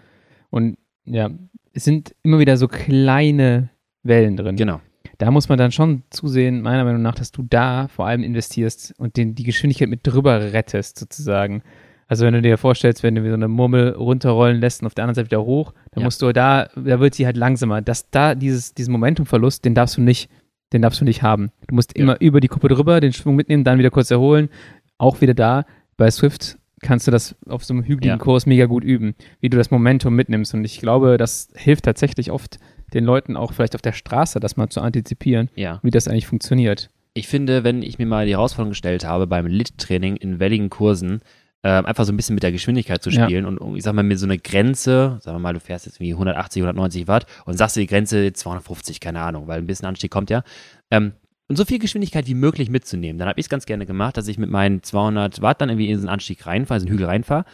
und 0.49 0.77
ja, 1.07 1.29
es 1.73 1.83
sind 1.83 2.15
immer 2.23 2.39
wieder 2.39 2.57
so 2.57 2.67
kleine 2.67 3.69
Wellen 4.03 4.37
drin. 4.37 4.55
Genau. 4.55 4.81
Da 5.17 5.31
muss 5.31 5.49
man 5.49 5.57
dann 5.57 5.71
schon 5.71 6.03
zusehen, 6.11 6.61
meiner 6.61 6.83
Meinung 6.83 7.01
nach, 7.01 7.15
dass 7.15 7.31
du 7.31 7.43
da 7.43 7.87
vor 7.87 8.05
allem 8.05 8.23
investierst 8.23 8.93
und 8.99 9.17
den, 9.17 9.33
die 9.33 9.43
Geschwindigkeit 9.43 9.89
mit 9.89 10.01
drüber 10.03 10.53
rettest, 10.53 10.99
sozusagen. 10.99 11.63
Also 12.07 12.25
wenn 12.25 12.33
du 12.33 12.41
dir 12.41 12.57
vorstellst, 12.57 13.03
wenn 13.03 13.15
du 13.15 13.27
so 13.27 13.33
eine 13.33 13.47
Murmel 13.47 13.89
runterrollen 13.93 14.59
lässt 14.59 14.81
und 14.81 14.87
auf 14.87 14.93
der 14.93 15.03
anderen 15.03 15.15
Seite 15.15 15.31
wieder 15.31 15.43
hoch, 15.43 15.73
dann 15.91 16.01
ja. 16.01 16.05
musst 16.05 16.21
du 16.21 16.31
da, 16.31 16.69
da 16.75 16.99
wird 16.99 17.15
sie 17.15 17.25
halt 17.25 17.35
langsamer. 17.35 17.81
Dass 17.81 18.09
da 18.11 18.35
dieses, 18.35 18.75
diesen 18.75 18.91
Momentumverlust, 18.91 19.65
den 19.65 19.75
darfst 19.75 19.97
du 19.97 20.01
nicht 20.01 20.29
den 20.73 20.81
darfst 20.81 21.01
du 21.01 21.05
nicht 21.05 21.23
haben. 21.23 21.51
Du 21.67 21.75
musst 21.75 21.97
ja. 21.97 22.03
immer 22.03 22.19
über 22.19 22.39
die 22.39 22.47
Kuppe 22.47 22.67
drüber, 22.67 22.99
den 22.99 23.13
Schwung 23.13 23.35
mitnehmen, 23.35 23.63
dann 23.63 23.79
wieder 23.79 23.89
kurz 23.89 24.11
erholen, 24.11 24.49
auch 24.97 25.21
wieder 25.21 25.33
da, 25.33 25.65
bei 25.95 26.09
Swift 26.11 26.57
kannst 26.81 27.07
du 27.07 27.11
das 27.11 27.35
auf 27.47 27.63
so 27.63 27.73
einem 27.73 27.83
hügeligen 27.83 28.17
ja. 28.19 28.23
Kurs 28.23 28.45
mega 28.45 28.65
gut 28.65 28.83
üben, 28.83 29.15
wie 29.39 29.49
du 29.49 29.57
das 29.57 29.71
Momentum 29.71 30.15
mitnimmst. 30.15 30.53
Und 30.53 30.63
ich 30.63 30.79
glaube, 30.79 31.17
das 31.17 31.49
hilft 31.55 31.85
tatsächlich 31.85 32.31
oft 32.31 32.59
den 32.93 33.03
Leuten 33.03 33.35
auch 33.35 33.53
vielleicht 33.53 33.75
auf 33.75 33.81
der 33.81 33.93
Straße, 33.93 34.39
das 34.39 34.57
mal 34.57 34.69
zu 34.69 34.81
antizipieren, 34.81 35.49
ja. 35.55 35.79
wie 35.83 35.91
das 35.91 36.07
eigentlich 36.07 36.27
funktioniert. 36.27 36.89
Ich 37.13 37.27
finde, 37.27 37.63
wenn 37.63 37.81
ich 37.81 37.97
mir 37.97 38.05
mal 38.05 38.25
die 38.25 38.33
Herausforderung 38.33 38.71
gestellt 38.71 39.05
habe, 39.05 39.27
beim 39.27 39.47
Lit-Training 39.47 40.17
in 40.17 40.39
welligen 40.39 40.69
Kursen, 40.69 41.21
äh, 41.63 41.69
einfach 41.69 42.05
so 42.05 42.13
ein 42.13 42.17
bisschen 42.17 42.35
mit 42.35 42.43
der 42.43 42.51
Geschwindigkeit 42.51 43.01
zu 43.01 43.09
spielen 43.09 43.43
ja. 43.43 43.49
und 43.49 43.75
ich 43.75 43.83
sag 43.83 43.93
mal, 43.93 44.03
mir 44.03 44.17
so 44.17 44.27
eine 44.27 44.37
Grenze, 44.37 45.17
sagen 45.21 45.35
wir 45.35 45.39
mal, 45.39 45.53
du 45.53 45.59
fährst 45.59 45.87
jetzt 45.87 45.99
wie 45.99 46.11
180, 46.11 46.61
190 46.61 47.07
Watt 47.07 47.25
und 47.45 47.57
sagst 47.57 47.75
du 47.75 47.79
die 47.79 47.87
Grenze 47.87 48.31
250, 48.31 48.99
keine 48.99 49.21
Ahnung, 49.21 49.47
weil 49.47 49.57
ein 49.57 49.65
bisschen 49.65 49.87
Anstieg 49.87 50.11
kommt 50.11 50.29
ja, 50.29 50.43
ähm, 50.91 51.13
und 51.47 51.55
so 51.55 51.65
viel 51.65 51.79
Geschwindigkeit 51.79 52.27
wie 52.27 52.33
möglich 52.33 52.69
mitzunehmen. 52.69 53.17
Dann 53.19 53.27
habe 53.27 53.39
ich 53.39 53.45
es 53.45 53.49
ganz 53.49 53.65
gerne 53.65 53.85
gemacht, 53.85 54.17
dass 54.17 54.27
ich 54.27 54.37
mit 54.37 54.49
meinen 54.49 54.83
200 54.83 55.41
Watt 55.41 55.61
dann 55.61 55.69
irgendwie 55.69 55.89
in 55.89 55.97
so 55.97 56.01
einen 56.01 56.13
Anstieg 56.13 56.45
reinfahre, 56.45 56.79
so 56.79 56.85
einen 56.85 56.93
Hügel 56.93 57.07
reinfahre 57.07 57.45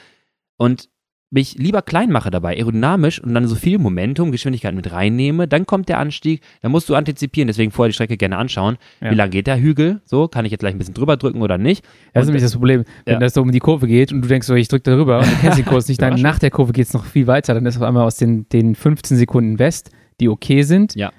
und 0.57 0.89
mich 1.33 1.55
lieber 1.57 1.81
klein 1.81 2.11
mache 2.11 2.29
dabei, 2.29 2.55
aerodynamisch 2.55 3.19
und 3.19 3.33
dann 3.33 3.47
so 3.47 3.55
viel 3.55 3.79
Momentum, 3.79 4.31
Geschwindigkeit 4.31 4.75
mit 4.75 4.91
reinnehme, 4.91 5.47
dann 5.47 5.65
kommt 5.65 5.89
der 5.89 5.97
Anstieg, 5.97 6.41
dann 6.61 6.71
musst 6.71 6.87
du 6.89 6.95
antizipieren, 6.95 7.47
deswegen 7.47 7.71
vorher 7.71 7.89
die 7.89 7.95
Strecke 7.95 8.17
gerne 8.17 8.37
anschauen. 8.37 8.77
Ja. 9.01 9.09
Wie 9.09 9.15
lang 9.15 9.31
geht 9.31 9.47
der 9.47 9.59
Hügel? 9.59 10.01
So, 10.05 10.27
kann 10.27 10.45
ich 10.45 10.51
jetzt 10.51 10.61
gleich 10.61 10.75
ein 10.75 10.77
bisschen 10.77 10.93
drüber 10.93 11.17
drücken 11.17 11.41
oder 11.41 11.57
nicht? 11.57 11.83
Das 12.13 12.23
ist 12.23 12.27
nämlich 12.27 12.43
das 12.43 12.53
Problem, 12.53 12.83
wenn 13.05 13.15
ja. 13.15 13.19
das 13.19 13.33
so 13.33 13.41
um 13.41 13.51
die 13.51 13.59
Kurve 13.59 13.87
geht 13.87 14.13
und 14.13 14.21
du 14.21 14.27
denkst 14.27 14.45
so, 14.45 14.53
ich 14.53 14.67
drücke 14.67 14.83
da 14.83 14.95
rüber 14.95 15.19
und 15.19 15.25
du 15.25 15.35
kennst 15.41 15.57
den 15.57 15.65
Kurs 15.65 15.87
nicht, 15.87 16.01
dann 16.03 16.21
nach 16.21 16.37
der 16.37 16.51
Kurve 16.51 16.71
geht 16.71 16.85
es 16.85 16.93
noch 16.93 17.03
viel 17.03 17.25
weiter, 17.25 17.55
dann 17.55 17.65
ist 17.65 17.77
auf 17.77 17.83
einmal 17.83 18.05
aus 18.05 18.17
den, 18.17 18.47
den 18.49 18.75
15 18.75 19.17
Sekunden 19.17 19.57
West, 19.57 19.89
die 20.19 20.29
okay 20.29 20.61
sind, 20.61 20.93
ja. 20.93 21.11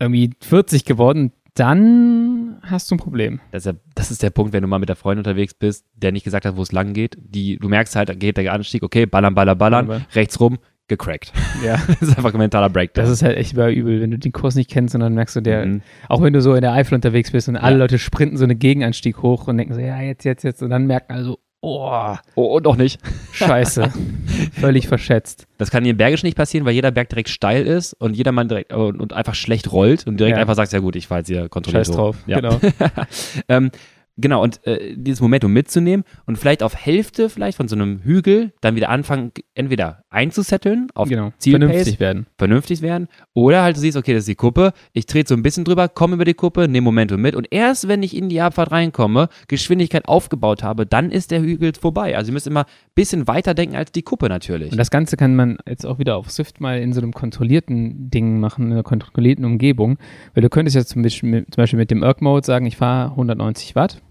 irgendwie 0.00 0.30
40 0.40 0.86
geworden, 0.86 1.32
dann 1.54 2.58
hast 2.62 2.90
du 2.90 2.96
ein 2.96 2.98
Problem. 2.98 3.40
Das 3.52 3.64
ist, 3.64 3.72
ja, 3.72 3.78
das 3.94 4.10
ist 4.10 4.22
der 4.22 4.30
Punkt, 4.30 4.52
wenn 4.52 4.62
du 4.62 4.68
mal 4.68 4.78
mit 4.78 4.88
der 4.88 4.96
Freundin 4.96 5.20
unterwegs 5.20 5.54
bist, 5.54 5.86
der 5.94 6.12
nicht 6.12 6.24
gesagt 6.24 6.44
hat, 6.44 6.56
wo 6.56 6.62
es 6.62 6.72
lang 6.72 6.92
geht. 6.92 7.16
Die, 7.20 7.56
du 7.58 7.68
merkst 7.68 7.94
halt, 7.94 8.18
geht 8.18 8.36
der 8.36 8.52
Anstieg, 8.52 8.82
okay, 8.82 9.06
ballern, 9.06 9.34
ballern, 9.34 9.56
ballern, 9.56 9.86
ballern. 9.86 10.06
rechts 10.14 10.40
rum, 10.40 10.58
gecrackt. 10.88 11.32
Ja. 11.64 11.80
das 11.86 12.02
ist 12.02 12.18
einfach 12.18 12.34
ein 12.34 12.38
mentaler 12.38 12.68
Breakdown. 12.68 13.04
Das 13.04 13.10
ist 13.10 13.22
halt 13.22 13.38
echt 13.38 13.52
übel, 13.52 14.00
wenn 14.00 14.10
du 14.10 14.18
den 14.18 14.32
Kurs 14.32 14.54
nicht 14.54 14.68
kennst 14.68 14.94
und 14.94 15.00
dann 15.00 15.14
merkst 15.14 15.36
du, 15.36 15.40
der, 15.40 15.64
mhm. 15.64 15.82
auch 16.08 16.20
wenn 16.20 16.32
du 16.32 16.42
so 16.42 16.54
in 16.54 16.60
der 16.60 16.72
Eifel 16.72 16.94
unterwegs 16.94 17.30
bist 17.30 17.48
und 17.48 17.56
alle 17.56 17.76
ja. 17.76 17.78
Leute 17.78 17.98
sprinten 17.98 18.36
so 18.36 18.44
einen 18.44 18.58
Gegenanstieg 18.58 19.22
hoch 19.22 19.46
und 19.46 19.56
denken 19.56 19.74
so, 19.74 19.80
ja, 19.80 20.00
jetzt, 20.00 20.24
jetzt, 20.24 20.42
jetzt, 20.42 20.62
und 20.62 20.70
dann 20.70 20.86
merken 20.86 21.12
also, 21.12 21.38
Oh, 21.66 22.16
oh 22.34 22.60
noch 22.60 22.76
nicht. 22.76 23.00
Scheiße. 23.32 23.90
Völlig 24.60 24.86
verschätzt. 24.86 25.46
Das 25.56 25.70
kann 25.70 25.82
hier 25.82 25.92
in 25.92 25.96
Bergisch 25.96 26.22
nicht 26.22 26.36
passieren, 26.36 26.66
weil 26.66 26.74
jeder 26.74 26.90
Berg 26.90 27.08
direkt 27.08 27.30
steil 27.30 27.66
ist 27.66 27.94
und 27.94 28.14
jeder 28.14 28.32
Mann 28.32 28.48
direkt 28.48 28.72
und, 28.72 29.00
und 29.00 29.14
einfach 29.14 29.34
schlecht 29.34 29.72
rollt 29.72 30.06
und 30.06 30.20
direkt 30.20 30.36
ja. 30.36 30.42
einfach 30.42 30.56
sagt, 30.56 30.72
ja 30.72 30.80
gut, 30.80 30.94
ich 30.94 31.06
fahre 31.06 31.20
jetzt 31.20 31.28
hier 31.28 31.48
kontrolliert 31.48 31.86
Scheiß 31.86 31.96
drauf, 31.96 32.16
ja. 32.26 32.40
genau. 32.40 32.60
ähm, 33.48 33.70
Genau, 34.16 34.42
und 34.42 34.64
äh, 34.64 34.94
dieses 34.96 35.20
Momentum 35.20 35.52
mitzunehmen 35.52 36.04
und 36.24 36.38
vielleicht 36.38 36.62
auf 36.62 36.76
Hälfte 36.76 37.28
vielleicht 37.28 37.56
von 37.56 37.66
so 37.66 37.74
einem 37.74 38.00
Hügel 38.04 38.52
dann 38.60 38.76
wieder 38.76 38.88
anfangen, 38.88 39.32
entweder 39.54 40.04
einzusetteln, 40.08 40.86
auf 40.94 41.08
genau. 41.08 41.32
Zielpace, 41.38 41.66
vernünftig 41.68 42.00
werden. 42.00 42.26
Vernünftig 42.38 42.82
werden. 42.82 43.08
Oder 43.32 43.62
halt 43.62 43.76
du 43.76 43.80
siehst, 43.80 43.96
okay, 43.96 44.12
das 44.12 44.20
ist 44.20 44.28
die 44.28 44.36
Kuppe, 44.36 44.72
ich 44.92 45.06
trete 45.06 45.30
so 45.30 45.34
ein 45.34 45.42
bisschen 45.42 45.64
drüber, 45.64 45.88
komme 45.88 46.14
über 46.14 46.24
die 46.24 46.34
Kuppe, 46.34 46.68
nehme 46.68 46.84
Momentum 46.84 47.20
mit 47.20 47.34
und 47.34 47.48
erst 47.50 47.88
wenn 47.88 48.04
ich 48.04 48.16
in 48.16 48.28
die 48.28 48.40
Abfahrt 48.40 48.70
reinkomme, 48.70 49.28
Geschwindigkeit 49.48 50.06
aufgebaut 50.06 50.62
habe, 50.62 50.86
dann 50.86 51.10
ist 51.10 51.32
der 51.32 51.40
Hügel 51.40 51.72
vorbei. 51.74 52.16
Also 52.16 52.30
ihr 52.30 52.34
müsst 52.34 52.46
immer 52.46 52.66
ein 52.66 52.92
bisschen 52.94 53.26
weiter 53.26 53.52
denken 53.54 53.74
als 53.74 53.90
die 53.90 54.02
Kuppe 54.02 54.28
natürlich. 54.28 54.70
Und 54.70 54.78
das 54.78 54.90
Ganze 54.90 55.16
kann 55.16 55.34
man 55.34 55.58
jetzt 55.68 55.84
auch 55.84 55.98
wieder 55.98 56.16
auf 56.16 56.30
Swift 56.30 56.60
mal 56.60 56.78
in 56.78 56.92
so 56.92 57.00
einem 57.00 57.12
kontrollierten 57.12 58.10
Ding 58.10 58.38
machen, 58.38 58.66
in 58.66 58.72
einer 58.74 58.84
kontrollierten 58.84 59.44
Umgebung. 59.44 59.98
Weil 60.34 60.42
du 60.42 60.48
könntest 60.48 60.76
jetzt 60.76 60.90
zum 60.90 61.02
Beispiel 61.02 61.28
mit, 61.28 61.46
zum 61.52 61.62
Beispiel 61.62 61.78
mit 61.78 61.90
dem 61.90 62.04
Erg 62.04 62.22
Mode 62.22 62.46
sagen, 62.46 62.66
ich 62.66 62.76
fahre 62.76 63.10
190 63.10 63.74
Watt 63.74 64.03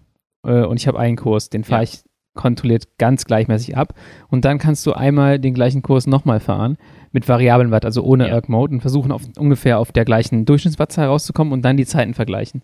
äh, 0.44 0.64
und 0.64 0.80
ich 0.80 0.88
habe 0.88 1.00
einen 1.00 1.18
Kurs, 1.18 1.50
den 1.50 1.64
fahre 1.64 1.84
ja. 1.84 1.90
ich 1.90 2.04
kontrolliert 2.34 2.98
ganz 2.98 3.26
gleichmäßig 3.26 3.78
ab. 3.78 3.94
Und 4.30 4.46
dann 4.46 4.58
kannst 4.58 4.86
du 4.86 4.94
einmal 4.94 5.40
den 5.40 5.54
gleichen 5.54 5.82
Kurs 5.82 6.08
nochmal 6.08 6.40
fahren 6.40 6.78
mit 7.12 7.30
variablen 7.30 7.72
Watt, 7.72 7.86
also 7.86 8.04
ohne 8.04 8.28
ja. 8.28 8.34
Erg 8.34 8.50
Mode 8.50 8.74
und 8.74 8.82
versuchen 8.82 9.12
auf, 9.12 9.22
ungefähr 9.38 9.80
auf 9.80 9.92
der 9.92 10.06
gleichen 10.06 10.46
Durchschnittswattzahl 10.46 11.08
rauszukommen 11.08 11.54
und 11.54 11.64
dann 11.64 11.78
die 11.78 11.86
Zeiten 11.86 12.14
vergleichen. 12.14 12.64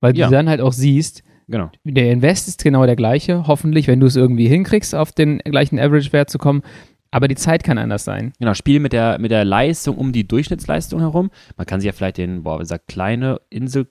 Weil 0.00 0.16
ja. 0.16 0.26
du 0.26 0.32
dann 0.32 0.48
halt 0.48 0.60
auch 0.60 0.72
siehst, 0.72 1.22
genau. 1.46 1.70
der 1.84 2.10
Invest 2.10 2.48
ist 2.48 2.62
genau 2.62 2.86
der 2.86 2.96
gleiche, 2.96 3.46
hoffentlich, 3.46 3.86
wenn 3.86 4.00
du 4.00 4.06
es 4.06 4.16
irgendwie 4.16 4.48
hinkriegst, 4.48 4.94
auf 4.94 5.12
den 5.12 5.38
gleichen 5.38 5.78
Average-Wert 5.78 6.30
zu 6.30 6.38
kommen. 6.38 6.62
Aber 7.16 7.28
die 7.28 7.34
Zeit 7.34 7.64
kann 7.64 7.78
anders 7.78 8.04
sein. 8.04 8.34
Genau, 8.38 8.52
Spiel 8.52 8.78
mit 8.78 8.92
der, 8.92 9.18
mit 9.18 9.30
der 9.30 9.46
Leistung 9.46 9.96
um 9.96 10.12
die 10.12 10.28
Durchschnittsleistung 10.28 11.00
herum. 11.00 11.30
Man 11.56 11.66
kann 11.66 11.80
sich 11.80 11.86
ja 11.86 11.92
vielleicht 11.92 12.18
den, 12.18 12.42
boah, 12.42 12.58
dieser 12.58 12.78
kleine 12.78 13.40
Insel, 13.48 13.86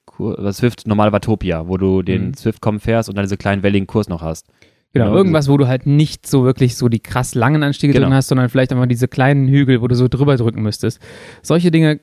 Swift, 0.51 0.85
normal 0.85 1.11
Watopia, 1.11 1.67
wo 1.67 1.77
du 1.77 2.03
den 2.03 2.27
mhm. 2.27 2.33
Swift-Com 2.35 2.79
fährst 2.79 3.09
und 3.09 3.15
dann 3.15 3.25
diese 3.25 3.35
kleinen 3.35 3.63
welligen 3.63 3.87
Kurs 3.87 4.09
noch 4.09 4.21
hast. 4.21 4.45
Genau, 4.93 5.05
genau, 5.05 5.17
irgendwas, 5.17 5.49
wo 5.49 5.57
du 5.57 5.67
halt 5.67 5.87
nicht 5.87 6.27
so 6.27 6.43
wirklich 6.43 6.75
so 6.75 6.87
die 6.87 6.99
krass 6.99 7.33
langen 7.33 7.63
Anstiege 7.63 7.93
genau. 7.93 8.05
drin 8.05 8.13
hast, 8.13 8.27
sondern 8.27 8.47
vielleicht 8.47 8.71
einfach 8.71 8.85
diese 8.85 9.07
kleinen 9.07 9.47
Hügel, 9.47 9.81
wo 9.81 9.87
du 9.87 9.95
so 9.95 10.07
drüber 10.07 10.37
drücken 10.37 10.61
müsstest. 10.61 11.01
Solche 11.41 11.71
Dinge, 11.71 12.01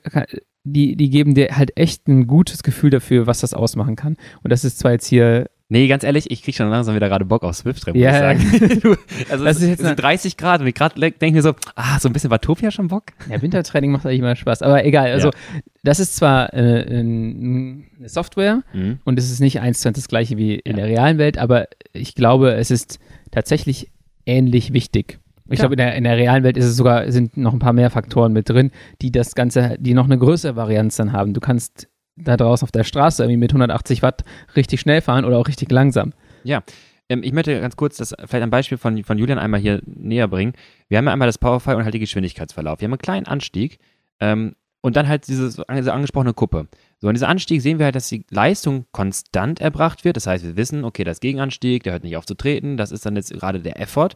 die, 0.65 0.97
die 0.97 1.09
geben 1.09 1.35
dir 1.35 1.55
halt 1.55 1.77
echt 1.77 2.05
ein 2.09 2.27
gutes 2.27 2.63
Gefühl 2.63 2.89
dafür, 2.89 3.27
was 3.27 3.39
das 3.39 3.53
ausmachen 3.53 3.95
kann. 3.95 4.17
Und 4.43 4.51
das 4.51 4.65
ist 4.65 4.77
zwar 4.77 4.91
jetzt 4.91 5.07
hier 5.07 5.49
Nee, 5.73 5.87
ganz 5.87 6.03
ehrlich, 6.03 6.29
ich 6.29 6.43
krieg 6.43 6.53
schon 6.53 6.69
langsam 6.69 6.93
wieder 6.93 7.09
gerade 7.09 7.25
Bock 7.25 7.41
auf 7.41 7.63
ja. 7.65 7.71
muss 7.71 7.79
ich 7.87 8.01
sagen. 8.03 8.97
also 9.31 9.43
das 9.43 9.57
es, 9.57 9.63
ist 9.63 9.69
jetzt 9.69 9.79
es 9.79 9.87
sind 9.87 9.99
30 9.99 10.37
Grad 10.37 10.61
und 10.61 10.67
ich 10.67 10.75
gerade 10.75 10.99
denke 10.99 11.31
mir 11.31 11.41
so, 11.41 11.55
ah, 11.73 11.97
so 11.99 12.07
ein 12.09 12.13
bisschen 12.13 12.29
Watopia 12.29 12.69
schon 12.69 12.89
Bock. 12.89 13.05
Ja, 13.27 13.41
Wintertraining 13.41 13.89
macht 13.89 14.05
eigentlich 14.05 14.19
immer 14.19 14.35
Spaß, 14.35 14.61
aber 14.61 14.85
egal. 14.85 15.11
Also 15.11 15.29
ja. 15.29 15.61
das 15.83 15.99
ist 15.99 16.15
zwar 16.15 16.53
äh, 16.53 16.99
eine 16.99 17.85
Software 18.05 18.61
mhm. 18.71 18.99
und 19.03 19.17
es 19.17 19.31
ist 19.31 19.39
nicht 19.39 19.61
eins 19.61 19.79
zu 19.79 19.87
eins 19.87 19.97
das 19.97 20.07
gleiche 20.07 20.37
wie 20.37 20.59
in 20.59 20.77
ja. 20.77 20.83
der 20.83 20.85
realen 20.85 21.17
Welt, 21.17 21.39
aber 21.39 21.65
ich 21.91 22.13
glaube, 22.13 22.53
es 22.53 22.69
ist 22.69 22.99
tatsächlich 23.31 23.89
ähnlich 24.27 24.73
wichtig. 24.73 25.17
Ich 25.49 25.57
glaube, 25.57 25.73
in 25.73 25.79
der, 25.79 25.95
in 25.95 26.03
der 26.03 26.17
realen 26.17 26.43
Welt 26.43 26.55
ist 26.55 26.65
es 26.65 26.77
sogar, 26.77 27.11
sind 27.11 27.35
noch 27.35 27.51
ein 27.51 27.59
paar 27.59 27.73
mehr 27.73 27.89
Faktoren 27.89 28.31
mit 28.31 28.47
drin, 28.47 28.69
die 29.01 29.11
das 29.11 29.33
Ganze, 29.33 29.75
die 29.79 29.95
noch 29.95 30.05
eine 30.05 30.19
größere 30.19 30.55
Varianz 30.55 30.97
dann 30.97 31.13
haben. 31.13 31.33
Du 31.33 31.41
kannst 31.41 31.89
da 32.15 32.37
draußen 32.37 32.65
auf 32.65 32.71
der 32.71 32.83
Straße 32.83 33.23
irgendwie 33.23 33.37
mit 33.37 33.51
180 33.51 34.01
Watt 34.01 34.23
richtig 34.55 34.81
schnell 34.81 35.01
fahren 35.01 35.25
oder 35.25 35.37
auch 35.37 35.47
richtig 35.47 35.71
langsam. 35.71 36.13
Ja. 36.43 36.63
Ähm, 37.09 37.23
ich 37.23 37.33
möchte 37.33 37.59
ganz 37.59 37.75
kurz 37.75 37.97
das 37.97 38.13
vielleicht 38.25 38.43
ein 38.43 38.49
Beispiel 38.49 38.77
von, 38.77 39.03
von 39.03 39.17
Julian 39.17 39.39
einmal 39.39 39.59
hier 39.59 39.81
näher 39.85 40.27
bringen. 40.27 40.53
Wir 40.89 40.97
haben 40.97 41.05
ja 41.05 41.13
einmal 41.13 41.27
das 41.27 41.37
Powerfile 41.37 41.77
und 41.77 41.83
halt 41.83 41.93
die 41.93 41.99
Geschwindigkeitsverlauf. 41.99 42.79
Wir 42.79 42.85
haben 42.85 42.93
einen 42.93 42.99
kleinen 42.99 43.25
Anstieg 43.25 43.79
ähm, 44.19 44.55
und 44.81 44.95
dann 44.95 45.07
halt 45.07 45.27
dieses, 45.27 45.61
diese 45.71 45.93
angesprochene 45.93 46.33
Kuppe. 46.33 46.67
So, 46.99 47.07
in 47.07 47.13
diesem 47.13 47.29
Anstieg 47.29 47.61
sehen 47.61 47.79
wir 47.79 47.85
halt, 47.85 47.95
dass 47.95 48.09
die 48.09 48.25
Leistung 48.29 48.85
konstant 48.91 49.59
erbracht 49.59 50.05
wird. 50.05 50.17
Das 50.17 50.27
heißt, 50.27 50.43
wir 50.43 50.57
wissen, 50.57 50.83
okay, 50.83 51.03
das 51.03 51.19
Gegenanstieg, 51.19 51.83
der 51.83 51.93
hört 51.93 52.03
nicht 52.03 52.17
auf 52.17 52.25
zu 52.25 52.35
treten. 52.35 52.77
Das 52.77 52.91
ist 52.91 53.05
dann 53.05 53.15
jetzt 53.15 53.33
gerade 53.33 53.59
der 53.59 53.79
Effort. 53.79 54.09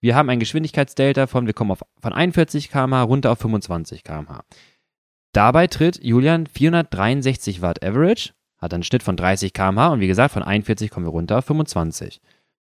Wir 0.00 0.14
haben 0.14 0.30
ein 0.30 0.38
Geschwindigkeitsdelta 0.38 1.26
von, 1.26 1.46
wir 1.46 1.52
kommen 1.52 1.70
auf, 1.70 1.82
von 2.00 2.12
41 2.12 2.70
km/h 2.70 3.02
runter 3.02 3.32
auf 3.32 3.38
25 3.38 4.02
km/h. 4.02 4.44
Dabei 5.32 5.66
tritt 5.66 6.02
Julian 6.02 6.46
463 6.46 7.62
Watt 7.62 7.84
Average, 7.84 8.32
hat 8.58 8.74
einen 8.74 8.82
Schnitt 8.82 9.02
von 9.02 9.16
30 9.16 9.52
km/h 9.52 9.92
und 9.92 10.00
wie 10.00 10.08
gesagt, 10.08 10.32
von 10.32 10.42
41 10.42 10.90
kommen 10.90 11.06
wir 11.06 11.10
runter 11.10 11.38
auf 11.38 11.44
25. 11.44 12.20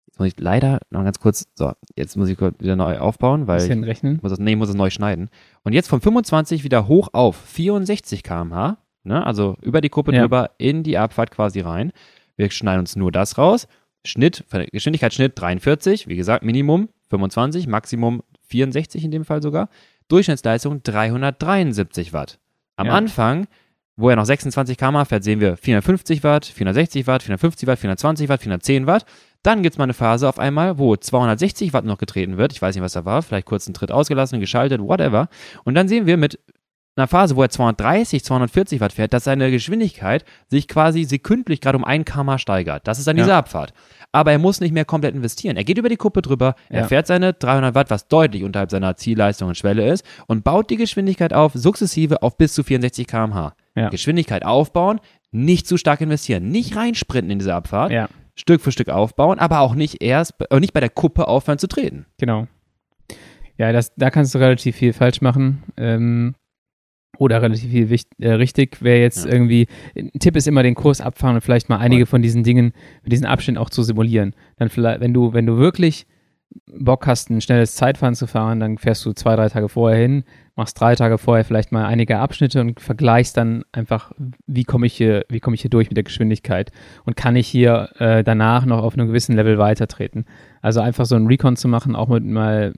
Jetzt 0.07 0.19
muss 0.19 0.29
ich 0.29 0.39
leider 0.39 0.81
noch 0.91 1.05
ganz 1.05 1.19
kurz, 1.19 1.47
so, 1.55 1.73
jetzt 1.97 2.17
muss 2.17 2.29
ich 2.29 2.39
wieder 2.41 2.77
neu 2.77 2.99
aufbauen, 2.99 3.47
weil 3.47 3.59
Bisschen 3.59 3.83
rechnen. 3.83 4.17
Ich 4.17 4.23
muss 4.23 4.31
das, 4.31 4.39
nee, 4.39 4.57
muss 4.57 4.69
es 4.69 4.75
neu 4.75 4.91
schneiden. 4.91 5.31
Und 5.63 5.73
jetzt 5.73 5.89
von 5.89 6.01
25 6.01 6.65
wieder 6.65 6.87
hoch 6.87 7.09
auf 7.13 7.37
64 7.37 8.23
km/h, 8.23 8.79
ne, 9.05 9.27
also 9.27 9.57
über 9.63 9.81
die 9.81 9.89
Kuppe 9.89 10.15
ja. 10.15 10.21
drüber 10.21 10.51
in 10.59 10.83
die 10.83 10.99
Abfahrt 10.99 11.31
quasi 11.31 11.61
rein. 11.61 11.93
Wir 12.37 12.51
schneiden 12.51 12.81
uns 12.81 12.95
nur 12.95 13.11
das 13.11 13.39
raus. 13.39 13.67
Schnitt, 14.05 14.45
Geschwindigkeitsschnitt 14.73 15.41
43, 15.41 16.09
wie 16.09 16.17
gesagt, 16.17 16.45
Minimum 16.45 16.89
25, 17.11 17.67
Maximum 17.67 18.23
64 18.49 19.05
in 19.05 19.11
dem 19.11 19.25
Fall 19.25 19.43
sogar. 19.43 19.69
Durchschnittsleistung 20.09 20.83
373 20.83 22.13
Watt. 22.13 22.39
Am 22.83 22.89
ja. 22.89 22.95
Anfang, 22.95 23.47
wo 23.97 24.11
er 24.11 24.17
noch 24.17 24.25
26 24.25 24.77
km 24.77 25.05
fährt, 25.05 25.23
sehen 25.23 25.39
wir 25.39 25.57
450 25.57 26.25
Watt, 26.25 26.47
460 26.47 27.07
Watt, 27.07 27.23
450 27.23 27.69
Watt, 27.69 27.79
420 27.79 28.29
Watt, 28.29 28.41
410 28.43 28.87
Watt. 28.89 29.05
Dann 29.45 29.63
gibt 29.63 29.75
es 29.75 29.79
mal 29.79 29.85
eine 29.85 29.95
Phase 29.95 30.29
auf 30.29 30.41
einmal, 30.41 30.79
wo 30.79 30.97
260 30.97 31.73
Watt 31.73 31.85
noch 31.85 31.99
getreten 31.99 32.39
wird. 32.39 32.53
Ich 32.53 32.61
weiß 32.61 32.75
nicht, 32.75 32.83
was 32.83 32.95
da 32.95 33.05
war. 33.05 33.23
Vielleicht 33.23 33.47
kurz 33.47 33.69
einen 33.69 33.75
Tritt 33.75 33.93
ausgelassen, 33.93 34.41
geschaltet, 34.41 34.81
whatever. 34.81 35.29
Und 35.65 35.75
dann 35.75 35.87
sehen 35.87 36.07
wir 36.07 36.17
mit 36.17 36.41
einer 36.97 37.09
Phase, 37.09 37.37
wo 37.37 37.43
er 37.43 37.49
230, 37.49 38.23
240 38.25 38.81
Watt 38.81 38.93
fährt, 38.93 39.13
dass 39.15 39.25
seine 39.25 39.51
Geschwindigkeit 39.51 40.25
sich 40.49 40.69
quasi 40.69 41.05
sekündlich 41.05 41.61
gerade 41.61 41.79
um 41.79 41.85
1 41.85 42.05
km 42.05 42.37
steigert. 42.39 42.87
Das 42.87 42.99
ist 42.99 43.07
dann 43.07 43.17
diese 43.17 43.31
ja. 43.31 43.39
Abfahrt. 43.39 43.73
Aber 44.13 44.33
er 44.33 44.39
muss 44.39 44.61
nicht 44.61 44.73
mehr 44.73 44.85
komplett 44.85 45.15
investieren. 45.15 45.57
Er 45.57 45.65
geht 45.65 45.79
über 45.79 45.89
die 45.89 45.97
Kuppe 45.97 46.21
drüber, 46.21 46.55
ja. 46.69 46.81
er 46.81 46.85
fährt 46.85 47.07
seine 47.07 47.33
300 47.33 47.75
Watt, 47.75 47.91
was 47.91 48.09
deutlich 48.09 48.45
unterhalb 48.45 48.71
seiner 48.71 48.95
Zielleistung 48.97 49.49
und 49.49 49.57
Schwelle 49.57 49.91
ist, 49.91 50.05
und 50.27 50.45
baut 50.45 50.69
die 50.69 50.77
Geschwindigkeit 50.77 51.33
auf, 51.33 51.53
sukzessive 51.55 52.23
auf 52.23 52.37
bis 52.37 52.53
zu 52.53 52.63
64 52.63 53.07
km/h. 53.07 53.55
Ja. 53.75 53.89
Geschwindigkeit 53.89 54.45
aufbauen, 54.45 55.01
nicht 55.31 55.67
zu 55.67 55.79
stark 55.79 56.03
investieren, 56.03 56.49
nicht 56.51 56.77
reinsprinten 56.77 57.31
in 57.31 57.39
diese 57.39 57.55
Abfahrt. 57.55 57.91
Stück 58.35 58.61
für 58.61 58.73
Stück 58.73 58.89
aufbauen, 58.89 59.39
aber 59.39 59.61
auch 59.61 59.75
nicht 59.75 60.03
erst, 60.03 60.35
äh, 60.51 60.61
nicht 60.61 60.73
bei 60.73 60.81
der 60.81 60.89
Kuppe 60.89 61.29
aufhören 61.29 61.59
zu 61.59 61.69
treten. 61.69 62.07
Genau. 62.19 62.47
Ja, 63.59 63.73
das, 63.73 63.95
da 63.95 64.11
kannst 64.11 64.35
du 64.35 64.39
relativ 64.39 64.77
viel 64.77 64.93
falsch 64.93 65.21
machen. 65.21 65.63
Ähm, 65.77 66.35
Oder 67.19 67.43
relativ 67.43 67.71
viel 67.71 67.91
wichtig, 67.91 68.19
äh, 68.21 68.33
richtig, 68.33 68.83
wäre 68.83 69.01
jetzt 69.01 69.27
Ja. 69.27 69.33
irgendwie, 69.33 69.67
ein 69.97 70.11
Tipp 70.19 70.35
ist 70.35 70.49
immer 70.49 70.63
den 70.63 70.75
Kurs 70.75 71.01
abfahren 71.01 71.35
und 71.37 71.41
vielleicht 71.43 71.69
mal 71.69 71.79
einige 71.79 72.07
von 72.07 72.23
diesen 72.23 72.43
Dingen, 72.43 72.73
mit 73.03 73.13
diesen 73.13 73.27
Abschnitten 73.27 73.59
auch 73.59 73.71
zu 73.71 73.83
simulieren. 73.83 74.35
Dann 74.57 74.71
vielleicht, 74.71 75.01
wenn 75.01 75.13
du, 75.13 75.33
wenn 75.35 75.47
du 75.47 75.59
wirklich 75.59 76.07
Bock 76.67 77.07
hast, 77.07 77.31
ein 77.31 77.41
schnelles 77.41 77.75
Zeitfahren 77.77 78.15
zu 78.15 78.27
fahren, 78.27 78.61
dann 78.61 78.77
fährst 78.79 79.05
du 79.07 79.13
zwei, 79.13 79.37
drei 79.37 79.49
Tage 79.49 79.69
vorher 79.69 80.01
hin, 80.01 80.25
machst 80.55 80.79
drei 80.79 80.95
Tage 80.95 81.17
vorher 81.19 81.45
vielleicht 81.45 81.73
mal 81.73 81.87
einige 81.87 82.19
Abschnitte 82.19 82.61
und 82.61 82.81
vergleichst 82.81 83.37
dann 83.37 83.65
einfach, 83.73 84.13
wie 84.47 84.65
komme 84.65 84.87
ich 84.87 84.95
hier, 84.95 85.25
wie 85.31 85.41
komme 85.41 85.55
ich 85.55 85.63
hier 85.63 85.71
durch 85.71 85.89
mit 85.89 85.97
der 85.97 86.05
Geschwindigkeit 86.05 86.71
und 87.05 87.17
kann 87.17 87.37
ich 87.37 87.47
hier 87.47 87.91
äh, 87.99 88.23
danach 88.23 88.67
noch 88.67 88.83
auf 88.83 88.95
einem 88.95 89.07
gewissen 89.07 89.35
Level 89.35 89.57
weitertreten. 89.59 90.27
Also 90.61 90.81
einfach 90.81 91.07
so 91.07 91.15
einen 91.17 91.27
Recon 91.27 91.57
zu 91.57 91.69
machen, 91.69 91.97
auch 91.97 92.09
mit 92.09 92.25
mal 92.25 92.75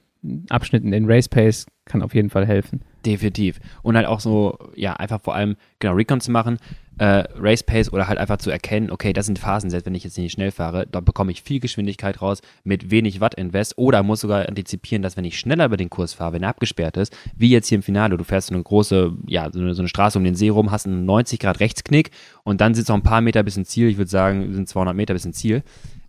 Abschnitten 0.50 0.92
in 0.92 1.06
Race 1.10 1.28
Pace, 1.28 1.66
kann 1.84 2.02
auf 2.02 2.14
jeden 2.14 2.30
Fall 2.30 2.46
helfen. 2.46 2.82
Definitiv. 3.04 3.60
Und 3.82 3.96
halt 3.96 4.06
auch 4.06 4.20
so, 4.20 4.58
ja, 4.74 4.94
einfach 4.94 5.20
vor 5.20 5.34
allem, 5.34 5.56
genau, 5.78 5.94
Recon 5.94 6.20
zu 6.20 6.30
machen, 6.30 6.58
äh, 6.98 7.24
Race 7.36 7.62
Pace 7.62 7.92
oder 7.92 8.08
halt 8.08 8.18
einfach 8.18 8.38
zu 8.38 8.50
erkennen, 8.50 8.90
okay, 8.90 9.12
das 9.12 9.26
sind 9.26 9.38
Phasen, 9.38 9.68
selbst 9.68 9.84
wenn 9.84 9.94
ich 9.94 10.04
jetzt 10.04 10.16
nicht 10.16 10.32
schnell 10.32 10.50
fahre, 10.50 10.86
da 10.86 11.00
bekomme 11.00 11.32
ich 11.32 11.42
viel 11.42 11.60
Geschwindigkeit 11.60 12.22
raus 12.22 12.40
mit 12.62 12.90
wenig 12.90 13.20
Watt 13.20 13.34
Invest 13.34 13.76
oder 13.76 14.02
muss 14.02 14.20
sogar 14.20 14.48
antizipieren, 14.48 15.02
dass 15.02 15.16
wenn 15.16 15.24
ich 15.24 15.38
schneller 15.38 15.66
über 15.66 15.76
den 15.76 15.90
Kurs 15.90 16.14
fahre, 16.14 16.34
wenn 16.34 16.42
er 16.42 16.50
abgesperrt 16.50 16.96
ist, 16.96 17.14
wie 17.36 17.50
jetzt 17.50 17.68
hier 17.68 17.76
im 17.76 17.82
Finale, 17.82 18.16
du 18.16 18.24
fährst 18.24 18.48
so 18.48 18.54
eine 18.54 18.62
große, 18.62 19.12
ja, 19.26 19.50
so 19.52 19.60
eine, 19.60 19.74
so 19.74 19.82
eine 19.82 19.88
Straße 19.88 20.16
um 20.18 20.24
den 20.24 20.36
See 20.36 20.48
rum, 20.48 20.70
hast 20.70 20.86
einen 20.86 21.04
90 21.04 21.40
Grad 21.40 21.60
Rechtsknick 21.60 22.10
und 22.44 22.60
dann 22.60 22.74
sitzt 22.74 22.88
noch 22.88 22.96
ein 22.96 23.02
paar 23.02 23.20
Meter 23.20 23.42
bis 23.42 23.56
ins 23.56 23.68
Ziel, 23.70 23.88
ich 23.88 23.98
würde 23.98 24.10
sagen, 24.10 24.52
sind 24.52 24.68
200 24.68 24.94
Meter 24.94 25.14
bis 25.14 25.24
ins 25.24 25.38
Ziel. 25.38 25.62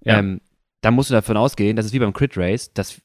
Ja. 0.04 0.20
Ähm, 0.20 0.40
dann 0.82 0.94
musst 0.94 1.10
du 1.10 1.16
davon 1.16 1.36
ausgehen, 1.36 1.76
das 1.76 1.88
ist 1.88 1.94
wie 1.94 2.00
beim 2.00 2.14
Crit 2.14 2.38
Race, 2.38 2.72
dass 2.72 3.02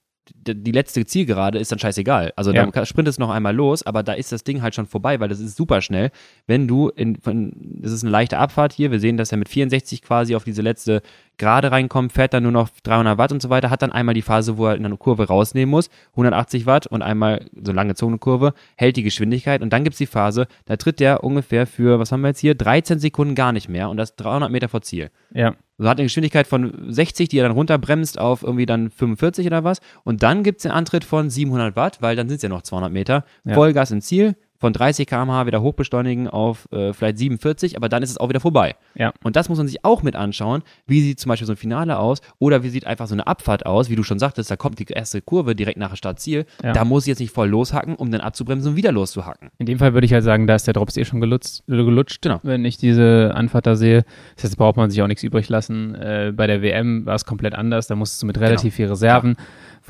die 0.47 0.73
letzte 0.73 1.05
Zielgerade 1.05 1.59
ist 1.59 1.73
dann 1.73 1.79
scheißegal. 1.79 2.33
Also 2.37 2.53
Ja. 2.53 2.67
da 2.67 2.87
sprintest 2.87 3.19
du 3.19 3.23
noch 3.23 3.31
einmal 3.31 3.55
los, 3.55 3.83
aber 3.83 4.03
da 4.03 4.13
ist 4.13 4.33
das 4.33 4.45
Ding 4.45 4.63
halt 4.63 4.75
schon 4.75 4.87
vorbei, 4.87 5.19
weil 5.21 5.29
das 5.29 5.41
ist 5.41 5.57
super 5.57 5.81
schnell. 5.81 6.11
Wenn 6.47 6.69
du 6.69 6.89
in, 6.89 7.17
von, 7.21 7.53
das 7.81 7.93
ist 7.93 8.03
eine 8.05 8.11
leichte 8.11 8.39
Abfahrt 8.39 8.73
hier, 8.73 8.91
wir 8.91 9.01
sehen, 9.01 9.17
dass 9.17 9.33
er 9.33 9.39
mit 9.39 9.49
64 9.49 10.03
quasi 10.03 10.35
auf 10.37 10.45
diese 10.45 10.63
letzte 10.63 11.03
Gerade 11.41 11.73
reinkommt, 11.73 12.13
fährt 12.13 12.35
dann 12.35 12.43
nur 12.43 12.53
noch 12.53 12.69
300 12.83 13.17
Watt 13.17 13.33
und 13.33 13.41
so 13.41 13.49
weiter, 13.49 13.71
hat 13.71 13.81
dann 13.81 13.93
einmal 13.93 14.15
die 14.15 14.21
Phase, 14.21 14.59
wo 14.59 14.67
er 14.67 14.75
in 14.75 14.85
eine 14.85 14.99
Kurve 14.99 15.27
rausnehmen 15.27 15.71
muss, 15.71 15.89
180 16.11 16.67
Watt 16.67 16.87
und 16.87 17.01
einmal 17.01 17.47
so 17.65 17.73
lange 17.73 17.95
Zonekurve, 17.95 18.53
hält 18.77 18.99
die 18.99 19.03
Geschwindigkeit 19.03 19.63
und 19.63 19.73
dann 19.73 19.83
gibt's 19.83 19.97
die 19.97 20.05
Phase, 20.05 20.49
da 20.67 20.77
tritt 20.77 21.01
der 21.01 21.25
ungefähr 21.25 21.67
für, 21.67 21.99
was 21.99 22.13
haben 22.13 22.21
wir 22.21 22.29
jetzt 22.29 22.41
hier, 22.41 22.55
13 22.55 22.99
Sekunden 22.99 23.35
gar 23.35 23.53
nicht 23.53 23.71
mehr 23.71 23.89
und 23.89 23.97
das 23.97 24.17
300 24.17 24.53
Meter 24.53 24.69
vor 24.69 24.83
Ziel. 24.83 25.11
Ja. 25.33 25.55
So 25.79 25.89
hat 25.89 25.97
eine 25.97 26.05
Geschwindigkeit 26.05 26.47
von 26.47 26.93
60, 26.93 27.31
die 27.31 27.39
er 27.39 27.45
dann 27.45 27.57
runterbremst 27.57 28.19
auf 28.19 28.43
irgendwie 28.43 28.67
dann 28.67 28.91
45 28.91 29.47
oder 29.47 29.65
was. 29.65 29.81
Und 30.05 30.23
dann 30.23 30.43
gibt 30.43 30.59
es 30.59 30.65
den 30.65 30.73
Antritt 30.73 31.05
von 31.05 31.31
700 31.31 31.75
Watt, 31.75 32.03
weil 32.03 32.17
dann 32.17 32.29
sind 32.29 32.37
es 32.37 32.43
ja 32.43 32.51
noch 32.51 32.61
200 32.61 32.93
Meter. 32.93 33.25
Ja. 33.45 33.55
Vollgas 33.55 33.91
im 33.91 34.03
Ziel, 34.03 34.37
von 34.61 34.73
30 34.75 35.07
km/h 35.07 35.47
wieder 35.47 35.63
hochbeschleunigen 35.63 36.29
auf 36.29 36.69
äh, 36.71 36.93
vielleicht 36.93 37.17
47, 37.19 37.77
aber 37.77 37.89
dann 37.89 38.03
ist 38.03 38.11
es 38.11 38.19
auch 38.19 38.29
wieder 38.29 38.41
vorbei. 38.41 38.77
Ja. 38.95 39.13
Und 39.25 39.35
das 39.37 39.49
muss 39.49 39.57
man 39.59 39.67
sich 39.67 39.85
auch 39.85 40.03
mit 40.03 40.15
anschauen. 40.15 40.63
Wie 40.87 41.01
sieht 41.01 41.19
zum 41.19 41.31
Beispiel 41.31 41.47
so 41.47 41.55
ein 41.55 41.57
Finale 41.57 41.99
aus 41.99 42.21
oder 42.39 42.63
wie 42.63 42.69
sieht 42.69 42.87
einfach 42.87 43.07
so 43.07 43.15
eine 43.15 43.27
Abfahrt 43.27 43.65
aus, 43.65 43.89
wie 43.89 43.97
du 43.97 44.03
schon 44.03 44.19
sagtest, 44.19 44.51
da 44.51 44.57
kommt 44.57 44.79
die 44.79 44.85
erste 44.85 45.23
Kurve 45.23 45.55
direkt 45.57 45.79
nach 45.79 45.97
Startziel. 45.97 46.45
Ja. 46.63 46.73
Da 46.73 46.85
muss 46.85 47.05
ich 47.05 47.09
jetzt 47.09 47.21
nicht 47.21 47.33
voll 47.33 47.49
loshacken, 47.49 47.95
um 47.97 48.11
dann 48.11 48.21
abzubremsen 48.21 48.73
und 48.73 48.77
wieder 48.77 48.93
loszuhacken. 48.93 49.49
In 49.59 49.67
dem 49.67 49.79
Fall 49.79 49.95
würde 49.95 50.05
ich 50.05 50.13
halt 50.13 50.25
sagen, 50.25 50.47
da 50.47 50.55
ist 50.55 50.67
der 50.67 50.75
Drops 50.75 50.97
eh 50.99 51.05
schon 51.07 51.21
gelutzt, 51.23 51.65
äh, 51.69 51.73
gelutscht, 51.77 52.21
Genau. 52.23 52.41
wenn 52.43 52.65
ich 52.67 52.77
diese 52.77 53.33
Anfahrt 53.35 53.67
da 53.67 53.77
sehe. 53.77 54.05
Das 54.37 54.45
heißt, 54.45 54.59
braucht 54.59 54.77
man 54.77 54.91
sich 54.91 55.01
auch 55.01 55.07
nichts 55.07 55.23
übrig 55.23 55.49
lassen. 55.49 55.95
Äh, 55.95 56.33
bei 56.37 56.47
der 56.47 56.61
WM 56.61 57.07
war 57.07 57.15
es 57.15 57.25
komplett 57.25 57.55
anders. 57.55 57.87
Da 57.87 57.97
musstest 57.97 58.23
du 58.23 58.27
mit 58.27 58.39
relativ 58.39 58.75
viel 58.75 58.87
Reserven, 58.89 59.37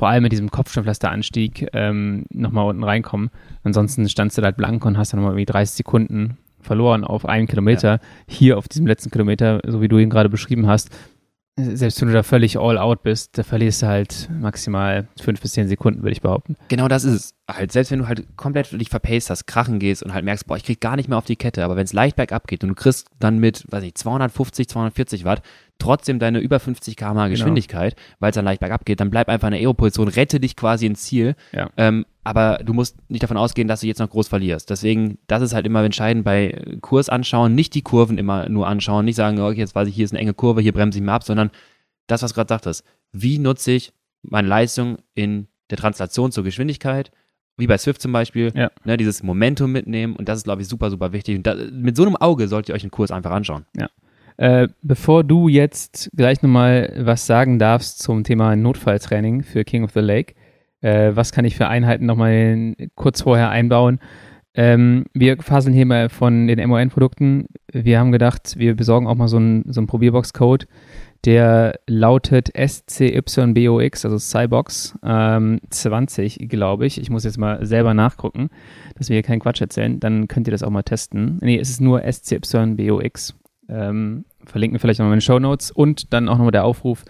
vor 0.01 0.09
allem 0.09 0.23
mit 0.23 0.31
diesem 0.31 0.49
Kopfsteinpflasteranstieg, 0.49 1.67
ähm, 1.73 2.25
nochmal 2.31 2.65
unten 2.65 2.83
reinkommen. 2.83 3.29
Ansonsten 3.63 4.09
standst 4.09 4.35
du 4.35 4.41
da 4.41 4.47
halt 4.47 4.57
blank 4.57 4.83
und 4.83 4.97
hast 4.97 5.13
dann 5.13 5.19
nochmal 5.19 5.33
irgendwie 5.33 5.45
30 5.45 5.75
Sekunden 5.75 6.39
verloren 6.59 7.03
auf 7.03 7.27
einen 7.27 7.45
Kilometer. 7.45 7.99
Hier 8.27 8.57
auf 8.57 8.67
diesem 8.67 8.87
letzten 8.87 9.11
Kilometer, 9.11 9.61
so 9.67 9.79
wie 9.79 9.87
du 9.87 9.99
ihn 9.99 10.09
gerade 10.09 10.27
beschrieben 10.27 10.65
hast, 10.65 10.89
selbst 11.55 12.01
wenn 12.01 12.07
du 12.07 12.15
da 12.15 12.23
völlig 12.23 12.57
all 12.57 12.79
out 12.79 13.03
bist, 13.03 13.37
da 13.37 13.43
verlierst 13.43 13.83
du 13.83 13.87
halt 13.89 14.27
maximal 14.39 15.07
fünf 15.21 15.39
bis 15.39 15.51
zehn 15.51 15.67
Sekunden, 15.67 16.01
würde 16.01 16.13
ich 16.13 16.21
behaupten. 16.21 16.55
Genau 16.69 16.87
das 16.87 17.03
ist 17.03 17.13
es. 17.13 17.35
Halt, 17.55 17.71
selbst 17.71 17.91
wenn 17.91 17.99
du 17.99 18.07
halt 18.07 18.25
komplett 18.37 18.71
dich 18.79 18.89
verpaced 18.89 19.29
hast, 19.29 19.45
krachen 19.47 19.79
gehst 19.79 20.03
und 20.03 20.13
halt 20.13 20.25
merkst, 20.25 20.47
boah, 20.47 20.57
ich 20.57 20.63
krieg 20.63 20.79
gar 20.81 20.95
nicht 20.95 21.09
mehr 21.09 21.17
auf 21.17 21.25
die 21.25 21.35
Kette, 21.35 21.63
aber 21.63 21.75
wenn 21.75 21.85
es 21.85 21.93
leicht 21.93 22.15
bergab 22.15 22.47
geht 22.47 22.63
und 22.63 22.69
du 22.69 22.75
kriegst 22.75 23.07
dann 23.19 23.39
mit, 23.39 23.65
weiß 23.69 23.83
nicht, 23.83 23.97
250, 23.97 24.67
240 24.69 25.25
Watt 25.25 25.41
trotzdem 25.79 26.19
deine 26.19 26.39
über 26.39 26.59
50 26.59 26.95
Genau. 26.95 27.11
km/h 27.13 27.27
Geschwindigkeit, 27.29 27.95
weil 28.19 28.29
es 28.29 28.35
dann 28.35 28.45
leicht 28.45 28.59
bergab 28.59 28.85
geht, 28.85 28.99
dann 28.99 29.09
bleib 29.09 29.29
einfach 29.29 29.47
in 29.47 29.53
der 29.53 29.61
Aero-Position, 29.61 30.07
rette 30.09 30.39
dich 30.39 30.55
quasi 30.55 30.85
ins 30.85 31.01
Ziel. 31.03 31.35
Ja. 31.51 31.69
Ähm, 31.77 32.05
aber 32.23 32.59
du 32.63 32.73
musst 32.73 32.97
nicht 33.09 33.23
davon 33.23 33.37
ausgehen, 33.37 33.67
dass 33.67 33.81
du 33.81 33.87
jetzt 33.87 33.97
noch 33.97 34.09
groß 34.09 34.27
verlierst. 34.27 34.69
Deswegen, 34.69 35.17
das 35.25 35.41
ist 35.41 35.53
halt 35.53 35.65
immer 35.65 35.83
entscheidend 35.83 36.23
bei 36.23 36.77
Kurs 36.81 37.09
anschauen, 37.09 37.55
nicht 37.55 37.73
die 37.73 37.81
Kurven 37.81 38.19
immer 38.19 38.47
nur 38.47 38.67
anschauen, 38.67 39.05
nicht 39.05 39.15
sagen, 39.15 39.39
okay, 39.39 39.57
jetzt 39.57 39.73
weiß 39.73 39.87
ich, 39.87 39.95
hier 39.95 40.05
ist 40.05 40.11
eine 40.11 40.19
enge 40.19 40.35
Kurve, 40.35 40.61
hier 40.61 40.71
bremse 40.73 40.99
ich 40.99 41.03
mal 41.03 41.15
ab, 41.15 41.23
sondern 41.23 41.49
das, 42.05 42.21
was 42.21 42.31
du 42.31 42.35
gerade 42.35 42.49
sagtest, 42.49 42.83
wie 43.11 43.39
nutze 43.39 43.71
ich 43.71 43.91
meine 44.21 44.47
Leistung 44.47 44.99
in 45.15 45.47
der 45.71 45.79
Translation 45.79 46.31
zur 46.31 46.43
Geschwindigkeit, 46.43 47.11
wie 47.57 47.67
bei 47.67 47.77
Swift 47.77 48.01
zum 48.01 48.11
Beispiel, 48.11 48.51
Ja. 48.55 48.71
ne, 48.85 48.97
dieses 48.97 49.23
Momentum 49.23 49.71
mitnehmen 49.71 50.15
und 50.15 50.27
das 50.29 50.39
ist, 50.39 50.43
glaube 50.45 50.61
ich, 50.61 50.67
super, 50.67 50.89
super 50.89 51.13
wichtig. 51.13 51.37
Und 51.37 51.47
da, 51.47 51.55
mit 51.71 51.95
so 51.95 52.03
einem 52.03 52.15
Auge 52.15 52.47
solltet 52.47 52.69
ihr 52.69 52.75
euch 52.75 52.83
einen 52.83 52.91
Kurs 52.91 53.11
einfach 53.11 53.31
anschauen. 53.31 53.65
Äh, 54.37 54.69
bevor 54.81 55.23
du 55.23 55.47
jetzt 55.49 56.09
gleich 56.15 56.41
nochmal 56.41 56.93
was 56.97 57.25
sagen 57.27 57.59
darfst 57.59 57.99
zum 57.99 58.23
Thema 58.23 58.55
Notfalltraining 58.55 59.43
für 59.43 59.63
King 59.63 59.83
of 59.83 59.91
the 59.91 59.99
Lake, 59.99 60.33
äh, 60.81 61.11
was 61.13 61.31
kann 61.31 61.45
ich 61.45 61.55
für 61.57 61.67
Einheiten 61.67 62.05
nochmal 62.07 62.73
kurz 62.95 63.21
vorher 63.21 63.49
einbauen? 63.51 63.99
Ähm, 64.55 65.05
wir 65.13 65.37
faseln 65.37 65.73
hier 65.75 65.85
mal 65.85 66.09
von 66.09 66.47
den 66.47 66.67
MON-Produkten. 66.67 67.45
Wir 67.71 67.99
haben 67.99 68.11
gedacht, 68.11 68.55
wir 68.57 68.75
besorgen 68.75 69.05
auch 69.07 69.15
mal 69.15 69.27
so 69.27 69.37
einen 69.37 69.63
so 69.71 69.79
einen 69.79 69.87
Probierbox-Code, 69.87 70.65
der 71.25 71.79
lautet 71.87 72.49
SCYBOX, 72.55 74.05
also 74.05 74.17
Cybox 74.17 74.97
ähm, 75.03 75.59
20, 75.69 76.49
glaube 76.49 76.85
ich. 76.85 76.99
Ich 76.99 77.09
muss 77.09 77.23
jetzt 77.23 77.37
mal 77.37 77.65
selber 77.65 77.93
nachgucken, 77.93 78.49
dass 78.95 79.09
wir 79.09 79.15
hier 79.15 79.23
keinen 79.23 79.39
Quatsch 79.39 79.61
erzählen. 79.61 79.99
Dann 79.99 80.27
könnt 80.27 80.47
ihr 80.47 80.51
das 80.51 80.63
auch 80.63 80.69
mal 80.69 80.83
testen. 80.83 81.37
Nee, 81.41 81.59
es 81.59 81.69
ist 81.69 81.81
nur 81.81 82.01
SCYBOX. 82.01 83.35
Ähm, 83.69 84.25
verlinken 84.45 84.75
wir 84.75 84.79
vielleicht 84.79 84.99
nochmal 84.99 85.13
in 85.13 85.19
den 85.19 85.21
Show 85.21 85.39
Notes 85.39 85.71
und 85.71 86.13
dann 86.13 86.27
auch 86.27 86.37
nochmal 86.37 86.51
der 86.51 86.65
Aufruf. 86.65 87.05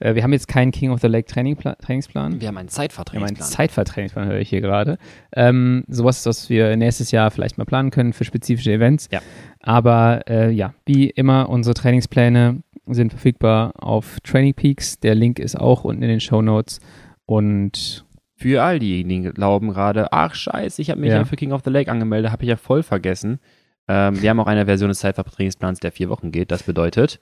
Äh, 0.00 0.14
wir 0.14 0.22
haben 0.22 0.32
jetzt 0.32 0.48
keinen 0.48 0.70
King 0.70 0.90
of 0.90 1.00
the 1.00 1.08
Lake 1.08 1.26
Trainingpla 1.26 1.74
Trainingsplan. 1.76 2.40
Wir 2.40 2.48
haben 2.48 2.56
einen 2.56 2.68
Wir 2.68 3.26
haben 3.36 3.36
einen. 3.36 3.36
Zeitvertrainingsplan, 3.36 4.28
höre 4.28 4.38
ich 4.38 4.48
hier 4.48 4.60
gerade. 4.60 4.98
Ähm, 5.34 5.84
sowas, 5.88 6.24
was 6.26 6.48
wir 6.48 6.76
nächstes 6.76 7.10
Jahr 7.10 7.30
vielleicht 7.30 7.58
mal 7.58 7.64
planen 7.64 7.90
können 7.90 8.12
für 8.12 8.24
spezifische 8.24 8.72
Events. 8.72 9.08
Ja. 9.10 9.20
Aber 9.60 10.22
äh, 10.28 10.50
ja, 10.50 10.74
wie 10.86 11.10
immer, 11.10 11.48
unsere 11.48 11.74
Trainingspläne 11.74 12.62
sind 12.94 13.10
verfügbar 13.10 13.72
auf 13.76 14.18
Training 14.22 14.54
Peaks. 14.54 14.98
Der 15.00 15.14
Link 15.14 15.38
ist 15.38 15.58
auch 15.58 15.84
unten 15.84 16.02
in 16.02 16.08
den 16.08 16.20
Show 16.20 16.42
Notes. 16.42 16.80
Und 17.26 18.04
Für 18.36 18.62
all 18.62 18.78
diejenigen, 18.78 19.24
die 19.24 19.30
glauben 19.30 19.68
gerade, 19.70 20.12
ach 20.12 20.34
scheiße, 20.34 20.80
ich 20.80 20.90
habe 20.90 21.00
mich 21.00 21.10
Ja. 21.10 21.16
ja. 21.18 21.24
für 21.24 21.36
King 21.36 21.52
of 21.52 21.62
the 21.64 21.70
Lake 21.70 21.90
angemeldet, 21.90 22.30
habe 22.30 22.44
ich 22.44 22.48
ja 22.48 22.56
voll 22.56 22.82
vergessen. 22.82 23.40
Ähm, 23.88 24.20
wir 24.22 24.30
haben 24.30 24.38
auch 24.40 24.46
eine 24.46 24.66
Version 24.66 24.88
des 24.88 25.00
Zeitvertragsplans, 25.00 25.80
der 25.80 25.92
vier 25.92 26.08
Wochen 26.08 26.30
geht. 26.30 26.50
Das 26.50 26.62
bedeutet, 26.62 27.18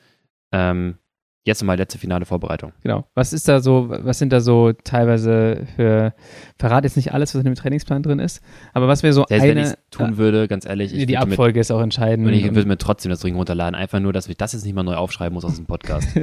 ähm, 0.53 0.99
jetzt 1.47 1.63
nochmal 1.63 1.77
letzte 1.79 1.99
finale 1.99 2.27
Vorbereitung. 2.27 2.73
genau, 2.83 3.07
was 3.15 3.33
ist 3.33 3.49
da 3.49 3.61
so, 3.61 3.89
was 3.89 4.19
sind 4.19 4.33
da 4.33 4.41
so 4.41 4.73
teilweise 4.73 5.67
für, 5.77 6.13
verrate 6.59 6.87
jetzt 6.87 6.97
nicht 6.97 7.15
alles, 7.15 7.35
was 7.35 7.41
in 7.41 7.45
dem 7.47 7.55
Trainingsplan 7.55 8.03
drin 8.03 8.19
ist, 8.19 8.43
aber 8.75 8.89
was 8.89 9.03
wäre 9.03 9.13
so 9.13 9.25
Selbst 9.29 9.47
wenn 9.47 9.59
ich 9.59 9.67
eine, 9.67 9.79
tun 9.91 10.17
würde, 10.19 10.49
ganz 10.49 10.67
ehrlich, 10.67 10.95
ich 10.95 11.07
die 11.07 11.17
Abfolge 11.17 11.61
ist 11.61 11.71
auch 11.71 11.81
entscheidend. 11.81 12.27
und 12.27 12.35
ich 12.35 12.55
würde 12.55 12.69
mir 12.69 12.77
trotzdem 12.77 13.11
das 13.11 13.21
Ding 13.21 13.37
runterladen. 13.37 13.75
Einfach 13.75 14.01
nur, 14.01 14.13
dass 14.13 14.29
ich 14.29 14.37
das 14.37 14.53
jetzt 14.53 14.65
nicht 14.65 14.75
mal 14.75 14.83
neu 14.83 14.97
aufschreiben 14.97 15.35
muss 15.35 15.45
aus 15.45 15.57
dem 15.57 15.67
Podcast. 15.67 16.09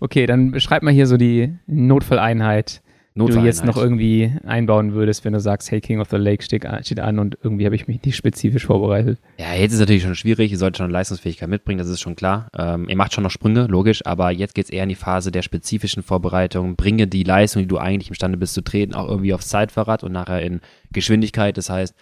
Okay, 0.00 0.26
dann 0.26 0.50
beschreib 0.50 0.82
mal 0.82 0.92
hier 0.92 1.06
so 1.06 1.16
die 1.16 1.54
Notfalleinheit, 1.66 2.82
die 3.14 3.20
du 3.20 3.26
jetzt 3.26 3.64
Notfalleinheit. 3.64 3.66
noch 3.76 3.76
irgendwie 3.82 4.32
einbauen 4.44 4.92
würdest, 4.92 5.24
wenn 5.24 5.32
du 5.34 5.40
sagst, 5.40 5.70
hey, 5.70 5.80
King 5.80 6.00
of 6.00 6.08
the 6.10 6.16
Lake 6.16 6.42
steht, 6.42 6.66
steht 6.82 6.98
an 6.98 7.20
und 7.20 7.38
irgendwie 7.42 7.64
habe 7.64 7.76
ich 7.76 7.86
mich 7.86 8.02
nicht 8.02 8.16
spezifisch 8.16 8.66
vorbereitet. 8.66 9.20
Ja, 9.38 9.54
jetzt 9.54 9.72
ist 9.72 9.78
natürlich 9.78 10.02
schon 10.02 10.16
schwierig. 10.16 10.50
Ihr 10.50 10.58
solltet 10.58 10.78
schon 10.78 10.90
Leistungsfähigkeit 10.90 11.48
mitbringen, 11.48 11.78
das 11.78 11.88
ist 11.88 12.00
schon 12.00 12.16
klar. 12.16 12.48
Ähm, 12.58 12.88
ihr 12.88 12.96
macht 12.96 13.14
schon 13.14 13.22
noch 13.22 13.30
Sprünge, 13.30 13.66
logisch, 13.66 14.04
aber 14.04 14.32
jetzt 14.32 14.54
geht 14.54 14.64
es 14.64 14.70
eher 14.70 14.82
in 14.82 14.88
die 14.88 14.94
Phase 14.96 15.30
der 15.30 15.42
spezifischen 15.42 16.02
Vorbereitung. 16.02 16.74
Bringe 16.74 17.06
die 17.06 17.22
Leistung, 17.22 17.62
die 17.62 17.68
du 17.68 17.78
eigentlich 17.78 18.08
imstande 18.08 18.36
bist 18.36 18.54
zu 18.54 18.62
treten, 18.62 18.94
auch 18.94 19.08
irgendwie 19.08 19.32
aufs 19.32 19.48
Zeitfahrrad 19.48 20.02
und 20.02 20.10
nachher 20.12 20.42
in 20.42 20.60
Geschwindigkeit. 20.92 21.56
Das 21.56 21.70
heißt, 21.70 21.94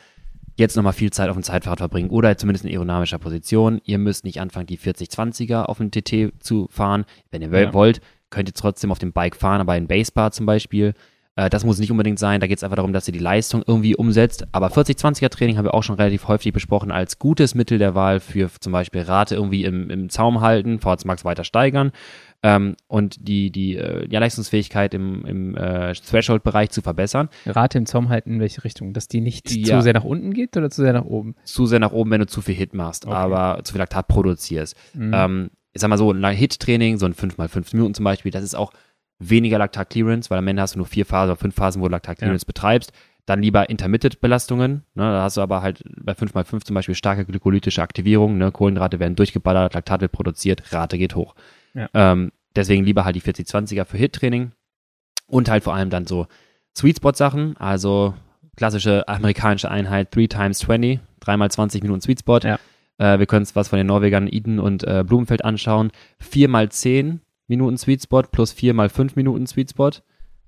jetzt 0.57 0.77
nochmal 0.77 0.93
viel 0.93 1.11
Zeit 1.11 1.29
auf 1.29 1.37
dem 1.37 1.43
Zeitfahrrad 1.43 1.79
verbringen 1.81 2.11
oder 2.11 2.37
zumindest 2.39 2.65
in 2.65 2.71
aerodynamischer 2.71 3.19
Position. 3.19 3.81
Ihr 3.85 3.99
müsst 3.99 4.25
nicht 4.25 4.41
anfangen, 4.41 4.67
die 4.67 4.79
40-20er 4.79 5.65
auf 5.65 5.79
dem 5.79 5.91
TT 5.91 6.33
zu 6.43 6.69
fahren. 6.71 7.05
Wenn 7.31 7.43
ihr 7.43 7.49
Ja. 7.49 7.73
wollt, 7.75 8.01
könnt 8.33 8.49
ihr 8.49 8.55
trotzdem 8.55 8.91
auf 8.91 8.99
dem 8.99 9.13
Bike 9.13 9.37
fahren, 9.37 9.61
aber 9.61 9.77
in 9.77 9.87
Basebar 9.87 10.33
zum 10.33 10.47
Beispiel. 10.47 10.95
Äh, 11.37 11.49
Das 11.49 11.65
muss 11.65 11.79
nicht 11.79 11.91
unbedingt 11.91 12.19
sein. 12.19 12.41
Da 12.41 12.47
geht 12.47 12.59
es 12.59 12.65
einfach 12.65 12.77
darum, 12.77 12.93
dass 12.93 13.09
ihr 13.09 13.13
die 13.13 13.19
Leistung 13.19 13.63
irgendwie 13.67 13.95
umsetzt. 13.97 14.47
Aber 14.53 14.69
40-20er 14.69 15.31
Training 15.31 15.57
haben 15.57 15.65
wir 15.65 15.75
auch 15.75 15.83
schon 15.83 15.97
relativ 15.97 16.29
häufig 16.29 16.53
besprochen 16.53 16.91
als 16.91 17.19
gutes 17.19 17.55
Mittel 17.55 17.79
der 17.79 17.95
Wahl 17.95 18.21
für 18.21 18.51
zum 18.61 18.73
Beispiel 18.73 19.03
Rate 19.03 19.35
irgendwie 19.35 19.65
im, 19.65 19.89
im 19.91 20.09
Zaum 20.11 20.41
halten, 20.41 20.81
VHS 20.81 21.05
Max 21.05 21.25
weiter 21.25 21.45
steigern. 21.45 21.93
ähm, 22.43 22.77
und 22.89 23.29
die, 23.29 23.51
die, 23.51 23.77
äh, 23.77 24.09
die 24.09 24.17
Leistungsfähigkeit 24.17 24.95
im, 24.95 25.25
im 25.25 25.57
äh, 25.57 25.93
Threshold-Bereich 25.95 26.71
zu 26.71 26.83
verbessern. 26.83 27.29
Rate 27.47 27.79
im 27.79 27.87
Zaum 27.87 28.09
halten 28.09 28.35
in 28.35 28.41
welche 28.41 28.65
Richtung? 28.65 28.93
Dass 28.93 29.09
die 29.09 29.21
nicht 29.21 29.51
ja. 29.51 29.77
zu 29.79 29.83
sehr 29.83 29.95
nach 29.95 30.05
unten 30.05 30.35
geht 30.35 30.57
oder 30.57 30.69
zu 30.69 30.83
sehr 30.83 30.93
nach 30.93 31.05
oben? 31.05 31.37
Zu 31.45 31.67
sehr 31.67 31.79
nach 31.79 31.93
oben, 31.93 32.11
wenn 32.11 32.21
du 32.21 32.27
zu 32.27 32.41
viel 32.41 32.57
Hit 32.57 32.75
machst, 32.75 33.07
okay. 33.07 33.15
aber 33.15 33.61
zu 33.65 33.73
viel 33.73 33.79
Laktat 33.79 34.09
produzierst. 34.09 34.77
Mhm. 34.95 35.13
Ähm, 35.15 35.51
ich 35.73 35.81
sag 35.81 35.89
mal 35.89 35.99
so, 35.99 36.13
ein 36.13 36.25
Hit-Training, 36.25 36.99
so 36.99 37.07
ein 37.07 37.15
5x5 37.15 37.75
Minuten 37.75 37.95
zum 37.95 38.05
Beispiel, 38.05 38.31
das 38.31 38.45
ist 38.45 38.55
auch 38.55 38.73
weniger 39.19 39.59
Laktat-Clearance, 39.59 40.31
weil 40.31 40.39
am 40.39 40.49
Ende 40.49 40.63
hast 40.63 40.75
du 40.75 40.79
nur 40.79 40.87
vier 40.87 41.07
Phasen 41.07 41.31
oder 41.31 41.41
fünf 41.41 41.55
Phasen, 41.55 41.81
wo 41.81 41.87
du 41.87 41.93
Laktat-Clearance 41.93 42.45
ja. 42.45 42.47
betreibst. 42.47 42.93
Dann 43.25 43.41
lieber 43.41 43.71
Intermittent-Belastungen. 43.71 44.83
Ne? 44.95 45.03
Da 45.03 45.23
hast 45.23 45.37
du 45.37 45.43
aber 45.43 45.63
halt 45.63 45.85
bei 45.97 46.13
5x5 46.13 46.65
zum 46.65 46.75
Beispiel 46.75 46.97
starke 46.97 47.25
glykolytische 47.25 47.81
Aktivierung. 47.81 48.37
Ne? 48.37 48.51
Kohlenhydrate 48.51 48.99
werden 48.99 49.15
durchgeballert, 49.15 49.75
Laktat 49.75 50.01
wird 50.01 50.13
produziert, 50.13 50.73
Rate 50.73 50.99
geht 50.99 51.15
hoch. 51.15 51.37
Ja. 51.75 51.89
Ähm, 51.95 52.33
deswegen 52.57 52.85
lieber 52.85 53.05
halt 53.05 53.15
die 53.15 53.23
40-20er 53.23 53.85
für 53.85 53.97
Hit-Training. 53.97 54.53
Und 55.29 55.49
halt 55.49 55.63
vor 55.63 55.75
allem 55.75 55.89
dann 55.89 56.07
so 56.07 56.27
Sweet 56.77 56.97
Spot-Sachen, 56.97 57.57
also 57.59 58.15
klassische 58.57 59.07
amerikanische 59.09 59.71
Einheit 59.71 60.15
3 60.15 60.27
times 60.27 60.59
20, 60.59 61.01
3 61.21 61.45
x 61.45 61.55
20 61.55 61.83
Minuten 61.83 62.01
Sweet 62.01 62.21
Spot. 62.21 62.41
Ja. 62.41 62.59
Äh, 63.03 63.19
wir 63.19 63.27
können 63.27 63.43
uns 63.43 63.57
was 63.57 63.69
von 63.69 63.79
den 63.79 63.89
Norwegern 63.89 64.29
Eden 64.31 64.61
und 64.61 64.85
äh, 64.85 65.03
Blumenfeld 65.05 65.45
anschauen. 65.45 65.91
4 66.21 66.49
x 66.49 66.81
10 66.81 67.21
Minuten 67.49 67.77
Sweet 67.77 68.03
Spot 68.03 68.23
plus 68.23 68.53
4 68.53 68.75
x 68.79 68.93
5 68.93 69.17
Minuten 69.17 69.47
Sweet 69.47 69.71
Spot. 69.71 69.91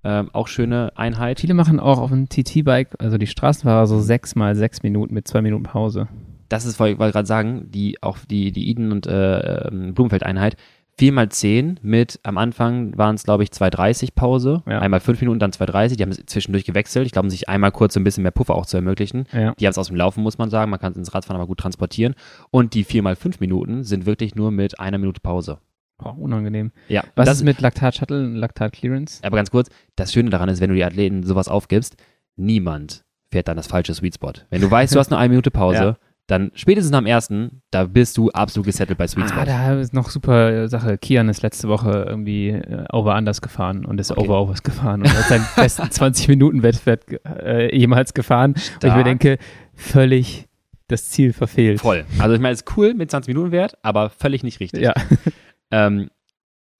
Ähm, 0.04 0.30
auch 0.32 0.46
schöne 0.46 0.92
Einheit. 0.96 1.40
Viele 1.40 1.54
machen 1.54 1.80
auch 1.80 1.98
auf 1.98 2.10
dem 2.10 2.28
TT-Bike, 2.28 2.96
also 2.98 3.18
die 3.18 3.26
Straßenfahrer, 3.26 3.86
so 3.86 4.00
6 4.00 4.36
mal 4.36 4.54
6 4.54 4.82
Minuten 4.82 5.14
mit 5.14 5.26
2 5.26 5.42
Minuten 5.42 5.64
Pause. 5.64 6.08
Das 6.48 6.66
ist, 6.66 6.78
wollte 6.78 6.92
ich 6.92 7.12
gerade 7.12 7.26
sagen, 7.26 7.70
die, 7.70 8.00
auch 8.02 8.18
die, 8.18 8.52
die 8.52 8.68
Eden 8.68 8.92
und 8.92 9.06
äh, 9.06 9.66
ähm, 9.66 9.94
Blumenfeld-Einheit 9.94 10.56
4 10.96 11.12
mal 11.12 11.28
10 11.28 11.80
mit, 11.82 12.20
am 12.22 12.38
Anfang 12.38 12.96
waren 12.96 13.16
es, 13.16 13.24
glaube 13.24 13.42
ich, 13.42 13.50
2,30 13.50 14.10
Pause. 14.14 14.62
Ja. 14.66 14.78
Einmal 14.78 15.00
5 15.00 15.20
Minuten, 15.20 15.40
dann 15.40 15.50
2,30. 15.50 15.96
Die 15.96 16.02
haben 16.02 16.12
zwischendurch 16.12 16.64
gewechselt. 16.64 17.06
Ich 17.06 17.12
glaube, 17.12 17.26
um 17.26 17.30
sich 17.30 17.48
einmal 17.48 17.72
kurz 17.72 17.94
so 17.94 18.00
ein 18.00 18.04
bisschen 18.04 18.22
mehr 18.22 18.32
Puffer 18.32 18.54
auch 18.54 18.66
zu 18.66 18.76
ermöglichen. 18.76 19.26
Ja. 19.32 19.54
Die 19.54 19.66
haben 19.66 19.72
es 19.72 19.78
aus 19.78 19.88
dem 19.88 19.96
Laufen, 19.96 20.22
muss 20.22 20.38
man 20.38 20.50
sagen. 20.50 20.70
Man 20.70 20.78
kann 20.78 20.92
es 20.92 20.98
ins 20.98 21.14
Radfahren 21.14 21.40
aber 21.40 21.48
gut 21.48 21.58
transportieren. 21.58 22.14
Und 22.50 22.74
die 22.74 22.84
4 22.84 23.02
mal 23.02 23.16
5 23.16 23.40
Minuten 23.40 23.82
sind 23.82 24.06
wirklich 24.06 24.34
nur 24.34 24.50
mit 24.50 24.78
einer 24.78 24.98
Minute 24.98 25.20
Pause. 25.20 25.58
Boah, 25.98 26.16
unangenehm. 26.18 26.72
Ja. 26.88 27.04
Was 27.16 27.28
ist 27.28 27.44
mit 27.44 27.60
Laktat-Shuttle 27.60 28.24
und 28.24 28.36
Laktat-Clearance? 28.36 29.20
Aber 29.24 29.36
ganz 29.36 29.50
kurz, 29.50 29.70
das 29.96 30.12
Schöne 30.12 30.30
daran 30.30 30.48
ist, 30.48 30.60
wenn 30.60 30.70
du 30.70 30.76
die 30.76 30.84
Athleten 30.84 31.22
sowas 31.24 31.48
aufgibst, 31.48 31.96
niemand 32.36 33.04
fährt 33.30 33.48
dann 33.48 33.56
das 33.56 33.66
falsche 33.66 33.94
Sweet 33.94 34.14
Spot. 34.14 34.32
Wenn 34.50 34.60
du 34.60 34.70
weißt, 34.70 34.94
du 34.94 34.98
hast 34.98 35.10
nur 35.10 35.18
eine 35.18 35.30
Minute 35.30 35.50
Pause, 35.50 35.78
ja 35.84 35.96
dann 36.26 36.52
spätestens 36.54 36.96
dem 36.96 37.04
ersten, 37.04 37.62
da 37.70 37.84
bist 37.84 38.16
du 38.16 38.30
absolut 38.30 38.66
gesettelt 38.66 38.98
bei 38.98 39.06
Sweet 39.06 39.24
ah, 39.24 39.28
Spot. 39.28 39.40
Ah, 39.40 39.44
da 39.44 39.80
ist 39.80 39.92
noch 39.92 40.08
super 40.08 40.68
Sache. 40.68 40.96
Kian 40.96 41.28
ist 41.28 41.42
letzte 41.42 41.68
Woche 41.68 42.06
irgendwie 42.08 42.48
äh, 42.48 42.84
over 42.92 43.14
anders 43.14 43.42
gefahren 43.42 43.84
und 43.84 44.00
ist 44.00 44.10
okay. 44.10 44.20
over 44.20 44.40
overs 44.40 44.62
gefahren 44.62 45.02
und 45.02 45.12
hat 45.12 45.26
seinen 45.26 45.46
besten 45.54 45.90
20 45.90 46.28
Minuten 46.28 46.62
Wettbewerb 46.62 47.04
äh, 47.42 47.76
jemals 47.76 48.14
gefahren. 48.14 48.54
Und 48.54 48.84
ich 48.84 48.94
mir 48.94 49.04
denke, 49.04 49.38
völlig 49.74 50.48
das 50.88 51.10
Ziel 51.10 51.32
verfehlt. 51.32 51.80
Voll. 51.80 52.04
Also 52.18 52.34
ich 52.34 52.40
meine, 52.40 52.54
es 52.54 52.60
ist 52.60 52.76
cool 52.76 52.94
mit 52.94 53.10
20 53.10 53.34
Minuten 53.34 53.52
Wert, 53.52 53.76
aber 53.82 54.10
völlig 54.10 54.42
nicht 54.42 54.60
richtig. 54.60 54.82
Ja. 54.82 54.94
ähm, 55.70 56.08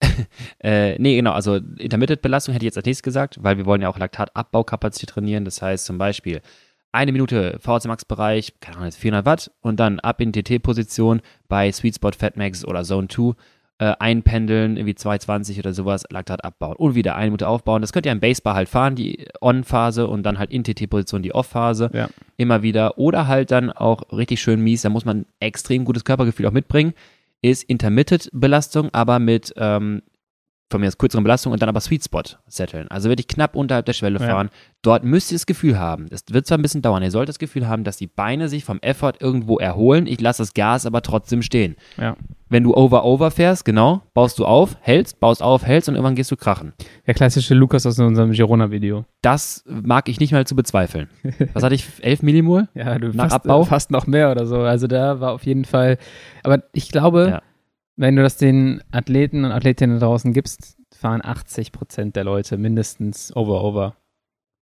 äh, 0.63 0.97
nee, 0.99 1.15
genau, 1.15 1.31
also 1.31 1.55
Intermittent-Belastung 1.55 2.53
hätte 2.53 2.65
ich 2.65 2.67
jetzt 2.67 2.77
als 2.77 2.85
nächstes 2.85 3.03
gesagt, 3.03 3.37
weil 3.41 3.57
wir 3.57 3.65
wollen 3.65 3.81
ja 3.81 3.89
auch 3.89 3.97
Laktatabbaukapazität 3.97 5.09
trainieren. 5.09 5.45
Das 5.45 5.61
heißt 5.61 5.85
zum 5.85 5.97
Beispiel 5.97 6.41
eine 6.95 7.11
Minute 7.11 7.57
VHC 7.59 7.87
Max 7.87 8.05
Bereich, 8.05 8.53
keine 8.61 8.77
Ahnung, 8.77 8.91
400 8.91 9.25
Watt 9.25 9.51
und 9.61 9.79
dann 9.79 9.99
ab 9.99 10.21
in 10.21 10.33
TT-Position 10.33 11.21
bei 11.47 11.71
Sweet 11.71 11.95
Spot 11.95 12.11
Fatmax 12.17 12.65
oder 12.65 12.83
Zone 12.83 13.07
2 13.07 13.33
äh, 13.77 13.93
einpendeln, 13.99 14.77
irgendwie 14.77 14.95
220 14.95 15.59
oder 15.59 15.73
sowas, 15.73 16.05
Laktat 16.09 16.45
abbauen 16.45 16.77
und 16.77 16.95
wieder 16.95 17.15
eine 17.15 17.25
Minute 17.25 17.47
aufbauen. 17.47 17.81
Das 17.81 17.91
könnt 17.91 18.05
ihr 18.05 18.11
im 18.13 18.21
Basebar 18.21 18.55
halt 18.55 18.69
fahren, 18.69 18.95
die 18.95 19.27
On-Phase 19.41 20.07
und 20.07 20.23
dann 20.23 20.39
halt 20.39 20.51
in 20.51 20.63
TT-Position 20.63 21.21
die 21.21 21.35
Off-Phase. 21.35 21.89
Ja. 21.93 22.07
Immer 22.37 22.63
wieder. 22.63 22.97
Oder 22.97 23.27
halt 23.27 23.51
dann 23.51 23.71
auch 23.71 24.13
richtig 24.13 24.41
schön 24.41 24.61
mies, 24.61 24.83
da 24.83 24.89
muss 24.89 25.05
man 25.05 25.25
extrem 25.41 25.83
gutes 25.83 26.05
Körpergefühl 26.05 26.47
auch 26.47 26.51
mitbringen, 26.51 26.93
ist 27.41 27.63
Intermittent-Belastung, 27.63 28.93
aber 28.93 29.19
mit 29.19 29.53
ähm, 29.57 30.01
von 30.71 30.81
mir 30.81 30.87
aus 30.87 30.97
kürzeren 30.97 31.23
Belastungen 31.23 31.53
und 31.53 31.61
dann 31.61 31.69
aber 31.69 31.79
Sweet 31.79 32.03
Spot 32.03 32.23
setteln. 32.47 32.87
Also 32.87 33.09
wirklich 33.09 33.27
knapp 33.27 33.55
unterhalb 33.55 33.85
der 33.85 33.93
Schwelle 33.93 34.19
ja. 34.19 34.27
fahren. 34.27 34.49
Dort 34.81 35.03
müsst 35.03 35.31
ihr 35.31 35.35
das 35.35 35.45
Gefühl 35.45 35.79
haben, 35.79 36.07
es 36.09 36.23
wird 36.29 36.47
zwar 36.47 36.57
ein 36.57 36.61
bisschen 36.61 36.81
dauern, 36.81 37.03
ihr 37.03 37.11
sollt 37.11 37.29
das 37.29 37.39
Gefühl 37.39 37.67
haben, 37.67 37.83
dass 37.83 37.97
die 37.97 38.07
Beine 38.07 38.49
sich 38.49 38.65
vom 38.65 38.79
Effort 38.81 39.13
irgendwo 39.19 39.57
erholen. 39.57 40.07
Ich 40.07 40.21
lasse 40.21 40.41
das 40.41 40.53
Gas 40.53 40.85
aber 40.85 41.01
trotzdem 41.01 41.41
stehen. 41.41 41.75
Ja. 41.97 42.15
Wenn 42.49 42.63
du 42.63 42.75
over-over 42.75 43.31
fährst, 43.31 43.65
genau, 43.65 44.01
baust 44.13 44.37
du 44.37 44.45
auf, 44.45 44.77
hältst, 44.81 45.19
baust 45.19 45.41
auf, 45.41 45.65
hältst 45.65 45.89
und 45.89 45.95
irgendwann 45.95 46.15
gehst 46.15 46.31
du 46.31 46.35
krachen. 46.35 46.73
Der 47.07 47.15
klassische 47.15 47.55
Lukas 47.55 47.85
aus 47.85 47.99
unserem 47.99 48.31
Girona-Video. 48.31 49.05
Das 49.21 49.63
mag 49.67 50.07
ich 50.09 50.19
nicht 50.19 50.31
mal 50.31 50.45
zu 50.45 50.55
bezweifeln. 50.55 51.09
Was 51.53 51.63
hatte 51.63 51.75
ich? 51.75 51.87
11 52.01 52.21
Millimol? 52.23 52.67
Ja, 52.75 52.99
du 52.99 53.07
nach 53.07 53.29
fast, 53.29 53.35
Abbau? 53.35 53.63
fast 53.63 53.89
noch 53.89 54.05
mehr 54.05 54.31
oder 54.31 54.45
so. 54.45 54.59
Also 54.59 54.85
da 54.85 55.19
war 55.19 55.31
auf 55.31 55.43
jeden 55.45 55.65
Fall, 55.65 55.97
aber 56.43 56.63
ich 56.73 56.89
glaube, 56.89 57.29
ja 57.31 57.41
wenn 57.95 58.15
du 58.15 58.23
das 58.23 58.37
den 58.37 58.83
Athleten 58.91 59.45
und 59.45 59.51
Athletinnen 59.51 59.99
draußen 59.99 60.33
gibst, 60.33 60.77
fahren 60.93 61.21
80 61.23 61.71
Prozent 61.71 62.15
der 62.15 62.23
Leute 62.23 62.57
mindestens 62.57 63.35
over-over. 63.35 63.95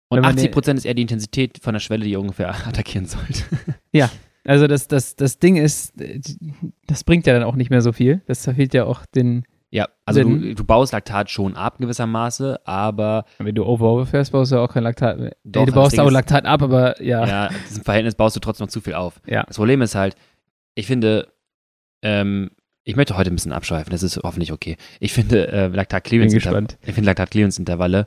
Und 0.08 0.24
80 0.24 0.50
Prozent 0.50 0.78
ist 0.78 0.84
eher 0.84 0.94
die 0.94 1.02
Intensität 1.02 1.58
von 1.62 1.72
der 1.72 1.80
Schwelle, 1.80 2.04
die 2.04 2.10
ihr 2.10 2.20
ungefähr 2.20 2.50
attackieren 2.66 3.06
sollt. 3.06 3.46
Ja, 3.92 4.10
also 4.44 4.66
das, 4.66 4.88
das, 4.88 5.16
das 5.16 5.38
Ding 5.38 5.56
ist, 5.56 5.92
das 6.86 7.04
bringt 7.04 7.26
ja 7.26 7.34
dann 7.34 7.44
auch 7.44 7.56
nicht 7.56 7.70
mehr 7.70 7.82
so 7.82 7.92
viel. 7.92 8.22
Das 8.26 8.44
verfehlt 8.44 8.74
ja 8.74 8.84
auch 8.84 9.06
den. 9.06 9.44
Ja, 9.72 9.88
also 10.04 10.22
du, 10.22 10.54
du, 10.54 10.64
baust 10.64 10.92
Laktat 10.92 11.30
schon 11.30 11.54
ab 11.54 11.78
gewissermaße, 11.78 12.66
aber. 12.66 13.24
Wenn 13.38 13.54
du 13.54 13.64
over-over 13.64 14.04
fährst, 14.04 14.32
baust 14.32 14.50
du 14.50 14.58
auch 14.58 14.72
kein 14.72 14.82
Laktat. 14.82 15.36
Doch, 15.44 15.64
du 15.64 15.72
baust 15.72 16.00
auch 16.00 16.10
Laktat 16.10 16.44
ab, 16.44 16.62
aber 16.62 17.00
ja. 17.00 17.24
Ja, 17.24 17.46
in 17.46 17.54
diesem 17.68 17.84
Verhältnis 17.84 18.16
baust 18.16 18.34
du 18.34 18.40
trotzdem 18.40 18.64
noch 18.64 18.72
zu 18.72 18.80
viel 18.80 18.94
auf. 18.94 19.20
Ja. 19.26 19.44
Das 19.44 19.56
Problem 19.56 19.80
ist 19.82 19.94
halt, 19.94 20.16
ich 20.74 20.88
finde, 20.88 21.28
ähm, 22.02 22.50
ich 22.84 22.96
möchte 22.96 23.16
heute 23.16 23.30
ein 23.30 23.34
bisschen 23.34 23.52
abschweifen, 23.52 23.90
das 23.90 24.02
ist 24.02 24.20
hoffentlich 24.22 24.52
okay. 24.52 24.76
Ich 25.00 25.12
finde, 25.12 25.48
äh, 25.48 25.66
Laktat-Clearance-Intervalle 25.68 28.06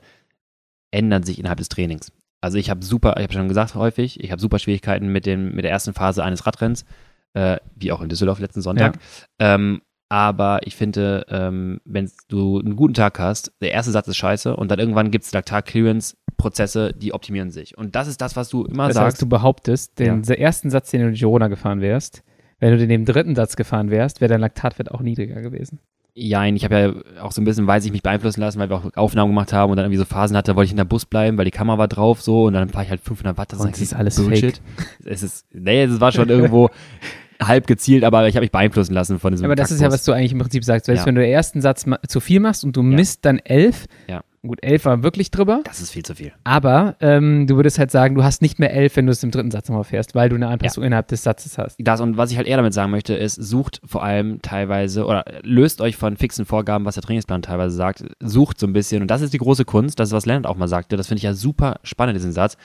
ändern 0.91 1.23
sich 1.23 1.39
innerhalb 1.39 1.59
des 1.59 1.69
Trainings. 1.69 2.11
Also 2.41 2.57
ich 2.57 2.69
habe 2.69 2.83
super, 2.83 3.15
ich 3.17 3.23
habe 3.23 3.33
schon 3.33 3.47
gesagt 3.47 3.75
häufig, 3.75 4.21
ich 4.21 4.31
habe 4.31 4.41
super 4.41 4.59
Schwierigkeiten 4.59 5.07
mit, 5.07 5.25
dem, 5.25 5.55
mit 5.55 5.63
der 5.63 5.71
ersten 5.71 5.93
Phase 5.93 6.23
eines 6.23 6.45
Radrenns, 6.45 6.85
äh, 7.33 7.57
wie 7.75 7.91
auch 7.91 8.01
in 8.01 8.09
Düsseldorf 8.09 8.39
letzten 8.39 8.61
Sonntag. 8.61 8.97
Ja. 9.39 9.55
Ähm, 9.55 9.81
aber 10.09 10.67
ich 10.67 10.75
finde, 10.75 11.25
ähm, 11.29 11.79
wenn 11.85 12.11
du 12.27 12.59
einen 12.59 12.75
guten 12.75 12.93
Tag 12.93 13.17
hast, 13.17 13.53
der 13.61 13.71
erste 13.71 13.91
Satz 13.91 14.07
ist 14.07 14.17
scheiße 14.17 14.55
und 14.55 14.69
dann 14.69 14.77
irgendwann 14.77 15.09
gibt 15.09 15.25
es 15.25 15.31
Laktat-Clearance-Prozesse, 15.31 16.93
die 16.93 17.13
optimieren 17.13 17.49
sich. 17.49 17.77
Und 17.77 17.95
das 17.95 18.07
ist 18.07 18.21
das, 18.21 18.35
was 18.35 18.49
du 18.49 18.65
immer 18.65 18.87
das 18.87 18.95
sagst. 18.95 19.15
Heißt, 19.15 19.21
du 19.21 19.27
behauptest, 19.27 19.97
den 19.97 20.23
ja. 20.23 20.35
ersten 20.35 20.69
Satz, 20.69 20.91
den 20.91 21.01
du 21.01 21.07
in 21.07 21.13
Girona 21.15 21.47
gefahren 21.47 21.81
wärst, 21.81 22.23
wenn 22.59 22.77
du 22.77 22.83
in 22.83 22.89
dem 22.89 23.05
dritten 23.05 23.35
Satz 23.35 23.55
gefahren 23.55 23.89
wärst, 23.91 24.21
wäre 24.21 24.29
dein 24.29 24.41
Laktatwert 24.41 24.91
auch 24.91 25.01
niedriger 25.01 25.41
gewesen. 25.41 25.79
Ja, 26.15 26.45
ich 26.45 26.63
habe 26.63 27.03
ja 27.15 27.23
auch 27.23 27.31
so 27.31 27.41
ein 27.41 27.45
bisschen, 27.45 27.65
weiß 27.65 27.85
ich, 27.85 27.91
mich 27.91 28.03
beeinflussen 28.03 28.39
lassen, 28.41 28.59
weil 28.59 28.69
wir 28.69 28.75
auch 28.75 28.85
Aufnahmen 28.95 29.31
gemacht 29.31 29.51
haben 29.51 29.71
und 29.71 29.77
dann 29.77 29.85
irgendwie 29.85 29.97
so 29.97 30.05
Phasen 30.05 30.37
hatte, 30.37 30.55
wollte 30.55 30.65
ich 30.67 30.71
in 30.71 30.77
der 30.77 30.85
Bus 30.85 31.05
bleiben, 31.05 31.37
weil 31.39 31.45
die 31.45 31.51
Kamera 31.51 31.79
war 31.79 31.87
drauf 31.87 32.21
so 32.21 32.43
und 32.45 32.53
dann 32.53 32.69
fahre 32.69 32.85
ich 32.85 32.91
halt 32.91 33.01
500 33.01 33.35
Watt. 33.35 33.51
Das 33.51 33.59
und 33.59 33.71
ist, 33.71 33.81
ist 33.81 33.95
alles 33.95 34.15
Bullshit. 34.17 34.61
Fake. 34.75 35.05
Es 35.05 35.23
ist, 35.23 35.47
nee, 35.51 35.83
es 35.83 35.99
war 35.99 36.11
schon 36.11 36.29
irgendwo 36.29 36.69
halb 37.41 37.65
gezielt, 37.65 38.03
aber 38.03 38.27
ich 38.27 38.35
habe 38.35 38.43
mich 38.43 38.51
beeinflussen 38.51 38.93
lassen 38.93 39.17
von 39.19 39.31
diesem 39.31 39.45
Aber 39.45 39.55
das 39.55 39.69
Kackbus. 39.69 39.75
ist 39.75 39.81
ja, 39.81 39.91
was 39.91 40.05
du 40.05 40.11
eigentlich 40.11 40.33
im 40.33 40.39
Prinzip 40.39 40.63
sagst. 40.63 40.87
Weißt, 40.87 40.99
ja. 40.99 41.05
Wenn 41.07 41.15
du 41.15 41.21
den 41.21 41.31
ersten 41.31 41.61
Satz 41.61 41.85
zu 42.07 42.19
viel 42.19 42.39
machst 42.39 42.63
und 42.63 42.75
du 42.75 42.83
misst 42.83 43.25
dann 43.25 43.39
elf, 43.39 43.87
ja. 44.07 44.21
Gut, 44.45 44.59
elf 44.61 44.83
war 44.83 45.03
wirklich 45.03 45.31
drüber. 45.31 45.61
Das 45.63 45.79
ist 45.79 45.91
viel 45.91 46.03
zu 46.03 46.15
viel. 46.15 46.33
Aber 46.43 46.97
ähm, 46.99 47.47
du 47.47 47.55
würdest 47.55 47.79
halt 47.79 47.91
sagen, 47.91 48.13
du 48.13 48.25
hast 48.25 48.41
nicht 48.41 48.59
mehr 48.59 48.73
elf, 48.73 48.97
wenn 48.97 49.05
du 49.05 49.13
es 49.13 49.23
im 49.23 49.31
dritten 49.31 49.51
Satz 49.51 49.69
nochmal 49.69 49.85
fährst, 49.85 50.15
weil 50.15 50.27
du 50.27 50.35
eine 50.35 50.49
Anpassung 50.49 50.83
ja. 50.83 50.87
innerhalb 50.87 51.07
des 51.07 51.23
Satzes 51.23 51.57
hast. 51.57 51.77
Das 51.79 52.01
und 52.01 52.17
was 52.17 52.29
ich 52.29 52.35
halt 52.35 52.45
eher 52.45 52.57
damit 52.57 52.73
sagen 52.73 52.91
möchte, 52.91 53.13
ist, 53.13 53.35
sucht 53.35 53.79
vor 53.85 54.03
allem 54.03 54.41
teilweise 54.41 55.05
oder 55.05 55.23
löst 55.43 55.79
euch 55.79 55.95
von 55.95 56.17
fixen 56.17 56.45
Vorgaben, 56.45 56.83
was 56.83 56.95
der 56.95 57.03
Trainingsplan 57.03 57.41
teilweise 57.41 57.73
sagt. 57.73 58.03
Sucht 58.19 58.59
so 58.59 58.67
ein 58.67 58.73
bisschen 58.73 59.01
und 59.01 59.07
das 59.07 59.21
ist 59.21 59.33
die 59.33 59.37
große 59.37 59.63
Kunst, 59.63 59.97
das 60.01 60.09
ist, 60.09 60.13
was 60.13 60.25
Leonard 60.25 60.45
auch 60.45 60.57
mal 60.57 60.67
sagte. 60.67 60.97
Das 60.97 61.07
finde 61.07 61.19
ich 61.19 61.23
ja 61.23 61.33
super 61.33 61.79
spannend, 61.83 62.17
diesen 62.17 62.33
Satz. 62.33 62.57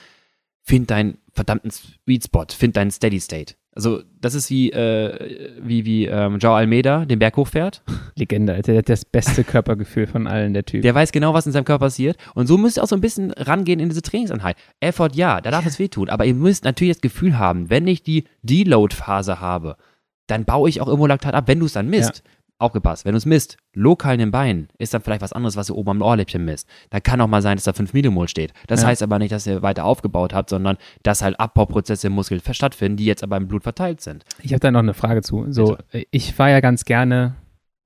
Find 0.63 0.91
deinen 0.91 1.17
verdammten 1.39 1.71
Sweet 1.71 2.25
Spot, 2.25 2.45
find 2.49 2.75
deinen 2.75 2.91
Steady 2.91 3.19
State. 3.19 3.55
Also, 3.73 4.01
das 4.19 4.33
ist 4.33 4.49
wie, 4.49 4.71
äh, 4.71 5.55
wie, 5.61 5.85
wie 5.85 6.05
ähm, 6.05 6.37
Joao 6.39 6.55
Almeida 6.55 7.05
den 7.05 7.19
Berg 7.19 7.37
hochfährt. 7.37 7.81
Legende, 8.15 8.53
Alter. 8.53 8.73
Der 8.73 8.79
hat 8.79 8.89
das 8.89 9.05
beste 9.05 9.45
Körpergefühl 9.45 10.05
von 10.05 10.27
allen, 10.27 10.53
der 10.53 10.65
Typ. 10.65 10.81
Der 10.81 10.93
weiß 10.93 11.13
genau, 11.13 11.33
was 11.33 11.45
in 11.45 11.53
seinem 11.53 11.63
Körper 11.63 11.85
passiert. 11.85 12.17
Und 12.35 12.47
so 12.47 12.57
müsst 12.57 12.77
ihr 12.77 12.83
auch 12.83 12.87
so 12.87 12.95
ein 12.95 13.01
bisschen 13.01 13.31
rangehen 13.31 13.79
in 13.79 13.87
diese 13.87 14.01
Trainingseinheit. 14.01 14.57
Effort, 14.81 15.11
ja, 15.13 15.39
da 15.39 15.51
darf 15.51 15.65
es 15.65 15.79
wehtun. 15.79 16.09
Aber 16.09 16.25
ihr 16.25 16.33
müsst 16.33 16.65
natürlich 16.65 16.97
das 16.97 17.01
Gefühl 17.01 17.39
haben, 17.39 17.69
wenn 17.69 17.87
ich 17.87 18.03
die 18.03 18.25
Deload-Phase 18.41 19.39
habe, 19.39 19.77
dann 20.27 20.43
baue 20.43 20.67
ich 20.67 20.81
auch 20.81 20.87
irgendwo 20.87 21.07
Laktat 21.07 21.33
ab, 21.33 21.47
wenn 21.47 21.59
du 21.59 21.65
es 21.65 21.73
dann 21.73 21.89
misst. 21.89 22.17
Ja 22.17 22.31
aufgepasst, 22.59 23.05
wenn 23.05 23.13
du 23.13 23.17
es 23.17 23.25
misst, 23.25 23.57
lokal 23.73 24.13
in 24.13 24.19
den 24.19 24.31
Beinen, 24.31 24.67
ist 24.77 24.93
dann 24.93 25.01
vielleicht 25.01 25.21
was 25.21 25.33
anderes, 25.33 25.55
was 25.55 25.69
ihr 25.69 25.75
oben 25.75 25.89
am 25.89 26.01
Ohrläppchen 26.01 26.43
misst. 26.43 26.67
Da 26.89 26.99
kann 26.99 27.19
auch 27.21 27.27
mal 27.27 27.41
sein, 27.41 27.57
dass 27.57 27.63
da 27.63 27.73
5 27.73 27.93
Millimol 27.93 28.27
steht. 28.27 28.53
Das 28.67 28.81
ja. 28.81 28.87
heißt 28.89 29.01
aber 29.01 29.17
nicht, 29.17 29.31
dass 29.31 29.47
ihr 29.47 29.61
weiter 29.61 29.85
aufgebaut 29.85 30.33
habt, 30.33 30.49
sondern 30.49 30.77
dass 31.03 31.21
halt 31.21 31.39
Abbauprozesse 31.39 32.07
im 32.07 32.13
Muskel 32.13 32.41
stattfinden, 32.51 32.97
die 32.97 33.05
jetzt 33.05 33.23
aber 33.23 33.37
im 33.37 33.47
Blut 33.47 33.63
verteilt 33.63 34.01
sind. 34.01 34.25
Ich 34.43 34.51
habe 34.51 34.59
da 34.59 34.71
noch 34.71 34.79
eine 34.79 34.93
Frage 34.93 35.21
zu. 35.21 35.45
So, 35.49 35.77
Bitte. 35.91 36.05
ich 36.11 36.33
fahre 36.33 36.51
ja 36.51 36.59
ganz 36.59 36.85
gerne, 36.85 37.35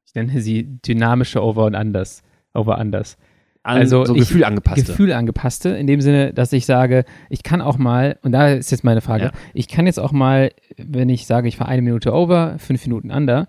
ich 0.08 0.16
nenne 0.16 0.42
sie 0.42 0.80
dynamische 0.86 1.42
Over 1.44 1.66
und 1.66 1.76
Anders. 1.76 2.24
Over 2.54 2.78
Anders. 2.78 3.18
An, 3.66 3.78
Also 3.78 4.04
so 4.04 4.14
ich- 4.14 4.20
Gefühl 4.22 4.44
angepasste. 4.44 4.84
Gefühl 4.84 5.14
angepasste, 5.14 5.70
in 5.70 5.88
dem 5.88 6.02
Sinne, 6.02 6.34
dass 6.34 6.52
ich 6.52 6.66
sage, 6.66 7.06
ich 7.30 7.44
kann 7.44 7.62
auch 7.62 7.78
mal, 7.78 8.20
und 8.22 8.34
da 8.34 8.50
ist 8.50 8.72
jetzt 8.72 8.84
meine 8.84 9.00
Frage, 9.00 9.26
Ja. 9.26 9.32
ich 9.54 9.70
kann 9.70 9.86
jetzt 9.86 10.02
auch 10.02 10.12
mal, 10.12 10.52
wenn 10.78 11.08
ich 11.08 11.26
sage, 11.28 11.48
ich 11.48 11.56
fahre 11.56 11.70
eine 11.72 11.82
Minute 11.82 12.12
over, 12.14 12.60
fünf 12.60 12.86
Minuten 12.86 13.10
under, 13.10 13.48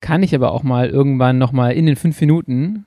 kann 0.00 0.22
ich 0.22 0.34
aber 0.34 0.52
auch 0.52 0.62
mal 0.62 0.88
irgendwann 0.88 1.38
nochmal 1.38 1.72
in 1.72 1.86
den 1.86 1.96
fünf 1.96 2.20
Minuten, 2.20 2.86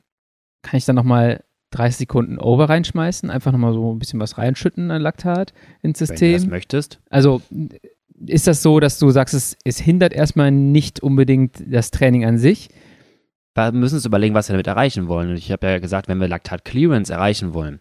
kann 0.61 0.77
ich 0.77 0.85
dann 0.85 0.95
nochmal 0.95 1.43
30 1.71 1.97
Sekunden 1.97 2.39
over 2.39 2.69
reinschmeißen, 2.69 3.29
einfach 3.29 3.51
nochmal 3.51 3.73
so 3.73 3.91
ein 3.93 3.99
bisschen 3.99 4.19
was 4.19 4.37
reinschütten 4.37 4.89
an 4.91 5.01
Laktat 5.01 5.53
ins 5.81 5.99
wenn 6.01 6.07
du 6.07 6.13
das 6.13 6.19
System. 6.19 6.49
möchtest. 6.49 6.99
Also 7.09 7.41
ist 8.25 8.47
das 8.47 8.63
so, 8.63 8.79
dass 8.79 8.99
du 8.99 9.09
sagst, 9.11 9.33
es, 9.33 9.57
es 9.63 9.79
hindert 9.79 10.13
erstmal 10.13 10.51
nicht 10.51 11.01
unbedingt 11.01 11.61
das 11.67 11.91
Training 11.91 12.25
an 12.25 12.37
sich? 12.37 12.69
Da 13.53 13.71
müssen 13.71 13.93
wir 13.93 13.97
uns 13.97 14.05
überlegen, 14.05 14.35
was 14.35 14.49
wir 14.49 14.53
damit 14.53 14.67
erreichen 14.67 15.07
wollen. 15.07 15.29
Und 15.31 15.37
ich 15.37 15.51
habe 15.51 15.67
ja 15.67 15.79
gesagt, 15.79 16.07
wenn 16.07 16.19
wir 16.19 16.27
Laktat 16.27 16.63
Clearance 16.63 17.11
erreichen 17.11 17.53
wollen, 17.53 17.79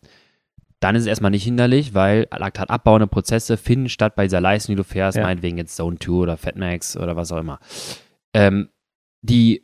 dann 0.80 0.94
ist 0.96 1.02
es 1.02 1.08
erstmal 1.08 1.30
nicht 1.30 1.44
hinderlich, 1.44 1.94
weil 1.94 2.26
laktatabauende 2.36 3.06
Prozesse 3.06 3.56
finden 3.56 3.88
statt 3.88 4.14
bei 4.14 4.24
dieser 4.24 4.40
Leistung, 4.40 4.74
die 4.74 4.76
du 4.78 4.84
fährst, 4.84 5.16
Ja. 5.16 5.24
meinetwegen 5.24 5.58
jetzt 5.58 5.76
Zone 5.76 5.98
2 5.98 6.12
oder 6.12 6.36
Fatmax 6.36 6.96
oder 6.96 7.16
was 7.16 7.30
auch 7.32 7.38
immer. 7.40 7.60
Ähm, 8.34 8.68
die 9.26 9.62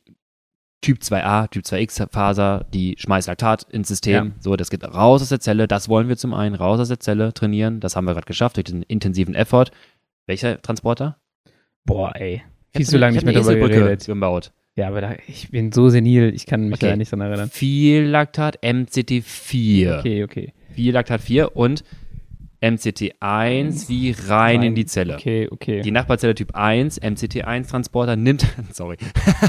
Typ 0.81 0.99
2a, 0.99 1.49
Typ 1.49 1.65
2x 1.65 2.09
Faser, 2.13 2.67
die 2.75 2.97
schmeißt 2.99 3.29
Laktat 3.29 3.65
ins 3.71 3.87
System. 3.89 4.27
Ja. 4.27 4.33
So, 4.41 4.57
das 4.57 4.69
geht 4.69 4.83
raus 4.83 5.23
aus 5.23 5.29
der 5.29 5.39
Zelle. 5.39 5.69
Das 5.69 5.89
wollen 5.89 6.09
wir 6.09 6.17
zum 6.17 6.35
einen 6.35 6.57
raus 6.57 6.81
aus 6.81 6.89
der 6.89 6.99
Zelle 6.99 7.33
trainieren. 7.33 7.79
Das 7.79 7.95
haben 7.95 8.05
wir 8.05 8.15
gerade 8.15 8.27
geschafft 8.27 8.57
durch 8.57 8.65
den 8.65 8.83
intensiven 8.83 9.35
Effort. 9.37 9.67
Welcher 10.27 10.61
Transporter? 10.61 11.17
Boah, 11.85 12.15
ey. 12.17 12.43
Viel 12.75 12.87
zu 12.87 12.99
lange 12.99 13.17
ich 13.17 13.25
nicht 13.25 13.33
mehr 13.33 13.41
Eselbrücke 13.43 13.75
geredet. 13.77 14.07
gebaut. 14.07 14.51
Ja, 14.75 14.89
aber 14.89 15.01
da, 15.03 15.15
ich 15.29 15.51
bin 15.51 15.71
so 15.71 15.89
senil, 15.91 16.33
ich 16.35 16.47
kann 16.47 16.63
mich 16.65 16.75
Okay. 16.81 16.91
da 16.91 16.97
nicht 16.97 17.13
dran 17.13 17.21
erinnern. 17.21 17.51
Viel 17.51 18.05
Laktat, 18.05 18.63
MCT4. 18.65 19.99
Okay, 20.01 20.25
okay. 20.25 20.53
Viel 20.75 20.95
Laktat 20.95 21.21
4 21.21 21.55
und 21.55 21.85
MCT1 22.63 23.89
wie 23.89 24.15
rein 24.29 24.63
in 24.63 24.75
die 24.75 24.87
Zelle. 24.87 25.15
Okay, 25.17 25.49
okay. 25.51 25.81
Die 25.81 25.91
Nachbarzelle 25.91 26.35
Typ 26.35 26.55
1, 26.55 27.03
MCT1-Transporter, 27.03 28.15
nimmt, 28.15 28.47
sorry, 28.73 28.97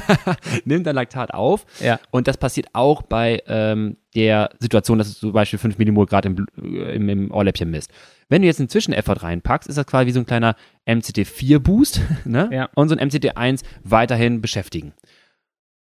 nimmt 0.66 0.88
dann 0.88 0.96
Laktat 0.96 1.34
auf. 1.34 1.66
Ja. 1.80 2.00
Und 2.10 2.28
das 2.28 2.38
passiert 2.38 2.68
auch 2.74 3.04
bei 3.04 3.44
ähm, 3.48 3.98
der 4.16 4.50
Situation, 4.60 4.98
dass 4.98 5.14
du 5.14 5.20
zum 5.20 5.32
Beispiel 5.32 5.60
5 5.60 5.78
Millimol 5.78 6.08
Grad 6.08 6.26
im, 6.26 6.48
äh, 6.62 6.96
im, 6.96 7.08
im 7.08 7.32
Ohrläppchen 7.32 7.70
misst. 7.70 7.92
Wenn 8.30 8.42
du 8.42 8.48
jetzt 8.48 8.60
einen 8.60 8.70
Zwischeneffort 8.70 9.22
reinpackst, 9.22 9.70
ist 9.70 9.78
das 9.78 9.86
quasi 9.86 10.08
wie 10.08 10.12
so 10.12 10.20
ein 10.20 10.26
kleiner 10.26 10.56
MCT4-Boost 10.88 12.02
ne? 12.26 12.50
Ja. 12.52 12.70
und 12.74 12.90
so 12.90 12.96
ein 12.96 13.10
MCT1 13.10 13.62
weiterhin 13.84 14.42
beschäftigen. 14.42 14.94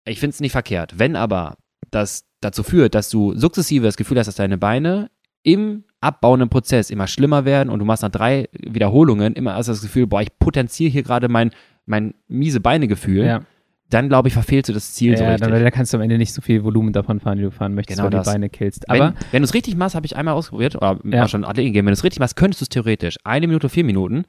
Ich 0.07 0.19
finde 0.19 0.33
es 0.33 0.41
nicht 0.41 0.53
verkehrt. 0.53 0.99
Wenn 0.99 1.15
aber 1.15 1.59
das 1.91 2.25
dazu 2.41 2.63
führt, 2.63 2.95
dass 2.95 3.11
du 3.11 3.35
sukzessive 3.35 3.85
das 3.85 3.97
Gefühl 3.97 4.19
hast, 4.19 4.29
dass 4.29 4.37
deine 4.37 4.57
Beine 4.57 5.11
im 5.43 5.85
abbauenden 6.01 6.49
Prozess 6.49 6.91
immer 6.91 7.07
schlimmer 7.07 7.45
werden 7.45 7.71
und 7.71 7.79
du 7.81 7.85
machst 7.85 8.03
nach 8.03 8.11
drei 8.11 8.49
Wiederholungen 8.53 9.35
immer 9.35 9.55
du 9.69 9.73
das 9.73 9.83
Gefühl, 9.83 10.07
boah, 10.07 10.23
ich 10.23 10.37
potenziere 10.39 10.91
hier 10.91 11.03
gerade 11.03 11.29
mein, 11.29 11.51
mein 11.87 12.15
miese 12.29 12.61
Beinegefühl, 12.61 13.25
ja, 13.25 13.41
dann 13.91 14.09
glaube 14.09 14.29
ich, 14.29 14.35
verfehlst 14.35 14.69
du 14.69 14.75
das 14.75 14.93
Ziel 14.95 15.17
so 15.17 15.25
ja 15.25 15.31
richtig. 15.31 15.49
dann, 15.51 15.63
dann 15.63 15.73
kannst 15.73 15.93
du 15.93 15.97
am 15.97 16.03
Ende 16.03 16.19
nicht 16.19 16.33
so 16.35 16.43
viel 16.43 16.63
Volumen 16.63 16.93
davon 16.93 17.21
fahren, 17.21 17.39
wie 17.39 17.43
du 17.43 17.51
fahren 17.51 17.75
möchtest, 17.75 17.97
Genau 17.99 18.05
weil 18.05 18.11
du 18.11 18.17
das. 18.19 18.27
die 18.27 18.33
Beine 18.35 18.49
killst. 18.51 18.85
Wenn, 18.89 19.01
Aber 19.03 19.15
wenn 19.33 19.43
du 19.43 19.45
es 19.47 19.55
richtig 19.55 19.77
machst, 19.77 19.95
habe 19.95 20.05
ich 20.07 20.15
einmal 20.15 20.35
ausprobiert, 20.35 20.77
oder 20.77 20.99
Ja. 21.11 21.25
auch 21.25 21.29
schon 21.29 21.45
Athleten 21.45 21.69
gegeben, 21.69 21.87
wenn 21.87 21.93
du 21.93 21.99
es 21.99 22.05
richtig 22.05 22.21
machst, 22.21 22.37
könntest 22.37 22.61
du 22.61 22.65
es 22.65 22.69
theoretisch 22.69 23.17
eine 23.25 23.47
Minute, 23.47 23.69
vier 23.71 23.85
Minuten, 23.85 24.25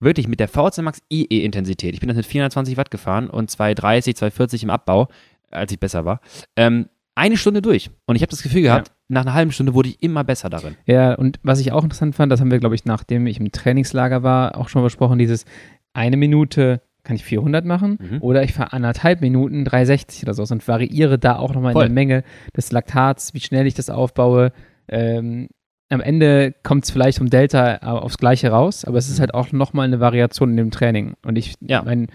wirklich 0.00 0.26
mit 0.26 0.40
der 0.40 0.48
VC 0.48 0.78
Max 0.82 1.00
IE-Intensität, 1.12 1.94
ich 1.94 2.00
bin 2.00 2.08
das 2.08 2.16
mit 2.16 2.26
420 2.26 2.76
Watt 2.76 2.90
gefahren 2.90 3.28
und 3.28 3.50
230, 3.50 4.16
240 4.16 4.62
im 4.64 4.70
Abbau, 4.70 5.08
als 5.50 5.70
ich 5.70 5.78
besser 5.78 6.04
war, 6.04 6.20
ähm, 6.56 6.88
eine 7.14 7.36
Stunde 7.36 7.62
durch. 7.62 7.90
Und 8.06 8.16
ich 8.16 8.22
habe 8.22 8.30
das 8.30 8.42
Gefühl 8.42 8.62
gehabt, 8.62 8.90
nach 9.08 9.22
einer 9.22 9.34
halben 9.34 9.52
Stunde 9.52 9.74
wurde 9.74 9.90
ich 9.90 10.02
immer 10.02 10.24
besser 10.24 10.48
darin. 10.50 10.76
ja, 10.86 11.14
und 11.14 11.38
was 11.42 11.60
ich 11.60 11.72
auch 11.72 11.84
interessant 11.84 12.14
fand, 12.14 12.32
das 12.32 12.40
haben 12.40 12.50
wir, 12.50 12.58
glaube 12.58 12.74
ich, 12.74 12.84
nachdem 12.84 13.26
ich 13.26 13.38
im 13.38 13.52
Trainingslager 13.52 14.22
war, 14.22 14.56
auch 14.56 14.68
schon 14.68 14.82
besprochen, 14.82 15.18
dieses 15.18 15.44
eine 15.92 16.16
Minute 16.16 16.80
kann 17.02 17.16
ich 17.16 17.24
400 17.24 17.66
machen 17.66 17.98
Mhm. 18.00 18.22
oder 18.22 18.42
ich 18.44 18.54
fahre 18.54 18.72
anderthalb 18.72 19.20
Minuten 19.20 19.64
360 19.66 20.22
oder 20.22 20.32
so 20.32 20.42
und 20.50 20.66
variiere 20.66 21.18
da 21.18 21.36
auch 21.36 21.52
nochmal 21.54 21.72
in 21.74 21.78
der 21.78 21.90
Menge 21.90 22.22
des 22.56 22.72
Laktats, 22.72 23.34
wie 23.34 23.40
schnell 23.40 23.66
ich 23.66 23.74
das 23.74 23.90
aufbaue. 23.90 24.52
Ähm, 24.88 25.48
am 25.90 26.00
Ende 26.00 26.54
kommt 26.62 26.84
es 26.84 26.90
vielleicht 26.90 27.18
vom 27.18 27.28
Delta 27.28 27.76
aufs 27.76 28.16
Gleiche 28.16 28.48
raus, 28.48 28.86
aber 28.86 28.96
es 28.96 29.10
ist 29.10 29.20
halt 29.20 29.34
auch 29.34 29.52
nochmal 29.52 29.84
eine 29.86 30.00
Variation 30.00 30.50
in 30.52 30.56
dem 30.56 30.70
Training. 30.70 31.12
Und 31.26 31.36
ich 31.36 31.54
Ja. 31.60 31.82
mein, 31.84 32.06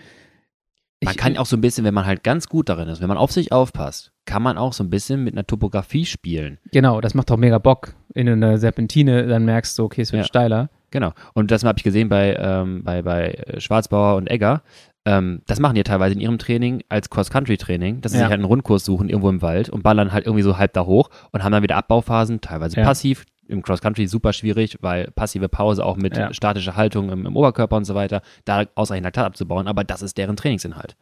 Man 1.04 1.14
ich- 1.14 1.18
kann 1.18 1.38
auch 1.38 1.46
so 1.46 1.56
ein 1.56 1.62
bisschen, 1.62 1.86
wenn 1.86 1.94
man 1.94 2.06
halt 2.06 2.24
ganz 2.24 2.48
gut 2.50 2.68
darin 2.70 2.90
ist, 2.90 3.00
wenn 3.02 3.08
man 3.08 3.18
auf 3.18 3.32
sich 3.32 3.52
aufpasst, 3.52 4.12
kann 4.26 4.42
man 4.44 4.58
auch 4.58 4.74
so 4.74 4.84
ein 4.84 4.90
bisschen 4.90 5.24
mit 5.24 5.34
einer 5.34 5.48
Topografie 5.48 6.06
spielen. 6.06 6.58
Genau, 6.72 7.00
das 7.02 7.14
macht 7.14 7.32
auch 7.32 7.38
mega 7.38 7.58
Bock. 7.58 7.94
In 8.14 8.28
einer 8.28 8.58
Serpentine, 8.58 9.26
dann 9.28 9.46
merkst 9.46 9.78
du, 9.80 9.84
okay, 9.86 10.02
es 10.02 10.12
wird 10.12 10.24
Ja. 10.24 10.28
steiler. 10.28 10.70
Genau. 10.92 11.14
Und 11.34 11.52
das 11.52 11.64
habe 11.64 11.78
ich 11.78 11.84
gesehen 11.84 12.10
bei, 12.10 12.36
ähm, 12.36 12.84
bei, 12.84 13.02
bei 13.02 13.30
äh, 13.32 13.62
Schwarzbauer 13.62 14.16
und 14.18 14.30
Egger. 14.30 14.62
Ähm, 15.06 15.42
das 15.48 15.60
machen 15.60 15.76
die 15.76 15.84
teilweise 15.84 16.16
in 16.16 16.20
ihrem 16.20 16.38
Training 16.38 16.84
als 16.90 17.10
Cross-Country-Training, 17.10 18.02
dass 18.02 18.12
sie 18.12 18.18
Ja. 18.18 18.24
sich 18.26 18.30
halt 18.32 18.40
einen 18.40 18.46
Rundkurs 18.46 18.84
suchen 18.84 19.08
irgendwo 19.08 19.30
im 19.30 19.42
Wald 19.42 19.70
und 19.70 19.84
ballern 19.84 20.12
halt 20.12 20.26
irgendwie 20.26 20.44
so 20.44 20.58
halb 20.58 20.74
da 20.74 20.86
hoch 20.86 21.10
und 21.32 21.44
haben 21.44 21.52
dann 21.54 21.64
wieder 21.64 21.78
Abbauphasen, 21.78 22.42
teilweise 22.42 22.78
Ja. 22.78 22.84
passiv. 22.84 23.26
Im 23.50 23.62
Cross-Country 23.62 24.08
super 24.08 24.32
schwierig, 24.32 24.78
weil 24.82 25.12
passive 25.12 25.50
Pause 25.50 25.84
auch 25.86 25.98
mit 25.98 26.16
Ja. 26.16 26.34
statischer 26.34 26.76
Haltung 26.76 27.10
im, 27.10 27.26
im 27.26 27.36
Oberkörper 27.36 27.76
und 27.78 27.86
so 27.86 27.96
weiter, 27.96 28.22
da 28.46 28.66
ausreichend 28.76 29.06
Laktat 29.06 29.26
abzubauen, 29.26 29.68
aber 29.68 29.84
das 29.84 30.02
ist 30.02 30.18
deren 30.18 30.36
Trainingsinhalt. 30.36 30.96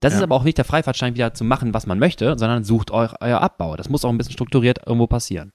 Das 0.00 0.12
ist 0.12 0.18
Ja. 0.20 0.24
aber 0.24 0.34
auch 0.36 0.44
nicht 0.44 0.58
der 0.58 0.64
Freifahrtschein, 0.66 1.14
wieder 1.14 1.32
zu 1.34 1.44
machen, 1.44 1.72
was 1.72 1.86
man 1.86 1.98
möchte, 1.98 2.38
sondern 2.38 2.62
sucht 2.62 2.90
euch 2.90 3.12
euer 3.20 3.40
Abbau. 3.40 3.76
Das 3.76 3.88
muss 3.88 4.04
auch 4.04 4.10
ein 4.10 4.18
bisschen 4.18 4.34
strukturiert 4.34 4.80
irgendwo 4.86 5.06
passieren. 5.06 5.52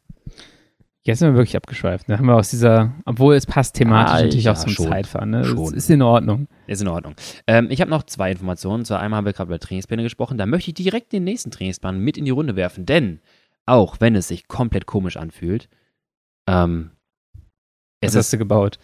Jetzt 1.03 1.19
sind 1.19 1.29
wir 1.29 1.35
wirklich 1.35 1.55
abgeschweift. 1.55 2.09
Da 2.09 2.17
haben 2.17 2.25
wir 2.25 2.35
aus 2.35 2.49
dieser, 2.49 2.91
obwohl 3.05 3.35
es 3.35 3.45
passt 3.45 3.75
thematisch 3.75 4.13
Ah, 4.13 4.21
natürlich 4.23 4.43
ja, 4.43 4.51
auch 4.51 4.57
zum 4.57 4.71
schon. 4.71 4.87
Zeitfahren. 4.87 5.29
Ne? 5.29 5.45
Schon. 5.45 5.73
Ist 5.73 5.89
in 5.89 6.01
Ordnung. 6.01 6.47
Ist 6.67 6.81
in 6.81 6.87
Ordnung. 6.87 7.15
Ähm, 7.47 7.67
ich 7.71 7.79
habe 7.81 7.89
noch 7.89 8.03
zwei 8.03 8.31
Informationen. 8.31 8.83
Zwar 8.85 8.99
einmal 8.99 9.19
haben 9.19 9.25
wir 9.25 9.33
gerade 9.33 9.47
über 9.49 9.59
Trainingspläne 9.59 10.03
gesprochen. 10.03 10.37
Da 10.37 10.45
möchte 10.45 10.71
ich 10.71 10.75
direkt 10.75 11.13
den 11.13 11.23
nächsten 11.23 11.51
Trainingsplan 11.51 11.99
mit 11.99 12.17
in 12.17 12.25
die 12.25 12.31
Runde 12.31 12.55
werfen. 12.55 12.85
Denn, 12.85 13.21
auch 13.65 13.97
wenn 13.99 14.13
es 14.15 14.27
sich 14.27 14.47
komplett 14.47 14.87
komisch 14.87 15.15
anfühlt, 15.15 15.69
ähm, 16.49 16.91
es 18.01 18.13
Was 18.13 18.15
hast 18.19 18.25
ist, 18.27 18.33
du 18.33 18.37
gebaut? 18.37 18.79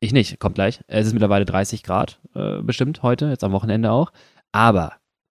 ich 0.00 0.12
nicht, 0.12 0.38
kommt 0.38 0.56
gleich. 0.56 0.80
Es 0.88 1.06
ist 1.06 1.12
mittlerweile 1.14 1.44
30 1.44 1.82
Grad 1.82 2.20
äh, 2.34 2.60
bestimmt 2.62 3.02
heute, 3.02 3.26
jetzt 3.26 3.44
am 3.44 3.52
Wochenende 3.52 3.90
auch. 3.90 4.12
Aber 4.52 4.94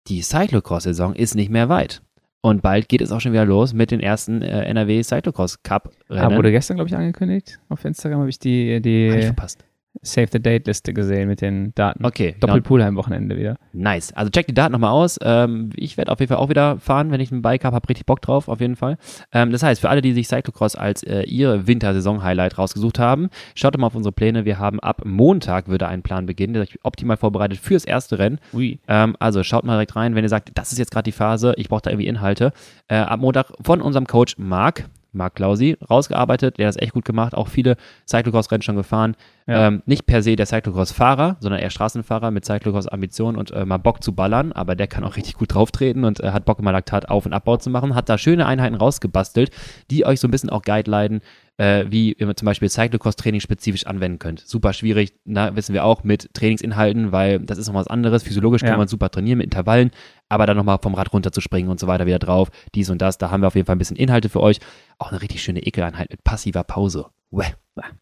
die 0.09 0.23
Cyclocross-Saison 0.23 1.15
ist 1.15 1.35
nicht 1.35 1.51
mehr 1.51 1.69
weit. 1.69 2.03
Und 2.43 2.63
bald 2.63 2.89
geht 2.89 3.01
es 3.03 3.13
auch 3.13 3.21
schon 3.21 3.33
wieder 3.33 3.45
los 3.45 3.75
mit 3.75 3.91
den 3.91 4.01
ersten 4.01 4.43
äh, 4.43 4.65
NRW 4.65 5.03
Cyclocross 5.03 5.63
Cup 5.63 5.91
Rennen. 6.09 6.33
Ah, 6.33 6.37
wurde 6.37 6.51
gestern, 6.51 6.77
glaube 6.77 6.89
ich, 6.89 6.97
angekündigt. 6.97 7.61
Auf 7.69 7.85
Instagram 7.85 8.21
habe 8.21 8.31
ich 8.31 8.39
die, 8.39 8.71
Hab 8.71 8.77
ich 8.79 8.83
die 8.83 9.23
verpasst. 9.23 9.65
Save 10.03 10.29
the 10.33 10.41
Date-Liste 10.41 10.95
gesehen 10.95 11.29
mit 11.29 11.41
den 11.41 11.75
Daten. 11.75 12.05
Okay. 12.05 12.37
Doppelpoolheim-Wochenende 12.41 13.37
wieder. 13.37 13.57
Nice. 13.73 14.13
Also 14.13 14.31
check 14.31 14.47
die 14.47 14.55
Daten 14.55 14.73
nochmal 14.73 14.93
aus. 14.93 15.19
Ähm, 15.23 15.71
ich 15.77 15.97
werde 15.97 16.13
auf 16.13 16.21
jeden 16.21 16.29
Fall 16.29 16.39
auch 16.39 16.49
wieder 16.49 16.79
fahren, 16.79 17.11
wenn 17.11 17.21
ich 17.21 17.31
ein 17.31 17.43
Bike 17.43 17.65
habe, 17.65 17.75
habe 17.75 17.89
richtig 17.89 18.07
Bock 18.07 18.23
drauf, 18.23 18.49
auf 18.49 18.61
jeden 18.61 18.77
Fall. 18.77 18.97
Ähm, 19.33 19.51
das 19.51 19.63
heißt, 19.63 19.81
für 19.81 19.91
alle, 19.91 20.01
die 20.01 20.13
sich 20.13 20.29
Cyclocross 20.29 20.77
als 20.77 21.03
äh, 21.03 21.23
ihre 21.23 21.67
Wintersaison-Highlight 21.67 22.57
rausgesucht 22.57 22.99
haben, 22.99 23.29
schaut 23.55 23.75
doch 23.75 23.81
mal 23.81 23.89
auf 23.89 23.95
unsere 23.95 24.13
Pläne. 24.13 24.45
Wir 24.45 24.59
haben 24.59 24.81
ab 24.81 25.03
Montag 25.05 25.69
würde 25.69 25.89
ein 25.89 26.03
Plan 26.03 26.27
beginnen, 26.27 26.55
der 26.55 26.63
euch 26.63 26.79
optimal 26.83 27.17
vorbereitet 27.17 27.59
fürs 27.59 27.85
erste 27.85 28.19
Rennen. 28.19 28.39
Ui. 28.55 28.79
Ähm, 28.89 29.17
also 29.19 29.43
schaut 29.43 29.65
mal 29.65 29.75
direkt 29.75 29.97
rein, 29.97 30.15
wenn 30.15 30.25
ihr 30.25 30.31
sagt, 30.31 30.51
das 30.55 30.73
ist 30.73 30.79
jetzt 30.79 30.93
gerade 30.93 31.05
die 31.05 31.13
Phase, 31.13 31.55
ich 31.57 31.69
brauche 31.69 31.83
da 31.83 31.91
irgendwie 31.91 32.07
Inhalte. 32.07 32.53
Äh, 32.89 32.97
ab 32.97 33.21
Montag 33.21 33.53
von 33.61 33.83
unserem 33.83 34.07
Coach 34.07 34.37
Marc, 34.39 34.89
Marc 35.13 35.35
Klausi, 35.35 35.77
rausgearbeitet. 35.89 36.59
Der 36.59 36.67
hat 36.67 36.77
es 36.77 36.83
echt 36.83 36.93
gut 36.93 37.05
gemacht, 37.05 37.35
auch 37.35 37.49
viele 37.49 37.77
Cyclocross-Rennen 38.09 38.63
schon 38.63 38.77
gefahren. 38.77 39.17
Ja. 39.47 39.69
Ähm, 39.69 39.83
nicht 39.87 40.07
per 40.07 40.23
se 40.23 40.37
der 40.37 40.47
Cyclocross-Fahrer, 40.47 41.37
sondern 41.41 41.61
eher 41.61 41.71
Straßenfahrer 41.71 42.31
mit 42.31 42.45
Cyclocross-Ambitionen 42.45 43.37
und 43.37 43.51
äh, 43.51 43.65
mal 43.65 43.79
Bock 43.79 44.03
zu 44.03 44.15
ballern, 44.15 44.53
aber 44.53 44.77
der 44.77 44.87
kann 44.87 45.05
auch 45.05 45.17
richtig 45.17 45.35
gut 45.35 45.55
drauftreten 45.55 46.05
und 46.05 46.21
äh, 46.21 46.31
hat 46.31 46.45
Bock 46.45 46.59
immer 46.59 46.73
Laktat 46.73 47.09
auf- 47.09 47.27
und 47.27 47.33
Abbau 47.33 47.57
zu 47.57 47.71
machen, 47.71 47.95
hat 47.95 48.09
da 48.09 48.19
schöne 48.19 48.47
Einheiten 48.47 48.77
rausgebastelt, 48.77 49.51
die 49.91 50.07
euch 50.07 50.21
so 50.21 50.29
ein 50.29 50.31
bisschen 50.31 50.51
auch 50.51 50.63
guidelinen, 50.63 51.21
äh, 51.61 51.85
wie 51.91 52.15
ihr 52.15 52.35
zum 52.37 52.47
Beispiel 52.47 52.71
Cyclocross-Training 52.71 53.41
spezifisch 53.43 53.85
anwenden 53.85 54.19
könnt. 54.19 54.41
Super 54.41 54.73
schwierig, 54.73 55.13
na, 55.27 55.55
wissen 55.57 55.75
wir 55.75 55.85
auch, 55.85 56.05
mit 56.05 56.33
Trainingsinhalten, 56.33 57.13
weil 57.13 57.39
das 57.41 57.59
ist 57.59 57.67
noch 57.69 57.75
was 57.75 57.87
anderes. 57.87 58.23
Physiologisch 58.23 58.63
kann 58.63 58.71
Ja. 58.71 58.77
man 58.79 58.89
super 58.89 59.11
trainieren 59.11 59.37
mit 59.39 59.45
Intervallen, 59.45 59.91
aber 60.31 60.47
dann 60.47 60.57
nochmal 60.57 60.79
vom 60.81 60.95
Rad 60.95 61.13
runter 61.13 61.33
zu 61.33 61.43
springen 61.43 61.69
und 61.69 61.79
so 61.79 61.87
weiter 61.87 62.07
wieder 62.07 62.19
drauf, 62.19 62.51
dies 62.75 62.89
und 62.89 63.03
das, 63.03 63.19
da 63.19 63.31
haben 63.31 63.43
wir 63.43 63.49
auf 63.49 63.57
jeden 63.57 63.67
Fall 63.67 63.77
ein 63.77 63.79
bisschen 63.79 63.97
Inhalte 63.99 64.31
für 64.31 64.41
euch. 64.41 64.59
Auch 64.99 65.11
eine 65.11 65.21
richtig 65.21 65.43
schöne 65.43 65.61
Ekeleinheit 65.61 66.09
mit 66.11 66.25
passiver 66.25 66.65
Pause. 66.65 67.07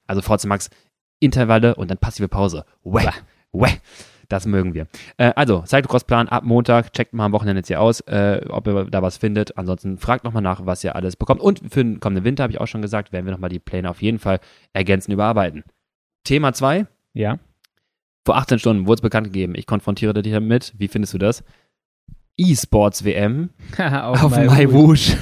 Also 0.06 0.22
VZ 0.22 0.46
Max, 0.46 0.70
Intervalle 1.18 1.74
und 1.74 1.90
dann 1.90 1.98
passive 1.98 2.28
Pause. 2.28 2.64
Weh. 2.84 3.08
Weh. 3.52 3.70
Das 4.28 4.44
mögen 4.44 4.74
wir. 4.74 4.86
Äh, 5.16 5.32
also, 5.36 5.64
Cyclocross-Plan 5.66 6.28
ab 6.28 6.44
Montag. 6.44 6.92
Checkt 6.92 7.14
mal 7.14 7.24
am 7.24 7.32
Wochenende 7.32 7.60
jetzt 7.60 7.68
hier 7.68 7.80
aus, 7.80 8.00
äh, 8.02 8.44
ob 8.48 8.66
ihr 8.66 8.84
da 8.84 9.00
was 9.00 9.16
findet. 9.16 9.56
Ansonsten 9.56 9.96
fragt 9.96 10.24
nochmal 10.24 10.42
nach, 10.42 10.66
was 10.66 10.84
ihr 10.84 10.94
alles 10.94 11.16
bekommt. 11.16 11.40
Und 11.40 11.60
für 11.72 11.82
den 11.82 11.98
kommenden 11.98 12.24
Winter, 12.24 12.42
habe 12.42 12.52
ich 12.52 12.60
auch 12.60 12.66
schon 12.66 12.82
gesagt, 12.82 13.12
werden 13.12 13.24
wir 13.24 13.32
nochmal 13.32 13.50
die 13.50 13.58
Pläne 13.58 13.88
auf 13.88 14.02
jeden 14.02 14.18
Fall 14.18 14.40
ergänzen, 14.74 15.12
überarbeiten. 15.12 15.64
Thema 16.24 16.52
2. 16.52 16.86
Ja. 17.14 17.38
Vor 18.26 18.36
18 18.36 18.58
Stunden 18.58 18.86
wurde 18.86 18.96
es 18.96 19.00
bekannt 19.00 19.28
gegeben. 19.28 19.54
Ich 19.56 19.66
konfrontiere 19.66 20.12
dich 20.12 20.32
damit. 20.32 20.74
Wie 20.76 20.88
findest 20.88 21.14
du 21.14 21.18
das? 21.18 21.42
E-Sports-WM 22.36 23.48
auf, 23.78 24.22
auf 24.22 24.36
MyWoosh. 24.36 25.16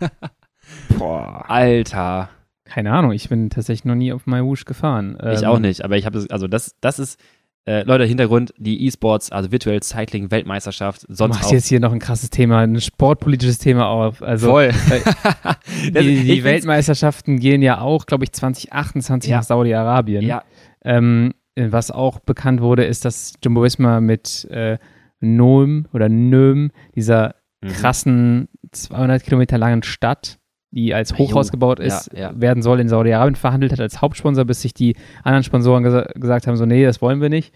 Boah. 0.98 1.44
Alter. 1.48 2.28
Keine 2.64 2.92
Ahnung, 2.92 3.12
ich 3.12 3.28
bin 3.28 3.50
tatsächlich 3.50 3.86
noch 3.86 3.94
nie 3.94 4.12
auf 4.12 4.26
MyWoosh 4.26 4.66
gefahren. 4.66 5.16
Ich 5.32 5.42
ähm, 5.42 5.48
auch 5.48 5.58
nicht, 5.58 5.84
aber 5.84 5.96
ich 5.96 6.06
habe 6.06 6.24
also 6.30 6.48
das, 6.48 6.76
das 6.80 6.98
ist 6.98 7.18
äh, 7.64 7.84
Leute, 7.84 8.04
Hintergrund, 8.04 8.52
die 8.58 8.86
E-Sports, 8.86 9.30
also 9.30 9.52
Virtual 9.52 9.80
Cycling 9.82 10.30
Weltmeisterschaft, 10.30 11.02
sonst 11.08 11.18
Du 11.18 11.28
machst 11.28 11.52
jetzt 11.52 11.68
hier 11.68 11.78
noch 11.78 11.92
ein 11.92 12.00
krasses 12.00 12.30
Thema, 12.30 12.58
ein 12.58 12.80
sportpolitisches 12.80 13.58
Thema 13.58 13.86
auf. 13.86 14.20
Also, 14.22 14.50
Voll. 14.50 14.72
Äh, 14.90 15.92
die, 16.02 16.24
die 16.24 16.44
Weltmeisterschaften 16.44 17.38
gehen 17.38 17.62
ja 17.62 17.80
auch, 17.80 18.06
glaube 18.06 18.24
ich, 18.24 18.32
2028 18.32 19.30
ja. 19.30 19.36
nach 19.36 19.44
Saudi-Arabien. 19.44 20.22
Ja. 20.22 20.42
Ähm, 20.84 21.34
was 21.54 21.90
auch 21.90 22.18
bekannt 22.18 22.60
wurde, 22.62 22.84
ist, 22.84 23.04
dass 23.04 23.34
Jumbo 23.44 23.62
Visma 23.62 24.00
mit 24.00 24.44
äh, 24.50 24.78
Nöm 25.20 25.86
oder 25.92 26.08
Nöm, 26.08 26.72
dieser 26.96 27.36
mhm. 27.60 27.68
krassen 27.68 28.48
200 28.72 29.22
Kilometer 29.22 29.58
langen 29.58 29.82
Stadt, 29.82 30.38
die 30.72 30.94
als 30.94 31.16
Hochhaus 31.16 31.50
gebaut 31.50 31.78
ist, 31.78 32.10
ja, 32.12 32.20
ja. 32.20 32.32
werden 32.34 32.62
soll, 32.62 32.80
in 32.80 32.88
Saudi-Arabien 32.88 33.36
verhandelt 33.36 33.72
hat 33.72 33.80
als 33.80 34.00
Hauptsponsor, 34.00 34.44
bis 34.44 34.62
sich 34.62 34.74
die 34.74 34.96
anderen 35.22 35.44
Sponsoren 35.44 35.84
gesa 35.84 36.08
gesagt 36.14 36.46
haben, 36.46 36.56
so 36.56 36.66
nee, 36.66 36.84
das 36.84 37.00
wollen 37.00 37.20
wir 37.20 37.28
nicht. 37.28 37.52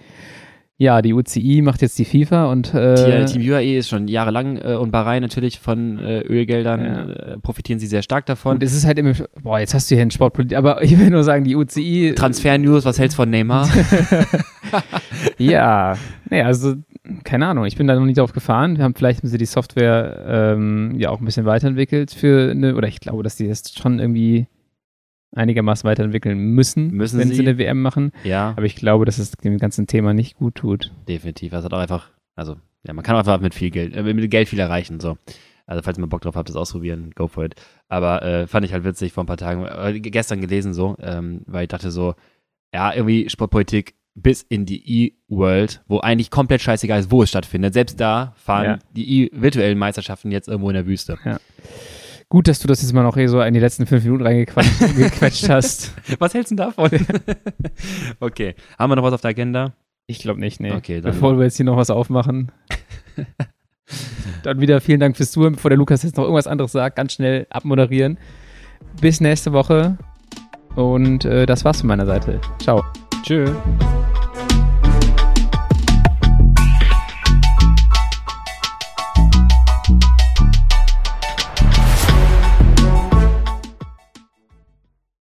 Ja, 0.79 1.01
die 1.01 1.15
UCI 1.15 1.63
macht 1.63 1.81
jetzt 1.81 1.99
die 1.99 2.05
FIFA 2.05 2.53
und 2.53 2.75
äh, 2.75 3.25
Team 3.25 3.41
UAE 3.51 3.79
ist 3.79 3.89
schon 3.89 4.09
jahrelang 4.09 4.59
äh, 4.59 4.75
und 4.75 4.91
Bahrain 4.91 5.23
natürlich 5.23 5.59
von 5.59 5.99
äh, 5.99 6.21
Ölgeldern 6.21 6.85
ja. 6.85 7.09
äh, 7.09 7.39
profitieren 7.39 7.79
sie 7.79 7.87
sehr 7.87 8.03
stark 8.03 8.27
davon. 8.27 8.57
Und 8.57 8.63
es 8.63 8.75
ist 8.75 8.85
halt 8.85 8.99
immer, 8.99 9.15
boah, 9.43 9.59
jetzt 9.59 9.73
hast 9.73 9.91
du 9.91 9.95
hier 9.95 10.03
einen 10.03 10.11
Sportpolitik, 10.11 10.59
aber 10.59 10.83
ich 10.85 10.99
will 10.99 11.09
nur 11.09 11.25
sagen, 11.25 11.45
die 11.45 11.57
UCI 11.57 12.13
Transfer 12.15 12.59
News, 12.59 12.85
was 12.85 12.99
hältst 12.99 13.17
du 13.17 13.23
von 13.23 13.31
Neymar? 13.31 13.71
ja, 15.39 15.97
nee, 16.29 16.43
also 16.43 16.75
keine 17.25 17.47
Ahnung, 17.47 17.65
ich 17.65 17.77
bin 17.77 17.87
da 17.87 17.95
noch 17.95 18.05
nie 18.05 18.15
drauf 18.15 18.33
gefahren. 18.33 18.77
Wir 18.77 18.85
haben 18.85 18.95
vielleicht 18.95 19.21
haben 19.21 19.29
sie 19.29 19.39
die 19.39 19.47
Software 19.47 20.25
ähm, 20.27 20.95
ja 20.99 21.11
auch 21.11 21.21
ein 21.21 21.25
bisschen 21.25 21.47
weiterentwickelt 21.47 22.11
für 22.11 22.51
eine, 22.51 22.75
oder 22.77 22.89
ich 22.89 23.01
glaube, 23.01 23.23
dass 23.23 23.37
die 23.37 23.49
das 23.49 23.73
schon 23.73 23.99
irgendwie 23.99 24.47
einigermaßen 25.35 25.89
weiterentwickeln 25.89 26.39
müssen, 26.39 26.91
müssen 26.91 27.19
wenn 27.19 27.29
sie? 27.29 27.37
sie 27.37 27.43
eine 27.43 27.59
WM 27.59 27.83
machen. 27.83 28.13
Ja. 28.25 28.51
Aber 28.51 28.65
ich 28.65 28.77
glaube, 28.77 29.05
dass 29.05 29.19
es 29.19 29.33
dem 29.33 29.59
ganzen 29.59 29.87
Thema 29.87 30.15
nicht 30.15 30.37
gut 30.37 30.57
tut. 30.57 30.93
Definitiv. 31.09 31.53
Das 31.53 31.65
hat 31.65 31.73
auch 31.75 31.79
einfach, 31.79 32.11
also 32.35 32.57
ja, 32.85 32.95
man 32.95 33.05
kann 33.05 33.17
auch 33.17 33.21
einfach 33.21 33.41
mit 33.41 33.55
viel 33.55 33.71
Geld, 33.71 33.95
äh, 33.95 34.03
mit 34.03 34.31
Geld 34.31 34.49
viel 34.49 34.59
erreichen. 34.59 35.01
So. 35.01 35.19
Also 35.67 35.83
falls 35.83 35.99
ihr 35.99 36.01
mal 36.01 36.07
Bock 36.07 36.23
drauf 36.23 36.37
habt, 36.37 36.49
das 36.49 36.57
ausprobieren, 36.57 37.11
go 37.15 37.27
for 37.27 37.45
it. 37.45 37.55
Aber 37.89 38.23
äh, 38.23 38.47
fand 38.47 38.65
ich 38.65 38.73
halt 38.73 38.85
witzig 38.85 39.13
vor 39.13 39.25
ein 39.25 39.27
paar 39.27 39.37
Tagen, 39.37 39.67
äh, 39.67 40.01
gestern 40.01 40.41
gelesen 40.41 40.73
so, 40.73 40.97
ähm, 41.01 41.43
weil 41.47 41.65
ich 41.65 41.69
dachte 41.69 41.91
so, 41.91 42.15
ja, 42.73 42.95
irgendwie 42.95 43.29
Sportpolitik 43.29 43.95
bis 44.17 44.43
in 44.43 44.65
die 44.65 45.07
E-World, 45.07 45.83
wo 45.87 46.01
eigentlich 46.01 46.31
komplett 46.31 46.63
scheißegal 46.63 47.01
ist, 47.01 47.11
wo 47.11 47.23
es 47.23 47.29
stattfindet. 47.29 47.75
Selbst 47.75 48.01
da 48.01 48.33
fahren 48.37 48.65
ja. 48.65 48.79
die 48.97 49.25
E-virtuellen 49.25 49.79
Meisterschaften 49.79 50.33
jetzt 50.33 50.49
irgendwo 50.49 50.71
in 50.71 50.75
der 50.75 50.87
Wüste. 50.87 51.19
Ja. 51.25 51.39
Gut, 52.29 52.49
dass 52.49 52.59
du 52.59 52.67
das 52.67 52.83
jetzt 52.83 52.93
mal 52.93 53.03
noch 53.03 53.17
eh 53.17 53.29
so 53.29 53.41
in 53.41 53.55
die 53.55 53.61
letzten 53.61 53.87
fünf 53.87 54.03
Minuten 54.05 54.25
reingequetscht 54.27 55.49
hast. 55.49 55.93
Was 56.19 56.35
hältst 56.35 56.51
du 56.51 56.57
davon? 56.57 56.91
okay. 58.21 58.55
Haben 58.79 58.91
wir 58.91 58.97
noch 58.97 59.05
was 59.05 59.13
auf 59.13 59.21
der 59.21 59.31
Agenda? 59.31 59.75
Ich 60.07 60.19
glaube 60.19 60.41
nicht, 60.41 60.61
nee. 60.61 60.73
Okay, 60.73 61.01
dann 61.01 61.13
Bevor 61.13 61.37
wir 61.37 61.45
jetzt 61.45 61.57
hier 61.57 61.67
noch 61.67 61.77
was 61.77 61.91
aufmachen. 61.91 62.51
dann 64.43 64.61
wieder 64.61 64.81
vielen 64.81 65.01
Dank 65.01 65.17
fürs 65.17 65.31
Zuhören. 65.31 65.55
Bevor 65.55 65.69
der 65.69 65.79
Lukas 65.79 66.03
jetzt 66.03 66.17
noch 66.17 66.25
irgendwas 66.25 66.47
anderes 66.47 66.73
sagt, 66.73 66.97
ganz 66.97 67.13
schnell 67.13 67.47
abmoderieren. 67.51 68.19
Bis 69.01 69.21
nächste 69.21 69.53
Woche. 69.53 69.99
Und 70.75 71.25
äh, 71.25 71.47
das 71.47 71.65
war's 71.65 71.81
von 71.81 71.89
meiner 71.89 72.07
Seite. 72.07 72.41
Ciao. 72.61 72.83
Tschö. 73.27 73.45